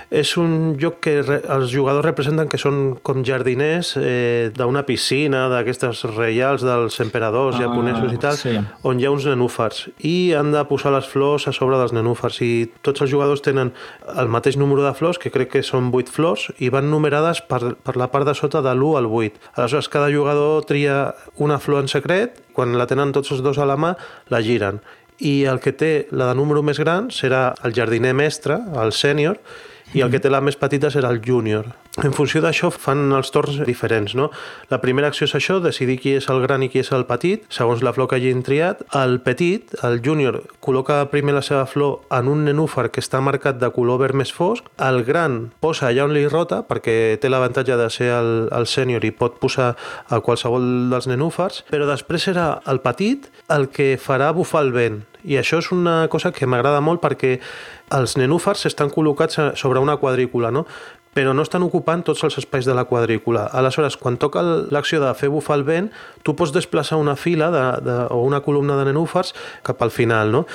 és 0.10 0.32
un 0.42 0.74
joc 0.82 1.00
que 1.06 1.14
els 1.22 1.70
jugadors 1.70 2.06
representen 2.06 2.50
que 2.50 2.58
són 2.58 2.98
com 3.06 3.22
jardiners 3.26 3.94
eh, 4.02 4.50
d'una 4.56 4.82
piscina, 4.88 5.46
d'aquestes 5.52 6.02
reials 6.16 6.66
dels 6.66 6.98
emperadors 7.04 7.60
ah, 7.60 7.62
japonesos 7.68 8.16
i 8.16 8.22
tal, 8.22 8.38
sí. 8.40 8.56
on 8.90 9.00
hi 9.00 9.06
ha 9.06 9.14
uns 9.14 9.28
nenúfars 9.30 9.86
i 10.06 10.34
han 10.38 10.52
de 10.56 10.64
posar 10.70 10.96
les 10.96 11.06
flors 11.10 11.46
a 11.50 11.54
sobre 11.54 11.78
dels 11.78 11.94
nenúfars 11.94 12.42
i 12.46 12.52
tots 12.86 13.06
els 13.06 13.14
jugadors 13.14 13.46
tenen 13.46 13.72
el 14.16 14.34
mateix 14.34 14.58
número 14.58 14.82
de 14.86 14.96
flors, 14.98 15.22
que 15.22 15.32
crec 15.34 15.54
que 15.54 15.64
són 15.66 15.94
8 15.94 16.14
flors, 16.14 16.50
i 16.58 16.72
van 16.74 16.90
numerades 16.90 17.44
per, 17.46 17.76
per 17.78 17.96
la 18.00 18.10
part 18.10 18.26
de 18.26 18.34
sota 18.38 18.64
de 18.66 18.74
l'1 18.74 18.98
al 18.98 19.10
8. 19.10 19.54
Aleshores, 19.56 19.90
cada 19.94 20.10
jugador 20.10 20.66
tria 20.66 21.14
una 21.38 21.60
flor 21.62 21.86
en 21.86 21.92
secret, 21.92 22.42
quan 22.58 22.74
la 22.78 22.90
tenen 22.90 23.14
tots 23.14 23.32
els 23.36 23.46
dos 23.46 23.62
a 23.62 23.68
la 23.70 23.78
mà, 23.78 23.94
la 24.34 24.42
giren 24.42 24.82
i 25.20 25.44
el 25.52 25.60
que 25.60 25.74
té 25.76 26.08
la 26.16 26.30
de 26.30 26.36
número 26.40 26.62
més 26.64 26.80
gran 26.80 27.10
serà 27.12 27.50
el 27.68 27.74
jardiner 27.76 28.14
mestre, 28.16 28.56
el 28.80 28.94
sènior, 28.96 29.36
i 29.94 30.02
el 30.06 30.12
que 30.14 30.20
té 30.22 30.30
la 30.30 30.42
més 30.42 30.58
petita 30.60 30.92
serà 30.94 31.10
el 31.14 31.22
júnior. 31.26 31.72
En 32.00 32.14
funció 32.16 32.40
d'això 32.44 32.70
fan 32.72 33.10
els 33.16 33.32
torns 33.34 33.58
diferents, 33.68 34.14
no? 34.16 34.30
La 34.72 34.80
primera 34.80 35.10
acció 35.10 35.26
és 35.28 35.34
això, 35.36 35.58
decidir 35.60 35.98
qui 36.00 36.14
és 36.16 36.30
el 36.32 36.40
gran 36.46 36.64
i 36.64 36.70
qui 36.72 36.80
és 36.80 36.92
el 36.96 37.04
petit, 37.10 37.44
segons 37.52 37.82
la 37.84 37.92
flor 37.96 38.08
que 38.08 38.20
hagin 38.20 38.44
triat. 38.46 38.86
El 38.96 39.20
petit, 39.26 39.74
el 39.84 40.00
júnior, 40.06 40.44
col·loca 40.64 41.02
primer 41.12 41.36
la 41.36 41.44
seva 41.44 41.66
flor 41.68 42.06
en 42.16 42.30
un 42.32 42.46
nenúfar 42.48 42.88
que 42.94 43.04
està 43.04 43.20
marcat 43.26 43.60
de 43.60 43.72
color 43.76 44.00
verd 44.04 44.20
més 44.22 44.32
fosc. 44.32 44.70
El 44.78 45.04
gran 45.08 45.42
posa 45.60 45.90
allà 45.90 46.06
on 46.08 46.16
li 46.16 46.28
rota, 46.30 46.62
perquè 46.70 47.18
té 47.20 47.34
l'avantatge 47.34 47.76
de 47.80 47.90
ser 47.92 48.14
el, 48.16 48.34
el 48.56 48.70
sènior 48.70 49.04
i 49.04 49.12
pot 49.12 49.42
posar 49.42 49.74
a 50.08 50.22
qualsevol 50.24 50.90
dels 50.94 51.10
nenúfars, 51.10 51.66
però 51.74 51.90
després 51.90 52.30
serà 52.30 52.52
el 52.70 52.84
petit 52.86 53.28
el 53.50 53.68
que 53.74 53.96
farà 54.00 54.32
bufar 54.38 54.64
el 54.68 54.76
vent. 54.78 55.02
I 55.28 55.40
això 55.40 55.60
és 55.60 55.72
una 55.76 56.08
cosa 56.08 56.32
que 56.32 56.48
m'agrada 56.48 56.80
molt 56.80 57.02
perquè 57.04 57.40
els 57.96 58.16
nenúfars 58.16 58.66
estan 58.70 58.92
col·locats 58.94 59.40
sobre 59.60 59.82
una 59.84 59.98
quadrícula, 59.98 60.52
no? 60.52 60.66
però 61.14 61.34
no 61.34 61.44
estan 61.44 61.66
ocupant 61.66 62.04
tots 62.06 62.22
els 62.24 62.38
espais 62.38 62.68
de 62.70 62.76
la 62.78 62.86
quadrícula. 62.86 63.48
Aleshores, 63.58 63.98
quan 63.98 64.20
toca 64.22 64.44
l'acció 64.70 65.02
de 65.02 65.10
fer 65.18 65.32
bufar 65.34 65.58
el 65.58 65.66
vent, 65.66 65.90
tu 66.24 66.36
pots 66.38 66.54
desplaçar 66.54 67.00
una 67.02 67.16
fila 67.18 67.50
de, 67.52 67.64
de, 67.86 67.96
o 68.14 68.22
una 68.28 68.44
columna 68.46 68.78
de 68.78 68.86
nenúfars 68.92 69.34
cap 69.66 69.82
al 69.82 69.92
final, 69.92 70.32
no? 70.32 70.46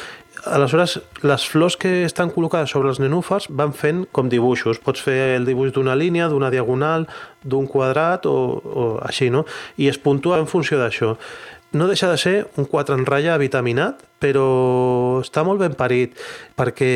Aleshores, 0.45 0.99
les 1.25 1.45
flors 1.49 1.77
que 1.81 2.05
estan 2.05 2.31
col·locades 2.31 2.73
sobre 2.75 2.91
els 2.93 3.01
nenúfars 3.01 3.49
van 3.49 3.73
fent 3.73 4.05
com 4.13 4.29
dibuixos. 4.29 4.81
Pots 4.83 5.03
fer 5.03 5.35
el 5.39 5.47
dibuix 5.49 5.73
d'una 5.73 5.95
línia, 5.97 6.29
d'una 6.29 6.51
diagonal, 6.53 7.09
d'un 7.43 7.67
quadrat 7.71 8.27
o, 8.29 8.37
o 8.61 8.85
així, 9.05 9.31
no? 9.33 9.45
I 9.81 9.89
es 9.91 9.99
puntua 9.99 10.39
en 10.43 10.51
funció 10.51 10.79
d'això 10.79 11.15
no 11.75 11.89
deixa 11.91 12.09
de 12.11 12.19
ser 12.19 12.35
un 12.57 12.65
4 12.71 12.95
en 12.95 13.05
ratlla 13.07 13.37
vitaminat, 13.39 14.01
però 14.23 15.21
està 15.21 15.43
molt 15.45 15.61
ben 15.61 15.75
parit, 15.77 16.15
perquè 16.57 16.89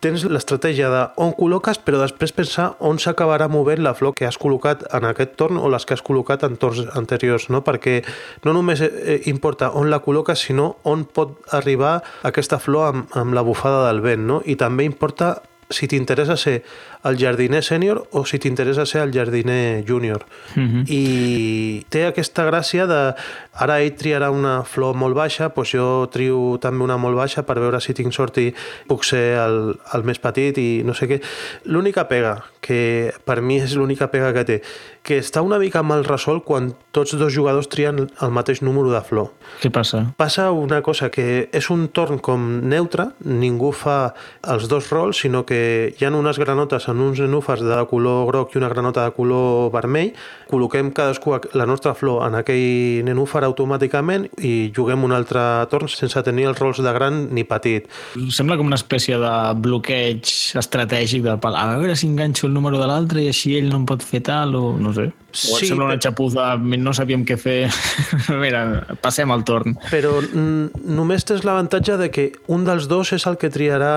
tens 0.00 0.24
l'estratègia 0.24 0.88
de 0.92 1.02
on 1.20 1.34
col·loques, 1.36 1.82
però 1.84 2.00
després 2.00 2.32
pensar 2.32 2.70
on 2.86 3.02
s'acabarà 3.02 3.50
movent 3.52 3.82
la 3.84 3.92
flor 3.98 4.14
que 4.16 4.28
has 4.28 4.38
col·locat 4.40 4.86
en 4.96 5.08
aquest 5.10 5.36
torn 5.40 5.58
o 5.58 5.68
les 5.68 5.84
que 5.84 5.98
has 5.98 6.04
col·locat 6.06 6.46
en 6.46 6.56
torns 6.62 6.86
anteriors, 6.96 7.50
no? 7.50 7.64
perquè 7.66 8.00
no 8.46 8.54
només 8.56 8.80
eh, 8.86 9.20
importa 9.32 9.74
on 9.76 9.90
la 9.90 10.00
col·loques, 10.04 10.46
sinó 10.46 10.70
on 10.88 11.04
pot 11.04 11.36
arribar 11.58 11.98
aquesta 12.30 12.62
flor 12.62 12.94
amb, 12.94 13.14
amb 13.18 13.36
la 13.36 13.44
bufada 13.44 13.86
del 13.90 14.00
vent, 14.06 14.26
no? 14.30 14.40
i 14.46 14.56
també 14.56 14.88
importa 14.88 15.36
si 15.70 15.86
t'interessa 15.86 16.36
ser 16.36 16.60
el 17.04 17.16
jardiner 17.16 17.62
sènior 17.64 18.02
o 18.12 18.24
si 18.28 18.38
t'interessa 18.38 18.84
ser 18.86 19.02
el 19.06 19.12
jardiner 19.14 19.84
júnior. 19.86 20.26
Uh 20.56 20.60
mhm. 20.60 20.80
-huh. 20.80 20.84
I 20.90 21.84
té 21.88 22.06
aquesta 22.06 22.44
gràcia 22.50 22.86
de 22.86 23.14
ara 23.52 23.80
ell 23.80 23.94
triarà 23.96 24.30
una 24.30 24.62
flor 24.64 24.94
molt 24.94 25.14
baixa, 25.14 25.48
doncs 25.54 25.72
jo 25.72 26.08
trio 26.12 26.58
també 26.60 26.84
una 26.84 26.96
molt 26.96 27.16
baixa 27.16 27.42
per 27.42 27.58
veure 27.58 27.80
si 27.80 27.94
tinc 27.94 28.12
sort 28.12 28.38
i 28.38 28.54
puc 28.88 29.04
ser 29.04 29.36
el, 29.38 29.76
el 29.94 30.02
més 30.02 30.18
petit 30.18 30.56
i 30.58 30.82
no 30.84 30.94
sé 30.94 31.08
què. 31.08 31.20
L'única 31.64 32.06
pega, 32.08 32.44
que 32.60 33.12
per 33.24 33.40
mi 33.40 33.58
és 33.60 33.74
l'única 33.74 34.10
pega 34.12 34.32
que 34.32 34.44
té, 34.44 34.62
que 35.02 35.18
està 35.18 35.42
una 35.42 35.58
mica 35.58 35.82
mal 35.82 36.04
resolt 36.04 36.44
quan 36.44 36.74
tots 36.92 37.16
dos 37.16 37.32
jugadors 37.32 37.68
trien 37.72 38.02
el 38.20 38.30
mateix 38.30 38.60
número 38.62 38.92
de 38.92 39.00
flor. 39.00 39.30
Què 39.62 39.70
passa? 39.72 40.04
Passa 40.20 40.50
una 40.52 40.82
cosa, 40.82 41.10
que 41.10 41.48
és 41.52 41.70
un 41.72 41.88
torn 41.88 42.20
com 42.20 42.60
neutre, 42.68 43.10
ningú 43.24 43.72
fa 43.72 44.12
els 44.52 44.68
dos 44.68 44.90
rols, 44.92 45.22
sinó 45.24 45.44
que 45.48 45.94
hi 45.96 46.04
ha 46.04 46.12
unes 46.12 46.38
granotes 46.38 46.89
en 46.90 47.00
uns 47.00 47.20
nenúfars 47.22 47.62
de 47.64 47.78
color 47.90 48.26
groc 48.28 48.54
i 48.54 48.60
una 48.60 48.68
granota 48.72 49.04
de 49.06 49.14
color 49.16 49.70
vermell, 49.74 50.12
col·loquem 50.50 50.90
cadascú 50.94 51.36
la 51.54 51.66
nostra 51.66 51.94
flor 51.94 52.26
en 52.26 52.36
aquell 52.40 53.04
nenúfar 53.06 53.44
automàticament 53.46 54.28
i 54.42 54.70
juguem 54.76 55.06
un 55.06 55.14
altre 55.16 55.42
torn 55.70 55.88
sense 55.90 56.22
tenir 56.26 56.48
els 56.50 56.60
rols 56.60 56.82
de 56.82 56.92
gran 56.96 57.22
ni 57.34 57.44
petit. 57.48 57.88
Sembla 58.34 58.58
com 58.58 58.68
una 58.70 58.78
espècie 58.80 59.18
de 59.20 59.34
bloqueig 59.62 60.34
estratègic 60.60 61.24
del 61.26 61.40
pal. 61.42 61.56
A 61.56 61.78
veure 61.78 61.96
si 61.96 62.10
enganxo 62.10 62.48
el 62.48 62.54
número 62.56 62.80
de 62.80 62.90
l'altre 62.90 63.24
i 63.24 63.30
així 63.30 63.56
ell 63.58 63.70
no 63.70 63.82
em 63.82 63.88
pot 63.88 64.04
fer 64.04 64.22
tal 64.26 64.56
o 64.58 64.64
no 64.78 64.94
sé. 64.96 65.10
Sí, 65.32 65.68
sembla 65.68 65.86
una 65.90 65.98
xapuza, 66.00 66.54
no 66.58 66.92
sabíem 66.96 67.24
què 67.28 67.36
fer. 67.40 67.70
Mira, 68.42 68.64
passem 69.02 69.30
al 69.30 69.44
torn. 69.46 69.76
Però 69.92 70.16
només 70.30 71.26
tens 71.28 71.44
l'avantatge 71.46 71.96
de 72.00 72.10
que 72.12 72.26
un 72.50 72.64
dels 72.66 72.88
dos 72.90 73.12
és 73.16 73.26
el 73.30 73.38
que 73.40 73.50
triarà 73.52 73.92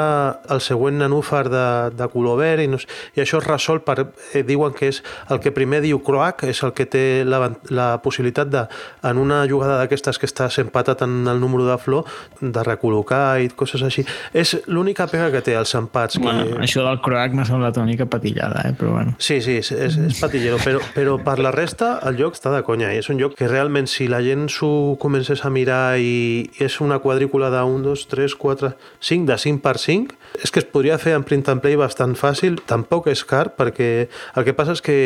el 0.54 0.62
següent 0.64 1.00
nenúfar 1.02 1.48
de, 1.52 1.66
de 1.98 2.08
color 2.14 2.40
verd 2.42 2.66
i, 2.66 2.70
no, 2.72 2.80
i 3.18 3.24
això 3.24 3.42
es 3.42 3.48
resol 3.48 3.84
per... 3.86 4.00
Eh, 4.34 4.44
diuen 4.46 4.76
que 4.76 4.92
és 4.92 5.02
el 5.34 5.42
que 5.44 5.54
primer 5.56 5.82
diu 5.84 6.02
Croac, 6.06 6.46
és 6.50 6.62
el 6.66 6.74
que 6.78 6.86
té 6.90 7.24
la, 7.26 7.50
la 7.74 7.88
possibilitat 8.04 8.52
de, 8.54 8.66
en 9.10 9.22
una 9.22 9.44
jugada 9.50 9.80
d'aquestes 9.82 10.20
que 10.22 10.30
estàs 10.30 10.60
empatat 10.62 11.04
en 11.08 11.24
el 11.30 11.42
número 11.42 11.66
de 11.68 11.78
flor, 11.82 12.10
de 12.42 12.66
recol·locar 12.66 13.40
i 13.44 13.50
coses 13.58 13.84
així. 13.86 14.06
És 14.34 14.56
l'única 14.68 15.08
pega 15.12 15.32
que 15.34 15.44
té 15.46 15.58
els 15.58 15.74
empats. 15.80 16.20
Bueno, 16.22 16.46
que... 16.50 16.62
això 16.68 16.86
del 16.86 17.02
Croac 17.04 17.36
m'ha 17.38 17.48
semblat 17.50 17.80
una 17.82 17.90
mica 17.90 18.08
patillada, 18.10 18.64
eh? 18.70 18.74
però 18.78 18.98
bueno. 18.98 19.16
Sí, 19.18 19.40
sí, 19.42 19.58
és, 19.64 19.72
és, 19.74 19.98
és 20.10 20.22
patillero, 20.22 20.60
però, 20.64 20.82
però 20.96 21.18
per 21.24 21.40
la 21.40 21.52
resta, 21.56 21.98
el 22.08 22.18
joc 22.20 22.36
està 22.36 22.52
de 22.54 22.62
conya. 22.68 22.90
És 22.92 23.08
un 23.12 23.20
joc 23.22 23.38
que 23.40 23.48
realment, 23.48 23.88
si 23.88 24.10
la 24.12 24.20
gent 24.24 24.50
s'ho 24.52 24.98
comencés 25.02 25.44
a 25.48 25.52
mirar 25.54 25.98
i 26.00 26.50
és 26.62 26.80
una 26.84 27.00
quadrícula 27.04 27.50
de 27.54 27.62
1, 27.64 27.84
2, 27.86 28.06
3, 28.12 28.36
4, 28.42 28.74
5, 29.00 29.28
de 29.32 29.38
5 29.46 29.64
per 29.64 29.78
5, 29.80 30.18
és 30.44 30.52
que 30.52 30.62
es 30.64 30.68
podria 30.68 31.00
fer 31.00 31.16
en 31.16 31.24
print 31.28 31.48
and 31.52 31.64
play 31.64 31.80
bastant 31.80 32.18
fàcil, 32.20 32.60
tampoc 32.68 33.08
és 33.12 33.24
car, 33.28 33.54
perquè 33.58 33.90
el 34.36 34.48
que 34.48 34.56
passa 34.58 34.76
és 34.76 34.84
que 34.84 34.98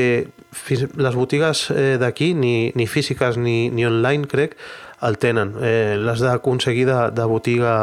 les 0.97 1.15
botigues 1.17 1.67
eh, 1.71 1.95
d'aquí, 2.01 2.33
ni, 2.33 2.71
ni 2.75 2.89
físiques 2.89 3.37
ni, 3.37 3.69
ni 3.69 3.85
online, 3.85 4.27
crec, 4.31 4.57
el 5.05 5.17
tenen. 5.21 5.53
Eh, 5.61 5.95
L'has 6.01 6.21
d'aconseguir 6.23 6.87
de, 6.87 6.97
de 7.13 7.25
botiga 7.29 7.73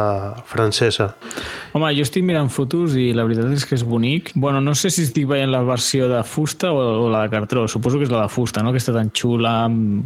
francesa. 0.51 1.13
Home, 1.75 1.91
jo 1.95 2.05
estic 2.07 2.25
mirant 2.27 2.51
fotos 2.55 2.97
i 2.99 3.09
la 3.15 3.27
veritat 3.27 3.53
és 3.55 3.67
que 3.67 3.77
és 3.79 3.85
bonic. 3.87 4.33
Bueno, 4.35 4.61
no 4.65 4.75
sé 4.79 4.91
si 4.95 5.05
estic 5.07 5.29
veient 5.31 5.53
la 5.53 5.63
versió 5.67 6.09
de 6.11 6.23
fusta 6.27 6.73
o, 6.75 6.83
o 7.05 7.09
la 7.13 7.25
de 7.25 7.33
cartró. 7.35 7.67
Suposo 7.71 8.01
que 8.01 8.09
és 8.09 8.15
la 8.15 8.25
de 8.25 8.33
fusta, 8.33 8.63
no? 8.63 8.75
Aquesta 8.75 8.95
tan 8.97 9.13
xula, 9.15 9.55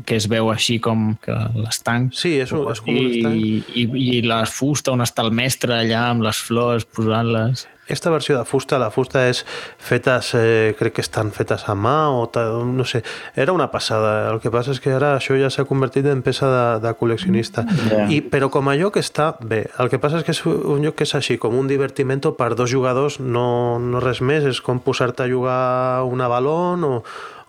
que 0.09 0.21
es 0.21 0.29
veu 0.29 0.53
així 0.53 0.79
com 0.85 1.11
que 1.25 1.37
l'estanc. 1.57 2.13
Sí, 2.17 2.37
és, 2.43 2.53
és 2.53 2.85
com 2.85 2.93
un 2.93 3.09
estanc. 3.09 3.41
I, 3.41 3.85
i, 3.85 3.89
I 4.19 4.23
la 4.29 4.45
fusta 4.49 4.93
on 4.93 5.05
està 5.05 5.25
el 5.25 5.33
mestre 5.37 5.77
allà 5.81 6.09
amb 6.13 6.29
les 6.29 6.45
flors 6.45 6.89
posant-les. 6.89 7.67
Aquesta 7.89 8.11
versió 8.13 8.37
de 8.37 8.45
fusta, 8.45 8.77
la 8.77 8.91
fusta 8.93 9.23
és 9.31 9.39
fetes, 9.81 10.35
eh, 10.37 10.75
crec 10.77 10.99
que 10.99 11.01
estan 11.01 11.31
fetes 11.33 11.63
a 11.73 11.73
mà 11.73 12.11
o 12.13 12.29
no 12.69 12.85
sé, 12.85 13.01
era 13.35 13.55
una 13.57 13.71
passada. 13.71 14.31
El 14.31 14.43
que 14.45 14.51
passa 14.53 14.75
és 14.77 14.81
que 14.85 14.93
ara 14.93 15.15
això 15.17 15.39
ja 15.41 15.49
s'ha 15.49 15.65
convertit 15.65 16.05
en 16.05 16.21
peça 16.21 16.51
de, 16.53 16.67
de 16.85 16.93
col·leccionista. 16.93 17.65
Yeah. 17.89 18.11
I, 18.13 18.21
però 18.21 18.51
com 18.53 18.69
a 18.69 18.77
lloc 18.77 19.01
està 19.01 19.31
bé. 19.41 19.71
El 19.81 19.89
que 19.89 19.97
passa 19.99 20.21
és 20.21 20.27
que 20.29 20.37
és 20.37 20.45
un 20.45 20.85
lloc 20.85 20.99
que 21.01 21.09
és 21.09 21.15
així, 21.17 21.39
com 21.41 21.57
un 21.57 21.67
divertiment 21.67 22.21
per 22.37 22.53
dos 22.59 22.69
jugadors, 22.69 23.17
no, 23.25 23.79
no 23.81 24.05
res 24.05 24.21
més, 24.21 24.45
és 24.45 24.61
com 24.61 24.85
posar-te 24.85 25.25
a 25.25 25.33
jugar 25.33 26.05
una 26.05 26.29
balón 26.29 26.85
o, 26.85 26.95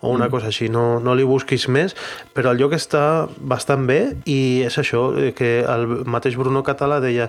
o 0.00 0.10
una 0.10 0.26
mm. 0.26 0.30
cosa 0.30 0.48
així, 0.50 0.68
no, 0.72 1.00
no 1.00 1.14
li 1.14 1.24
busquis 1.26 1.66
més, 1.68 1.94
però 2.34 2.54
el 2.54 2.60
lloc 2.60 2.74
està 2.76 3.28
bastant 3.36 3.86
bé 3.88 4.00
i 4.24 4.62
és 4.66 4.78
això, 4.80 5.10
eh, 5.18 5.32
que 5.36 5.60
el 5.62 5.86
mateix 6.08 6.38
Bruno 6.40 6.62
Català 6.66 7.00
deia 7.02 7.28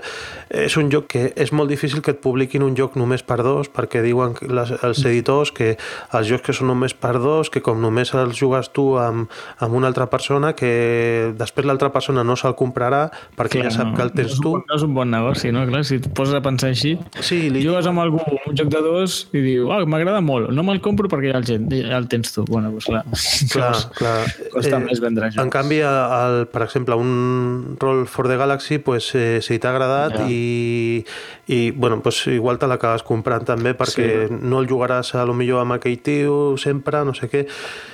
és 0.50 0.78
un 0.80 0.92
joc 0.94 1.10
que 1.12 1.26
és 1.36 1.52
molt 1.56 1.72
difícil 1.72 2.02
que 2.02 2.16
et 2.16 2.22
publiquin 2.24 2.64
un 2.64 2.76
joc 2.78 2.96
només 3.00 3.24
per 3.28 3.42
dos, 3.44 3.70
perquè 3.72 4.04
diuen 4.06 4.38
les, 4.48 4.74
els 4.84 5.04
editors 5.06 5.52
que 5.56 5.74
els 5.76 6.30
jocs 6.30 6.46
que 6.48 6.56
són 6.56 6.72
només 6.72 6.96
per 6.96 7.18
dos, 7.20 7.52
que 7.52 7.64
com 7.64 7.82
només 7.82 8.14
els 8.16 8.38
jugues 8.40 8.72
tu 8.76 8.92
amb, 9.02 9.32
amb 9.60 9.78
una 9.78 9.90
altra 9.92 10.08
persona, 10.12 10.54
que 10.58 11.34
després 11.38 11.68
l'altra 11.68 11.92
persona 11.92 12.24
no 12.28 12.38
se'l 12.40 12.56
comprarà 12.60 13.08
perquè 13.38 13.60
Clar, 13.60 13.70
ja 13.70 13.76
sap 13.76 13.92
no, 13.92 13.96
que 13.98 14.06
el 14.08 14.14
tens 14.16 14.38
no 14.38 14.44
tu. 14.46 14.54
No 14.70 14.78
és 14.78 14.86
un 14.88 14.96
bon 14.96 15.12
negoci, 15.12 15.52
no? 15.56 15.66
Clar, 15.68 15.84
si 15.88 16.00
et 16.02 16.08
poses 16.16 16.38
a 16.38 16.44
pensar 16.46 16.72
així, 16.72 16.96
sí, 17.20 17.44
li... 17.52 17.64
jugues 17.66 17.88
amb 17.90 18.04
algú 18.04 18.22
un 18.22 18.58
joc 18.58 18.72
de 18.72 18.84
dos 18.86 19.18
i 19.36 19.44
diu, 19.44 19.70
oh, 19.72 19.82
m'agrada 19.90 20.22
molt, 20.24 20.52
no 20.56 20.66
me'l 20.68 20.82
compro 20.84 21.10
perquè 21.12 21.34
ja 21.34 21.42
el, 21.42 21.48
ja 21.72 22.00
el 22.00 22.08
tens 22.12 22.36
tu. 22.36 22.46
Bueno, 22.50 22.61
bueno, 22.70 22.72
doncs 22.72 22.86
clar, 22.86 23.04
Clar, 23.52 23.72
costa, 23.74 23.90
clar. 23.98 24.50
costa 24.54 24.80
més 24.80 25.00
vendre 25.02 25.30
jocs. 25.32 25.42
En 25.44 25.50
canvi, 25.50 25.80
el, 25.82 26.46
per 26.52 26.62
exemple, 26.64 26.96
un 26.96 27.78
Roll 27.80 28.06
for 28.08 28.28
the 28.28 28.38
Galaxy, 28.38 28.78
pues, 28.80 29.12
eh, 29.16 29.40
si 29.42 29.58
t'ha 29.60 29.70
agradat 29.74 30.20
Ja. 30.22 30.28
i, 30.30 31.04
i 31.48 31.72
bueno, 31.72 32.02
pues, 32.02 32.26
igual 32.28 32.60
te 32.60 32.68
l'acabes 32.68 33.04
comprant 33.04 33.46
també 33.46 33.74
perquè 33.78 34.28
Sí. 34.28 34.36
no 34.42 34.60
el 34.60 34.68
jugaràs 34.68 35.14
a 35.16 35.26
lo 35.26 35.34
millor 35.34 35.62
amb 35.62 35.74
aquell 35.74 36.00
tio 36.02 36.56
sempre, 36.58 37.04
no 37.06 37.14
sé 37.14 37.30
què. 37.30 37.48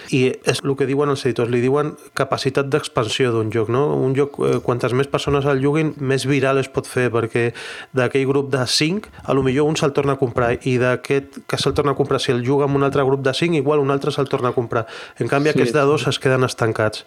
I 0.10 0.32
és 0.48 0.62
el 0.64 0.76
que 0.80 0.86
diuen 0.88 1.10
els 1.12 1.26
editors, 1.26 1.50
li 1.52 1.60
diuen 1.60 1.96
capacitat 2.16 2.70
d'expansió 2.72 3.32
d'un 3.34 3.50
joc, 3.52 3.68
no? 3.70 3.94
Un 3.96 4.16
joc, 4.16 4.38
eh, 4.40 4.60
quantes 4.64 4.94
més 4.94 5.08
persones 5.12 5.44
el 5.46 5.60
juguin, 5.64 5.94
més 6.00 6.26
viral 6.26 6.58
es 6.62 6.70
pot 6.72 6.88
fer, 6.88 7.10
perquè 7.12 7.52
d'aquell 7.94 8.26
grup 8.30 8.50
de 8.54 8.66
5, 8.66 9.10
a 9.26 9.34
lo 9.36 9.44
millor 9.44 9.68
un 9.68 9.76
se'l 9.76 9.92
torna 9.92 10.14
a 10.14 10.16
comprar, 10.22 10.54
i 10.64 10.78
d'aquest 10.80 11.40
que 11.48 11.58
se'l 11.60 11.74
torna 11.76 11.92
a 11.92 11.96
comprar, 11.96 12.22
si 12.24 12.32
el 12.32 12.42
juga 12.46 12.66
amb 12.66 12.76
un 12.78 12.84
altre 12.84 13.04
grup 13.04 13.22
de 13.22 13.34
5, 13.34 13.56
igual 13.60 13.80
un 13.84 13.92
altre 13.92 14.12
se'l 14.16 14.30
torna 14.30 14.50
a 14.50 14.54
comprar. 14.58 14.88
En 15.22 15.30
canvi, 15.32 15.52
Sí. 15.54 15.56
aquests 15.60 15.78
de 15.78 15.86
dos 15.94 16.08
es 16.10 16.20
queden 16.20 16.44
estancats. 16.50 17.06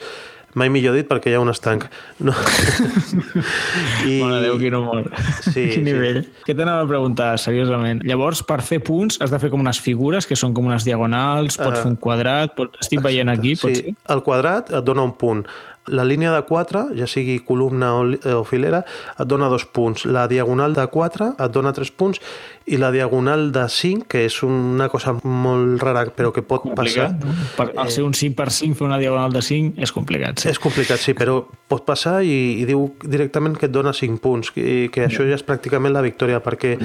Mai 0.58 0.66
millor 0.66 0.96
dit 0.98 1.06
perquè 1.06 1.30
hi 1.30 1.36
ha 1.38 1.40
un 1.44 1.50
estanc. 1.52 1.84
No. 2.18 2.32
I... 4.06 4.16
Mare 4.22 4.40
Déu, 4.42 4.56
quin 4.58 4.74
humor. 4.74 5.06
Sí, 5.44 5.52
quin 5.70 5.76
sí. 5.76 5.84
nivell. 5.86 6.24
Què 6.46 6.56
t'anava 6.58 6.82
a 6.82 6.88
preguntar, 6.90 7.28
seriosament? 7.38 8.02
Llavors, 8.08 8.42
per 8.46 8.60
fer 8.66 8.80
punts, 8.82 9.20
has 9.22 9.30
de 9.30 9.38
fer 9.42 9.50
com 9.52 9.62
unes 9.62 9.78
figures, 9.82 10.26
que 10.26 10.38
són 10.38 10.54
com 10.56 10.66
unes 10.70 10.86
diagonals, 10.88 11.54
pots 11.60 11.78
Ah. 11.78 11.82
fer 11.84 11.90
un 11.92 11.98
quadrat, 12.02 12.56
pot... 12.58 12.74
estic 12.82 13.02
veient 13.04 13.30
aquí, 13.30 13.54
pot 13.60 13.70
sí, 13.70 13.82
ser? 13.84 13.94
el 14.16 14.24
quadrat 14.26 14.72
et 14.74 14.84
dona 14.90 15.06
un 15.06 15.14
punt. 15.14 15.44
La 15.88 16.04
línia 16.04 16.30
de 16.34 16.42
4, 16.46 16.90
ja 16.94 17.06
sigui 17.08 17.38
columna 17.40 17.94
o, 17.96 18.04
o 18.36 18.44
filera, 18.44 18.84
et 19.18 19.26
dona 19.26 19.48
dos 19.48 19.64
punts. 19.64 20.04
La 20.04 20.26
diagonal 20.28 20.74
de 20.76 20.86
4 20.86 21.34
et 21.40 21.54
dona 21.54 21.72
3 21.72 21.90
punts 21.96 22.20
i 22.70 22.76
la 22.78 22.92
diagonal 22.92 23.48
de 23.52 23.64
5, 23.68 24.04
que 24.06 24.24
és 24.28 24.36
una 24.46 24.86
cosa 24.92 25.16
molt 25.24 25.80
rara 25.82 26.04
però 26.14 26.30
que 26.32 26.42
pot 26.46 26.62
Complicat, 26.62 27.16
passar. 27.16 27.26
no? 27.26 27.48
Per, 27.56 27.66
al 27.82 27.90
ser 27.90 28.04
un 28.06 28.14
5 28.14 28.36
per 28.38 28.50
5, 28.54 28.76
fer 28.78 28.86
una 28.86 28.98
diagonal 29.00 29.32
de 29.34 29.42
5 29.42 29.80
és 29.82 29.92
complicat, 29.92 30.38
sí. 30.38 30.50
És 30.52 30.60
complicat, 30.62 31.00
sí, 31.02 31.14
però 31.18 31.40
pot 31.70 31.82
passar 31.88 32.20
i, 32.22 32.60
i 32.60 32.68
diu 32.68 32.86
directament 33.02 33.56
que 33.58 33.66
et 33.66 33.74
dona 33.74 33.94
5 33.96 34.20
punts, 34.22 34.52
i 34.60 34.88
que 34.92 35.08
això 35.08 35.26
ja 35.26 35.34
és 35.38 35.44
pràcticament 35.46 35.94
la 35.96 36.04
victòria, 36.04 36.38
perquè 36.44 36.76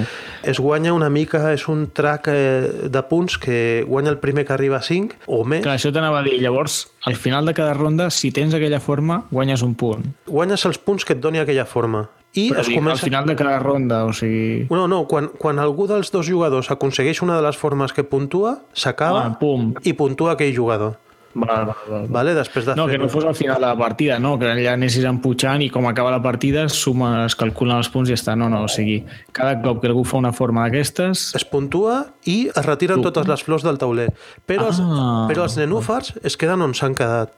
es 0.44 0.62
guanya 0.64 0.96
una 0.96 1.12
mica, 1.14 1.52
és 1.54 1.68
un 1.70 1.90
track 1.94 2.32
eh, 2.34 2.90
de 2.90 3.06
punts 3.10 3.38
que 3.42 3.84
guanya 3.86 4.16
el 4.16 4.20
primer 4.24 4.48
que 4.48 4.56
arriba 4.56 4.80
a 4.80 4.86
5 4.86 5.28
o 5.28 5.44
més. 5.46 5.62
Clar, 5.66 5.78
això 5.78 5.94
t'anava 5.94 6.24
a 6.24 6.26
dir. 6.26 6.40
Llavors, 6.42 6.88
al 7.06 7.16
final 7.20 7.46
de 7.46 7.54
cada 7.54 7.74
ronda, 7.78 8.10
si 8.10 8.32
tens 8.34 8.54
aquella 8.58 8.82
forma, 8.86 9.24
guanyes 9.34 9.64
un 9.66 9.74
punt. 9.80 10.06
Guanyes 10.30 10.66
els 10.70 10.78
punts 10.80 11.06
que 11.06 11.18
et 11.18 11.24
doni 11.24 11.42
aquella 11.42 11.66
forma. 11.66 12.06
I 12.36 12.50
Però 12.52 12.60
es 12.66 12.68
dic, 12.68 12.76
comença... 12.82 13.00
al 13.00 13.08
final 13.08 13.26
de 13.30 13.36
cada 13.40 13.60
ronda, 13.64 14.02
o 14.06 14.12
sigui... 14.14 14.66
No, 14.70 14.86
no, 14.92 15.06
quan, 15.08 15.30
quan 15.40 15.60
algú 15.64 15.86
dels 15.88 16.12
dos 16.12 16.28
jugadors 16.28 16.68
aconsegueix 16.74 17.22
una 17.24 17.38
de 17.40 17.46
les 17.48 17.56
formes 17.56 17.94
que 17.96 18.04
puntua, 18.04 18.58
s'acaba 18.76 19.22
Ah, 19.30 19.38
i 19.88 19.94
puntua 19.96 20.34
aquell 20.36 20.52
jugador. 20.56 20.98
Val, 21.36 21.66
val, 21.68 21.80
val. 21.92 22.04
Vale? 22.16 22.34
Després 22.36 22.64
de 22.68 22.76
No, 22.80 22.86
que 22.88 22.94
fer... 22.96 23.00
no 23.02 23.08
fos 23.12 23.26
al 23.28 23.36
final 23.36 23.56
de 23.60 23.66
la 23.66 23.76
partida, 23.80 24.18
no, 24.24 24.34
que 24.40 24.48
allà 24.52 24.74
anessis 24.76 25.04
empujant 25.08 25.64
i 25.64 25.70
com 25.72 25.88
acaba 25.88 26.12
la 26.14 26.22
partida 26.24 26.68
suma, 26.72 27.26
es 27.26 27.36
calculen 27.40 27.76
els 27.82 27.90
punts 27.92 28.08
i 28.12 28.16
ja 28.16 28.20
està. 28.20 28.36
No, 28.40 28.48
no, 28.52 28.62
o 28.68 28.72
sigui, 28.72 29.02
cada 29.36 29.58
cop 29.64 29.80
que 29.84 29.88
algú 29.92 30.04
fa 30.08 30.20
una 30.20 30.32
forma 30.36 30.64
d'aquestes... 30.68 31.30
es 31.40 31.44
puntua 31.48 32.06
i 32.32 32.38
es 32.52 32.66
retiren 32.68 33.04
totes 33.04 33.28
les 33.32 33.44
flors 33.48 33.64
del 33.68 33.80
tauler. 33.80 34.10
Però, 34.48 34.70
els, 34.72 34.80
Ah. 34.84 35.26
però 35.32 35.44
els 35.48 35.56
nenúfars 35.60 36.14
es 36.24 36.36
queden 36.40 36.64
on 36.68 36.76
s'han 36.76 36.96
quedat. 36.96 37.32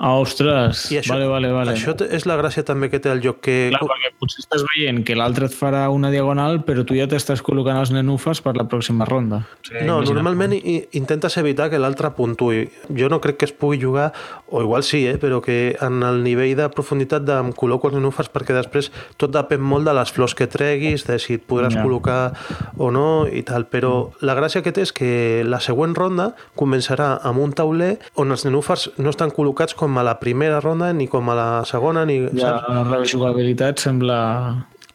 Ah, 0.00 0.14
ostres, 0.14 0.84
I 0.92 1.00
això, 1.00 1.14
vale, 1.16 1.26
vale, 1.26 1.48
vale. 1.52 1.72
això 1.74 1.92
és 2.06 2.24
la 2.24 2.36
gràcia 2.38 2.62
també 2.64 2.88
que 2.88 3.00
té 3.02 3.10
el 3.10 3.20
joc, 3.20 3.40
que 3.42 3.54
Clar, 3.72 3.80
perquè 3.82 4.12
potser 4.20 4.40
estàs 4.44 4.62
veient 4.70 5.02
que 5.04 5.16
l'altre 5.18 5.46
et 5.50 5.52
farà 5.58 5.88
una 5.90 6.08
diagonal, 6.10 6.60
però 6.64 6.84
tu 6.86 6.94
ja 6.94 7.08
t'estàs 7.10 7.42
col·locant 7.42 7.80
els 7.80 7.90
nenufes 7.90 8.40
per 8.40 8.54
la 8.56 8.64
pròxima 8.70 9.04
ronda. 9.08 9.42
Sigui, 9.66 9.84
No, 9.84 10.00
normalment 10.02 10.54
i- 10.54 10.86
intentes 10.92 11.36
evitar 11.36 11.68
que 11.68 11.78
l'altre 11.82 12.10
puntuï. 12.14 12.68
Jo 12.96 13.08
no 13.08 13.20
crec 13.20 13.36
que 13.38 13.44
es 13.46 13.52
pugui 13.52 13.80
jugar, 13.82 14.12
o 14.48 14.62
igual 14.62 14.84
sí, 14.84 15.04
eh, 15.06 15.18
però 15.18 15.40
que 15.42 15.76
en 15.80 16.02
el 16.02 16.22
nivell 16.22 16.54
de 16.56 16.68
profunditat 16.68 17.24
de 17.24 17.32
em 17.40 17.52
col·loco 17.52 17.88
els 17.90 17.94
nenúfars 17.98 18.30
perquè 18.32 18.54
després 18.54 18.90
tot 19.16 19.32
depèn 19.34 19.58
molt 19.60 19.84
de 19.84 19.92
les 19.94 20.12
flors 20.12 20.34
que 20.34 20.46
treguis, 20.46 21.04
de 21.06 21.18
si 21.18 21.34
et 21.34 21.46
podràs 21.46 21.74
Ja. 21.74 21.82
col·locar 21.82 22.32
o 22.78 22.90
no 22.92 23.26
i 23.26 23.42
tal. 23.42 23.66
Però 23.66 24.12
la 24.20 24.34
gràcia 24.36 24.62
que 24.62 24.70
té 24.72 24.82
és 24.82 24.92
que 24.92 25.42
la 25.44 25.58
següent 25.60 25.94
ronda 25.96 26.34
començarà 26.56 27.18
amb 27.22 27.38
un 27.40 27.52
tauler 27.52 27.98
on 28.14 28.30
els 28.30 28.44
nenúfars 28.44 28.90
no 28.98 29.10
estan 29.10 29.30
col·locats 29.30 29.71
com 29.78 29.98
a 29.98 30.04
la 30.06 30.18
primera 30.20 30.60
ronda 30.60 30.92
ni 30.92 31.08
com 31.08 31.30
a 31.30 31.34
la 31.38 31.48
segona 31.68 32.04
ni... 32.08 32.20
Ja, 32.34 32.58
saps? 32.58 32.68
la 32.74 32.84
rejugabilitat 32.98 33.78
sembla, 33.82 34.20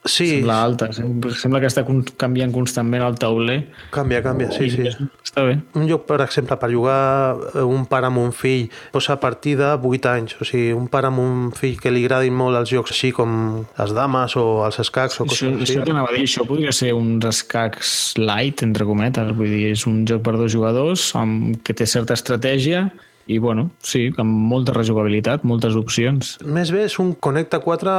Sí, 0.07 0.27
sembla 0.37 0.63
alta. 0.63 0.87
Sembla, 0.95 1.59
que 1.59 1.67
està 1.67 1.81
canviant 2.15 2.53
constantment 2.55 3.03
el 3.03 3.17
tauler. 3.19 3.57
canvia, 3.91 4.21
canvia, 4.23 4.47
sí, 4.55 4.69
sí. 4.71 4.85
Està 4.87 5.43
bé. 5.43 5.57
Un 5.75 5.87
joc, 5.89 6.05
per 6.07 6.21
exemple, 6.23 6.55
per 6.55 6.69
jugar 6.71 7.35
eh, 7.53 7.63
un 7.67 7.83
pare 7.91 8.07
amb 8.07 8.21
un 8.21 8.31
fill, 8.31 8.69
posa 8.93 9.17
a 9.17 9.19
partir 9.19 9.57
de 9.59 9.67
8 9.75 10.07
anys. 10.13 10.37
O 10.39 10.47
sigui, 10.47 10.71
un 10.77 10.87
pare 10.87 11.09
amb 11.11 11.19
un 11.19 11.49
fill 11.51 11.75
que 11.81 11.91
li 11.91 12.05
agradin 12.05 12.37
molt 12.39 12.55
els 12.61 12.71
jocs 12.71 12.93
així 12.95 13.11
com 13.11 13.65
les 13.77 13.91
dames 13.97 14.37
o 14.39 14.45
els 14.65 14.79
escacs 14.79 15.19
o 15.19 15.25
Això, 15.25 15.33
coses 15.33 15.59
així. 15.65 15.73
això 15.75 15.83
t'anava 15.89 16.13
a 16.13 16.15
dir, 16.15 16.23
això 16.29 16.47
podria 16.47 16.71
ser 16.71 16.93
uns 16.95 17.27
escacs 17.27 18.13
light, 18.21 18.63
entre 18.63 18.87
cometes, 18.87 19.33
vull 19.35 19.51
dir, 19.51 19.73
és 19.73 19.83
un 19.91 20.05
joc 20.07 20.23
per 20.23 20.37
dos 20.39 20.53
jugadors 20.55 21.09
amb, 21.19 21.59
que 21.67 21.75
té 21.75 21.85
certa 21.89 22.15
estratègia 22.15 22.85
i, 23.27 23.37
bueno, 23.43 23.69
sí, 23.83 24.07
amb 24.17 24.31
molta 24.51 24.71
rejugabilitat, 24.75 25.43
moltes 25.47 25.75
opcions. 25.75 26.37
Més 26.47 26.71
bé 26.71 26.85
és 26.87 26.95
un 27.03 27.13
Connecta 27.19 27.59
4 27.63 27.93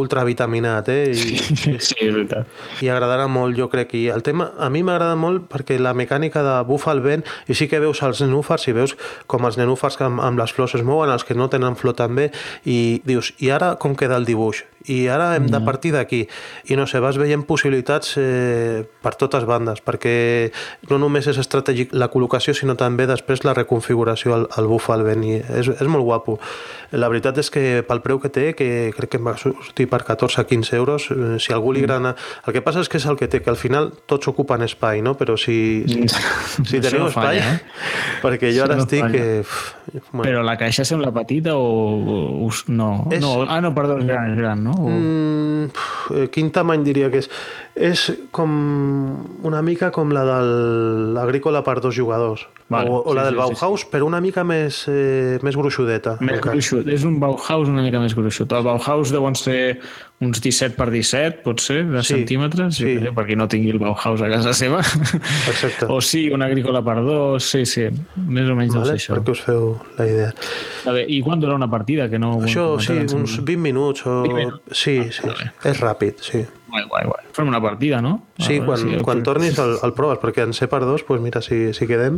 ultravitaminat, 0.00 0.88
eh? 0.90 1.12
I, 1.14 1.38
Sí, 1.78 1.96
és 2.00 2.12
veritat. 2.14 2.48
i 2.82 2.90
agradarà 2.90 3.26
molt, 3.30 3.56
jo 3.58 3.68
crec. 3.72 3.94
I 3.94 4.08
el 4.14 4.22
tema, 4.26 4.50
a 4.58 4.68
mi 4.72 4.82
m'agrada 4.82 5.14
molt 5.18 5.46
perquè 5.52 5.78
la 5.78 5.94
mecànica 5.94 6.42
de 6.44 6.56
bufa 6.68 6.92
el 6.94 7.00
vent, 7.04 7.24
i 7.48 7.54
sí 7.54 7.68
que 7.70 7.80
veus 7.82 8.02
els 8.02 8.20
nenúfars, 8.24 8.66
i 8.68 8.74
veus 8.76 8.96
com 9.30 9.46
els 9.46 9.58
nenúfars 9.60 9.96
que 10.00 10.08
amb, 10.08 10.20
amb 10.24 10.38
les 10.42 10.52
flors 10.52 10.74
es 10.74 10.82
mouen, 10.86 11.10
els 11.14 11.24
que 11.24 11.34
no 11.38 11.48
tenen 11.52 11.76
flor 11.78 11.94
també, 11.98 12.30
i 12.66 13.00
dius, 13.06 13.32
i 13.38 13.50
ara 13.54 13.74
com 13.80 13.94
queda 13.94 14.18
el 14.18 14.26
dibuix? 14.28 14.64
I 14.92 15.06
ara 15.08 15.30
hem 15.36 15.46
de 15.48 15.60
partir 15.64 15.92
d'aquí. 15.94 16.26
I 16.68 16.76
no 16.76 16.84
sé, 16.86 17.00
vas 17.00 17.16
veient 17.16 17.44
possibilitats 17.48 18.16
eh, 18.20 18.82
per 19.02 19.14
totes 19.16 19.46
bandes, 19.48 19.80
perquè 19.84 20.50
no 20.90 20.98
només 21.00 21.26
és 21.30 21.38
estratègic 21.40 21.94
la 21.96 22.10
col·locació, 22.12 22.52
sinó 22.54 22.74
també 22.76 23.06
després 23.08 23.44
la 23.44 23.54
reconfiguració 23.56 24.34
al, 24.36 24.44
al 24.60 24.68
bufa 24.68 24.92
al 24.94 25.04
vent, 25.06 25.24
i 25.24 25.38
és, 25.40 25.70
és 25.72 25.88
molt 25.88 26.04
guapo. 26.04 26.38
La 26.92 27.08
veritat 27.08 27.38
és 27.40 27.48
que 27.50 27.82
pel 27.88 28.02
preu 28.04 28.20
que 28.20 28.28
té, 28.28 28.50
que 28.54 28.90
crec 28.96 29.14
que 29.14 29.20
em 29.22 29.24
va 29.30 29.36
sortir 29.40 29.88
per 29.88 30.02
14-15 30.04 30.74
euros, 30.76 31.08
eh, 31.10 31.38
si 31.40 31.52
algú 31.56 31.72
li 31.72 31.80
agrada... 31.84 32.14
El 32.44 32.52
que 32.52 32.60
passa 32.60 32.84
és 32.84 32.88
que 32.92 33.00
és 33.00 33.06
el 33.08 33.16
que 33.16 33.28
té, 33.32 33.40
que 33.40 33.50
al 33.50 33.56
final 33.60 33.90
tots 34.06 34.28
ocupen 34.28 34.62
espai, 34.68 35.00
no? 35.00 35.14
Però 35.16 35.38
si, 35.40 35.56
si, 35.88 36.04
si 36.12 36.76
Això 36.76 36.82
teniu 36.90 37.06
no 37.06 37.08
espai... 37.08 37.40
falla, 37.40 37.54
eh? 37.56 37.58
Perquè 38.24 38.52
jo 38.52 38.60
Això 38.62 38.68
ara 38.68 38.76
no 38.78 38.84
estic... 38.84 39.00
falla. 39.00 39.16
Que, 39.16 39.40
uf, 39.40 40.10
bueno, 40.12 40.28
Però 40.28 40.44
la 40.44 40.58
caixa 40.60 40.84
sembla 40.84 41.10
petita 41.14 41.56
o... 41.56 41.64
o 41.64 42.20
us- 42.50 42.64
no, 42.68 43.06
És- 43.10 43.22
no, 43.24 43.34
ah, 43.48 43.60
no, 43.64 43.72
perdó, 43.76 43.98
és 44.02 44.06
gran, 44.08 44.32
és 44.32 44.38
gran, 44.38 44.62
no? 44.64 44.73
O... 44.74 44.88
Mm, 44.90 45.70
eh, 46.14 46.26
quin 46.34 46.50
tamany 46.54 46.84
diria 46.86 47.10
que 47.12 47.22
és? 47.22 47.30
És 47.74 48.04
com 48.30 48.50
una 49.42 49.60
mica 49.66 49.88
com 49.90 50.12
la 50.14 50.22
de 50.28 50.36
l'agrícola 51.16 51.64
per 51.66 51.80
dos 51.82 51.96
jugadors. 51.96 52.44
Vale, 52.70 52.88
o, 52.88 53.00
o 53.02 53.10
sí, 53.10 53.16
la 53.18 53.24
del 53.26 53.34
sí, 53.34 53.40
sí, 53.40 53.42
Bauhaus, 53.60 53.82
però 53.90 54.06
una 54.06 54.20
mica 54.24 54.44
més, 54.46 54.84
eh, 54.88 55.40
més 55.44 55.56
gruixudeta. 55.58 56.14
Més 56.22 56.38
encara. 56.38 56.54
gruixut. 56.54 56.86
És 56.88 57.02
un 57.04 57.18
Bauhaus 57.20 57.68
una 57.68 57.82
mica 57.84 57.98
més 58.00 58.14
gruixut. 58.16 58.52
El 58.56 58.62
Bauhaus 58.64 59.10
deuen 59.12 59.34
ser 59.36 59.80
uns 60.24 60.38
17 60.40 60.78
per 60.78 60.86
17, 60.94 61.42
pot 61.44 61.60
ser, 61.60 61.82
de 61.90 62.00
Sí, 62.06 62.14
centímetres, 62.14 62.78
sí. 62.78 62.94
per 63.12 63.26
qui 63.26 63.36
no 63.36 63.48
tingui 63.50 63.74
el 63.74 63.82
Bauhaus 63.82 64.22
a 64.22 64.30
casa 64.32 64.54
seva. 64.56 64.78
Exacte. 64.80 65.90
o 65.90 66.00
sí, 66.00 66.28
una 66.32 66.46
agrícola 66.46 66.80
per 66.86 67.02
dos, 67.04 67.44
sí, 67.44 67.66
sí, 67.66 67.88
més 68.16 68.48
o 68.48 68.54
menys 68.56 68.78
Vale? 68.78 68.94
això. 68.96 69.18
Perquè 69.18 69.34
us 69.34 69.42
feu 69.44 69.72
la 69.98 70.06
idea. 70.08 70.30
A 70.86 70.92
veure, 70.94 71.04
I 71.10 71.20
quan 71.26 71.42
dura 71.42 71.58
una 71.58 71.68
partida? 71.68 72.08
Que 72.08 72.18
no 72.22 72.36
Això, 72.40 72.78
sí, 72.80 72.94
uns 73.02 73.12
sembla. 73.12 73.44
20 73.50 73.62
minuts 73.66 74.06
o... 74.06 74.20
20 74.24 74.34
minuts. 74.40 74.62
Sí, 74.78 75.00
sí, 75.10 75.34
és 75.68 75.82
ràpid, 75.82 76.22
sí. 76.22 76.46
Guai, 76.74 76.82
guai, 76.90 77.04
guai. 77.06 77.24
Fem 77.36 77.46
una 77.46 77.60
partida, 77.62 78.00
no? 78.02 78.16
Sí, 78.42 78.56
quan, 78.58 78.78
si 78.80 78.88
el- 78.96 79.02
quan 79.06 79.20
tornis 79.22 79.54
el, 79.62 79.76
el 79.86 79.92
proves, 79.94 80.18
perquè 80.18 80.42
en 80.42 80.50
sé 80.56 80.66
per 80.66 80.80
dos, 80.82 81.04
doncs 81.06 81.22
mira, 81.22 81.38
si, 81.44 81.68
si 81.72 81.86
quedem... 81.86 82.16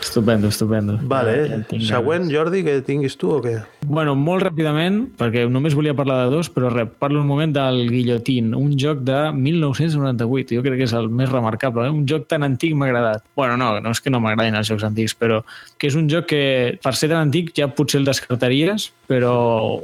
Estupendo, 0.00 0.48
estupendo. 0.48 0.94
Vale, 1.02 1.34
Ja 1.50 1.58
tinc 1.68 1.84
següent, 1.84 2.30
Jordi, 2.32 2.62
que 2.64 2.78
tinguis 2.86 3.18
tu 3.20 3.34
o 3.34 3.42
què? 3.44 3.58
Bueno, 3.84 4.14
molt 4.16 4.46
ràpidament, 4.46 5.02
perquè 5.20 5.44
només 5.52 5.76
volia 5.76 5.92
parlar 5.98 6.22
de 6.24 6.32
dos, 6.38 6.48
però 6.54 6.70
res, 6.72 6.88
parlo 7.02 7.20
un 7.20 7.28
moment 7.28 7.52
del 7.52 7.82
Guillotín, 7.90 8.54
un 8.56 8.72
joc 8.80 9.02
de 9.04 9.18
1998, 9.36 10.56
jo 10.56 10.64
crec 10.64 10.80
que 10.80 10.88
és 10.88 10.94
el 10.96 11.10
més 11.12 11.28
remarcable, 11.32 11.86
eh? 11.90 11.92
un 11.92 12.06
joc 12.08 12.24
tan 12.32 12.46
antic 12.48 12.72
m'ha 12.74 12.88
agradat. 12.88 13.26
Bueno, 13.36 13.58
no, 13.60 13.74
no 13.84 13.92
és 13.92 14.00
que 14.00 14.08
no 14.14 14.20
m'agradin 14.24 14.56
els 14.56 14.72
jocs 14.72 14.88
antics, 14.88 15.14
però 15.20 15.42
que 15.82 15.88
és 15.90 15.96
un 15.98 16.06
joc 16.06 16.28
que, 16.30 16.42
per 16.78 16.92
ser 16.94 17.08
tan 17.10 17.24
antic, 17.24 17.48
ja 17.58 17.66
potser 17.74 17.98
el 17.98 18.04
descartaries, 18.06 18.84
però 19.10 19.32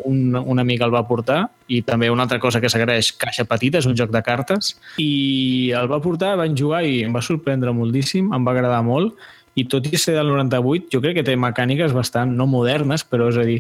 un, 0.07 0.37
un 0.39 0.63
amic 0.63 0.85
el 0.87 0.95
va 0.95 1.01
portar, 1.09 1.41
i 1.67 1.81
també 1.83 2.07
una 2.15 2.23
altra 2.29 2.39
cosa 2.39 2.61
que 2.63 2.71
s'agraeix, 2.71 3.09
Caixa 3.19 3.49
Petita, 3.51 3.81
és 3.83 3.89
un 3.91 3.97
joc 3.99 4.13
de 4.15 4.23
cartes, 4.23 4.77
i 5.03 5.73
el 5.75 5.91
va 5.91 5.99
portar, 6.05 6.37
van 6.39 6.55
jugar 6.55 6.85
i 6.87 7.03
em 7.09 7.19
va 7.19 7.25
sorprendre 7.27 7.75
moltíssim, 7.75 8.31
em 8.31 8.47
va 8.47 8.55
agradar 8.55 8.79
molt, 8.87 9.19
i 9.59 9.67
tot 9.67 9.91
i 9.91 9.99
ser 9.99 10.15
del 10.15 10.31
98, 10.31 10.87
jo 10.95 11.03
crec 11.03 11.19
que 11.19 11.27
té 11.27 11.35
mecàniques 11.35 11.91
bastant, 11.97 12.31
no 12.31 12.47
modernes, 12.47 13.03
però 13.03 13.33
és 13.35 13.43
a 13.43 13.51
dir, 13.51 13.59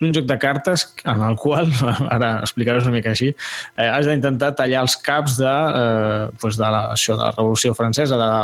un 0.00 0.14
joc 0.14 0.30
de 0.30 0.38
cartes 0.40 0.86
en 1.02 1.26
el 1.26 1.34
qual, 1.42 1.74
ara 2.14 2.36
explicaré 2.46 2.86
una 2.86 2.94
mica 2.94 3.10
així, 3.16 3.34
eh, 3.34 3.90
has 3.90 4.06
d'intentar 4.06 4.54
tallar 4.62 4.86
els 4.86 4.94
caps 4.94 5.40
de, 5.42 5.56
eh, 5.82 6.26
doncs 6.38 6.62
de, 6.62 6.68
la, 6.70 6.86
això, 6.94 7.18
de 7.18 7.26
la 7.26 7.34
Revolució 7.34 7.74
Francesa, 7.74 8.20
de, 8.20 8.34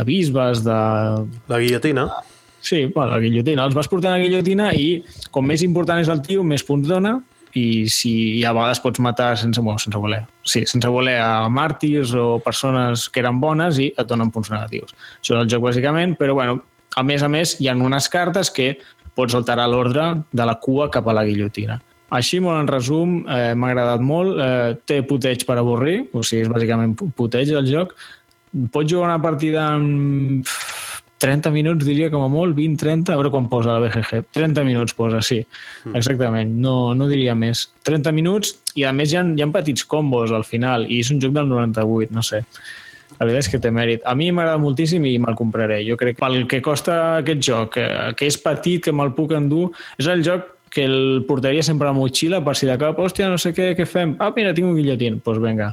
de 0.00 0.08
bisbes, 0.08 0.64
de... 0.64 0.78
La 1.52 1.60
guillotina. 1.60 2.08
Sí, 2.64 2.86
bueno, 2.86 3.10
la 3.12 3.20
guillotina. 3.20 3.66
Els 3.68 3.74
vas 3.76 3.90
portant 3.92 4.14
a 4.14 4.16
la 4.16 4.24
guillotina 4.24 4.70
i 4.72 5.02
com 5.30 5.44
més 5.44 5.62
important 5.66 6.00
és 6.00 6.08
el 6.08 6.22
tio, 6.24 6.40
més 6.48 6.64
punts 6.64 6.88
dona 6.88 7.18
i 7.60 7.84
si 7.92 8.14
a 8.42 8.54
vegades 8.56 8.80
pots 8.82 9.02
matar 9.04 9.34
sense, 9.38 9.60
bueno, 9.60 9.78
sense 9.78 10.00
voler. 10.00 10.22
Sí, 10.42 10.64
sense 10.66 10.88
voler 10.90 11.18
a 11.20 11.44
màrtirs 11.52 12.14
o 12.18 12.38
persones 12.42 13.04
que 13.12 13.20
eren 13.20 13.36
bones 13.42 13.78
i 13.84 13.90
et 13.92 14.08
donen 14.08 14.32
punts 14.32 14.48
negatius. 14.50 14.96
Això 15.20 15.36
és 15.36 15.42
el 15.42 15.50
joc 15.52 15.66
bàsicament, 15.68 16.16
però 16.18 16.38
bueno, 16.40 16.56
a 16.96 17.04
més 17.04 17.22
a 17.22 17.28
més 17.28 17.58
hi 17.60 17.68
ha 17.68 17.76
unes 17.76 18.08
cartes 18.08 18.50
que 18.50 18.72
pots 19.14 19.36
alterar 19.36 19.68
l'ordre 19.68 20.08
de 20.32 20.48
la 20.48 20.56
cua 20.56 20.88
cap 20.90 21.06
a 21.06 21.14
la 21.14 21.26
guillotina. 21.28 21.78
Així, 22.14 22.40
molt 22.40 22.62
en 22.62 22.70
resum, 22.70 23.14
eh, 23.28 23.52
m'ha 23.54 23.74
agradat 23.74 24.00
molt. 24.00 24.40
Eh, 24.40 24.74
té 24.88 25.02
puteig 25.02 25.44
per 25.44 25.58
avorrir, 25.58 26.08
o 26.14 26.22
sigui, 26.22 26.46
és 26.46 26.48
bàsicament 26.48 26.96
puteig 26.96 27.52
el 27.52 27.68
joc. 27.68 27.94
Pots 28.72 28.90
jugar 28.90 29.10
una 29.10 29.22
partida 29.22 29.68
en 29.76 30.42
30 31.24 31.50
minuts, 31.54 31.86
diria 31.88 32.10
com 32.12 32.20
a 32.24 32.28
molt, 32.28 32.52
20, 32.56 32.76
30, 32.82 33.14
a 33.14 33.16
veure 33.16 33.32
quan 33.32 33.48
posa 33.48 33.72
la 33.72 33.80
BGG. 33.80 34.26
30 34.36 34.64
minuts 34.68 34.96
posa, 34.98 35.22
sí, 35.24 35.40
exactament, 35.96 36.52
no, 36.60 36.92
no 36.92 37.08
diria 37.08 37.32
més. 37.38 37.70
30 37.88 38.12
minuts 38.12 38.52
i 38.76 38.84
a 38.84 38.92
més 38.92 39.14
hi 39.14 39.20
ha, 39.20 39.24
hi 39.24 39.44
ha 39.44 39.52
petits 39.54 39.86
combos 39.88 40.34
al 40.36 40.44
final 40.44 40.84
i 40.84 41.00
és 41.00 41.12
un 41.14 41.22
joc 41.24 41.32
del 41.36 41.48
98, 41.48 42.12
no 42.12 42.24
sé. 42.26 42.44
La 43.14 43.28
veritat 43.28 43.44
és 43.44 43.50
que 43.52 43.60
té 43.62 43.70
mèrit. 43.72 44.02
A 44.04 44.12
mi 44.18 44.30
m'agrada 44.34 44.60
moltíssim 44.60 45.04
i 45.06 45.14
me'l 45.22 45.36
compraré. 45.38 45.78
Jo 45.86 45.96
crec 45.96 46.18
que 46.18 46.24
pel 46.24 46.40
que 46.50 46.60
costa 46.64 46.96
aquest 47.20 47.44
joc, 47.46 47.76
que, 47.78 47.86
que 48.18 48.28
és 48.28 48.38
petit, 48.42 48.82
que 48.84 48.92
me'l 48.92 49.14
puc 49.16 49.32
endur, 49.38 49.68
és 50.00 50.10
el 50.10 50.24
joc 50.26 50.50
que 50.74 50.84
el 50.84 51.24
portaria 51.28 51.62
sempre 51.62 51.86
a 51.86 51.92
la 51.92 51.96
motxilla 51.96 52.40
per 52.44 52.56
si 52.58 52.66
de 52.66 52.74
cap, 52.80 52.98
hòstia, 52.98 53.28
no 53.30 53.38
sé 53.38 53.52
què, 53.54 53.70
què 53.78 53.86
fem? 53.86 54.16
Ah, 54.18 54.32
mira, 54.34 54.52
tinc 54.56 54.66
un 54.66 54.74
guillotín. 54.74 55.20
Doncs 55.20 55.24
pues 55.24 55.38
vinga. 55.40 55.70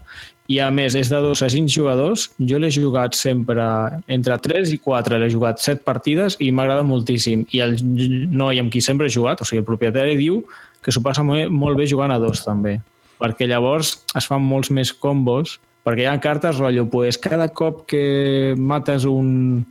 I 0.52 0.60
a 0.62 0.68
més, 0.72 0.94
és 1.00 1.10
de 1.10 1.18
dos 1.24 1.42
a 1.42 1.50
cinc 1.50 1.72
jugadors. 1.74 2.28
Jo 2.38 2.60
l'he 2.62 2.70
jugat 2.72 3.18
sempre 3.18 3.66
entre 4.12 4.38
3 4.46 4.76
i 4.76 4.78
4. 4.84 5.18
L'he 5.18 5.32
jugat 5.34 5.64
7 5.64 5.82
partides 5.88 6.38
i 6.44 6.52
m'agrada 6.54 6.86
moltíssim. 6.86 7.48
I 7.50 7.64
el 7.66 7.78
noi 7.82 8.62
amb 8.62 8.72
qui 8.72 8.84
sempre 8.86 9.10
he 9.10 9.14
jugat, 9.14 9.42
o 9.42 9.48
sigui, 9.48 9.64
el 9.64 9.68
propietari, 9.68 10.14
diu 10.20 10.44
que 10.86 10.94
s'ho 10.94 11.02
passa 11.02 11.26
molt, 11.26 11.78
bé 11.80 11.90
jugant 11.90 12.14
a 12.14 12.20
dos, 12.22 12.46
també. 12.46 12.78
Perquè 13.22 13.50
llavors 13.50 13.96
es 14.18 14.30
fan 14.30 14.46
molts 14.46 14.70
més 14.74 14.94
combos 14.94 15.58
perquè 15.86 16.04
hi 16.04 16.10
ha 16.10 16.20
cartes, 16.22 16.60
rotllo, 16.60 16.86
pues, 16.92 17.18
cada 17.22 17.48
cop 17.58 17.86
que 17.90 18.54
mates 18.58 19.08
un, 19.10 19.66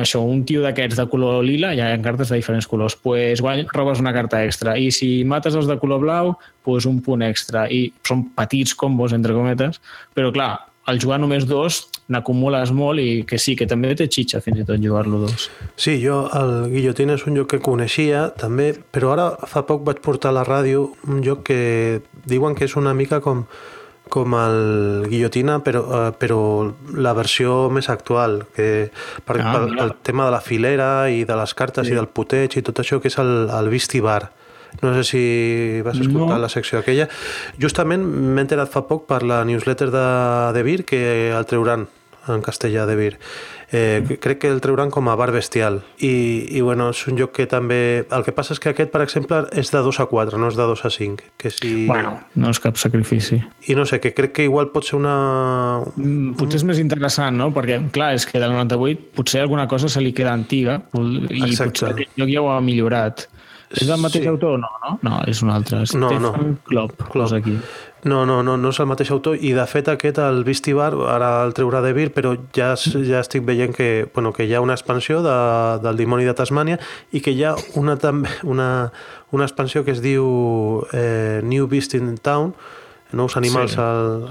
això, 0.00 0.22
un 0.26 0.42
tio 0.48 0.64
d'aquests 0.64 0.98
de 0.98 1.06
color 1.12 1.42
lila, 1.46 1.72
hi 1.74 1.82
ha 1.84 1.92
cartes 2.02 2.32
de 2.32 2.40
diferents 2.40 2.66
colors, 2.66 2.96
pues, 2.98 3.40
guany, 3.44 3.64
robes 3.72 4.02
una 4.02 4.14
carta 4.16 4.42
extra. 4.44 4.74
I 4.78 4.90
si 4.94 5.12
mates 5.28 5.54
els 5.58 5.70
de 5.70 5.78
color 5.78 6.02
blau, 6.02 6.34
pues, 6.66 6.88
un 6.90 7.00
punt 7.04 7.22
extra. 7.26 7.68
I 7.70 7.92
són 8.06 8.28
petits 8.34 8.74
combos, 8.74 9.14
entre 9.14 9.36
cometes, 9.38 9.78
però 10.16 10.34
clar, 10.34 10.52
al 10.84 10.98
jugar 10.98 11.20
només 11.22 11.44
dos 11.46 11.84
n'acumules 12.10 12.72
molt 12.74 13.00
i 13.00 13.22
que 13.28 13.38
sí, 13.38 13.54
que 13.58 13.68
també 13.70 13.92
té 13.98 14.08
xitxa 14.10 14.40
fins 14.42 14.62
i 14.62 14.64
tot 14.66 14.82
jugar-lo 14.82 15.22
dos. 15.22 15.46
Sí, 15.78 15.94
jo 16.02 16.24
el 16.36 16.72
Guillotín 16.72 17.12
és 17.14 17.22
un 17.28 17.38
joc 17.38 17.52
que 17.54 17.62
coneixia 17.62 18.26
també, 18.38 18.72
però 18.94 19.12
ara 19.14 19.28
fa 19.48 19.62
poc 19.68 19.86
vaig 19.86 20.02
portar 20.04 20.32
a 20.32 20.38
la 20.40 20.46
ràdio 20.48 20.88
un 21.06 21.22
joc 21.24 21.46
que 21.46 22.02
diuen 22.26 22.58
que 22.58 22.66
és 22.66 22.74
una 22.76 22.96
mica 22.98 23.22
com 23.22 23.46
com 24.12 24.36
el 24.36 25.06
Guillotina, 25.08 25.58
però, 25.64 25.82
uh, 25.86 26.10
però 26.18 26.38
la 26.92 27.14
versió 27.16 27.70
més 27.72 27.88
actual, 27.92 28.42
que 28.52 28.90
per, 29.24 29.38
ah, 29.40 29.54
pel, 29.54 29.72
pel 29.78 29.94
tema 30.04 30.28
de 30.28 30.34
la 30.34 30.42
filera 30.44 30.92
i 31.08 31.24
de 31.28 31.38
les 31.38 31.56
cartes 31.56 31.88
sí. 31.88 31.94
i 31.94 31.98
del 31.98 32.10
puteig 32.12 32.58
i 32.58 32.64
tot 32.66 32.82
això, 32.84 33.00
que 33.00 33.08
és 33.08 33.18
el, 33.22 33.48
el 33.48 33.72
Visti 33.72 34.04
Bar. 34.04 34.26
No 34.80 34.94
sé 34.96 35.04
si 35.04 35.24
vas 35.84 35.98
escoltar 36.00 36.38
no. 36.38 36.44
la 36.44 36.48
secció 36.48 36.80
aquella. 36.80 37.08
Justament 37.60 38.04
m'he 38.04 38.40
enterat 38.40 38.70
fa 38.72 38.86
poc 38.88 39.04
per 39.08 39.20
la 39.20 39.42
newsletter 39.44 39.90
de, 39.92 40.06
de 40.56 40.62
Vir 40.64 40.78
que 40.88 41.02
el 41.32 41.48
trauran 41.48 41.88
en 42.32 42.44
castellà 42.44 42.86
de 42.88 42.96
Vir. 42.96 43.12
Eh, 43.72 44.18
crec 44.20 44.38
que 44.42 44.48
el 44.52 44.60
trauran 44.60 44.90
com 44.92 45.08
a 45.08 45.14
bar 45.16 45.30
bestial 45.32 45.78
i, 45.96 46.12
i 46.52 46.60
bueno, 46.60 46.90
és 46.92 46.98
un 47.08 47.16
joc 47.16 47.30
que 47.38 47.46
també 47.48 48.04
el 48.04 48.24
que 48.26 48.34
passa 48.36 48.52
és 48.52 48.60
que 48.60 48.68
aquest, 48.74 48.90
per 48.92 49.00
exemple, 49.00 49.38
és 49.56 49.72
de 49.72 49.80
2 49.80 50.00
a 50.02 50.06
4 50.10 50.40
no 50.40 50.50
és 50.52 50.58
de 50.58 50.66
2 50.68 50.82
a 50.84 50.90
5 50.92 51.30
que 51.40 51.52
si... 51.54 51.70
bueno, 51.88 52.18
no 52.36 52.52
és 52.52 52.60
cap 52.60 52.76
sacrifici 52.76 53.40
i 53.40 53.76
no 53.78 53.86
sé, 53.88 53.96
que 54.04 54.12
crec 54.12 54.34
que 54.36 54.44
igual 54.44 54.68
pot 54.74 54.84
ser 54.84 54.98
una... 55.00 55.16
Mm, 55.96 56.34
potser 56.36 56.60
és 56.60 56.66
més 56.68 56.82
interessant, 56.84 57.38
no? 57.40 57.48
Perquè, 57.56 57.80
clar, 57.96 58.12
és 58.18 58.28
que 58.28 58.42
del 58.42 58.52
98 58.52 59.08
potser 59.16 59.40
alguna 59.46 59.64
cosa 59.70 59.88
se 59.88 60.04
li 60.04 60.12
queda 60.12 60.36
antiga 60.36 60.82
i 60.92 61.40
Exacte. 61.40 61.72
potser 61.72 61.92
aquest 61.94 62.20
joc 62.20 62.28
ja 62.34 62.44
ho 62.44 62.52
ha 62.52 62.60
millorat 62.60 63.24
és 63.72 63.88
el 63.88 64.00
mateix 64.00 64.24
sí. 64.24 64.28
autor? 64.30 64.58
No, 64.60 64.68
no? 64.82 64.98
No, 65.06 65.22
és 65.28 65.40
un 65.44 65.50
altre. 65.54 65.80
No, 65.80 66.10
Stefan 66.10 66.22
no. 66.22 66.32
Klopp, 66.68 67.02
Klopp. 67.12 67.32
aquí. 67.38 67.56
No, 68.04 68.26
no, 68.26 68.42
no, 68.42 68.56
no 68.58 68.70
és 68.74 68.80
el 68.82 68.88
mateix 68.90 69.12
autor 69.14 69.38
i 69.38 69.52
de 69.54 69.64
fet 69.70 69.86
aquest, 69.92 70.18
el 70.18 70.42
Beastie 70.44 70.74
Bar, 70.74 70.90
ara 71.12 71.30
el 71.46 71.54
treurà 71.54 71.80
de 71.84 71.92
Vir, 71.94 72.08
però 72.14 72.34
ja, 72.56 72.72
ja 72.74 73.20
estic 73.20 73.46
veient 73.46 73.76
que, 73.76 74.08
bueno, 74.14 74.32
que 74.34 74.48
hi 74.48 74.54
ha 74.54 74.62
una 74.64 74.74
expansió 74.74 75.22
de, 75.22 75.36
del 75.84 76.00
Dimoni 76.02 76.26
de 76.26 76.34
Tasmània 76.34 76.80
i 77.14 77.22
que 77.22 77.30
hi 77.30 77.44
ha 77.46 77.54
una, 77.78 77.94
una, 78.42 78.68
una 79.30 79.46
expansió 79.46 79.84
que 79.86 79.94
es 79.94 80.02
diu 80.02 80.26
eh, 80.92 81.40
New 81.46 81.70
Beast 81.70 81.94
in 81.94 82.16
Town, 82.18 82.56
nous 83.12 83.36
animals 83.38 83.76
sí. 83.76 83.80
al, 83.80 84.26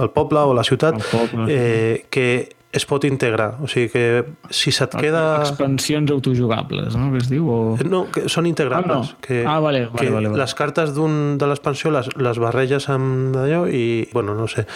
al 0.00 0.12
poble 0.16 0.40
o 0.40 0.56
a 0.56 0.60
la 0.62 0.64
ciutat, 0.64 0.96
poble, 1.12 1.50
eh, 1.52 2.06
que 2.08 2.55
es 2.76 2.86
pot 2.88 3.04
integrar. 3.08 3.56
O 3.64 3.70
sigui 3.70 3.90
que 3.92 4.04
si 4.50 4.72
se't 4.74 4.96
queda... 5.00 5.24
Expansions 5.40 6.12
autojugables, 6.12 6.96
no? 6.98 7.10
Que 7.14 7.22
es 7.24 7.30
diu? 7.32 7.48
O... 7.48 7.58
No, 7.88 8.04
que 8.12 8.26
són 8.32 8.48
integrables. 8.50 9.12
Ah, 9.12 9.16
no. 9.16 9.24
que, 9.24 9.42
ah 9.46 9.58
vale, 9.60 9.86
vale, 9.86 9.98
que 9.98 10.12
vale, 10.12 10.30
vale. 10.30 10.42
Les 10.44 10.56
cartes 10.58 10.94
de 10.96 11.50
l'expansió 11.50 11.92
les, 11.94 12.12
les 12.20 12.40
barreges 12.42 12.90
amb 12.92 13.36
d'allò 13.36 13.66
i, 13.68 13.86
bueno, 14.12 14.36
no 14.38 14.48
sé 14.50 14.66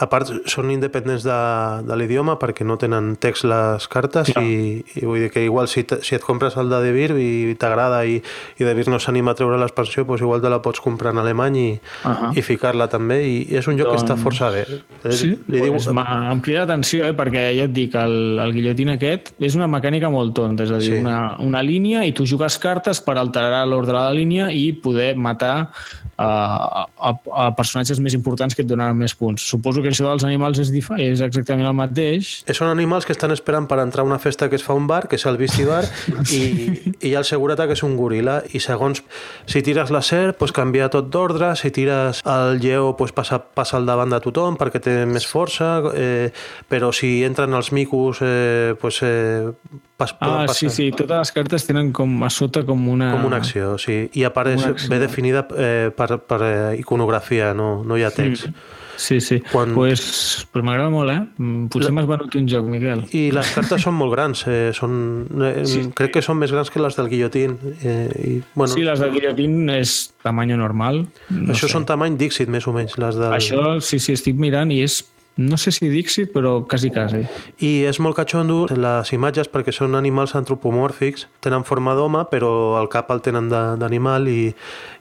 a 0.00 0.06
part 0.10 0.30
són 0.50 0.70
independents 0.74 1.24
de, 1.26 1.38
de 1.86 1.96
l'idioma 1.98 2.36
perquè 2.40 2.66
no 2.66 2.76
tenen 2.80 3.14
text 3.20 3.46
les 3.48 3.86
cartes 3.92 4.30
i, 4.40 4.82
i 4.98 5.04
vull 5.04 5.22
dir 5.24 5.30
que 5.34 5.44
igual 5.44 5.68
si, 5.70 5.84
si 6.02 6.16
et 6.16 6.24
compres 6.24 6.56
el 6.60 6.72
de 6.72 6.80
Devir 6.84 7.10
i 7.20 7.54
t'agrada 7.60 8.02
i, 8.08 8.20
i 8.58 8.66
Devir 8.66 8.88
no 8.92 9.00
s'anima 9.02 9.34
a 9.34 9.38
treure 9.38 9.58
l'expansió 9.60 10.04
doncs 10.04 10.24
igual 10.24 10.42
te 10.44 10.52
la 10.52 10.60
pots 10.64 10.82
comprar 10.84 11.14
en 11.14 11.22
alemany 11.22 11.58
i, 11.58 11.68
uh 12.04 12.10
-huh. 12.10 12.32
i 12.38 12.42
ficar-la 12.42 12.88
també 12.88 13.22
i, 13.22 13.36
i 13.50 13.56
és 13.56 13.68
un 13.68 13.78
joc 13.78 13.88
doncs... 13.88 14.02
que 14.02 14.04
està 14.04 14.14
doncs 14.14 14.24
força 14.24 14.50
bé 14.50 14.64
sí? 15.10 15.34
Li 15.48 15.60
pues 15.70 15.86
diu... 15.86 16.00
em 16.32 16.40
crida 16.40 16.64
l'atenció 16.64 17.06
eh? 17.06 17.14
perquè 17.14 17.44
ja 17.58 17.64
et 17.64 17.72
dic 17.72 17.94
el, 17.94 18.38
el 18.38 18.52
guillotín 18.52 18.90
aquest 18.90 19.34
és 19.38 19.54
una 19.54 19.68
mecànica 19.68 20.10
molt 20.10 20.34
tonta 20.34 20.64
és 20.64 20.70
a 20.70 20.78
dir, 20.78 20.94
sí. 20.94 21.00
una, 21.00 21.36
una 21.38 21.62
línia 21.62 22.04
i 22.04 22.12
tu 22.12 22.26
jugues 22.26 22.58
cartes 22.58 23.00
per 23.00 23.18
alterar 23.18 23.66
l'ordre 23.66 23.92
de 23.92 24.04
la 24.04 24.12
línia 24.12 24.50
i 24.50 24.72
poder 24.72 25.16
matar 25.16 25.70
a, 26.16 26.86
a, 26.86 27.12
a 27.44 27.46
personatges 27.56 28.00
més 28.02 28.14
importants 28.16 28.54
que 28.54 28.62
et 28.64 28.68
donaran 28.68 28.96
més 28.98 29.14
punts. 29.18 29.42
Suposo 29.54 29.82
que 29.82 29.92
això 29.92 30.06
dels 30.08 30.24
animals 30.26 30.60
és, 30.62 30.72
és 30.98 31.22
exactament 31.24 31.68
el 31.68 31.76
mateix. 31.76 32.36
Són 32.54 32.70
animals 32.70 33.06
que 33.06 33.14
estan 33.16 33.34
esperant 33.34 33.68
per 33.70 33.80
entrar 33.82 34.04
a 34.04 34.08
una 34.08 34.20
festa 34.22 34.48
que 34.50 34.58
es 34.60 34.66
fa 34.66 34.76
un 34.76 34.88
bar, 34.90 35.04
que 35.08 35.18
és 35.18 35.26
el 35.30 35.38
Beastie 35.40 35.66
Bar, 35.68 35.84
i, 36.30 36.42
i 37.00 37.10
hi 37.10 37.14
ha 37.14 37.22
el 37.22 37.28
segurata, 37.28 37.68
que 37.68 37.76
és 37.76 37.84
un 37.86 37.96
goril·la, 37.98 38.40
i 38.54 38.62
segons 38.62 39.02
si 39.50 39.62
tires 39.66 39.92
la 39.94 40.02
serp, 40.04 40.38
pues, 40.40 40.54
canvia 40.54 40.90
tot 40.92 41.10
d'ordre, 41.12 41.54
si 41.58 41.72
tires 41.74 42.22
el 42.24 42.60
lleó, 42.62 42.94
pues, 42.98 43.14
passa, 43.16 43.40
passa 43.40 43.78
al 43.78 43.88
davant 43.88 44.12
de 44.12 44.20
tothom 44.24 44.58
perquè 44.60 44.82
té 44.82 44.96
més 45.08 45.26
força, 45.28 45.76
eh, 45.94 46.30
però 46.70 46.92
si 46.94 47.16
entren 47.26 47.54
els 47.54 47.72
micos, 47.72 48.22
eh, 48.22 48.74
pues, 48.80 49.02
eh, 49.02 49.50
pas, 49.96 50.14
ah, 50.20 50.44
passar. 50.46 50.54
sí, 50.58 50.70
sí, 50.70 50.90
totes 50.90 51.16
les 51.16 51.34
cartes 51.36 51.66
tenen 51.68 51.92
com 51.94 52.22
a 52.26 52.30
sota 52.30 52.64
com 52.66 52.88
una... 52.90 53.12
Com 53.14 53.28
una 53.30 53.42
acció, 53.42 53.76
sí, 53.78 54.04
i 54.12 54.24
a 54.26 54.32
part 54.34 54.54
és, 54.54 54.88
ve 54.90 54.98
definida 55.02 55.44
eh, 55.54 55.90
per, 55.94 56.16
per 56.26 56.40
eh, 56.42 56.54
iconografia, 56.80 57.52
no, 57.54 57.76
no 57.86 57.98
hi 57.98 58.06
ha 58.06 58.14
text. 58.14 58.50
Mm. 58.50 58.80
Sí, 58.96 59.20
sí. 59.20 59.40
Quan... 59.52 59.74
Pues, 59.74 60.46
pues 60.52 60.64
m'agrada 60.64 60.90
molt, 60.90 61.10
eh? 61.10 61.20
Mm, 61.36 61.66
potser 61.72 61.90
la... 61.90 61.96
m'has 61.98 62.08
venut 62.08 62.36
un 62.38 62.48
joc, 62.50 62.66
Miquel. 62.70 63.04
I 63.14 63.24
les 63.34 63.50
cartes 63.56 63.82
són 63.82 63.96
molt 63.98 64.14
grans. 64.14 64.44
Eh? 64.50 64.70
Són, 64.76 64.94
eh, 65.42 65.64
sí. 65.70 65.86
Crec 65.96 66.14
que 66.16 66.22
són 66.24 66.38
més 66.40 66.54
grans 66.54 66.70
que 66.70 66.82
les 66.82 66.98
del 66.98 67.10
guillotín. 67.12 67.56
Eh, 67.82 67.96
i, 68.14 68.36
bueno... 68.54 68.72
Sí, 68.74 68.84
les 68.86 69.02
del 69.02 69.14
guillotín 69.14 69.70
és 69.74 69.96
tamany 70.24 70.54
normal. 70.58 71.04
No 71.30 71.54
Això 71.54 71.66
sé. 71.66 71.74
són 71.74 71.88
tamany 71.88 72.18
Dixit, 72.20 72.50
més 72.52 72.68
o 72.70 72.76
menys. 72.76 72.96
Les 73.02 73.18
del... 73.18 73.34
Això, 73.34 73.80
sí, 73.84 74.00
sí, 74.02 74.16
estic 74.18 74.38
mirant 74.40 74.72
i 74.74 74.82
és 74.86 75.02
no 75.36 75.56
sé 75.56 75.72
si 75.74 75.88
Dixit, 75.90 76.30
però 76.30 76.60
quasi, 76.68 76.90
quasi. 76.94 77.24
I 77.58 77.72
és 77.88 77.98
molt 78.02 78.14
catxondo 78.14 78.68
les 78.70 79.10
imatges 79.16 79.50
perquè 79.50 79.74
són 79.74 79.96
animals 79.98 80.36
antropomòrfics, 80.38 81.26
tenen 81.42 81.66
forma 81.66 81.96
d'home, 81.98 82.22
però 82.30 82.52
el 82.78 82.86
cap 82.92 83.10
el 83.10 83.22
tenen 83.24 83.50
d'animal 83.50 84.28
i, 84.30 84.52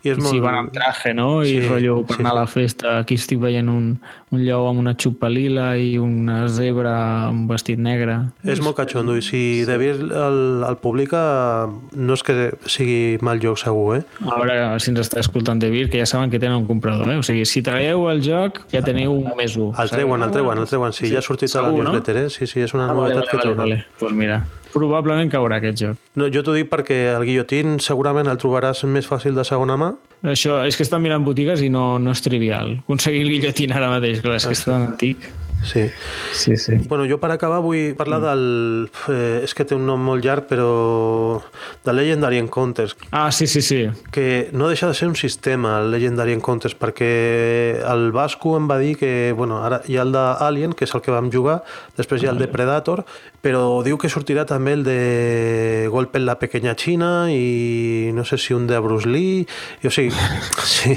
i 0.01 0.13
és 0.13 0.17
molt... 0.17 0.33
Sí, 0.33 0.41
van 0.41 0.57
amb 0.63 0.73
traje, 0.73 1.13
no? 1.13 1.43
I 1.45 1.59
sí, 1.59 1.61
rotllo 1.67 1.99
per 2.07 2.17
sí, 2.17 2.25
anar 2.25 2.33
a 2.33 2.39
la 2.41 2.47
festa. 2.49 2.97
Aquí 3.03 3.19
estic 3.21 3.41
veient 3.43 3.69
un, 3.69 3.91
un 4.33 4.41
lleó 4.41 4.65
amb 4.67 4.81
una 4.81 4.95
xupa 4.97 5.29
lila 5.29 5.73
i 5.77 5.97
una 6.01 6.47
zebra 6.49 6.93
amb 7.29 7.43
un 7.43 7.47
vestit 7.51 7.79
negre. 7.79 8.17
És 8.43 8.61
molt 8.63 8.77
catxondo 8.79 9.15
i 9.17 9.23
si 9.25 9.41
dir 9.67 9.91
el, 9.93 10.39
el 10.65 10.77
publica 10.81 11.21
no 11.69 12.17
és 12.17 12.25
que 12.25 12.35
sigui 12.65 13.19
mal 13.25 13.41
joc 13.43 13.61
segur, 13.61 13.99
eh? 13.99 14.03
A 14.25 14.39
veure 14.41 14.57
si 14.83 14.91
ens 14.93 15.03
està 15.05 15.21
escoltant 15.21 15.61
de 15.61 15.69
Vir, 15.73 15.85
que 15.93 16.01
ja 16.01 16.09
saben 16.09 16.33
que 16.33 16.41
tenen 16.41 16.63
un 16.63 16.67
comprador, 16.69 17.09
eh? 17.13 17.19
O 17.21 17.25
sigui, 17.25 17.45
si 17.49 17.63
traieu 17.65 18.07
el 18.11 18.23
joc 18.25 18.63
ja 18.73 18.83
teniu 18.85 19.13
un 19.19 19.31
més 19.37 19.57
un. 19.59 19.71
El 19.77 19.93
treuen, 19.93 20.25
el 20.25 20.33
treuen, 20.33 20.65
el 20.65 20.69
treuen. 20.69 20.97
Sí, 20.97 21.07
sí. 21.07 21.13
ja 21.13 21.21
ha 21.21 21.25
sortit 21.25 21.53
segur, 21.53 21.69
a 21.69 21.77
la 21.77 21.91
newsletter, 21.91 22.25
eh? 22.25 22.27
Sí, 22.33 22.49
sí, 22.49 22.65
és 22.65 22.73
una 22.73 22.89
ah, 22.89 22.97
novetat 22.97 23.23
vale, 23.23 23.25
vale, 23.25 23.31
que 23.31 23.45
treuen. 23.45 23.57
Vale, 23.63 23.79
vale. 23.83 23.99
Pues 23.99 24.17
mira, 24.17 24.43
probablement 24.73 25.31
caurà 25.31 25.61
aquest 25.61 25.79
joc. 25.83 26.01
No, 26.19 26.27
jo 26.33 26.43
t'ho 26.45 26.55
dic 26.57 26.69
perquè 26.71 26.99
el 27.13 27.27
guillotín 27.27 27.79
segurament 27.83 28.29
el 28.31 28.41
trobaràs 28.41 28.83
més 28.89 29.07
fàcil 29.09 29.37
de 29.37 29.45
segona 29.47 29.77
mà. 29.79 29.93
Això, 30.33 30.61
és 30.67 30.77
que 30.79 30.85
estan 30.87 31.03
mirant 31.03 31.25
botigues 31.25 31.61
i 31.63 31.69
no, 31.73 31.97
no 31.99 32.13
és 32.15 32.23
trivial. 32.25 32.77
Aconseguir 32.85 33.25
el 33.25 33.33
guillotín 33.35 33.75
ara 33.75 33.91
mateix, 33.91 34.21
clar, 34.23 34.39
és 34.39 34.49
que 34.49 34.57
és 34.57 34.65
tan 34.67 34.89
antic. 34.91 35.29
Sí. 35.63 35.89
Sí, 36.33 36.57
sí. 36.57 36.77
Bueno, 36.87 37.05
jo 37.09 37.17
per 37.19 37.31
acabar 37.31 37.61
vull 37.63 37.93
parlar 37.97 38.19
del... 38.23 38.89
Eh, 39.09 39.41
és 39.43 39.53
que 39.55 39.65
té 39.65 39.75
un 39.75 39.85
nom 39.87 40.01
molt 40.03 40.23
llarg, 40.25 40.47
però... 40.49 41.41
de 41.83 41.93
Legendary 41.93 42.37
Encounters, 42.39 42.95
Ah, 43.11 43.31
sí, 43.31 43.47
sí, 43.47 43.61
sí. 43.61 43.87
que 44.11 44.49
no 44.53 44.67
deixa 44.69 44.87
de 44.87 44.93
ser 44.93 45.07
un 45.07 45.15
sistema, 45.15 45.79
el 45.79 45.91
Legendary 45.91 46.33
Encounters, 46.33 46.75
perquè 46.79 47.81
el 47.83 48.11
Vasco 48.11 48.55
em 48.57 48.69
va 48.69 48.77
dir 48.79 48.95
que, 48.97 49.33
bueno, 49.35 49.63
ara 49.63 49.81
hi 49.87 49.97
ha 49.97 50.05
el 50.05 50.13
d'Alien, 50.15 50.73
que 50.73 50.85
és 50.87 50.93
el 50.95 51.01
que 51.03 51.11
vam 51.11 51.29
jugar, 51.31 51.61
després 51.97 52.23
hi 52.23 52.27
ha 52.27 52.31
el 52.31 52.39
de 52.39 52.47
Predator, 52.47 53.03
però 53.43 53.83
diu 53.83 53.97
que 53.99 54.07
sortirà 54.11 54.45
també 54.47 54.73
el 54.77 54.83
de 54.87 55.87
Golpe 55.91 56.17
en 56.21 56.25
la 56.25 56.37
pequeña 56.39 56.75
China 56.75 57.27
i 57.31 58.11
no 58.15 58.23
sé 58.23 58.37
si 58.37 58.53
un 58.53 58.67
de 58.67 58.79
Bruce 58.79 59.07
Lee, 59.09 59.43
i, 59.83 59.87
o 59.87 59.91
sigui, 59.91 60.13
sí, 60.63 60.95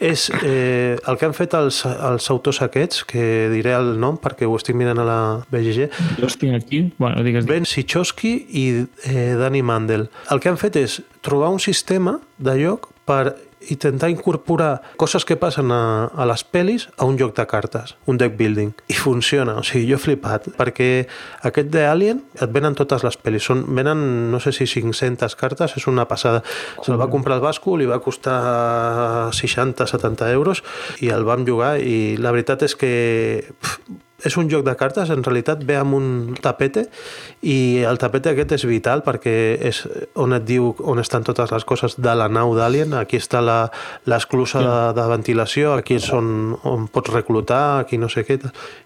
és 0.00 0.30
eh, 0.42 0.96
el 0.96 1.18
que 1.20 1.28
han 1.28 1.36
fet 1.36 1.54
els, 1.58 1.84
els 1.84 2.30
autors 2.32 2.62
aquests, 2.64 3.04
que 3.04 3.50
diré 3.52 3.74
el 3.76 3.93
nom 4.00 4.18
perquè 4.20 4.48
ho 4.48 4.56
estic 4.58 4.76
mirant 4.78 5.00
a 5.02 5.06
la 5.08 5.18
BGG, 5.52 5.88
Jo 6.20 6.28
estic 6.30 6.54
aquí. 6.56 6.82
Bueno, 6.98 7.22
digues... 7.26 7.48
Ben 7.48 7.66
Sichowski 7.68 8.34
i 8.50 8.66
eh, 9.08 9.34
Danny 9.40 9.62
Mandel. 9.62 10.08
El 10.30 10.42
que 10.42 10.52
han 10.52 10.60
fet 10.60 10.78
és 10.80 11.00
trobar 11.24 11.52
un 11.54 11.60
sistema 11.62 12.18
de 12.38 12.56
joc 12.60 12.90
per 13.08 13.36
intentar 13.70 14.10
incorporar 14.10 14.82
coses 14.96 15.24
que 15.24 15.36
passen 15.36 15.72
a, 15.72 16.10
a 16.12 16.26
les 16.28 16.44
pel·lis 16.44 16.88
a 16.98 17.08
un 17.08 17.18
joc 17.20 17.34
de 17.36 17.46
cartes, 17.50 17.96
un 18.06 18.18
deck 18.20 18.36
building. 18.38 18.74
I 18.88 18.96
funciona, 18.98 19.56
o 19.60 19.64
sigui, 19.66 19.88
jo 19.90 19.98
he 19.98 20.02
flipat, 20.02 20.50
perquè 20.58 20.88
aquest 21.48 21.70
de 21.72 21.86
Alien 21.88 22.22
et 22.34 22.54
venen 22.54 22.76
totes 22.78 23.04
les 23.06 23.18
pel·lis, 23.20 23.46
són, 23.46 23.64
venen 23.76 24.30
no 24.32 24.40
sé 24.42 24.54
si 24.56 24.68
500 24.70 25.36
cartes, 25.40 25.76
és 25.78 25.88
una 25.90 26.06
passada. 26.10 26.44
Se'l 26.84 27.00
va 27.00 27.10
comprar 27.12 27.38
el 27.38 27.44
Basco, 27.44 27.76
li 27.78 27.88
va 27.90 28.00
costar 28.04 29.30
60-70 29.34 30.32
euros 30.34 30.64
i 31.04 31.12
el 31.14 31.24
vam 31.28 31.46
jugar 31.46 31.76
i 31.80 32.16
la 32.20 32.34
veritat 32.34 32.64
és 32.66 32.76
que 32.78 32.94
pff, 33.60 34.02
és 34.24 34.36
un 34.40 34.48
joc 34.50 34.64
de 34.66 34.74
cartes, 34.80 35.10
en 35.12 35.22
realitat 35.24 35.62
ve 35.68 35.76
amb 35.76 35.94
un 35.98 36.06
tapete 36.40 36.86
i 37.42 37.82
el 37.86 37.98
tapete 38.00 38.30
aquest 38.32 38.52
és 38.56 38.64
vital 38.68 39.02
perquè 39.06 39.34
és 39.70 39.82
on 40.20 40.32
et 40.36 40.44
diu 40.48 40.72
on 40.84 40.98
estan 41.02 41.24
totes 41.26 41.52
les 41.52 41.64
coses 41.68 41.96
de 42.00 42.14
la 42.16 42.28
nau 42.32 42.54
d'Alien, 42.56 42.94
aquí 42.98 43.16
està 43.20 43.42
la- 43.44 43.70
l'esclusa 44.10 44.62
de, 44.64 44.76
de 45.00 45.06
ventilació, 45.10 45.74
aquí 45.78 45.98
és 46.00 46.08
on, 46.12 46.56
on 46.64 46.86
pots 46.88 47.12
reclutar, 47.12 47.80
aquí 47.84 47.98
no 47.98 48.08
sé 48.08 48.24
què. 48.24 48.38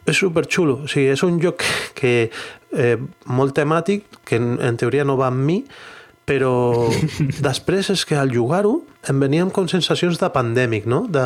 És 0.08 0.16
superxulo, 0.18 0.80
o 0.84 0.88
sigui, 0.90 1.08
és 1.14 1.22
un 1.22 1.38
joc 1.42 1.62
que 1.98 2.30
eh, 2.72 2.96
molt 3.26 3.54
temàtic, 3.56 4.04
que 4.28 4.36
en, 4.36 4.56
en 4.60 4.76
teoria 4.76 5.04
no 5.08 5.16
va 5.16 5.30
amb 5.32 5.44
mi, 5.46 5.62
però 6.28 6.52
després 7.48 7.88
és 7.94 8.04
que 8.08 8.18
al 8.20 8.32
jugar-ho 8.34 8.76
em 9.08 9.20
venien 9.22 9.50
com 9.54 9.68
sensacions 9.70 10.20
de 10.20 10.28
pandèmic, 10.34 10.86
no? 10.90 11.06
De, 11.08 11.24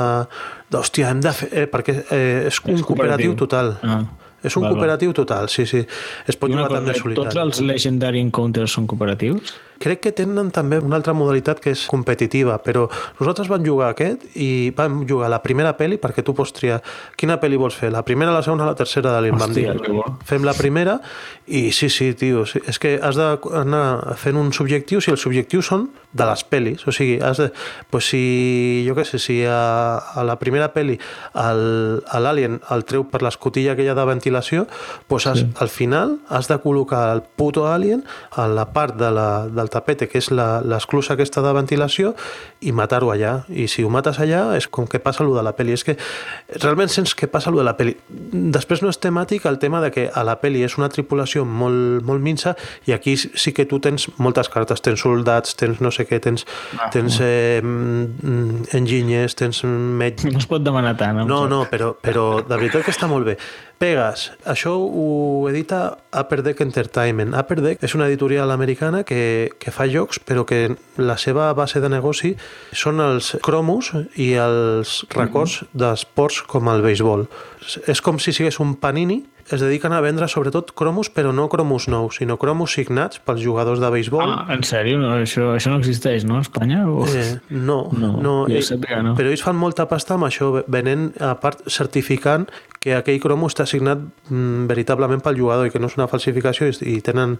d'hòstia, 0.72 1.10
hem 1.10 1.22
de 1.24 1.32
fer... 1.34 1.48
Eh, 1.50 1.68
perquè 1.70 1.96
eh, 2.04 2.48
és 2.48 2.60
un 2.62 2.76
És 2.78 2.84
cooperatiu 2.86 3.34
cooperatiu. 3.34 3.38
total. 3.40 3.74
Ah, 3.82 4.02
és 4.42 4.56
un 4.56 4.64
val, 4.64 4.70
val. 4.70 4.78
cooperatiu 4.78 5.12
total, 5.16 5.48
sí, 5.48 5.66
sí. 5.66 5.82
Es 6.28 6.38
pot 6.38 6.50
jugar 6.50 6.68
també 6.70 6.94
solitari. 6.98 7.28
tots 7.28 7.38
els 7.42 7.60
Legendary 7.64 8.22
Encounters 8.22 8.74
són 8.76 8.88
cooperatius? 8.90 9.54
Crec 9.82 10.02
que 10.04 10.12
tenen 10.14 10.52
també 10.54 10.78
una 10.78 10.98
altra 10.98 11.14
modalitat 11.16 11.58
que 11.62 11.72
és 11.74 11.86
competitiva, 11.90 12.58
però 12.62 12.84
nosaltres 13.18 13.48
vam 13.50 13.64
jugar 13.66 13.90
aquest 13.94 14.28
i 14.38 14.70
vam 14.76 15.02
jugar 15.08 15.30
la 15.32 15.40
primera 15.42 15.72
pel·li 15.78 15.98
perquè 16.02 16.22
tu 16.22 16.34
pots 16.38 16.54
triar 16.54 16.78
quina 17.18 17.38
pel·li 17.42 17.58
vols 17.58 17.78
fer, 17.78 17.90
la 17.94 18.04
primera, 18.06 18.34
la 18.34 18.44
segona, 18.46 18.68
la 18.70 18.78
tercera 18.78 19.16
de 19.16 19.24
l'In 19.24 19.38
vam 19.40 19.54
dir. 19.54 19.68
Hòstia, 19.72 19.86
que 19.86 19.96
bo. 19.96 20.06
Fem 20.28 20.46
la 20.46 20.54
primera 20.58 21.00
i 21.46 21.70
sí, 21.74 21.90
sí, 21.90 22.12
tio, 22.14 22.46
sí, 22.46 22.62
és 22.66 22.78
que 22.78 22.98
has 23.02 23.18
d'anar 23.18 24.16
fent 24.22 24.38
uns 24.38 24.62
objectius 24.62 25.08
i 25.08 25.16
els 25.16 25.26
objectius 25.26 25.72
són 25.72 25.88
de 26.12 26.24
les 26.28 26.42
pel·lis, 26.44 26.82
o 26.86 26.92
sigui, 26.92 27.18
has 27.24 27.38
de, 27.40 27.46
pues 27.90 28.08
si, 28.12 28.84
jo 28.86 28.92
què 28.98 29.04
sé, 29.08 29.18
si 29.18 29.38
a, 29.48 29.96
a 29.96 30.24
la 30.28 30.34
primera 30.38 30.68
pel·li 30.74 30.98
el- 31.34 32.02
l'Alien 32.22 32.58
el 32.70 32.84
treu 32.84 33.06
per 33.08 33.22
l'escotilla 33.24 33.72
aquella 33.72 33.94
de 33.96 34.04
ventilació, 34.04 34.66
pues 35.08 35.26
has, 35.26 35.40
sí. 35.40 35.48
al 35.58 35.68
final 35.72 36.18
has 36.28 36.48
de 36.48 36.58
col·locar 36.60 37.14
el 37.14 37.22
puto 37.22 37.66
Alien 37.66 38.04
a 38.36 38.46
la 38.48 38.66
part 38.72 38.96
de 39.00 39.10
la, 39.10 39.46
del 39.48 39.70
tapete, 39.70 40.08
que 40.08 40.18
és 40.20 40.30
la- 40.30 40.60
l'esclusa 40.60 41.14
aquesta 41.14 41.42
de 41.42 41.52
ventilació, 41.56 42.14
i 42.60 42.72
matar-ho 42.72 43.10
allà. 43.12 43.44
I 43.48 43.66
si 43.68 43.82
ho 43.82 43.88
mates 43.90 44.20
allà 44.22 44.56
és 44.56 44.68
com 44.68 44.86
que 44.86 45.00
passa 45.00 45.24
allò 45.24 45.34
de 45.38 45.42
la 45.42 45.54
pel·li. 45.56 45.72
És 45.72 45.84
que 45.84 45.96
realment 46.60 46.88
sents 46.92 47.14
que 47.18 47.26
passa 47.26 47.50
allò 47.50 47.58
de 47.62 47.66
la 47.66 47.76
pel·li. 47.78 47.96
Després 48.52 48.82
no 48.84 48.90
és 48.92 49.00
temàtic 49.00 49.46
el 49.48 49.58
tema 49.58 49.80
de 49.82 49.90
que 49.90 50.08
a 50.12 50.22
la 50.24 50.36
pel·li 50.40 50.62
és 50.66 50.76
una 50.78 50.88
tripulació 50.92 51.44
molt, 51.48 52.04
molt 52.06 52.22
minsa 52.22 52.54
i 52.86 52.92
aquí 52.92 53.16
sí 53.16 53.52
que 53.56 53.64
tu 53.66 53.80
tens 53.80 54.08
moltes 54.18 54.48
cartes. 54.52 54.82
Tens 54.84 55.00
soldats, 55.02 55.56
tens 55.56 55.80
no 55.80 55.90
sé 55.90 56.01
què, 56.08 56.20
tens, 56.22 56.44
tens 56.94 57.18
eh, 57.22 57.60
mm, 57.62 58.68
enginyers, 58.78 59.34
tens 59.38 59.62
metges, 59.64 60.32
No 60.32 60.38
es 60.38 60.46
pot 60.50 60.62
demanar 60.64 60.96
tant. 60.96 61.22
eh, 61.22 61.26
no, 61.28 61.44
no, 61.50 61.64
però, 61.70 61.92
però 62.00 62.26
de 62.46 62.56
veritat 62.56 62.84
que 62.86 62.94
està 62.94 63.08
molt 63.10 63.26
bé. 63.26 63.36
Pegas, 63.82 64.28
això 64.46 64.76
ho 64.78 65.48
edita 65.50 65.96
Upper 66.14 66.42
Deck 66.46 66.60
Entertainment. 66.62 67.34
Upper 67.34 67.58
Deck 67.64 67.82
és 67.82 67.96
una 67.98 68.06
editorial 68.06 68.52
americana 68.54 69.02
que, 69.02 69.50
que 69.58 69.72
fa 69.74 69.88
jocs, 69.90 70.20
però 70.22 70.44
que 70.46 70.76
la 71.02 71.16
seva 71.18 71.48
base 71.58 71.80
de 71.82 71.90
negoci 71.90 72.36
són 72.70 73.00
els 73.02 73.32
cromos 73.42 73.90
i 74.14 74.32
els 74.38 75.00
records 75.16 75.64
d'esports 75.74 76.44
com 76.46 76.70
el 76.70 76.82
béisbol. 76.86 77.26
És 77.90 78.00
com 78.00 78.18
si 78.22 78.30
sigués 78.32 78.60
un 78.62 78.76
panini, 78.78 79.24
es 79.50 79.60
dediquen 79.60 79.92
a 79.92 80.00
vendre 80.04 80.28
sobretot 80.28 80.72
cromos, 80.78 81.10
però 81.10 81.32
no 81.34 81.48
cromos 81.48 81.88
nous, 81.88 82.16
sinó 82.20 82.36
cromos 82.38 82.72
signats 82.76 83.18
pels 83.24 83.42
jugadors 83.42 83.80
de 83.82 83.90
béisbol. 83.90 84.22
Ah, 84.28 84.46
en 84.54 84.62
sèrio? 84.66 85.00
No, 85.02 85.14
això, 85.18 85.50
això 85.56 85.72
no 85.72 85.80
existeix, 85.82 86.24
no, 86.28 86.38
a 86.38 86.46
Espanya? 86.46 86.84
O... 86.88 87.06
Eh, 87.08 87.38
no, 87.50 87.88
No, 87.92 88.12
no, 88.22 88.36
eh, 88.48 88.62
sàpiga, 88.62 89.02
no. 89.02 89.16
però 89.18 89.32
ells 89.32 89.42
fan 89.44 89.58
molta 89.58 89.88
pasta 89.90 90.14
amb 90.14 90.28
això, 90.28 90.52
venent, 90.70 91.10
a 91.20 91.34
part, 91.40 91.64
certificant 91.66 92.46
que 92.82 92.96
aquell 92.96 93.20
cromo 93.22 93.46
està 93.50 93.66
signat 93.66 94.00
mm, 94.30 94.66
veritablement 94.70 95.22
pel 95.22 95.38
jugador 95.38 95.68
i 95.68 95.70
que 95.74 95.78
no 95.82 95.90
és 95.90 95.98
una 95.98 96.08
falsificació 96.10 96.70
i, 96.70 96.96
i 96.96 97.00
tenen 97.04 97.38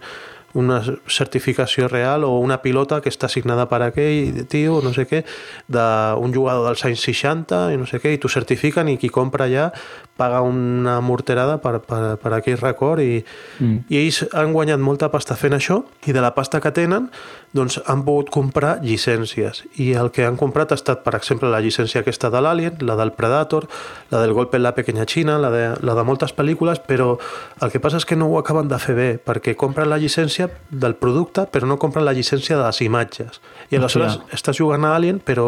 una 0.53 0.77
certificació 1.09 1.87
real 1.89 2.23
o 2.23 2.37
una 2.37 2.59
pilota 2.61 2.99
que 3.01 3.09
està 3.09 3.25
signada 3.31 3.65
per 3.71 3.81
aquell 3.87 4.43
tio, 4.51 4.79
no 4.85 4.91
sé 4.93 5.07
què, 5.09 5.23
d'un 5.67 6.33
jugador 6.35 6.67
dels 6.69 6.83
anys 6.85 7.01
60 7.09 7.63
i 7.73 7.79
no 7.81 7.87
sé 7.89 7.97
què, 8.03 8.13
i 8.13 8.19
t'ho 8.21 8.29
certifiquen 8.29 8.91
i 8.93 8.99
qui 9.01 9.09
compra 9.09 9.49
ja 9.49 9.71
paga 10.17 10.41
una 10.41 10.99
morterada 11.01 11.57
per, 11.57 11.79
per, 11.81 12.17
per 12.21 12.33
aquell 12.35 12.59
record 12.61 13.01
i, 13.01 13.23
mm. 13.59 13.77
i 13.89 13.97
ells 14.03 14.21
han 14.37 14.53
guanyat 14.53 14.81
molta 14.81 15.09
pasta 15.09 15.37
fent 15.39 15.55
això 15.57 15.79
i 16.05 16.13
de 16.13 16.21
la 16.21 16.33
pasta 16.35 16.61
que 16.61 16.71
tenen 16.75 17.09
doncs 17.53 17.79
han 17.89 18.03
pogut 18.05 18.29
comprar 18.33 18.75
llicències 18.85 19.63
i 19.81 19.91
el 19.97 20.11
que 20.13 20.25
han 20.27 20.37
comprat 20.37 20.73
ha 20.73 20.77
estat 20.77 21.01
per 21.05 21.15
exemple 21.17 21.49
la 21.49 21.61
llicència 21.61 22.01
aquesta 22.01 22.29
de 22.33 22.41
l'Alien, 22.41 22.77
la 22.85 22.97
del 22.99 23.13
Predator 23.17 23.67
la 24.13 24.21
del 24.21 24.33
Golpe 24.37 24.57
en 24.57 24.63
la 24.67 24.75
pequeña 24.77 25.05
China 25.05 25.39
la 25.41 25.49
de, 25.53 25.65
la 25.81 25.97
de 25.97 26.05
moltes 26.05 26.33
pel·lícules 26.37 26.81
però 26.85 27.15
el 27.61 27.73
que 27.73 27.81
passa 27.81 27.97
és 27.97 28.05
que 28.05 28.17
no 28.17 28.29
ho 28.29 28.37
acaben 28.37 28.69
de 28.69 28.81
fer 28.81 28.97
bé 28.97 29.09
perquè 29.17 29.57
compren 29.57 29.89
la 29.89 29.97
llicència 29.97 30.49
del 30.69 30.93
producte 30.93 31.47
però 31.49 31.69
no 31.69 31.81
compren 31.81 32.05
la 32.05 32.13
llicència 32.13 32.57
de 32.57 32.65
les 32.65 32.81
imatges 32.85 33.41
i 33.73 33.79
aleshores 33.81 34.15
Hòstia. 34.19 34.37
estàs 34.37 34.57
jugant 34.61 34.85
a 34.85 34.93
Alien 34.95 35.19
però 35.19 35.47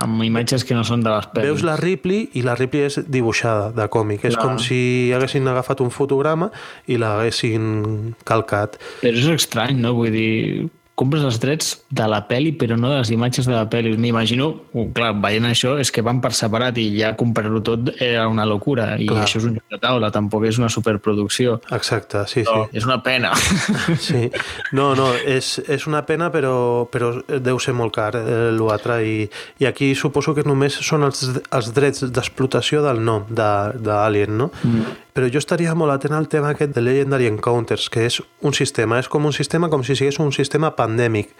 Amb 0.00 0.22
imatges 0.24 0.64
que 0.64 0.74
no 0.78 0.84
són 0.86 1.02
de 1.04 1.10
les 1.10 1.26
pel·lis. 1.26 1.42
veus 1.50 1.62
la 1.66 1.76
Ripley 1.76 2.28
i 2.38 2.42
la 2.46 2.54
Ripley 2.54 2.86
és 2.88 3.00
dibuixada 3.10 3.70
de 3.74 3.88
còmic. 3.90 4.24
És 4.24 4.34
Clar. 4.36 4.46
com 4.46 4.58
si 4.62 5.12
haguessin 5.12 5.46
agafat 5.48 5.80
un 5.84 5.90
fotograma 5.90 6.50
i 6.86 6.96
l'haguessin 6.96 8.14
calcat. 8.24 8.78
Però 9.02 9.16
és 9.16 9.26
estrany, 9.34 9.76
no? 9.80 9.94
Vull 9.94 10.12
dir, 10.14 10.68
compres 11.00 11.24
els 11.24 11.38
drets 11.40 11.72
de 11.88 12.06
la 12.10 12.20
peli 12.28 12.52
però 12.60 12.76
no 12.78 12.90
de 12.92 13.00
les 13.00 13.10
imatges 13.14 13.48
de 13.48 13.54
la 13.56 13.64
peli. 13.72 13.94
M'imagino, 14.00 14.50
uh, 14.72 14.86
clar, 14.96 15.14
veient 15.22 15.48
això, 15.48 15.76
és 15.80 15.90
que 15.94 16.04
van 16.06 16.20
per 16.20 16.32
separat 16.36 16.78
i 16.80 16.86
ja 16.98 17.14
comprar-ho 17.18 17.62
tot 17.64 17.92
era 17.96 18.26
una 18.30 18.44
locura. 18.48 18.92
I 19.00 19.08
Clar. 19.08 19.24
això 19.24 19.40
és 19.40 19.48
un 19.48 19.56
joc 19.58 19.76
de 19.76 19.80
taula, 19.82 20.12
tampoc 20.14 20.44
és 20.48 20.60
una 20.60 20.68
superproducció. 20.72 21.58
Exacte, 21.72 22.24
sí, 22.30 22.44
No, 22.46 22.64
sí. 22.66 22.78
és 22.80 22.86
una 22.88 23.00
pena. 23.02 23.32
sí. 24.08 24.28
No, 24.76 24.92
no, 24.98 25.10
és, 25.14 25.56
és 25.68 25.86
una 25.88 26.02
pena, 26.08 26.30
però, 26.34 26.54
però 26.90 27.12
deu 27.40 27.60
ser 27.62 27.74
molt 27.76 27.94
car 27.96 28.12
eh, 28.18 28.50
l'altre. 28.56 29.00
I, 29.06 29.28
I 29.60 29.68
aquí 29.70 29.92
suposo 29.94 30.34
que 30.36 30.44
només 30.46 30.76
són 30.84 31.06
els, 31.08 31.24
els 31.40 31.70
drets 31.76 32.04
d'explotació 32.10 32.82
del 32.84 33.02
nom 33.04 33.28
d'Alien, 33.30 34.36
no? 34.36 34.50
Mm. 34.64 34.98
Però 35.20 35.28
jo 35.28 35.40
estaria 35.42 35.74
molt 35.76 35.92
atent 35.92 36.14
al 36.16 36.30
tema 36.32 36.54
aquest 36.54 36.70
de 36.72 36.80
Legendary 36.80 37.26
Encounters, 37.28 37.90
que 37.92 38.06
és 38.08 38.14
un 38.40 38.54
sistema, 38.56 38.96
és 39.02 39.08
com 39.12 39.26
un 39.28 39.34
sistema 39.36 39.68
com 39.68 39.82
si 39.84 39.92
sigués 39.92 40.16
un 40.24 40.30
sistema 40.32 40.70
pandèmic, 40.78 41.34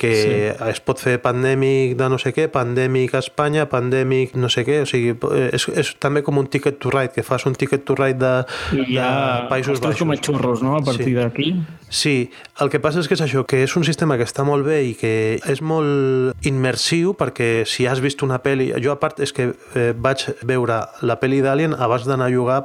que 0.00 0.10
sí. 0.16 0.68
es 0.70 0.80
pot 0.80 0.98
fer 1.02 1.18
pandèmic 1.20 1.92
de 2.00 2.08
no 2.08 2.16
sé 2.22 2.32
què, 2.32 2.46
pandèmic 2.52 3.12
a 3.18 3.20
Espanya, 3.20 3.66
pandèmic 3.68 4.32
no 4.40 4.48
sé 4.52 4.64
què, 4.64 4.80
o 4.84 4.88
sigui, 4.88 5.12
és, 5.52 5.66
és 5.76 5.92
també 6.00 6.22
com 6.24 6.40
un 6.40 6.48
ticket 6.48 6.78
to 6.80 6.88
ride, 6.94 7.12
que 7.12 7.24
fas 7.26 7.44
un 7.48 7.54
ticket 7.58 7.84
to 7.84 7.96
ride 7.98 8.16
de, 8.22 8.32
I 8.80 8.96
de 8.96 9.10
Països 9.52 9.82
trus 9.82 9.98
com 10.00 10.08
a 10.08 10.14
Baixos. 10.16 10.26
xurros, 10.30 10.62
no? 10.64 10.76
A 10.78 10.82
partir 10.86 11.10
Sí. 11.10 11.14
d'aquí. 11.18 11.50
Sí, 11.90 12.30
el 12.62 12.70
que 12.70 12.78
passa 12.78 13.00
és 13.02 13.08
que 13.10 13.16
és 13.18 13.22
això, 13.24 13.42
que 13.50 13.64
és 13.64 13.72
un 13.76 13.82
sistema 13.84 14.16
que 14.16 14.22
està 14.24 14.44
molt 14.46 14.64
bé 14.64 14.78
i 14.86 14.94
que 14.94 15.40
és 15.50 15.60
molt 15.60 16.36
immersiu 16.46 17.14
perquè 17.18 17.64
si 17.66 17.86
has 17.90 18.00
vist 18.00 18.22
una 18.22 18.38
pel·li... 18.42 18.70
Jo, 18.82 18.92
a 18.94 19.00
part, 19.02 19.18
és 19.24 19.32
que 19.34 19.48
eh, 19.74 19.90
vaig 19.98 20.22
veure 20.46 20.76
la 21.02 21.16
pel·li 21.20 21.40
d'Alien 21.42 21.74
abans 21.74 22.06
d'anar 22.06 22.28
a 22.30 22.32
jugar, 22.32 22.60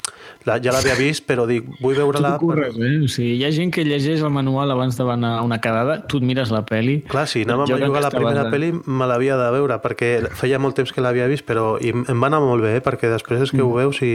la, 0.46 0.60
ja 0.62 0.72
l'havia 0.76 0.94
vist, 1.00 1.26
però 1.28 1.48
dic, 1.50 1.66
vull 1.82 1.98
veure-la... 1.98 2.36
Tu 2.38 2.46
corres, 2.52 2.78
eh? 2.78 2.94
O 3.04 3.10
sigui, 3.12 3.34
hi 3.40 3.46
ha 3.48 3.52
gent 3.56 3.74
que 3.74 3.84
llegeix 3.88 4.22
el 4.22 4.30
manual 4.36 4.72
abans 4.76 4.98
d'anar 5.00 5.40
a 5.40 5.44
una 5.46 5.60
quedada, 5.64 6.00
tu 6.06 6.22
et 6.22 6.28
mires 6.30 6.54
la 6.54 6.62
pel·li... 6.68 7.00
Clar, 7.10 7.25
si 7.30 7.44
anàvem 7.46 7.70
jo 7.70 7.78
a 7.78 7.82
jugar 7.86 8.04
la 8.06 8.12
primera 8.14 8.46
pel·li 8.52 8.72
me 8.86 9.08
l'havia 9.10 9.38
de 9.40 9.48
veure, 9.56 9.78
perquè 9.84 10.10
feia 10.38 10.60
molt 10.62 10.78
temps 10.80 10.94
que 10.94 11.04
l'havia 11.04 11.28
vist, 11.32 11.46
però 11.48 11.76
i 11.82 11.94
em 11.96 12.22
va 12.22 12.30
anar 12.30 12.42
molt 12.44 12.66
bé, 12.66 12.76
eh? 12.80 12.84
perquè 12.86 13.12
després 13.12 13.46
és 13.48 13.54
que 13.54 13.62
mm. 13.62 13.68
ho 13.68 13.80
veus 13.80 14.02
i, 14.06 14.14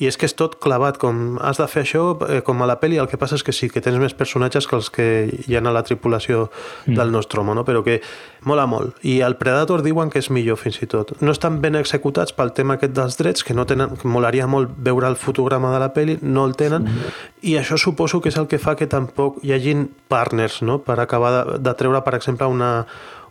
i 0.00 0.08
és 0.08 0.18
que 0.20 0.28
és 0.28 0.36
tot 0.36 0.58
clavat, 0.62 0.98
com 1.00 1.38
has 1.42 1.60
de 1.60 1.68
fer 1.70 1.84
això, 1.84 2.04
eh, 2.28 2.40
com 2.46 2.62
a 2.62 2.68
la 2.70 2.78
pel·li, 2.80 3.00
el 3.00 3.08
que 3.10 3.20
passa 3.20 3.38
és 3.38 3.44
que 3.46 3.54
sí, 3.56 3.70
que 3.72 3.82
tens 3.84 4.00
més 4.00 4.16
personatges 4.16 4.68
que 4.68 4.78
els 4.78 4.90
que 4.94 5.08
hi 5.46 5.56
ha 5.56 5.62
a 5.62 5.74
la 5.74 5.84
tripulació 5.86 6.48
mm. 6.48 6.96
del 6.96 7.12
nostre 7.12 7.42
home, 7.42 7.54
no? 7.58 7.64
però 7.68 7.84
que 7.86 8.00
mola 8.48 8.66
molt. 8.70 8.96
I 9.04 9.20
el 9.26 9.36
Predator 9.40 9.84
diuen 9.84 10.10
que 10.10 10.22
és 10.22 10.30
millor 10.32 10.58
fins 10.60 10.80
i 10.80 10.88
tot. 10.90 11.12
No 11.20 11.34
estan 11.34 11.60
ben 11.60 11.76
executats 11.78 12.32
pel 12.36 12.54
tema 12.56 12.78
aquest 12.78 12.94
dels 12.96 13.18
drets, 13.20 13.44
que 13.44 13.56
no 13.56 13.66
tenen, 13.68 13.96
que 14.00 14.08
molaria 14.08 14.48
molt 14.50 14.72
veure 14.76 15.10
el 15.10 15.18
fotograma 15.20 15.72
de 15.74 15.82
la 15.82 15.90
pel·li, 15.94 16.18
no 16.22 16.46
el 16.48 16.56
tenen, 16.58 16.88
mm. 16.88 17.20
i 17.52 17.56
això 17.60 17.78
suposo 17.80 18.20
que 18.20 18.32
és 18.32 18.38
el 18.40 18.48
que 18.48 18.60
fa 18.62 18.76
que 18.78 18.88
tampoc 18.90 19.42
hi 19.44 19.54
hagin 19.56 19.88
partners 20.10 20.60
no? 20.66 20.80
per 20.84 20.98
acabar 21.00 21.32
de, 21.36 21.58
de 21.60 21.74
treure, 21.76 22.00
per 22.06 22.16
exemple, 22.16 22.39
una, 22.46 22.86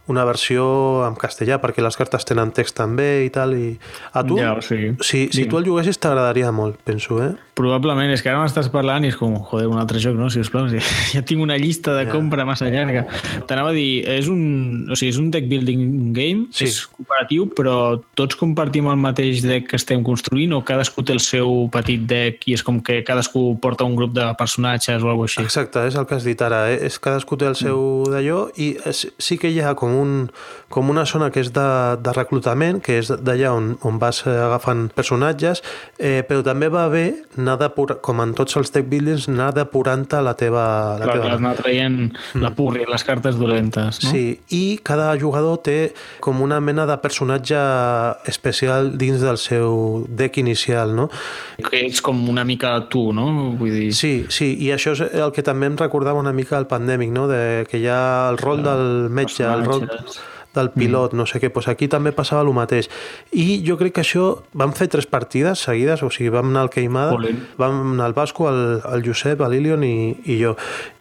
una 0.10 0.26
versió 0.26 0.64
en 1.08 1.16
castellà, 1.20 1.60
perquè 1.62 1.84
les 1.86 1.98
cartes 2.00 2.26
tenen 2.28 2.54
text 2.56 2.78
també 2.80 3.26
i 3.28 3.30
tal. 3.34 3.54
I... 3.56 3.76
A 4.14 4.24
tu, 4.26 4.40
ja, 4.42 4.56
sí. 4.66 4.96
si, 5.06 5.28
si 5.34 5.46
tu 5.50 5.60
el 5.60 5.68
juguessis, 5.70 6.02
t'agradaria 6.02 6.52
molt, 6.56 6.80
penso, 6.86 7.22
eh? 7.24 7.32
Probablement, 7.60 8.08
és 8.14 8.24
que 8.24 8.32
ara 8.32 8.40
m'estàs 8.40 8.70
parlant 8.72 9.04
i 9.04 9.10
és 9.12 9.18
com, 9.20 9.34
joder, 9.50 9.68
un 9.68 9.80
altre 9.82 10.00
joc, 10.00 10.16
no? 10.16 10.30
Si 10.32 10.40
us 10.40 10.52
plau, 10.52 10.68
ja, 10.72 10.80
ja 11.14 11.24
tinc 11.28 11.44
una 11.44 11.58
llista 11.60 11.96
de 11.98 12.06
compra 12.10 12.46
massa 12.48 12.70
llarga. 12.72 13.06
T'anava 13.50 13.74
a 13.74 13.76
dir, 13.76 14.02
és 14.08 14.30
un, 14.32 14.88
o 14.88 14.98
sigui, 14.98 15.12
és 15.14 15.20
un 15.22 15.30
deck 15.34 15.50
building 15.52 16.14
game, 16.16 16.48
sí. 16.56 16.70
és 16.70 16.82
cooperatiu, 16.88 17.50
però 17.58 17.76
tots 18.18 18.40
compartim 18.40 18.88
el 18.90 19.00
mateix 19.02 19.44
deck 19.46 19.70
que 19.70 19.80
estem 19.80 20.04
construint 20.08 20.56
o 20.56 20.64
cadascú 20.66 21.04
té 21.06 21.14
el 21.16 21.22
seu 21.24 21.68
petit 21.74 22.08
deck 22.10 22.48
i 22.50 22.56
és 22.56 22.64
com 22.66 22.80
que 22.86 23.02
cadascú 23.08 23.52
porta 23.62 23.88
un 23.88 23.98
grup 24.00 24.16
de 24.16 24.26
personatges 24.40 25.04
o 25.04 25.12
alguna 25.12 25.30
així? 25.30 25.44
Exacte, 25.44 25.84
és 25.90 26.00
el 26.00 26.08
que 26.08 26.18
has 26.18 26.26
dit 26.28 26.42
ara, 26.42 26.64
eh? 26.72 26.80
és 26.88 27.00
cadascú 27.04 27.38
té 27.40 27.50
el 27.50 27.58
seu 27.60 27.80
mm. 27.80 28.14
d'allò 28.14 28.40
i 28.58 28.72
és, 28.90 29.06
sí 29.20 29.40
que 29.42 29.52
hi 29.52 29.60
ha 29.62 29.76
com 29.80 29.99
un, 30.00 30.30
com 30.70 30.90
una 30.90 31.06
zona 31.10 31.30
que 31.34 31.44
és 31.44 31.52
de, 31.56 31.68
de 32.00 32.14
reclutament, 32.16 32.80
que 32.84 33.00
és 33.02 33.12
d'allà 33.12 33.54
on, 33.56 33.74
on 33.86 34.00
vas 34.02 34.22
agafant 34.30 34.88
personatges, 34.96 35.64
eh, 35.98 36.22
però 36.28 36.44
també 36.46 36.70
va 36.72 36.88
bé 36.92 37.06
anar 37.40 37.58
depurar, 37.62 38.00
com 38.06 38.22
en 38.24 38.34
tots 38.38 38.58
els 38.60 38.72
deck 38.76 38.90
buildings, 38.92 39.28
anar 39.32 39.52
depurant-te 39.58 40.22
la 40.26 40.36
teva... 40.40 40.66
La 41.02 41.08
clar, 41.10 41.18
teva... 41.20 41.34
anar 41.38 41.56
traient 41.60 41.98
mm. 42.10 42.44
la 42.44 42.54
purri, 42.56 42.86
les 42.90 43.06
cartes 43.08 43.40
dolentes, 43.40 44.02
no? 44.04 44.12
Sí, 44.12 44.40
i 44.56 44.64
cada 44.86 45.12
jugador 45.20 45.60
té 45.66 45.78
com 46.24 46.42
una 46.46 46.60
mena 46.64 46.86
de 46.90 46.98
personatge 47.02 47.60
especial 48.30 48.94
dins 49.00 49.24
del 49.24 49.40
seu 49.42 50.06
deck 50.08 50.40
inicial, 50.42 50.94
no? 50.96 51.10
Que 51.70 51.84
ets 51.86 52.04
com 52.06 52.22
una 52.30 52.46
mica 52.48 52.76
tu, 52.92 53.10
no? 53.16 53.28
Vull 53.60 53.74
dir... 53.74 53.90
Sí, 53.98 54.14
sí, 54.32 54.52
i 54.62 54.72
això 54.76 54.96
és 54.96 55.06
el 55.10 55.34
que 55.36 55.44
també 55.46 55.70
em 55.70 55.78
recordava 55.80 56.22
una 56.22 56.34
mica 56.36 56.58
el 56.60 56.68
pandèmic, 56.70 57.12
no? 57.16 57.28
De 57.32 57.66
que 57.70 57.82
hi 57.82 57.88
ha 57.90 58.30
el 58.30 58.40
rol 58.42 58.64
del 58.66 59.10
metge, 59.14 59.46
el 59.48 59.66
rol 59.66 59.89
does. 59.90 60.20
Del 60.60 60.72
pilot, 60.76 61.16
mm. 61.16 61.20
no 61.20 61.26
sé 61.30 61.42
què, 61.42 61.52
doncs 61.54 61.70
aquí 61.72 61.90
també 61.92 62.14
passava 62.16 62.44
el 62.46 62.52
mateix. 62.56 62.90
I 63.32 63.62
jo 63.66 63.78
crec 63.80 63.98
que 63.98 64.04
això, 64.06 64.28
vam 64.58 64.76
fer 64.78 64.90
tres 64.92 65.08
partides 65.10 65.66
seguides, 65.66 66.04
o 66.06 66.12
sigui, 66.14 66.32
vam 66.34 66.52
anar 66.52 66.68
al 66.68 66.74
Queimada, 66.74 67.16
Olin. 67.18 67.42
vam 67.60 67.96
anar 67.96 68.10
al 68.10 68.16
Basco, 68.18 68.50
el, 68.52 68.82
el 68.94 69.06
Josep, 69.06 69.42
l'Ilion 69.50 69.84
i, 69.88 69.96
i 70.30 70.40
jo. 70.42 70.56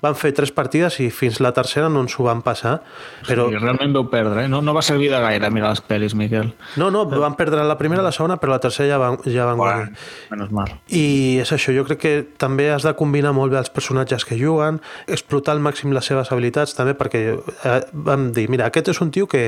Vam 0.05 0.17
fer 0.19 0.33
tres 0.37 0.53
partides 0.55 1.01
i 1.03 1.09
fins 1.15 1.41
la 1.45 1.53
tercera 1.57 1.89
no 1.93 2.05
ens 2.07 2.17
ho 2.19 2.27
vam 2.27 2.43
passar. 2.47 2.79
Però... 3.27 3.49
Sí, 3.51 3.59
realment 3.59 3.95
vau 3.97 4.07
perdre, 4.11 4.47
eh? 4.47 4.51
No, 4.51 4.63
no 4.65 4.75
va 4.77 4.83
servir 4.87 5.11
de 5.13 5.21
gaire 5.23 5.51
mirar 5.55 5.73
les 5.75 5.83
pel·lis, 5.85 6.15
Miquel. 6.19 6.53
No, 6.81 6.91
no, 6.95 7.05
vam 7.11 7.37
perdre 7.39 7.65
la 7.67 7.79
primera, 7.81 8.05
la 8.05 8.13
segona, 8.15 8.39
però 8.41 8.55
la 8.55 8.63
tercera 8.63 8.89
ja 8.95 9.01
van, 9.03 9.19
ja 9.27 9.47
van 9.49 9.61
guanyar. 9.61 9.91
Menos 10.33 10.53
mal. 10.55 10.75
I 10.95 11.39
és 11.43 11.53
això, 11.55 11.75
jo 11.75 11.85
crec 11.89 12.03
que 12.03 12.15
també 12.41 12.69
has 12.73 12.87
de 12.87 12.95
combinar 12.99 13.35
molt 13.37 13.53
bé 13.53 13.61
els 13.61 13.73
personatges 13.75 14.27
que 14.29 14.39
juguen, 14.39 14.81
explotar 15.07 15.57
al 15.57 15.63
màxim 15.65 15.93
les 15.95 16.07
seves 16.09 16.33
habilitats 16.33 16.77
també, 16.79 16.95
perquè 16.99 17.23
eh, 17.35 17.79
vam 17.93 18.31
dir, 18.37 18.49
mira, 18.53 18.69
aquest 18.69 18.93
és 18.95 19.03
un 19.05 19.13
tio 19.15 19.29
que, 19.31 19.48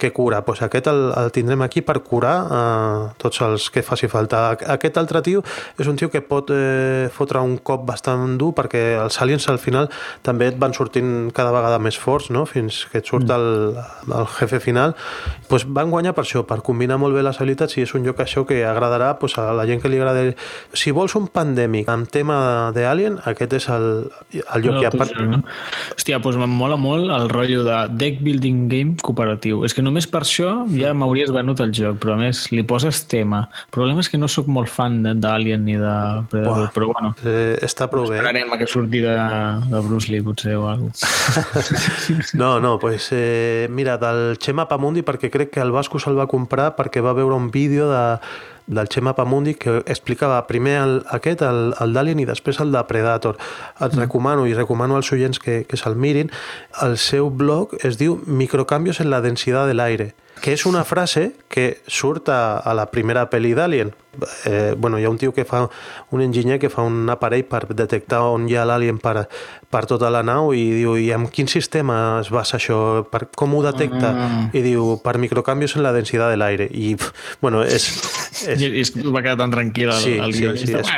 que 0.00 0.12
cura, 0.16 0.40
pues 0.44 0.62
aquest 0.64 0.88
el, 0.90 1.12
el 1.14 1.30
tindrem 1.30 1.62
aquí 1.62 1.84
per 1.86 2.00
curar 2.02 2.34
eh, 2.50 3.12
tots 3.20 3.42
els 3.46 3.68
que 3.70 3.84
faci 3.86 4.08
falta. 4.10 4.56
Aquest 4.74 4.98
altre 4.98 5.22
tio 5.22 5.44
és 5.78 5.86
un 5.90 6.00
tio 6.00 6.10
que 6.10 6.24
pot 6.24 6.50
eh, 6.54 7.06
fotre 7.12 7.42
un 7.44 7.58
cop 7.62 7.84
bastant 7.86 8.38
dur 8.40 8.50
perquè 8.56 8.82
els 8.98 9.20
aliens 9.22 9.46
al 9.52 9.60
final 9.62 9.90
també 10.26 10.48
et 10.50 10.58
van 10.58 10.74
sortint 10.74 11.30
cada 11.36 11.52
vegada 11.54 11.78
més 11.78 11.98
forts, 12.00 12.30
no? 12.34 12.46
fins 12.48 12.86
que 12.90 13.04
et 13.04 13.06
surt 13.06 13.28
mm. 13.28 13.36
el, 13.36 14.16
el 14.22 14.28
jefe 14.38 14.60
final. 14.64 14.96
Pues 15.50 15.66
van 15.68 15.92
guanyar 15.92 16.16
per 16.16 16.24
això, 16.24 16.42
per 16.48 16.60
combinar 16.66 16.98
molt 16.98 17.14
bé 17.14 17.24
les 17.26 17.38
habilitats 17.38 17.76
i 17.78 17.84
és 17.84 17.94
un 17.94 18.08
joc 18.08 18.24
això 18.24 18.46
que 18.48 18.62
agradarà 18.66 19.12
pues, 19.20 19.36
a 19.38 19.50
la 19.56 19.68
gent 19.68 19.82
que 19.82 19.92
li 19.92 20.00
agrada. 20.00 20.24
Si 20.72 20.94
vols 20.96 21.14
un 21.18 21.28
pandèmic 21.30 21.92
amb 21.92 22.08
tema 22.10 22.40
d'Alien, 22.74 23.20
aquest 23.30 23.58
és 23.60 23.68
el, 23.74 23.86
el 24.40 24.64
joc 24.64 24.74
no, 24.74 24.80
que 24.80 24.86
hi 24.86 24.88
ha. 24.88 24.94
Per... 24.96 25.28
No? 25.28 25.42
Hòstia, 25.96 26.20
doncs 26.24 26.40
em 26.40 26.56
mola 26.56 26.78
molt 26.80 27.12
el 27.14 27.28
rotllo 27.32 27.64
de 27.66 27.78
deck 28.00 28.22
building 28.24 28.66
game 28.70 28.96
cooperatiu. 29.02 29.64
És 29.66 29.74
que 29.76 29.84
només 29.90 30.06
per 30.10 30.22
això 30.24 30.52
ja 30.70 30.92
m'hauries 30.96 31.32
venut 31.34 31.60
el 31.64 31.74
joc, 31.74 31.98
però 32.02 32.14
a 32.14 32.20
més 32.20 32.44
li 32.54 32.62
poses 32.66 33.02
tema. 33.10 33.42
El 33.66 33.74
problema 33.74 34.04
és 34.04 34.10
que 34.10 34.20
no 34.20 34.30
sóc 34.30 34.48
molt 34.50 34.70
fan 34.70 35.00
d'Alien 35.20 35.64
ni 35.66 35.76
de 35.80 35.94
Predator, 36.30 36.62
Buah, 36.64 36.74
però 36.76 36.90
bueno. 36.92 37.12
Eh, 37.26 37.58
està 37.66 37.90
prou 37.90 38.06
bé. 38.08 38.20
Esperarem 38.20 38.54
a 38.54 38.60
que 38.60 38.68
surti 38.70 39.02
de, 39.04 39.16
de 39.72 39.82
Bruce 39.86 40.12
Lee, 40.12 40.24
potser, 40.24 40.56
o 40.60 40.68
alguna 40.70 40.94
cosa. 40.94 41.44
no, 42.40 42.52
no, 42.62 42.76
pues, 42.78 43.10
eh, 43.16 43.66
mira, 43.70 43.98
del 44.00 44.38
Xema 44.40 44.68
Pamundi, 44.70 45.04
perquè 45.06 45.32
crec 45.32 45.54
que 45.56 45.64
el 45.64 45.74
Vasco 45.74 46.00
se'l 46.00 46.18
va 46.18 46.30
comprar 46.30 46.72
perquè 46.78 47.02
va 47.04 47.16
veure 47.16 47.36
un 47.36 47.50
vídeo 47.50 47.90
de 47.90 48.04
del 48.70 48.88
Xema 48.88 49.16
Pamundi 49.18 49.56
que 49.58 49.80
explicava 49.90 50.38
primer 50.46 50.76
el, 50.80 50.96
aquest, 51.10 51.42
el, 51.42 51.74
el 51.82 51.94
d'Alien 51.96 52.22
i 52.22 52.28
després 52.28 52.62
el 52.62 52.70
de 52.72 52.82
Predator. 52.86 53.36
Et 53.80 53.90
mm. 53.90 54.00
recomano 54.04 54.46
i 54.46 54.54
recomano 54.54 54.96
als 54.96 55.10
oients 55.12 55.42
que, 55.42 55.64
que 55.66 55.78
se'l 55.80 55.98
mirin. 55.98 56.30
El 56.86 56.96
seu 57.02 57.30
blog 57.34 57.74
es 57.82 57.98
diu 58.00 58.20
Microcanvios 58.26 59.02
en 59.02 59.10
la 59.10 59.20
densitat 59.24 59.66
de 59.68 59.74
l'aire, 59.74 60.12
que 60.40 60.54
és 60.56 60.66
una 60.66 60.84
frase 60.88 61.32
que 61.48 61.80
surt 61.86 62.30
a, 62.32 62.58
a 62.58 62.74
la 62.74 62.88
primera 62.90 63.26
pel·li 63.30 63.52
d'Alien, 63.54 63.92
eh, 64.44 64.74
bueno, 64.76 64.98
hi 64.98 65.04
ha 65.04 65.10
un 65.10 65.18
tio 65.18 65.32
que 65.32 65.44
fa, 65.44 65.68
un 66.10 66.22
enginyer 66.22 66.58
que 66.58 66.70
fa 66.70 66.82
un 66.82 67.08
aparell 67.10 67.44
per 67.44 67.66
detectar 67.74 68.22
on 68.32 68.48
hi 68.48 68.56
ha 68.58 68.64
l'alien 68.66 68.98
per, 68.98 69.28
per 69.70 69.84
tota 69.86 70.10
la 70.10 70.22
nau 70.26 70.52
i 70.56 70.64
diu, 70.80 70.96
i 70.98 71.10
amb 71.14 71.30
quin 71.30 71.48
sistema 71.48 72.20
es 72.20 72.30
basa 72.34 72.58
això? 72.58 72.80
Per, 73.10 73.28
com 73.36 73.54
ho 73.54 73.62
detecta? 73.64 74.12
Mm. 74.12 74.48
I 74.56 74.64
diu, 74.64 74.88
per 75.04 75.16
microcanvios 75.22 75.76
en 75.76 75.84
la 75.86 75.94
densitat 75.96 76.32
de 76.32 76.40
l'aire. 76.40 76.68
I, 76.70 76.96
bueno, 77.42 77.62
és... 77.64 77.86
és... 78.46 78.60
I, 78.60 78.72
i 78.82 79.12
va 79.14 79.22
quedar 79.22 79.38
tan 79.40 79.54
tranquil 79.54 79.92
sí, 80.00 80.16
el 80.18 80.34
sí, 80.34 80.46
sí, 80.58 80.74
és, 80.74 80.90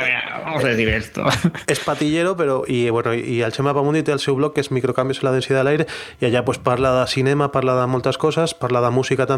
vamos 0.43 0.63
a 0.63 0.67
decir 0.67 0.89
esto. 0.89 1.25
És 1.71 1.79
patillero, 1.83 2.35
però... 2.37 2.61
I, 2.67 2.89
bueno, 2.89 3.13
i 3.13 3.41
el 3.45 3.53
Xema 3.53 3.75
Pamundi 3.75 4.03
té 4.05 4.13
el 4.15 4.21
seu 4.23 4.35
blog 4.37 4.55
que 4.55 4.63
és 4.63 4.71
microcanvios 4.73 5.21
en 5.21 5.29
la 5.29 5.35
densitat 5.37 5.61
de 5.61 5.65
l'aire 5.67 5.87
i 6.21 6.27
allà 6.27 6.43
pues, 6.45 6.59
parla 6.61 6.93
de 6.99 7.07
cinema, 7.11 7.51
parla 7.53 7.77
de 7.79 7.87
moltes 7.87 8.17
coses, 8.17 8.53
parla 8.57 8.81
de 8.83 8.91
música 8.93 9.27
també 9.29 9.32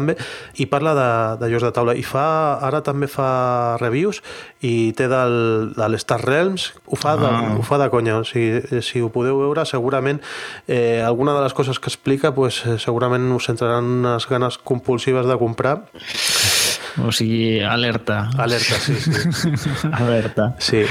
i 0.56 0.66
parla 0.70 0.94
de, 0.96 1.08
de 1.42 1.50
jocs 1.52 1.66
de 1.66 1.72
taula. 1.76 1.94
I 1.96 2.04
fa, 2.06 2.26
ara 2.66 2.82
també 2.86 3.08
fa 3.10 3.76
reviews 3.82 4.22
i 4.66 4.92
té 4.96 5.08
del, 5.10 5.36
de 5.76 5.88
l'Star 5.92 6.20
Realms, 6.24 6.70
ho 6.86 6.98
fa, 7.00 7.16
de, 7.20 7.28
ah. 7.28 7.52
ho 7.56 7.64
fa 7.66 7.80
de 7.82 7.90
conya. 7.92 8.18
O 8.20 8.24
sigui, 8.28 8.80
si 8.84 9.02
ho 9.02 9.10
podeu 9.14 9.40
veure, 9.42 9.66
segurament 9.68 10.22
eh, 10.66 11.02
alguna 11.04 11.36
de 11.36 11.44
les 11.44 11.56
coses 11.56 11.80
que 11.80 11.92
explica 11.92 12.34
pues, 12.34 12.62
eh, 12.66 12.78
segurament 12.82 13.28
us 13.36 13.50
entraran 13.52 13.84
unes 14.00 14.28
ganes 14.30 14.58
compulsives 14.58 15.26
de 15.26 15.38
comprar. 15.40 15.78
O 17.04 17.12
sigui, 17.12 17.60
alerta. 17.60 18.30
Alerta, 18.38 18.80
sí, 18.80 18.94
sí. 18.96 19.60
alerta. 19.92 20.54
Sí. 20.58 20.84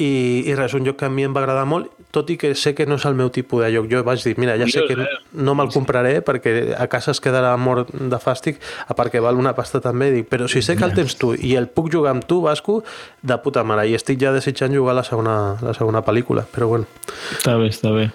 I, 0.00 0.10
i 0.48 0.54
res, 0.58 0.74
un 0.74 0.86
joc 0.86 0.98
que 1.00 1.10
a 1.10 1.12
mi 1.12 1.26
em 1.26 1.34
va 1.36 1.42
agradar 1.44 1.66
molt 1.68 1.99
tot 2.10 2.30
i 2.30 2.36
que 2.40 2.54
sé 2.58 2.74
que 2.74 2.86
no 2.86 2.98
és 3.00 3.06
el 3.08 3.16
meu 3.18 3.30
tipus 3.34 3.64
de 3.64 3.70
joc. 3.74 3.88
Jo 3.90 4.02
vaig 4.06 4.22
dir, 4.24 4.34
mira, 4.40 4.56
ja 4.60 4.68
sé 4.70 4.84
que 4.88 4.96
no 5.32 5.54
me'l 5.58 5.72
compraré 5.72 6.18
perquè 6.26 6.74
a 6.78 6.86
casa 6.90 7.14
es 7.14 7.22
quedarà 7.22 7.52
mort 7.60 7.92
de 7.94 8.20
fàstic, 8.20 8.60
a 8.86 8.96
part 8.98 9.12
que 9.12 9.22
val 9.22 9.38
una 9.40 9.54
pasta 9.56 9.82
també, 9.84 10.10
dic, 10.14 10.28
però 10.30 10.48
si 10.50 10.62
sé 10.62 10.76
que 10.76 10.86
el 10.86 10.96
tens 10.96 11.16
tu 11.20 11.32
i 11.34 11.54
el 11.58 11.70
puc 11.70 11.90
jugar 11.92 12.14
amb 12.16 12.26
tu, 12.26 12.40
Vasco, 12.44 12.80
de 13.22 13.38
puta 13.44 13.64
mare, 13.64 13.86
i 13.88 13.96
estic 13.98 14.20
ja 14.22 14.34
desitjant 14.34 14.74
jugar 14.74 14.96
la 14.98 15.06
segona, 15.06 15.36
la 15.62 15.76
segona 15.76 16.04
pel·lícula, 16.06 16.46
però 16.50 16.72
bueno. 16.74 16.90
Està 17.36 17.56
bé, 17.60 17.70
està 17.70 17.94
bé. 17.94 18.10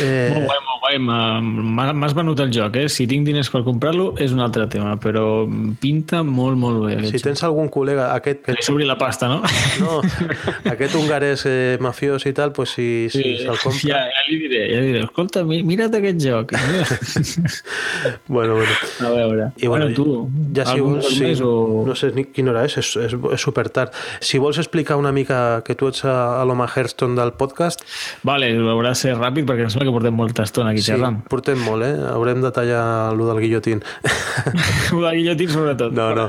Eh... 0.00 0.30
Molt 0.32 0.46
guai, 0.46 0.62
molt 0.68 0.71
guai. 0.96 0.98
guai, 0.98 0.98
m'ha- 0.98 1.40
m'ha- 1.40 1.92
m'has 1.92 2.14
venut 2.14 2.38
el 2.40 2.50
joc, 2.52 2.76
eh? 2.76 2.88
Si 2.88 3.06
tinc 3.06 3.24
diners 3.26 3.48
per 3.50 3.62
comprar-lo 3.64 4.14
és 4.18 4.32
un 4.32 4.40
altre 4.40 4.66
tema, 4.68 4.96
però 5.00 5.46
pinta 5.80 6.22
molt, 6.22 6.56
molt 6.56 6.84
bé. 6.84 7.06
Si 7.10 7.18
tens 7.22 7.42
algun 7.44 7.68
col·lega, 7.70 8.12
aquest, 8.14 8.46
Li 8.46 8.52
aquest 8.52 8.66
sobri 8.68 8.84
la 8.84 8.96
pasta, 8.98 9.28
no? 9.28 9.42
no, 9.80 10.00
aquest 10.70 10.94
hongarès 10.94 11.44
eh, 11.46 11.78
mafiós 11.80 12.26
i 12.26 12.32
tal, 12.32 12.52
pues 12.52 12.70
si, 12.70 13.08
si 13.10 13.36
se'l 13.38 13.56
compra... 13.62 13.80
ja, 13.88 14.02
ja 14.10 14.22
li 14.28 14.38
diré, 14.38 14.62
ja 14.74 14.80
li 14.80 14.86
diré. 14.92 15.04
Escolta, 15.04 15.44
mi- 15.44 15.62
mira't 15.62 15.94
aquest 15.94 16.20
joc. 16.22 16.52
Bueno, 18.26 18.54
bueno. 18.54 18.70
A 19.00 19.10
veure. 19.10 19.52
I 19.56 19.66
bueno, 19.66 19.86
bueno, 19.86 19.94
tu, 19.94 20.30
ja 20.54 20.64
si 20.66 20.80
vols, 20.80 21.06
sí, 21.08 21.22
més 21.22 21.40
o... 21.44 21.84
no 21.86 21.94
sé 21.94 22.10
ni 22.14 22.24
quina 22.24 22.50
hora 22.52 22.64
és, 22.66 22.76
és, 22.80 22.90
és, 22.96 23.14
és 23.14 23.40
super 23.40 23.68
tard. 23.70 23.92
Si 24.20 24.38
vols 24.42 24.58
explicar 24.58 24.96
una 24.96 25.12
mica 25.12 25.62
que 25.66 25.74
tu 25.78 25.88
ets 25.90 26.04
a, 26.04 26.40
a 26.40 26.44
l'Home 26.48 26.66
Hearthstone 26.66 27.16
del 27.18 27.32
podcast, 27.38 27.84
Vale, 28.26 28.50
haurà 28.56 28.92
de 28.94 28.98
ser 28.98 29.14
ràpid 29.18 29.46
perquè 29.48 29.66
em 29.66 29.70
sembla 29.72 29.88
que 29.88 29.94
portem 29.94 30.14
molta 30.16 30.44
estona 30.46 30.70
aquí 30.72 30.81
sí, 30.82 30.92
xerrant. 30.92 31.22
portem 31.30 31.60
molt, 31.64 31.86
eh? 31.86 31.94
Haurem 32.10 32.42
de 32.42 32.50
tallar 32.54 33.12
lo 33.16 33.28
del 33.30 33.40
guillotín. 33.44 33.82
La 35.04 35.14
guillotín 35.14 35.48
sobretot. 35.52 35.92
No, 35.96 36.10
no, 36.14 36.28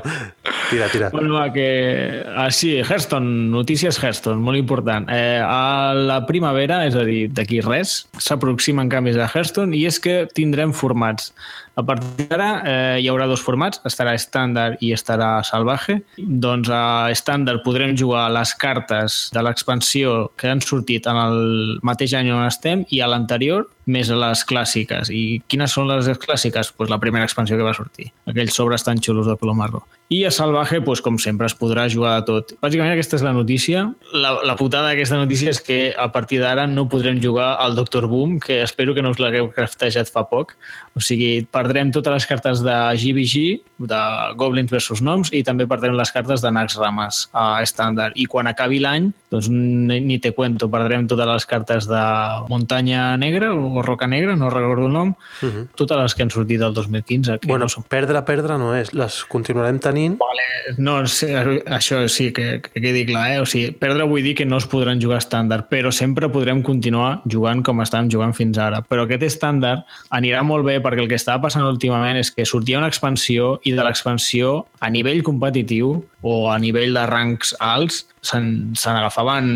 tira, 0.69 0.87
tira. 0.93 1.09
Bueno, 1.13 1.35
va, 1.35 1.51
que... 1.53 2.23
Ah, 2.35 2.49
sí, 2.51 2.77
Hearthstone, 2.79 3.49
notícies 3.51 3.99
Hearthstone, 4.01 4.41
molt 4.41 4.57
important. 4.57 5.09
Eh, 5.11 5.41
a 5.43 5.93
la 5.93 6.21
primavera, 6.29 6.83
és 6.87 6.95
a 6.95 7.03
dir, 7.07 7.27
d'aquí 7.33 7.61
res, 7.65 8.03
s'aproximen 8.21 8.89
canvis 8.91 9.19
a 9.19 9.29
Hearthstone 9.29 9.75
i 9.77 9.85
és 9.89 9.99
que 10.03 10.23
tindrem 10.33 10.73
formats. 10.73 11.33
A 11.75 11.81
partir 11.81 12.27
d'ara 12.29 12.49
eh, 12.69 12.97
hi 13.01 13.07
haurà 13.09 13.25
dos 13.29 13.41
formats, 13.41 13.79
estarà 13.89 14.13
estàndard 14.13 14.81
i 14.85 14.91
estarà 14.93 15.39
salvaje. 15.47 15.97
Doncs 16.17 16.69
a 16.69 17.09
estàndard 17.13 17.63
podrem 17.65 17.95
jugar 17.97 18.27
les 18.35 18.53
cartes 18.61 19.17
de 19.33 19.41
l'expansió 19.41 20.29
que 20.37 20.51
han 20.51 20.61
sortit 20.61 21.09
en 21.09 21.17
el 21.17 21.39
mateix 21.81 22.13
any 22.19 22.29
on 22.33 22.45
estem 22.45 22.85
i 22.93 23.01
a 23.01 23.09
l'anterior 23.09 23.65
més 23.89 24.11
a 24.13 24.19
les 24.19 24.45
clàssiques. 24.47 25.09
I 25.09 25.41
quines 25.49 25.73
són 25.73 25.89
les 25.89 26.07
clàssiques? 26.21 26.71
Pues 26.77 26.93
la 26.93 27.01
primera 27.01 27.25
expansió 27.25 27.57
que 27.57 27.65
va 27.65 27.73
sortir. 27.75 28.11
Aquells 28.29 28.53
sobres 28.53 28.85
tan 28.85 29.01
xulos 29.01 29.27
de 29.27 29.37
color 29.41 29.57
marró. 29.57 29.83
I 30.09 30.25
a 30.25 30.31
Salvaje, 30.31 30.81
pues, 30.81 31.01
com 31.01 31.17
sempre, 31.17 31.47
es 31.47 31.55
podrà 31.57 31.87
jugar 31.89 32.19
de 32.19 32.25
tot. 32.27 32.51
Bàsicament 32.61 32.91
aquesta 32.93 33.17
és 33.17 33.23
la 33.25 33.33
notícia. 33.33 33.85
La, 34.13 34.35
la 34.45 34.55
putada 34.59 34.91
d'aquesta 34.91 35.17
notícia 35.17 35.49
és 35.49 35.61
que 35.63 35.79
a 35.97 36.09
partir 36.13 36.41
d'ara 36.43 36.67
no 36.67 36.85
podrem 36.91 37.21
jugar 37.23 37.55
al 37.63 37.73
Doctor 37.75 38.05
Boom, 38.11 38.39
que 38.43 38.61
espero 38.61 38.93
que 38.93 39.01
no 39.01 39.13
us 39.15 39.21
l'hagueu 39.23 39.49
craftejat 39.55 40.11
fa 40.13 40.25
poc. 40.29 40.53
O 40.93 41.01
sigui, 41.01 41.47
perdrem 41.49 41.89
totes 41.95 42.13
les 42.13 42.27
cartes 42.29 42.61
de 42.61 42.75
GBG, 43.01 43.63
de 43.89 44.01
Goblins 44.37 44.69
versus 44.69 45.01
Noms, 45.01 45.31
i 45.33 45.41
també 45.47 45.65
perdrem 45.71 45.95
les 45.97 46.11
cartes 46.13 46.43
de 46.43 46.51
Nax 46.53 46.77
Ramas 46.77 47.23
a 47.33 47.63
estàndard. 47.65 48.13
I 48.19 48.27
quan 48.29 48.51
acabi 48.51 48.83
l'any, 48.83 49.09
doncs 49.33 49.49
ni, 49.49 49.97
ni 50.03 50.19
te 50.21 50.33
cuento, 50.37 50.69
perdrem 50.69 51.07
totes 51.09 51.31
les 51.31 51.49
cartes 51.49 51.89
de 51.89 52.03
Muntanya 52.51 53.15
Negra 53.17 53.49
o 53.55 53.81
Roca 53.81 54.05
Negra, 54.05 54.37
no 54.37 54.51
recordo 54.53 54.85
el 54.85 54.93
nom, 54.93 55.15
uh 55.15 55.49
-huh. 55.49 55.67
totes 55.73 55.97
les 55.97 56.13
que 56.13 56.23
han 56.23 56.29
sortit 56.29 56.59
del 56.59 56.73
2015. 56.73 57.39
Que 57.39 57.47
Bueno, 57.47 57.65
no 57.65 57.69
són 57.69 57.83
perdre, 57.89 58.21
perdre 58.21 58.59
no 58.59 58.75
és. 58.75 58.93
Les 58.93 59.23
continuarem 59.25 59.79
tenint. 59.79 59.92
Vale, 60.19 60.43
no, 60.77 60.95
sí, 61.07 61.27
això 61.65 62.01
sí, 62.11 62.31
que, 62.35 62.59
que 62.63 62.81
quedi 62.81 63.05
clar, 63.07 63.25
eh? 63.33 63.39
O 63.43 63.47
sigui, 63.49 63.71
perdre 63.79 64.07
vull 64.09 64.23
dir 64.25 64.35
que 64.37 64.47
no 64.47 64.59
es 64.61 64.67
podran 64.69 65.01
jugar 65.01 65.19
estàndard, 65.21 65.67
però 65.71 65.91
sempre 65.93 66.29
podrem 66.33 66.63
continuar 66.65 67.21
jugant 67.29 67.63
com 67.65 67.83
estàvem 67.83 68.11
jugant 68.13 68.35
fins 68.37 68.59
ara. 68.61 68.83
Però 68.87 69.07
aquest 69.07 69.25
estàndard 69.27 69.87
anirà 70.15 70.43
molt 70.47 70.67
bé 70.67 70.79
perquè 70.83 71.03
el 71.03 71.11
que 71.11 71.19
estava 71.19 71.45
passant 71.47 71.67
últimament 71.67 72.19
és 72.21 72.31
que 72.33 72.47
sortia 72.49 72.79
una 72.81 72.91
expansió 72.91 73.57
i 73.63 73.75
de 73.75 73.85
l'expansió 73.85 74.63
a 74.79 74.91
nivell 74.93 75.23
competitiu 75.25 75.99
o 76.21 76.37
a 76.51 76.57
nivell 76.59 76.95
de 76.95 77.05
ranks 77.09 77.53
alts 77.59 78.05
se 78.23 78.39
n'agafaven 78.39 79.53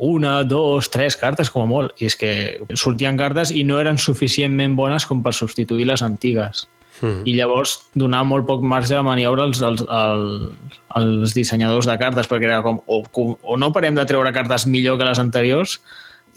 una, 0.00 0.42
dos, 0.48 0.88
tres 0.88 1.16
cartes 1.20 1.50
com 1.52 1.66
a 1.66 1.68
molt. 1.68 1.94
I 2.00 2.08
és 2.08 2.16
que 2.16 2.32
sortien 2.74 3.18
cartes 3.20 3.52
i 3.52 3.66
no 3.68 3.78
eren 3.80 4.00
suficientment 4.00 4.76
bones 4.78 5.06
com 5.06 5.20
per 5.22 5.36
substituir 5.36 5.86
les 5.90 6.02
antigues 6.02 6.66
Mm. 7.00 7.24
i 7.24 7.34
llavors 7.38 7.78
donar 7.96 8.22
molt 8.28 8.46
poc 8.48 8.64
marge 8.66 8.92
de 8.92 9.02
maniobra 9.04 9.46
als, 9.48 9.62
als, 9.64 9.82
als, 9.88 10.76
als 11.00 11.34
dissenyadors 11.36 11.88
de 11.88 11.96
cartes 12.00 12.28
perquè 12.28 12.50
era 12.50 12.60
com 12.64 12.82
o, 12.84 13.00
o 13.08 13.56
no 13.56 13.70
parem 13.72 13.96
de 13.96 14.04
treure 14.08 14.32
cartes 14.36 14.66
millor 14.68 14.98
que 15.00 15.08
les 15.08 15.22
anteriors 15.22 15.78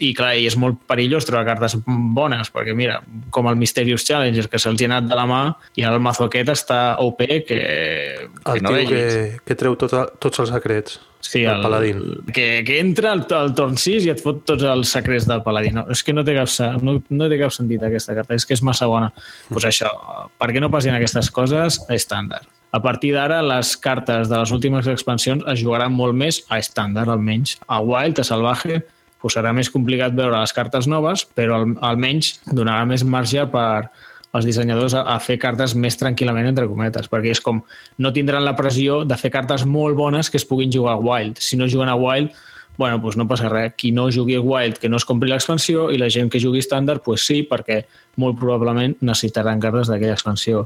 i 0.02 0.12
clar, 0.18 0.34
i 0.40 0.48
és 0.50 0.56
molt 0.60 0.80
perillós 0.90 1.28
treure 1.28 1.46
cartes 1.46 1.76
bones, 1.86 2.50
perquè 2.54 2.74
mira, 2.78 3.00
com 3.34 3.48
el 3.50 3.58
Mysterious 3.60 4.06
Challenger, 4.08 4.48
que 4.50 4.62
se'ls 4.62 4.82
ha 4.82 4.90
anat 4.90 5.08
de 5.10 5.18
la 5.18 5.26
mà 5.30 5.42
i 5.78 5.86
ara 5.86 6.00
el 6.00 6.04
mazo 6.04 6.26
aquest 6.28 6.54
està 6.56 6.82
OP 7.04 7.22
que, 7.22 7.40
que 7.48 8.54
El 8.54 8.64
no 8.66 8.74
tio 8.74 8.86
que, 8.90 9.04
que 9.46 9.58
treu 9.60 9.78
tot, 9.80 9.96
tots 10.24 10.44
els 10.44 10.54
secrets. 10.56 11.00
Sí, 11.24 11.46
el 11.48 11.62
paladín. 11.64 12.02
Que, 12.36 12.64
que 12.68 12.82
entra 12.82 13.14
al, 13.16 13.22
al 13.32 13.54
torn 13.56 13.78
6 13.80 14.10
i 14.10 14.12
et 14.12 14.20
fot 14.22 14.42
tots 14.50 14.66
els 14.68 14.90
secrets 14.92 15.24
del 15.30 15.40
paladí. 15.46 15.72
No, 15.72 15.86
és 15.94 16.02
que 16.04 16.12
no 16.12 16.26
té, 16.28 16.36
cap, 16.36 16.50
no, 16.84 16.98
no 17.00 17.30
té 17.32 17.38
cap 17.40 17.54
sentit 17.56 17.86
aquesta 17.88 18.16
carta, 18.18 18.36
és 18.36 18.44
que 18.46 18.58
és 18.58 18.64
massa 18.66 18.90
bona. 18.92 19.08
Doncs 19.14 19.54
pues 19.54 19.70
això, 19.70 19.94
perquè 20.42 20.60
no 20.60 20.72
passin 20.74 20.98
aquestes 20.98 21.32
coses, 21.32 21.80
estàndard. 21.96 22.50
A 22.74 22.82
partir 22.82 23.14
d'ara, 23.14 23.40
les 23.46 23.76
cartes 23.78 24.28
de 24.28 24.36
les 24.36 24.52
últimes 24.52 24.88
expansions 24.90 25.46
es 25.52 25.62
jugaran 25.62 25.94
molt 25.94 26.18
més 26.18 26.42
a 26.50 26.58
estàndard, 26.60 27.14
almenys. 27.14 27.56
A 27.70 27.80
Wild, 27.86 28.20
a 28.20 28.28
Salvaje, 28.28 28.82
pues 29.24 29.38
serà 29.38 29.54
més 29.56 29.72
complicat 29.72 30.16
veure 30.16 30.36
les 30.36 30.54
cartes 30.54 30.90
noves, 30.92 31.24
però 31.24 31.62
al, 31.62 31.78
almenys 31.94 32.36
donarà 32.52 32.84
més 32.90 33.06
marge 33.08 33.46
per 33.54 33.88
als 34.34 34.48
dissenyadors 34.50 34.96
a, 34.98 35.06
a 35.14 35.20
fer 35.24 35.38
cartes 35.40 35.76
més 35.80 35.96
tranquil·lament, 36.00 36.50
entre 36.50 36.68
cometes, 36.68 37.08
perquè 37.08 37.32
és 37.32 37.42
com 37.42 37.62
no 38.02 38.12
tindran 38.12 38.44
la 38.44 38.56
pressió 38.58 39.04
de 39.08 39.18
fer 39.18 39.32
cartes 39.32 39.64
molt 39.70 39.96
bones 39.96 40.32
que 40.34 40.42
es 40.42 40.48
puguin 40.50 40.74
jugar 40.74 40.98
a 40.98 41.02
Wild. 41.02 41.40
Si 41.40 41.56
no 41.56 41.70
juguen 41.70 41.92
a 41.94 41.96
Wild, 41.96 42.34
bueno, 42.76 42.98
doncs 42.98 43.18
no 43.20 43.28
passa 43.30 43.52
res. 43.54 43.76
Qui 43.78 43.94
no 43.94 44.10
jugui 44.12 44.36
a 44.36 44.42
Wild, 44.42 44.80
que 44.82 44.90
no 44.90 44.98
es 44.98 45.06
compri 45.06 45.30
l'expansió, 45.30 45.92
i 45.94 46.02
la 46.02 46.10
gent 46.10 46.32
que 46.34 46.42
jugui 46.42 46.64
estàndard, 46.66 47.06
doncs 47.06 47.28
sí, 47.30 47.44
perquè 47.50 47.84
molt 48.22 48.40
probablement 48.42 48.98
necessitaran 49.06 49.62
cartes 49.62 49.94
d'aquella 49.94 50.18
expansió. 50.18 50.66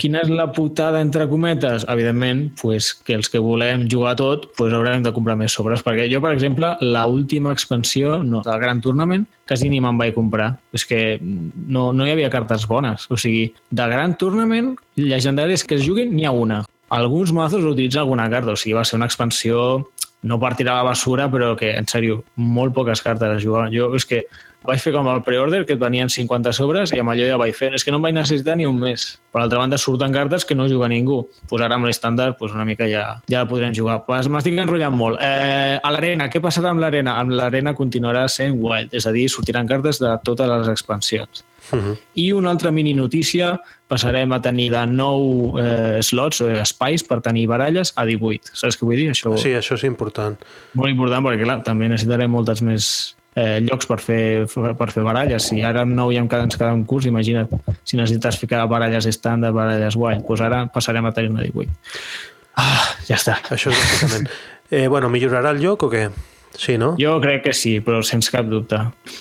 Quina 0.00 0.22
és 0.24 0.30
la 0.30 0.48
putada, 0.54 1.00
entre 1.04 1.26
cometes? 1.30 1.86
Evidentment, 1.90 2.46
pues, 2.60 2.92
que 2.94 3.16
els 3.18 3.30
que 3.30 3.42
volem 3.42 3.88
jugar 3.90 4.14
tot 4.20 4.50
pues, 4.58 4.72
haurem 4.72 5.04
de 5.04 5.12
comprar 5.14 5.36
més 5.40 5.54
sobres, 5.56 5.82
perquè 5.84 6.06
jo, 6.12 6.20
per 6.24 6.34
exemple, 6.36 6.74
la 6.80 7.06
última 7.10 7.52
expansió 7.54 8.20
no, 8.22 8.42
del 8.46 8.60
Gran 8.62 8.82
Tournament 8.84 9.26
quasi 9.48 9.68
ni 9.68 9.80
me'n 9.82 9.98
vaig 10.00 10.14
comprar. 10.16 10.54
És 10.72 10.86
que 10.88 11.18
no, 11.20 11.90
no 11.92 12.06
hi 12.06 12.14
havia 12.14 12.32
cartes 12.32 12.66
bones. 12.68 13.08
O 13.12 13.18
sigui, 13.20 13.50
de 13.70 13.88
Gran 13.90 14.16
Tournament, 14.20 14.74
llegendaris 15.00 15.66
que 15.68 15.78
es 15.78 15.84
juguin, 15.86 16.14
n'hi 16.14 16.28
ha 16.28 16.32
una. 16.32 16.62
Alguns 16.94 17.32
mazos 17.34 17.64
utilitzen 17.64 18.04
alguna 18.04 18.28
carta, 18.30 18.54
o 18.54 18.60
sigui, 18.60 18.76
va 18.78 18.84
ser 18.88 18.98
una 19.00 19.08
expansió 19.10 19.84
no 20.24 20.38
per 20.40 20.54
tirar 20.56 20.78
la 20.78 20.88
basura, 20.88 21.28
però 21.28 21.52
que, 21.56 21.74
en 21.76 21.86
sèrio, 21.90 22.22
molt 22.40 22.72
poques 22.76 23.02
cartes 23.04 23.36
es 23.36 23.44
jugaven. 23.44 23.72
Jo 23.74 23.90
és 23.98 24.06
que 24.08 24.24
vaig 24.64 24.80
fer 24.80 24.92
com 24.94 25.08
el 25.12 25.22
pre-order, 25.24 25.62
que 25.68 25.76
et 25.76 25.80
venien 25.80 26.08
50 26.10 26.52
sobres, 26.56 26.92
i 26.94 27.00
amb 27.02 27.12
allò 27.12 27.26
ja 27.28 27.38
vaig 27.40 27.54
fer. 27.56 27.72
És 27.76 27.84
que 27.84 27.92
no 27.92 28.00
em 28.00 28.06
vaig 28.08 28.16
necessitar 28.16 28.56
ni 28.56 28.66
un 28.66 28.78
mes. 28.80 29.06
Per 29.34 29.42
altra 29.42 29.60
banda, 29.60 29.78
surten 29.78 30.12
cartes 30.14 30.44
que 30.44 30.56
no 30.56 30.68
juga 30.70 30.88
ningú. 30.88 31.24
Pues 31.50 31.62
ara 31.62 31.76
amb 31.76 31.88
l'estàndard 31.88 32.38
pues 32.38 32.54
una 32.54 32.64
mica 32.64 32.88
ja, 32.88 33.20
ja 33.28 33.44
la 33.44 33.50
podrem 33.50 33.74
jugar. 33.76 34.00
Pues 34.06 34.28
M'estic 34.32 34.56
enrotllant 34.58 34.96
molt. 34.96 35.20
Eh, 35.22 35.76
a 35.76 35.90
l'arena, 35.92 36.30
què 36.32 36.40
passarà 36.42 36.72
amb 36.72 36.80
l'arena? 36.82 37.18
Amb 37.20 37.36
l'arena 37.36 37.74
continuarà 37.76 38.26
sent 38.28 38.56
wild, 38.60 38.94
és 38.94 39.06
a 39.06 39.12
dir, 39.12 39.28
sortiran 39.28 39.68
cartes 39.68 40.00
de 40.02 40.14
totes 40.24 40.48
les 40.48 40.70
expansions. 40.72 41.44
Uh 41.72 41.78
-huh. 41.78 41.98
I 42.14 42.32
una 42.32 42.50
altra 42.50 42.70
mini 42.70 42.94
notícia, 42.94 43.60
passarem 43.88 44.32
a 44.32 44.40
tenir 44.40 44.70
de 44.70 44.86
9 44.86 45.60
eh, 45.60 46.02
slots, 46.02 46.40
eh, 46.40 46.60
espais 46.60 47.04
per 47.04 47.20
tenir 47.20 47.46
baralles 47.46 47.92
a 47.96 48.04
18. 48.04 48.50
Saps 48.52 48.78
què 48.80 48.86
vull 48.88 48.96
dir? 48.96 49.10
Això 49.10 49.36
Sí, 49.38 49.50
això 49.50 49.74
és 49.74 49.84
important. 49.84 50.38
molt 50.74 50.90
important 50.90 51.24
perquè, 51.26 51.42
clar, 51.42 51.62
també 51.62 51.88
necessitarem 51.88 52.30
moltes 52.30 52.62
més 52.62 53.16
eh, 53.34 53.60
llocs 53.64 53.88
per 53.90 53.98
fer, 54.02 54.22
per 54.48 54.90
fer 54.92 55.04
baralles. 55.06 55.48
Si 55.50 55.62
ara 55.62 55.84
amb 55.84 55.96
9 55.96 56.16
ja 56.16 56.22
em 56.22 56.28
queda, 56.30 56.48
ens 56.48 56.58
queda 56.58 56.74
un 56.74 56.84
curs, 56.88 57.08
imagina't 57.10 57.50
si 57.82 57.98
necessites 58.00 58.38
ficar 58.40 58.64
baralles 58.70 59.08
estàndard, 59.10 59.56
baralles 59.56 59.98
wild, 59.98 60.24
doncs 60.28 60.44
ara 60.44 60.64
passarem 60.74 61.06
a 61.06 61.14
tenir-ne 61.16 61.48
18. 61.50 61.74
Ah, 62.60 62.84
ja 63.08 63.18
està. 63.18 63.40
Això 63.50 63.72
és 63.72 63.80
bàsicament. 63.80 64.30
Eh, 64.70 64.86
bueno, 64.88 65.10
millorarà 65.12 65.52
el 65.52 65.60
lloc 65.62 65.82
o 65.86 65.90
què? 65.92 66.06
Sí, 66.56 66.76
no? 66.78 66.92
Jo 67.00 67.16
crec 67.22 67.42
que 67.48 67.52
sí, 67.56 67.80
però 67.82 67.98
sense 68.06 68.30
cap 68.30 68.46
dubte. 68.46 68.78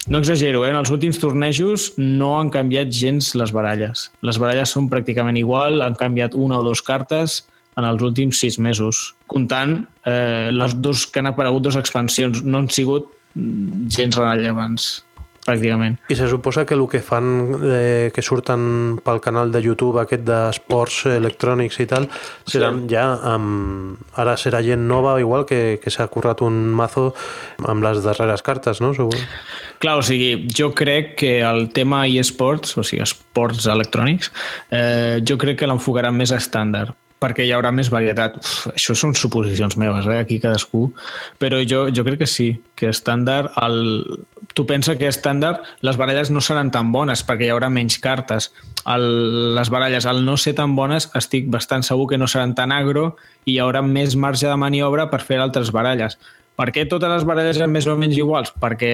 No 0.07 0.22
exagero, 0.22 0.64
eh? 0.65 0.69
en 0.69 0.77
els 0.77 0.91
últims 0.94 1.18
tornejos 1.22 1.91
no 1.98 2.35
han 2.40 2.52
canviat 2.53 2.94
gens 2.94 3.31
les 3.40 3.53
baralles. 3.56 4.06
Les 4.22 4.38
baralles 4.41 4.73
són 4.76 4.90
pràcticament 4.91 5.40
igual, 5.41 5.81
han 5.81 5.98
canviat 5.99 6.38
una 6.38 6.61
o 6.61 6.65
dues 6.65 6.84
cartes 6.85 7.41
en 7.77 7.88
els 7.90 8.06
últims 8.06 8.38
sis 8.38 8.60
mesos. 8.61 9.02
Comptant 9.27 9.80
eh, 10.06 10.52
les 10.53 10.77
dos 10.77 11.07
que 11.10 11.23
han 11.23 11.31
aparegut, 11.31 11.65
dues 11.65 11.80
expansions, 11.80 12.44
no 12.45 12.61
han 12.61 12.69
sigut 12.69 13.10
gens 13.34 14.19
rellevants, 14.19 14.91
pràcticament. 15.43 15.97
I 16.11 16.15
se 16.15 16.27
suposa 16.31 16.65
que 16.65 16.76
el 16.76 16.85
que 16.88 17.01
fan, 17.03 17.26
eh, 17.68 18.11
que 18.15 18.22
surten 18.22 18.99
pel 19.03 19.19
canal 19.22 19.51
de 19.51 19.61
YouTube 19.61 19.99
aquest 19.99 20.23
d'esports 20.27 21.03
electrònics 21.11 21.80
i 21.84 21.88
tal, 21.89 22.07
seran 22.47 22.84
sí. 22.84 22.93
ja 22.95 23.05
amb... 23.34 23.99
Ara 24.19 24.38
serà 24.38 24.61
gent 24.64 24.88
nova, 24.88 25.18
igual 25.19 25.45
que, 25.49 25.80
que 25.84 25.91
s'ha 25.91 26.07
currat 26.07 26.43
un 26.45 26.72
mazo 26.77 27.11
amb 27.68 27.84
les 27.84 28.03
darreres 28.05 28.45
cartes, 28.45 28.81
no? 28.84 28.93
Segur. 28.95 29.19
Clar, 29.84 29.97
o 29.99 30.05
sigui, 30.05 30.47
jo 30.53 30.72
crec 30.77 31.15
que 31.19 31.35
el 31.43 31.68
tema 31.76 32.05
eSports, 32.07 32.77
o 32.77 32.88
sigui, 32.88 33.03
esports 33.03 33.68
electrònics, 33.68 34.31
eh, 34.72 35.19
jo 35.27 35.39
crec 35.41 35.60
que 35.60 35.69
l'enfocaran 35.69 36.15
més 36.15 36.31
a 36.31 36.39
estàndard 36.39 36.95
perquè 37.24 37.45
hi 37.48 37.54
haurà 37.56 37.72
més 37.72 37.90
varietat. 37.94 38.36
Uf, 38.41 38.68
això 38.74 38.95
són 38.98 39.16
suposicions 39.16 39.78
meves, 39.80 40.08
eh? 40.12 40.20
aquí 40.20 40.41
cadascú. 40.44 40.90
Però 41.40 41.62
jo, 41.64 41.86
jo 41.95 42.06
crec 42.08 42.24
que 42.26 42.30
sí, 42.30 42.52
que 42.80 42.91
estàndard... 42.91 43.54
El... 43.64 44.28
Tu 44.54 44.68
pensa 44.70 44.94
que 45.00 45.08
estàndard 45.10 45.64
les 45.82 45.98
baralles 45.98 46.30
no 46.30 46.41
seran 46.44 46.70
tan 46.70 46.91
bones 46.94 47.24
perquè 47.26 47.48
hi 47.48 47.54
haurà 47.54 47.72
menys 47.74 47.98
cartes. 48.04 48.52
El, 48.86 49.08
les 49.56 49.72
baralles, 49.74 50.06
al 50.06 50.22
no 50.28 50.36
ser 50.38 50.54
tan 50.60 50.76
bones, 50.78 51.08
estic 51.18 51.48
bastant 51.50 51.82
segur 51.88 52.06
que 52.12 52.20
no 52.22 52.28
seran 52.30 52.54
tan 52.54 52.76
agro 52.76 53.16
i 53.48 53.56
hi 53.56 53.60
haurà 53.64 53.82
més 53.82 54.14
marge 54.20 54.45
de 54.45 54.60
maniobra 54.60 55.08
per 55.10 55.24
fer 55.26 55.40
altres 55.41 55.74
baralles. 55.74 56.20
Per 56.54 56.68
què 56.70 56.84
totes 56.86 57.10
les 57.10 57.24
baralles 57.26 57.58
eren 57.58 57.72
més 57.74 57.88
o 57.90 57.96
menys 57.98 58.18
iguals? 58.20 58.52
Perquè 58.62 58.92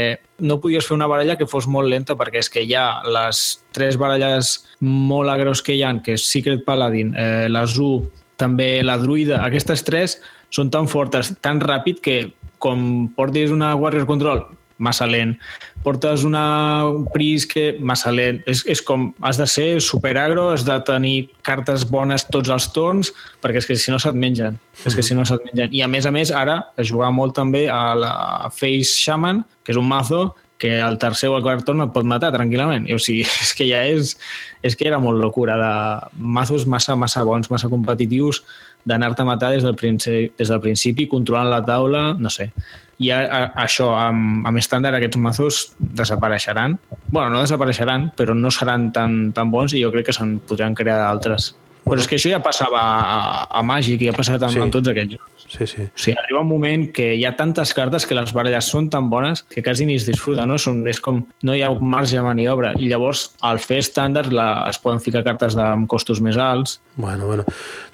no 0.48 0.62
podies 0.64 0.88
fer 0.88 0.96
una 0.96 1.10
baralla 1.12 1.36
que 1.36 1.48
fos 1.50 1.68
molt 1.68 1.92
lenta, 1.92 2.16
perquè 2.20 2.40
és 2.40 2.50
que 2.52 2.64
hi 2.64 2.72
ha 2.78 3.02
les 3.04 3.42
tres 3.76 4.00
baralles 4.00 4.54
molt 4.80 5.32
agros 5.34 5.64
que 5.66 5.76
hi 5.76 5.84
han, 5.84 6.00
que 6.06 6.16
és 6.16 6.24
Secret 6.24 6.64
Paladin, 6.68 7.12
eh, 7.20 7.48
la 7.52 7.66
Zoo, 7.68 8.06
també 8.40 8.80
la 8.84 8.96
Druida, 9.02 9.42
aquestes 9.44 9.84
tres 9.84 10.22
són 10.56 10.72
tan 10.72 10.88
fortes, 10.88 11.34
tan 11.44 11.60
ràpid 11.60 12.00
que 12.00 12.18
com 12.60 13.10
portis 13.16 13.52
una 13.52 13.74
Warrior 13.76 14.08
Control 14.08 14.46
massa 14.80 15.06
lent. 15.08 15.36
Portes 15.84 16.26
una 16.28 16.84
pris 17.14 17.46
que 17.48 17.78
massa 17.80 18.12
lent. 18.12 18.42
És, 18.50 18.66
és 18.68 18.82
com, 18.84 19.10
has 19.24 19.40
de 19.40 19.48
ser 19.48 19.68
superagro, 19.84 20.50
has 20.54 20.66
de 20.68 20.76
tenir 20.88 21.30
cartes 21.46 21.86
bones 21.88 22.26
tots 22.28 22.52
els 22.52 22.68
torns, 22.76 23.14
perquè 23.44 23.62
és 23.62 23.70
que 23.70 23.78
si 23.80 23.94
no 23.94 24.00
se't 24.00 24.18
mengen. 24.18 24.60
Mm 24.60 24.60
-hmm. 24.60 24.88
És 24.88 24.96
que 24.96 25.04
si 25.04 25.16
no 25.16 25.26
se't 25.26 25.44
mengen. 25.46 25.74
I 25.74 25.82
a 25.82 25.88
més 25.88 26.06
a 26.06 26.12
més, 26.12 26.32
ara 26.32 26.72
es 26.78 26.92
juga 26.92 27.10
molt 27.12 27.36
també 27.36 27.70
a 27.70 27.96
la 27.96 28.52
Face 28.52 28.92
Shaman, 29.00 29.46
que 29.64 29.72
és 29.72 29.78
un 29.78 29.88
mazo 29.88 30.36
que 30.58 30.80
el 30.80 30.98
tercer 30.98 31.30
o 31.30 31.38
el 31.38 31.44
quart 31.44 31.64
torn 31.66 31.82
et 31.82 31.94
pot 31.94 32.04
matar 32.04 32.34
tranquil·lament. 32.36 32.88
I, 32.90 32.94
o 32.94 33.00
sigui, 33.00 33.22
és 33.44 33.54
que 33.56 33.66
ja 33.66 33.86
és, 33.88 34.18
és 34.62 34.76
que 34.76 34.88
era 34.88 35.00
molt 35.00 35.18
locura 35.18 35.56
de 35.58 35.74
mazos 36.20 36.68
massa, 36.68 36.96
massa 36.96 37.24
bons, 37.24 37.50
massa 37.50 37.70
competitius, 37.70 38.44
d'anar-te 38.84 39.22
a 39.22 39.26
matar 39.26 39.52
des 39.52 39.64
del, 39.64 39.76
principi, 39.76 40.32
des 40.38 40.48
del 40.48 40.60
principi, 40.60 41.08
controlant 41.08 41.50
la 41.50 41.64
taula, 41.66 42.14
no 42.20 42.30
sé 42.30 42.52
i 43.00 43.10
a, 43.16 43.20
a, 43.24 43.40
això, 43.64 43.90
amb, 43.96 44.44
amb 44.48 44.60
estàndard, 44.60 44.98
aquests 44.98 45.20
mazos 45.24 45.60
desapareixeran. 45.80 46.78
bueno, 47.10 47.30
no 47.30 47.42
desapareixeran, 47.42 48.12
però 48.18 48.36
no 48.36 48.52
seran 48.52 48.92
tan, 48.92 49.32
tan 49.34 49.52
bons 49.52 49.74
i 49.74 49.84
jo 49.84 49.92
crec 49.94 50.10
que 50.10 50.16
se'n 50.16 50.40
podran 50.48 50.76
crear 50.76 51.00
altres. 51.08 51.54
Però 51.86 51.98
és 51.98 52.08
que 52.08 52.20
això 52.20 52.30
ja 52.30 52.42
passava 52.44 52.82
a, 52.82 53.20
a 53.50 53.64
Màgic 53.66 54.04
i 54.04 54.10
ha 54.12 54.16
passat 54.18 54.44
amb, 54.44 54.54
sí. 54.54 54.62
amb 54.62 54.76
tots 54.76 54.92
aquests 54.92 55.16
jocs. 55.16 55.39
Sí, 55.50 55.66
sí. 55.68 55.88
O 55.88 55.98
sigui, 55.98 56.16
arriba 56.22 56.44
un 56.44 56.50
moment 56.50 56.86
que 56.94 57.12
hi 57.18 57.26
ha 57.26 57.34
tantes 57.38 57.74
cartes 57.74 58.06
que 58.06 58.16
les 58.18 58.32
baralles 58.36 58.70
són 58.70 58.90
tan 58.94 59.10
bones 59.10 59.42
que 59.50 59.64
quasi 59.66 59.88
ni 59.90 59.98
es 59.98 60.06
disfruta, 60.08 60.46
no? 60.46 60.60
Són, 60.62 60.84
és 60.88 61.02
com, 61.04 61.24
no 61.44 61.56
hi 61.58 61.64
ha 61.66 61.72
marge 61.82 62.20
de 62.20 62.24
maniobra. 62.26 62.76
I 62.78 62.92
llavors, 62.92 63.30
al 63.46 63.62
fer 63.64 63.82
estàndards, 63.84 64.32
la, 64.36 64.50
es 64.70 64.80
poden 64.82 65.02
ficar 65.04 65.26
cartes 65.26 65.58
de, 65.58 65.66
amb 65.66 65.90
costos 65.90 66.22
més 66.22 66.38
alts. 66.38 66.78
Bueno, 67.00 67.26
bueno. 67.26 67.46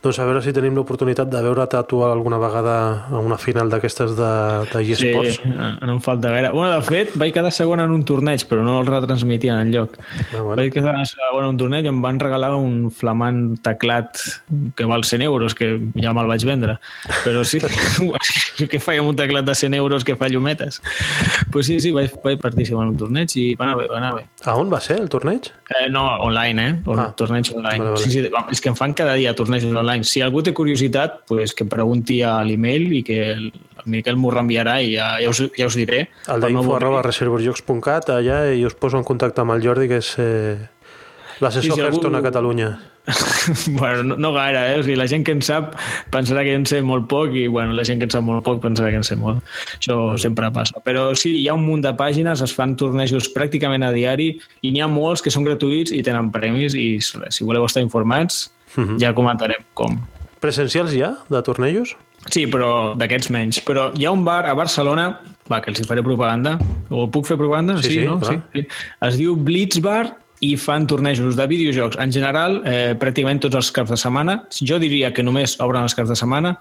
Doncs 0.03 0.19
a 0.21 0.25
veure 0.27 0.41
si 0.43 0.51
tenim 0.53 0.75
l'oportunitat 0.77 1.29
de 1.31 1.41
veure-te 1.45 1.79
tu 1.89 2.01
alguna 2.05 2.37
vegada 2.41 2.75
a 3.09 3.21
una 3.23 3.37
final 3.41 3.71
d'aquestes 3.71 4.15
de, 4.17 4.31
de 4.73 4.81
eSports. 4.83 5.39
Sí, 5.39 5.53
no 5.55 5.95
em 5.95 6.01
falta 6.03 6.33
gaire. 6.33 6.51
Bueno, 6.53 6.75
de 6.75 6.85
fet, 6.85 7.15
vaig 7.17 7.33
quedar 7.33 7.53
segon 7.55 7.81
en 7.81 7.93
un 7.93 8.03
torneig, 8.05 8.43
però 8.49 8.65
no 8.65 8.79
el 8.81 8.89
retransmitien 8.89 9.61
en 9.63 9.71
lloc. 9.73 9.95
Ah, 10.01 10.41
bueno. 10.41 10.59
Vaig 10.59 10.73
quedar 10.75 10.97
segon 11.09 11.45
en 11.45 11.53
un 11.53 11.61
torneig 11.61 11.87
i 11.87 11.93
em 11.93 12.03
van 12.03 12.19
regalar 12.21 12.51
un 12.59 12.91
flamant 12.93 13.41
teclat 13.65 14.19
que 14.75 14.89
val 14.89 15.07
100 15.07 15.25
euros, 15.25 15.55
que 15.57 15.71
ja 15.95 16.13
me'l 16.17 16.29
vaig 16.29 16.45
vendre. 16.45 16.77
Però 17.23 17.44
sí, 17.45 17.59
que 18.71 18.79
amb 18.97 19.09
un 19.09 19.15
teclat 19.15 19.45
de 19.45 19.55
100 19.55 19.73
euros 19.73 20.03
que 20.03 20.15
fa 20.15 20.29
llumetes. 20.29 20.81
pues 21.51 21.67
sí, 21.67 21.79
sí, 21.79 21.91
vaig, 21.91 22.11
vaig 22.23 22.39
participar 22.39 22.83
en 22.83 22.93
un 22.93 22.97
torneig 22.97 23.31
i 23.37 23.45
va 23.55 23.65
anar 23.69 23.77
bé, 23.79 23.87
va 23.91 23.97
anar 23.97 24.13
bé. 24.15 24.25
A 24.45 24.55
on 24.59 24.71
va 24.71 24.79
ser 24.81 24.99
el 24.99 25.09
torneig? 25.09 25.51
Eh, 25.69 25.89
no, 25.89 26.03
online, 26.25 26.67
eh? 26.67 26.73
Un 26.91 26.99
ah. 26.99 27.07
torneig 27.17 27.51
online. 27.53 27.79
Vale, 27.79 27.91
vale. 27.95 28.03
Sí, 28.03 28.11
sí, 28.11 28.25
és 28.51 28.61
que 28.61 28.71
em 28.71 28.77
fan 28.77 28.93
cada 28.93 29.15
dia 29.19 29.35
tornejos 29.35 29.71
online. 29.71 30.03
Si 30.07 30.21
algú 30.21 30.43
té 30.45 30.53
curiositat, 30.53 31.21
pues 31.29 31.53
que 31.55 31.67
pregunti 31.69 32.21
a 32.25 32.37
l'email 32.43 32.91
i 32.99 33.03
que 33.05 33.19
el, 33.33 33.49
el 33.51 33.91
Miquel 33.91 34.19
m'ho 34.19 34.33
reenviarà 34.33 34.79
i 34.83 34.95
ja, 34.95 35.15
ja, 35.21 35.31
us, 35.31 35.43
ja 35.57 35.69
us 35.69 35.77
diré. 35.79 36.07
El 36.31 36.45
d'info 36.45 36.65
no 36.69 36.79
arroba 36.79 37.03
reservorjocs.cat 37.05 38.11
allà 38.15 38.45
i 38.53 38.65
us 38.67 38.77
poso 38.77 38.99
en 39.01 39.07
contacte 39.07 39.43
amb 39.43 39.55
el 39.55 39.63
Jordi 39.65 39.89
que 39.91 40.01
és 40.03 40.11
eh, 40.21 40.57
l'assessor 41.39 41.71
sí, 41.71 41.79
si 41.79 41.85
Hearthstone 41.85 42.19
algú... 42.19 42.25
a 42.25 42.29
Catalunya. 42.29 42.73
bueno, 43.67 44.03
no, 44.03 44.15
no 44.17 44.33
gaire, 44.33 44.73
eh? 44.73 44.79
O 44.79 44.83
sigui, 44.83 44.95
la 44.97 45.07
gent 45.07 45.25
que 45.25 45.33
en 45.35 45.41
sap 45.45 45.75
pensarà 46.13 46.43
que 46.45 46.55
en 46.57 46.65
sé 46.69 46.81
molt 46.85 47.07
poc 47.11 47.35
i 47.37 47.45
bueno, 47.51 47.75
la 47.77 47.85
gent 47.85 48.01
que 48.01 48.07
en 48.09 48.13
sap 48.13 48.25
molt 48.25 48.45
poc 48.45 48.61
pensarà 48.63 48.89
que 48.93 49.01
en 49.01 49.05
sé 49.05 49.17
molt. 49.19 49.43
Això 49.77 49.97
mm. 49.97 50.23
sempre 50.23 50.49
passa. 50.55 50.81
Però 50.85 51.07
sí, 51.17 51.35
hi 51.41 51.47
ha 51.49 51.57
un 51.57 51.65
munt 51.67 51.85
de 51.85 51.93
pàgines, 51.97 52.41
es 52.41 52.55
fan 52.55 52.75
tornejos 52.79 53.29
pràcticament 53.35 53.85
a 53.85 53.93
diari 53.95 54.31
i 54.61 54.73
n'hi 54.73 54.81
ha 54.81 54.89
molts 54.91 55.23
que 55.25 55.33
són 55.33 55.45
gratuïts 55.47 55.93
i 55.93 56.01
tenen 56.05 56.31
premis 56.33 56.77
i 56.77 56.87
si 57.01 57.45
voleu 57.45 57.67
estar 57.67 57.83
informats 57.85 58.49
mm 58.75 58.83
-hmm. 58.83 58.99
ja 58.99 59.13
comentarem 59.13 59.63
com. 59.73 59.99
Presencials 60.39 60.93
ja, 60.93 61.15
de 61.29 61.41
tornejos? 61.41 61.95
Sí, 62.31 62.47
però 62.47 62.95
d'aquests 62.97 63.29
menys. 63.29 63.61
Però 63.65 63.91
hi 63.95 64.05
ha 64.05 64.11
un 64.11 64.23
bar 64.25 64.45
a 64.49 64.53
Barcelona, 64.53 65.21
va, 65.51 65.61
que 65.61 65.69
els 65.69 65.79
hi 65.79 65.83
faré 65.83 66.01
propaganda, 66.01 66.57
o 66.89 67.07
puc 67.07 67.25
fer 67.25 67.37
propaganda? 67.37 67.77
Sí, 67.81 67.89
sí, 67.89 67.99
sí 67.99 68.05
no? 68.05 68.19
sí, 68.23 68.39
sí. 68.53 68.67
Es 69.01 69.17
diu 69.17 69.35
Blitz 69.35 69.79
Bar 69.79 70.24
i 70.43 70.55
fan 70.57 70.87
tornejos 70.87 71.35
de 71.35 71.47
videojocs. 71.47 71.97
En 72.01 72.11
general, 72.11 72.61
eh, 72.65 72.95
pràcticament 72.99 73.39
tots 73.41 73.55
els 73.55 73.71
caps 73.71 73.89
de 73.89 73.97
setmana. 73.97 74.43
Jo 74.51 74.79
diria 74.79 75.13
que 75.13 75.23
només 75.23 75.59
obren 75.59 75.83
els 75.83 75.95
caps 75.95 76.09
de 76.09 76.15
setmana. 76.15 76.57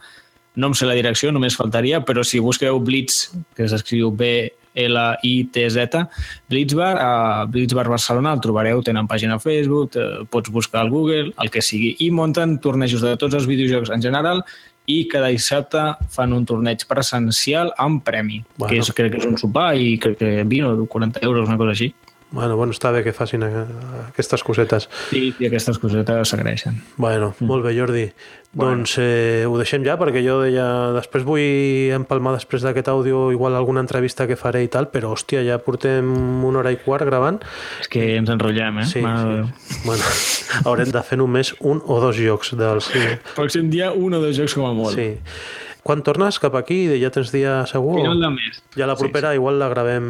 No 0.54 0.66
em 0.68 0.74
sé 0.74 0.86
la 0.86 0.94
direcció, 0.94 1.32
només 1.32 1.56
faltaria, 1.56 2.04
però 2.04 2.22
si 2.24 2.38
busqueu 2.38 2.78
Blitz, 2.78 3.32
que 3.56 3.66
s'escriu 3.68 4.10
B-L-I-T-Z, 4.14 6.08
Blitzbar, 6.48 6.96
a 7.00 7.44
Blitzbar 7.46 7.88
Barcelona 7.88 8.32
el 8.32 8.40
trobareu, 8.40 8.82
tenen 8.82 9.08
pàgina 9.10 9.34
a 9.34 9.40
Facebook, 9.42 9.90
pots 10.30 10.50
buscar 10.50 10.80
al 10.82 10.90
Google, 10.90 11.32
el 11.42 11.50
que 11.50 11.60
sigui, 11.60 11.96
i 11.98 12.10
munten 12.10 12.60
tornejos 12.62 13.02
de 13.02 13.16
tots 13.16 13.34
els 13.34 13.46
videojocs 13.50 13.90
en 13.90 14.02
general 14.02 14.44
i 14.86 15.08
cada 15.08 15.30
dissabte 15.32 15.82
fan 16.12 16.32
un 16.36 16.44
torneig 16.46 16.84
presencial 16.86 17.72
amb 17.80 18.02
premi, 18.04 18.42
bueno. 18.56 18.70
que 18.70 18.80
és, 18.82 18.90
crec 18.94 19.14
que 19.14 19.22
és 19.22 19.28
un 19.28 19.38
sopar 19.40 19.72
i 19.80 19.96
crec 19.98 20.18
que 20.20 20.44
20 20.44 20.84
o 20.84 20.86
40 20.92 21.24
euros, 21.24 21.48
una 21.48 21.58
cosa 21.58 21.72
així. 21.72 21.94
Bueno, 22.34 22.56
bueno, 22.58 22.74
està 22.74 22.90
bé 22.90 23.04
que 23.06 23.12
facin 23.14 23.44
aquestes 23.46 24.42
cosetes. 24.42 24.88
Sí, 25.12 25.28
i 25.38 25.46
aquestes 25.46 25.78
cosetes 25.78 26.32
s'agraeixen. 26.32 26.80
Bueno, 26.96 27.30
mm. 27.38 27.46
molt 27.46 27.62
bé, 27.62 27.74
Jordi. 27.76 28.08
Bueno. 28.54 28.80
Doncs 28.80 28.96
eh, 29.02 29.46
ho 29.46 29.54
deixem 29.58 29.86
ja, 29.86 29.94
perquè 29.98 30.22
jo 30.26 30.40
deia... 30.42 30.66
Després 30.96 31.22
vull 31.26 31.94
empalmar 31.94 32.34
després 32.34 32.66
d'aquest 32.66 32.90
àudio 32.90 33.28
igual 33.34 33.54
alguna 33.54 33.82
entrevista 33.86 34.26
que 34.30 34.38
faré 34.38 34.64
i 34.66 34.70
tal, 34.70 34.90
però 34.90 35.12
hòstia, 35.14 35.44
ja 35.46 35.60
portem 35.62 36.10
una 36.46 36.62
hora 36.62 36.74
i 36.74 36.78
quart 36.82 37.06
gravant. 37.06 37.38
És 37.82 37.90
que 37.90 38.02
ens 38.18 38.30
enrotllem, 38.34 38.82
eh? 38.82 38.88
Sí, 38.90 39.02
sí. 39.02 39.82
Bueno, 39.86 40.14
haurem 40.68 40.90
de 40.94 41.02
fer 41.06 41.18
només 41.22 41.54
un 41.62 41.82
o 41.86 42.00
dos 42.02 42.18
jocs 42.18 42.56
dels... 42.58 42.90
Pròxim 43.38 43.70
dia 43.70 43.94
un 43.94 44.18
o 44.18 44.22
dos 44.22 44.34
jocs 44.38 44.58
com 44.58 44.66
a 44.70 44.74
molt. 44.74 44.98
Sí. 44.98 45.62
Quan 45.84 46.00
tornes 46.00 46.38
cap 46.40 46.54
aquí? 46.56 46.86
Ja 46.96 47.10
tens 47.12 47.28
dia 47.28 47.58
segur? 47.68 47.98
Final 47.98 48.22
de 48.22 48.30
mes. 48.32 48.60
Ja 48.72 48.86
la 48.88 48.94
propera 48.96 49.30
sí, 49.30 49.36
sí. 49.36 49.40
igual 49.42 49.58
la 49.60 49.68
gravem 49.68 50.06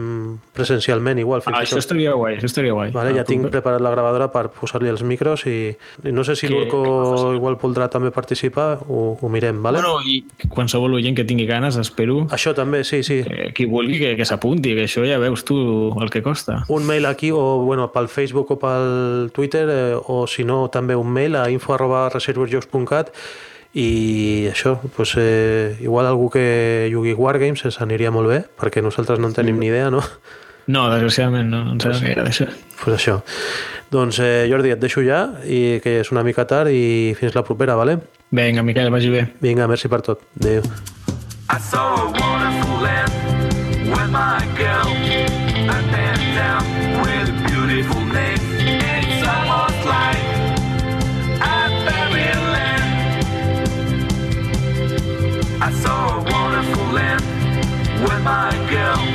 presencialment, 0.54 1.18
igual. 1.18 1.42
Fins 1.42 1.56
ah, 1.58 1.62
això 1.66 1.80
estaria 1.82 2.12
guai, 2.14 2.36
això 2.38 2.46
estaria 2.46 2.76
guai. 2.76 2.92
Vale, 2.94 3.10
ja 3.16 3.24
tinc 3.26 3.48
preparat 3.50 3.82
la 3.82 3.90
gravadora 3.90 4.28
per 4.30 4.44
posar-li 4.54 4.92
els 4.92 5.02
micros 5.02 5.42
i, 5.50 5.72
i 5.74 6.12
no 6.14 6.22
sé 6.22 6.36
si 6.38 6.46
l'Urco 6.46 6.84
igual 7.34 7.58
voldrà 7.58 7.88
també 7.90 8.12
participar, 8.14 8.84
ho, 8.86 9.00
ho 9.18 9.30
mirem, 9.34 9.58
vale? 9.64 9.80
Bueno, 9.82 9.96
i 10.06 10.20
qualsevol 10.52 10.94
oient 11.00 11.18
que 11.18 11.24
tingui 11.26 11.48
ganes, 11.50 11.74
espero... 11.82 12.20
Això 12.30 12.52
també, 12.54 12.84
sí, 12.86 13.02
sí. 13.02 13.16
Que, 13.26 13.48
qui 13.56 13.66
vulgui 13.66 13.98
que, 13.98 14.12
que 14.20 14.28
s'apunti, 14.28 14.76
que 14.78 14.84
això 14.86 15.02
ja 15.08 15.18
veus 15.18 15.42
tu 15.48 15.56
el 15.98 16.12
que 16.14 16.22
costa. 16.22 16.60
Un 16.70 16.86
mail 16.86 17.10
aquí, 17.10 17.32
o 17.34 17.64
bueno, 17.64 17.88
pel 17.90 18.06
Facebook 18.06 18.54
o 18.54 18.60
pel 18.62 19.32
Twitter, 19.34 19.66
eh, 19.74 19.98
o 19.98 20.22
si 20.30 20.46
no, 20.46 20.68
també 20.70 20.94
un 20.94 21.10
mail 21.10 21.34
a 21.42 21.48
info 21.50 21.74
arroba 21.74 22.06
reservorsjocs.cat 22.14 23.10
i 23.74 24.46
això, 24.50 24.76
doncs, 24.96 25.16
eh, 25.18 25.76
igual 25.82 26.06
algú 26.06 26.30
que 26.30 26.88
jugui 26.92 27.14
Wargames 27.18 27.64
ens 27.66 27.80
aniria 27.82 28.12
molt 28.14 28.30
bé, 28.30 28.40
perquè 28.60 28.82
nosaltres 28.82 29.18
no 29.18 29.28
en 29.28 29.34
tenim 29.34 29.58
ni 29.58 29.66
idea, 29.72 29.90
no? 29.90 30.02
No, 30.66 30.86
desgraciadament 30.88 31.50
no, 31.50 31.64
no 31.74 31.80
sabem 31.82 32.06
gaire 32.06 32.22
d'això. 32.24 32.46
Pues 32.80 32.96
això. 32.96 33.18
Doncs 33.92 34.18
eh, 34.22 34.46
Jordi, 34.50 34.72
et 34.72 34.80
deixo 34.80 35.02
ja, 35.04 35.26
i 35.44 35.80
que 35.82 35.98
és 36.00 36.10
una 36.14 36.24
mica 36.24 36.46
tard 36.48 36.70
i 36.72 37.12
fins 37.18 37.34
la 37.34 37.44
propera, 37.44 37.76
vale? 37.76 37.98
Vinga, 38.30 38.62
Miquel, 38.62 38.90
vagi 38.94 39.10
bé. 39.12 39.26
Vinga, 39.42 39.68
merci 39.68 39.90
per 39.90 40.00
tot. 40.06 40.22
Adéu. 40.40 40.62
I 41.50 41.58
saw 41.60 41.98
a 41.98 42.12
wonderful 42.14 42.80
land 42.80 43.90
with 43.90 44.10
my 44.10 44.40
girl 44.56 44.93
my 58.44 58.56
girl. 58.68 59.13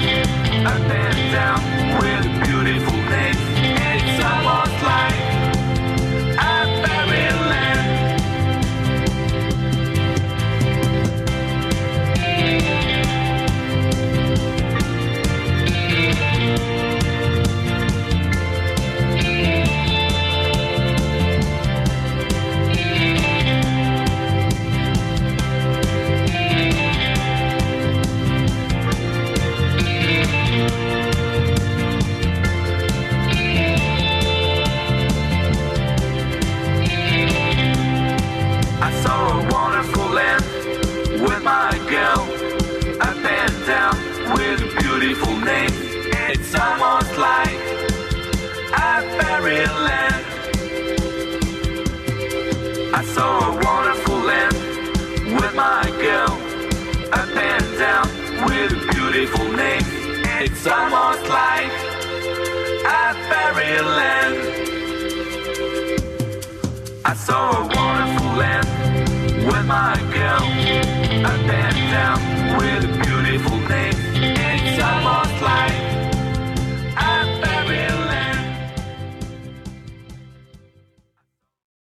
I 38.90 38.92
saw 39.04 39.40
a 39.40 39.42
wonderful 39.54 40.08
land 40.10 40.44
with 41.22 41.44
my 41.44 41.72
girl. 41.94 42.22
I 43.00 43.14
bent 43.22 43.56
down 43.68 43.96
with 44.34 44.66
a 44.66 44.70
beautiful 44.82 45.36
name. 45.52 45.70
It's 46.34 46.56
almost 46.56 47.16
like 47.16 47.60
a 48.74 49.02
fairyland. 49.16 50.26
I 52.96 53.04
saw 53.14 53.32
a 53.50 53.64
wonderful 53.64 54.20
land 54.32 54.56
with 55.38 55.54
my 55.54 55.84
girl. 56.02 56.34
I 57.14 57.22
bent 57.38 57.68
down 57.78 58.08
with 58.48 58.72
a 58.72 58.82
beautiful 58.96 59.52
name. 59.52 59.86
It's 60.42 60.66
almost 60.66 61.30
like 61.30 61.72
a 62.98 63.14
fairyland. 63.30 64.38
I 67.06 67.14
saw 67.14 67.52
a 67.52 67.68
wonderful 67.68 68.32
land 68.40 68.79
with 69.52 69.66
my 69.66 69.96
girl. 70.14 70.44
I 71.26 71.34
danced 71.48 71.86
down 71.92 72.18
with 72.58 72.86
a 72.86 72.92
beautiful 73.04 73.58
name. 73.58 73.94
It's 74.16 74.82
almost 74.84 75.42
like. 75.42 75.99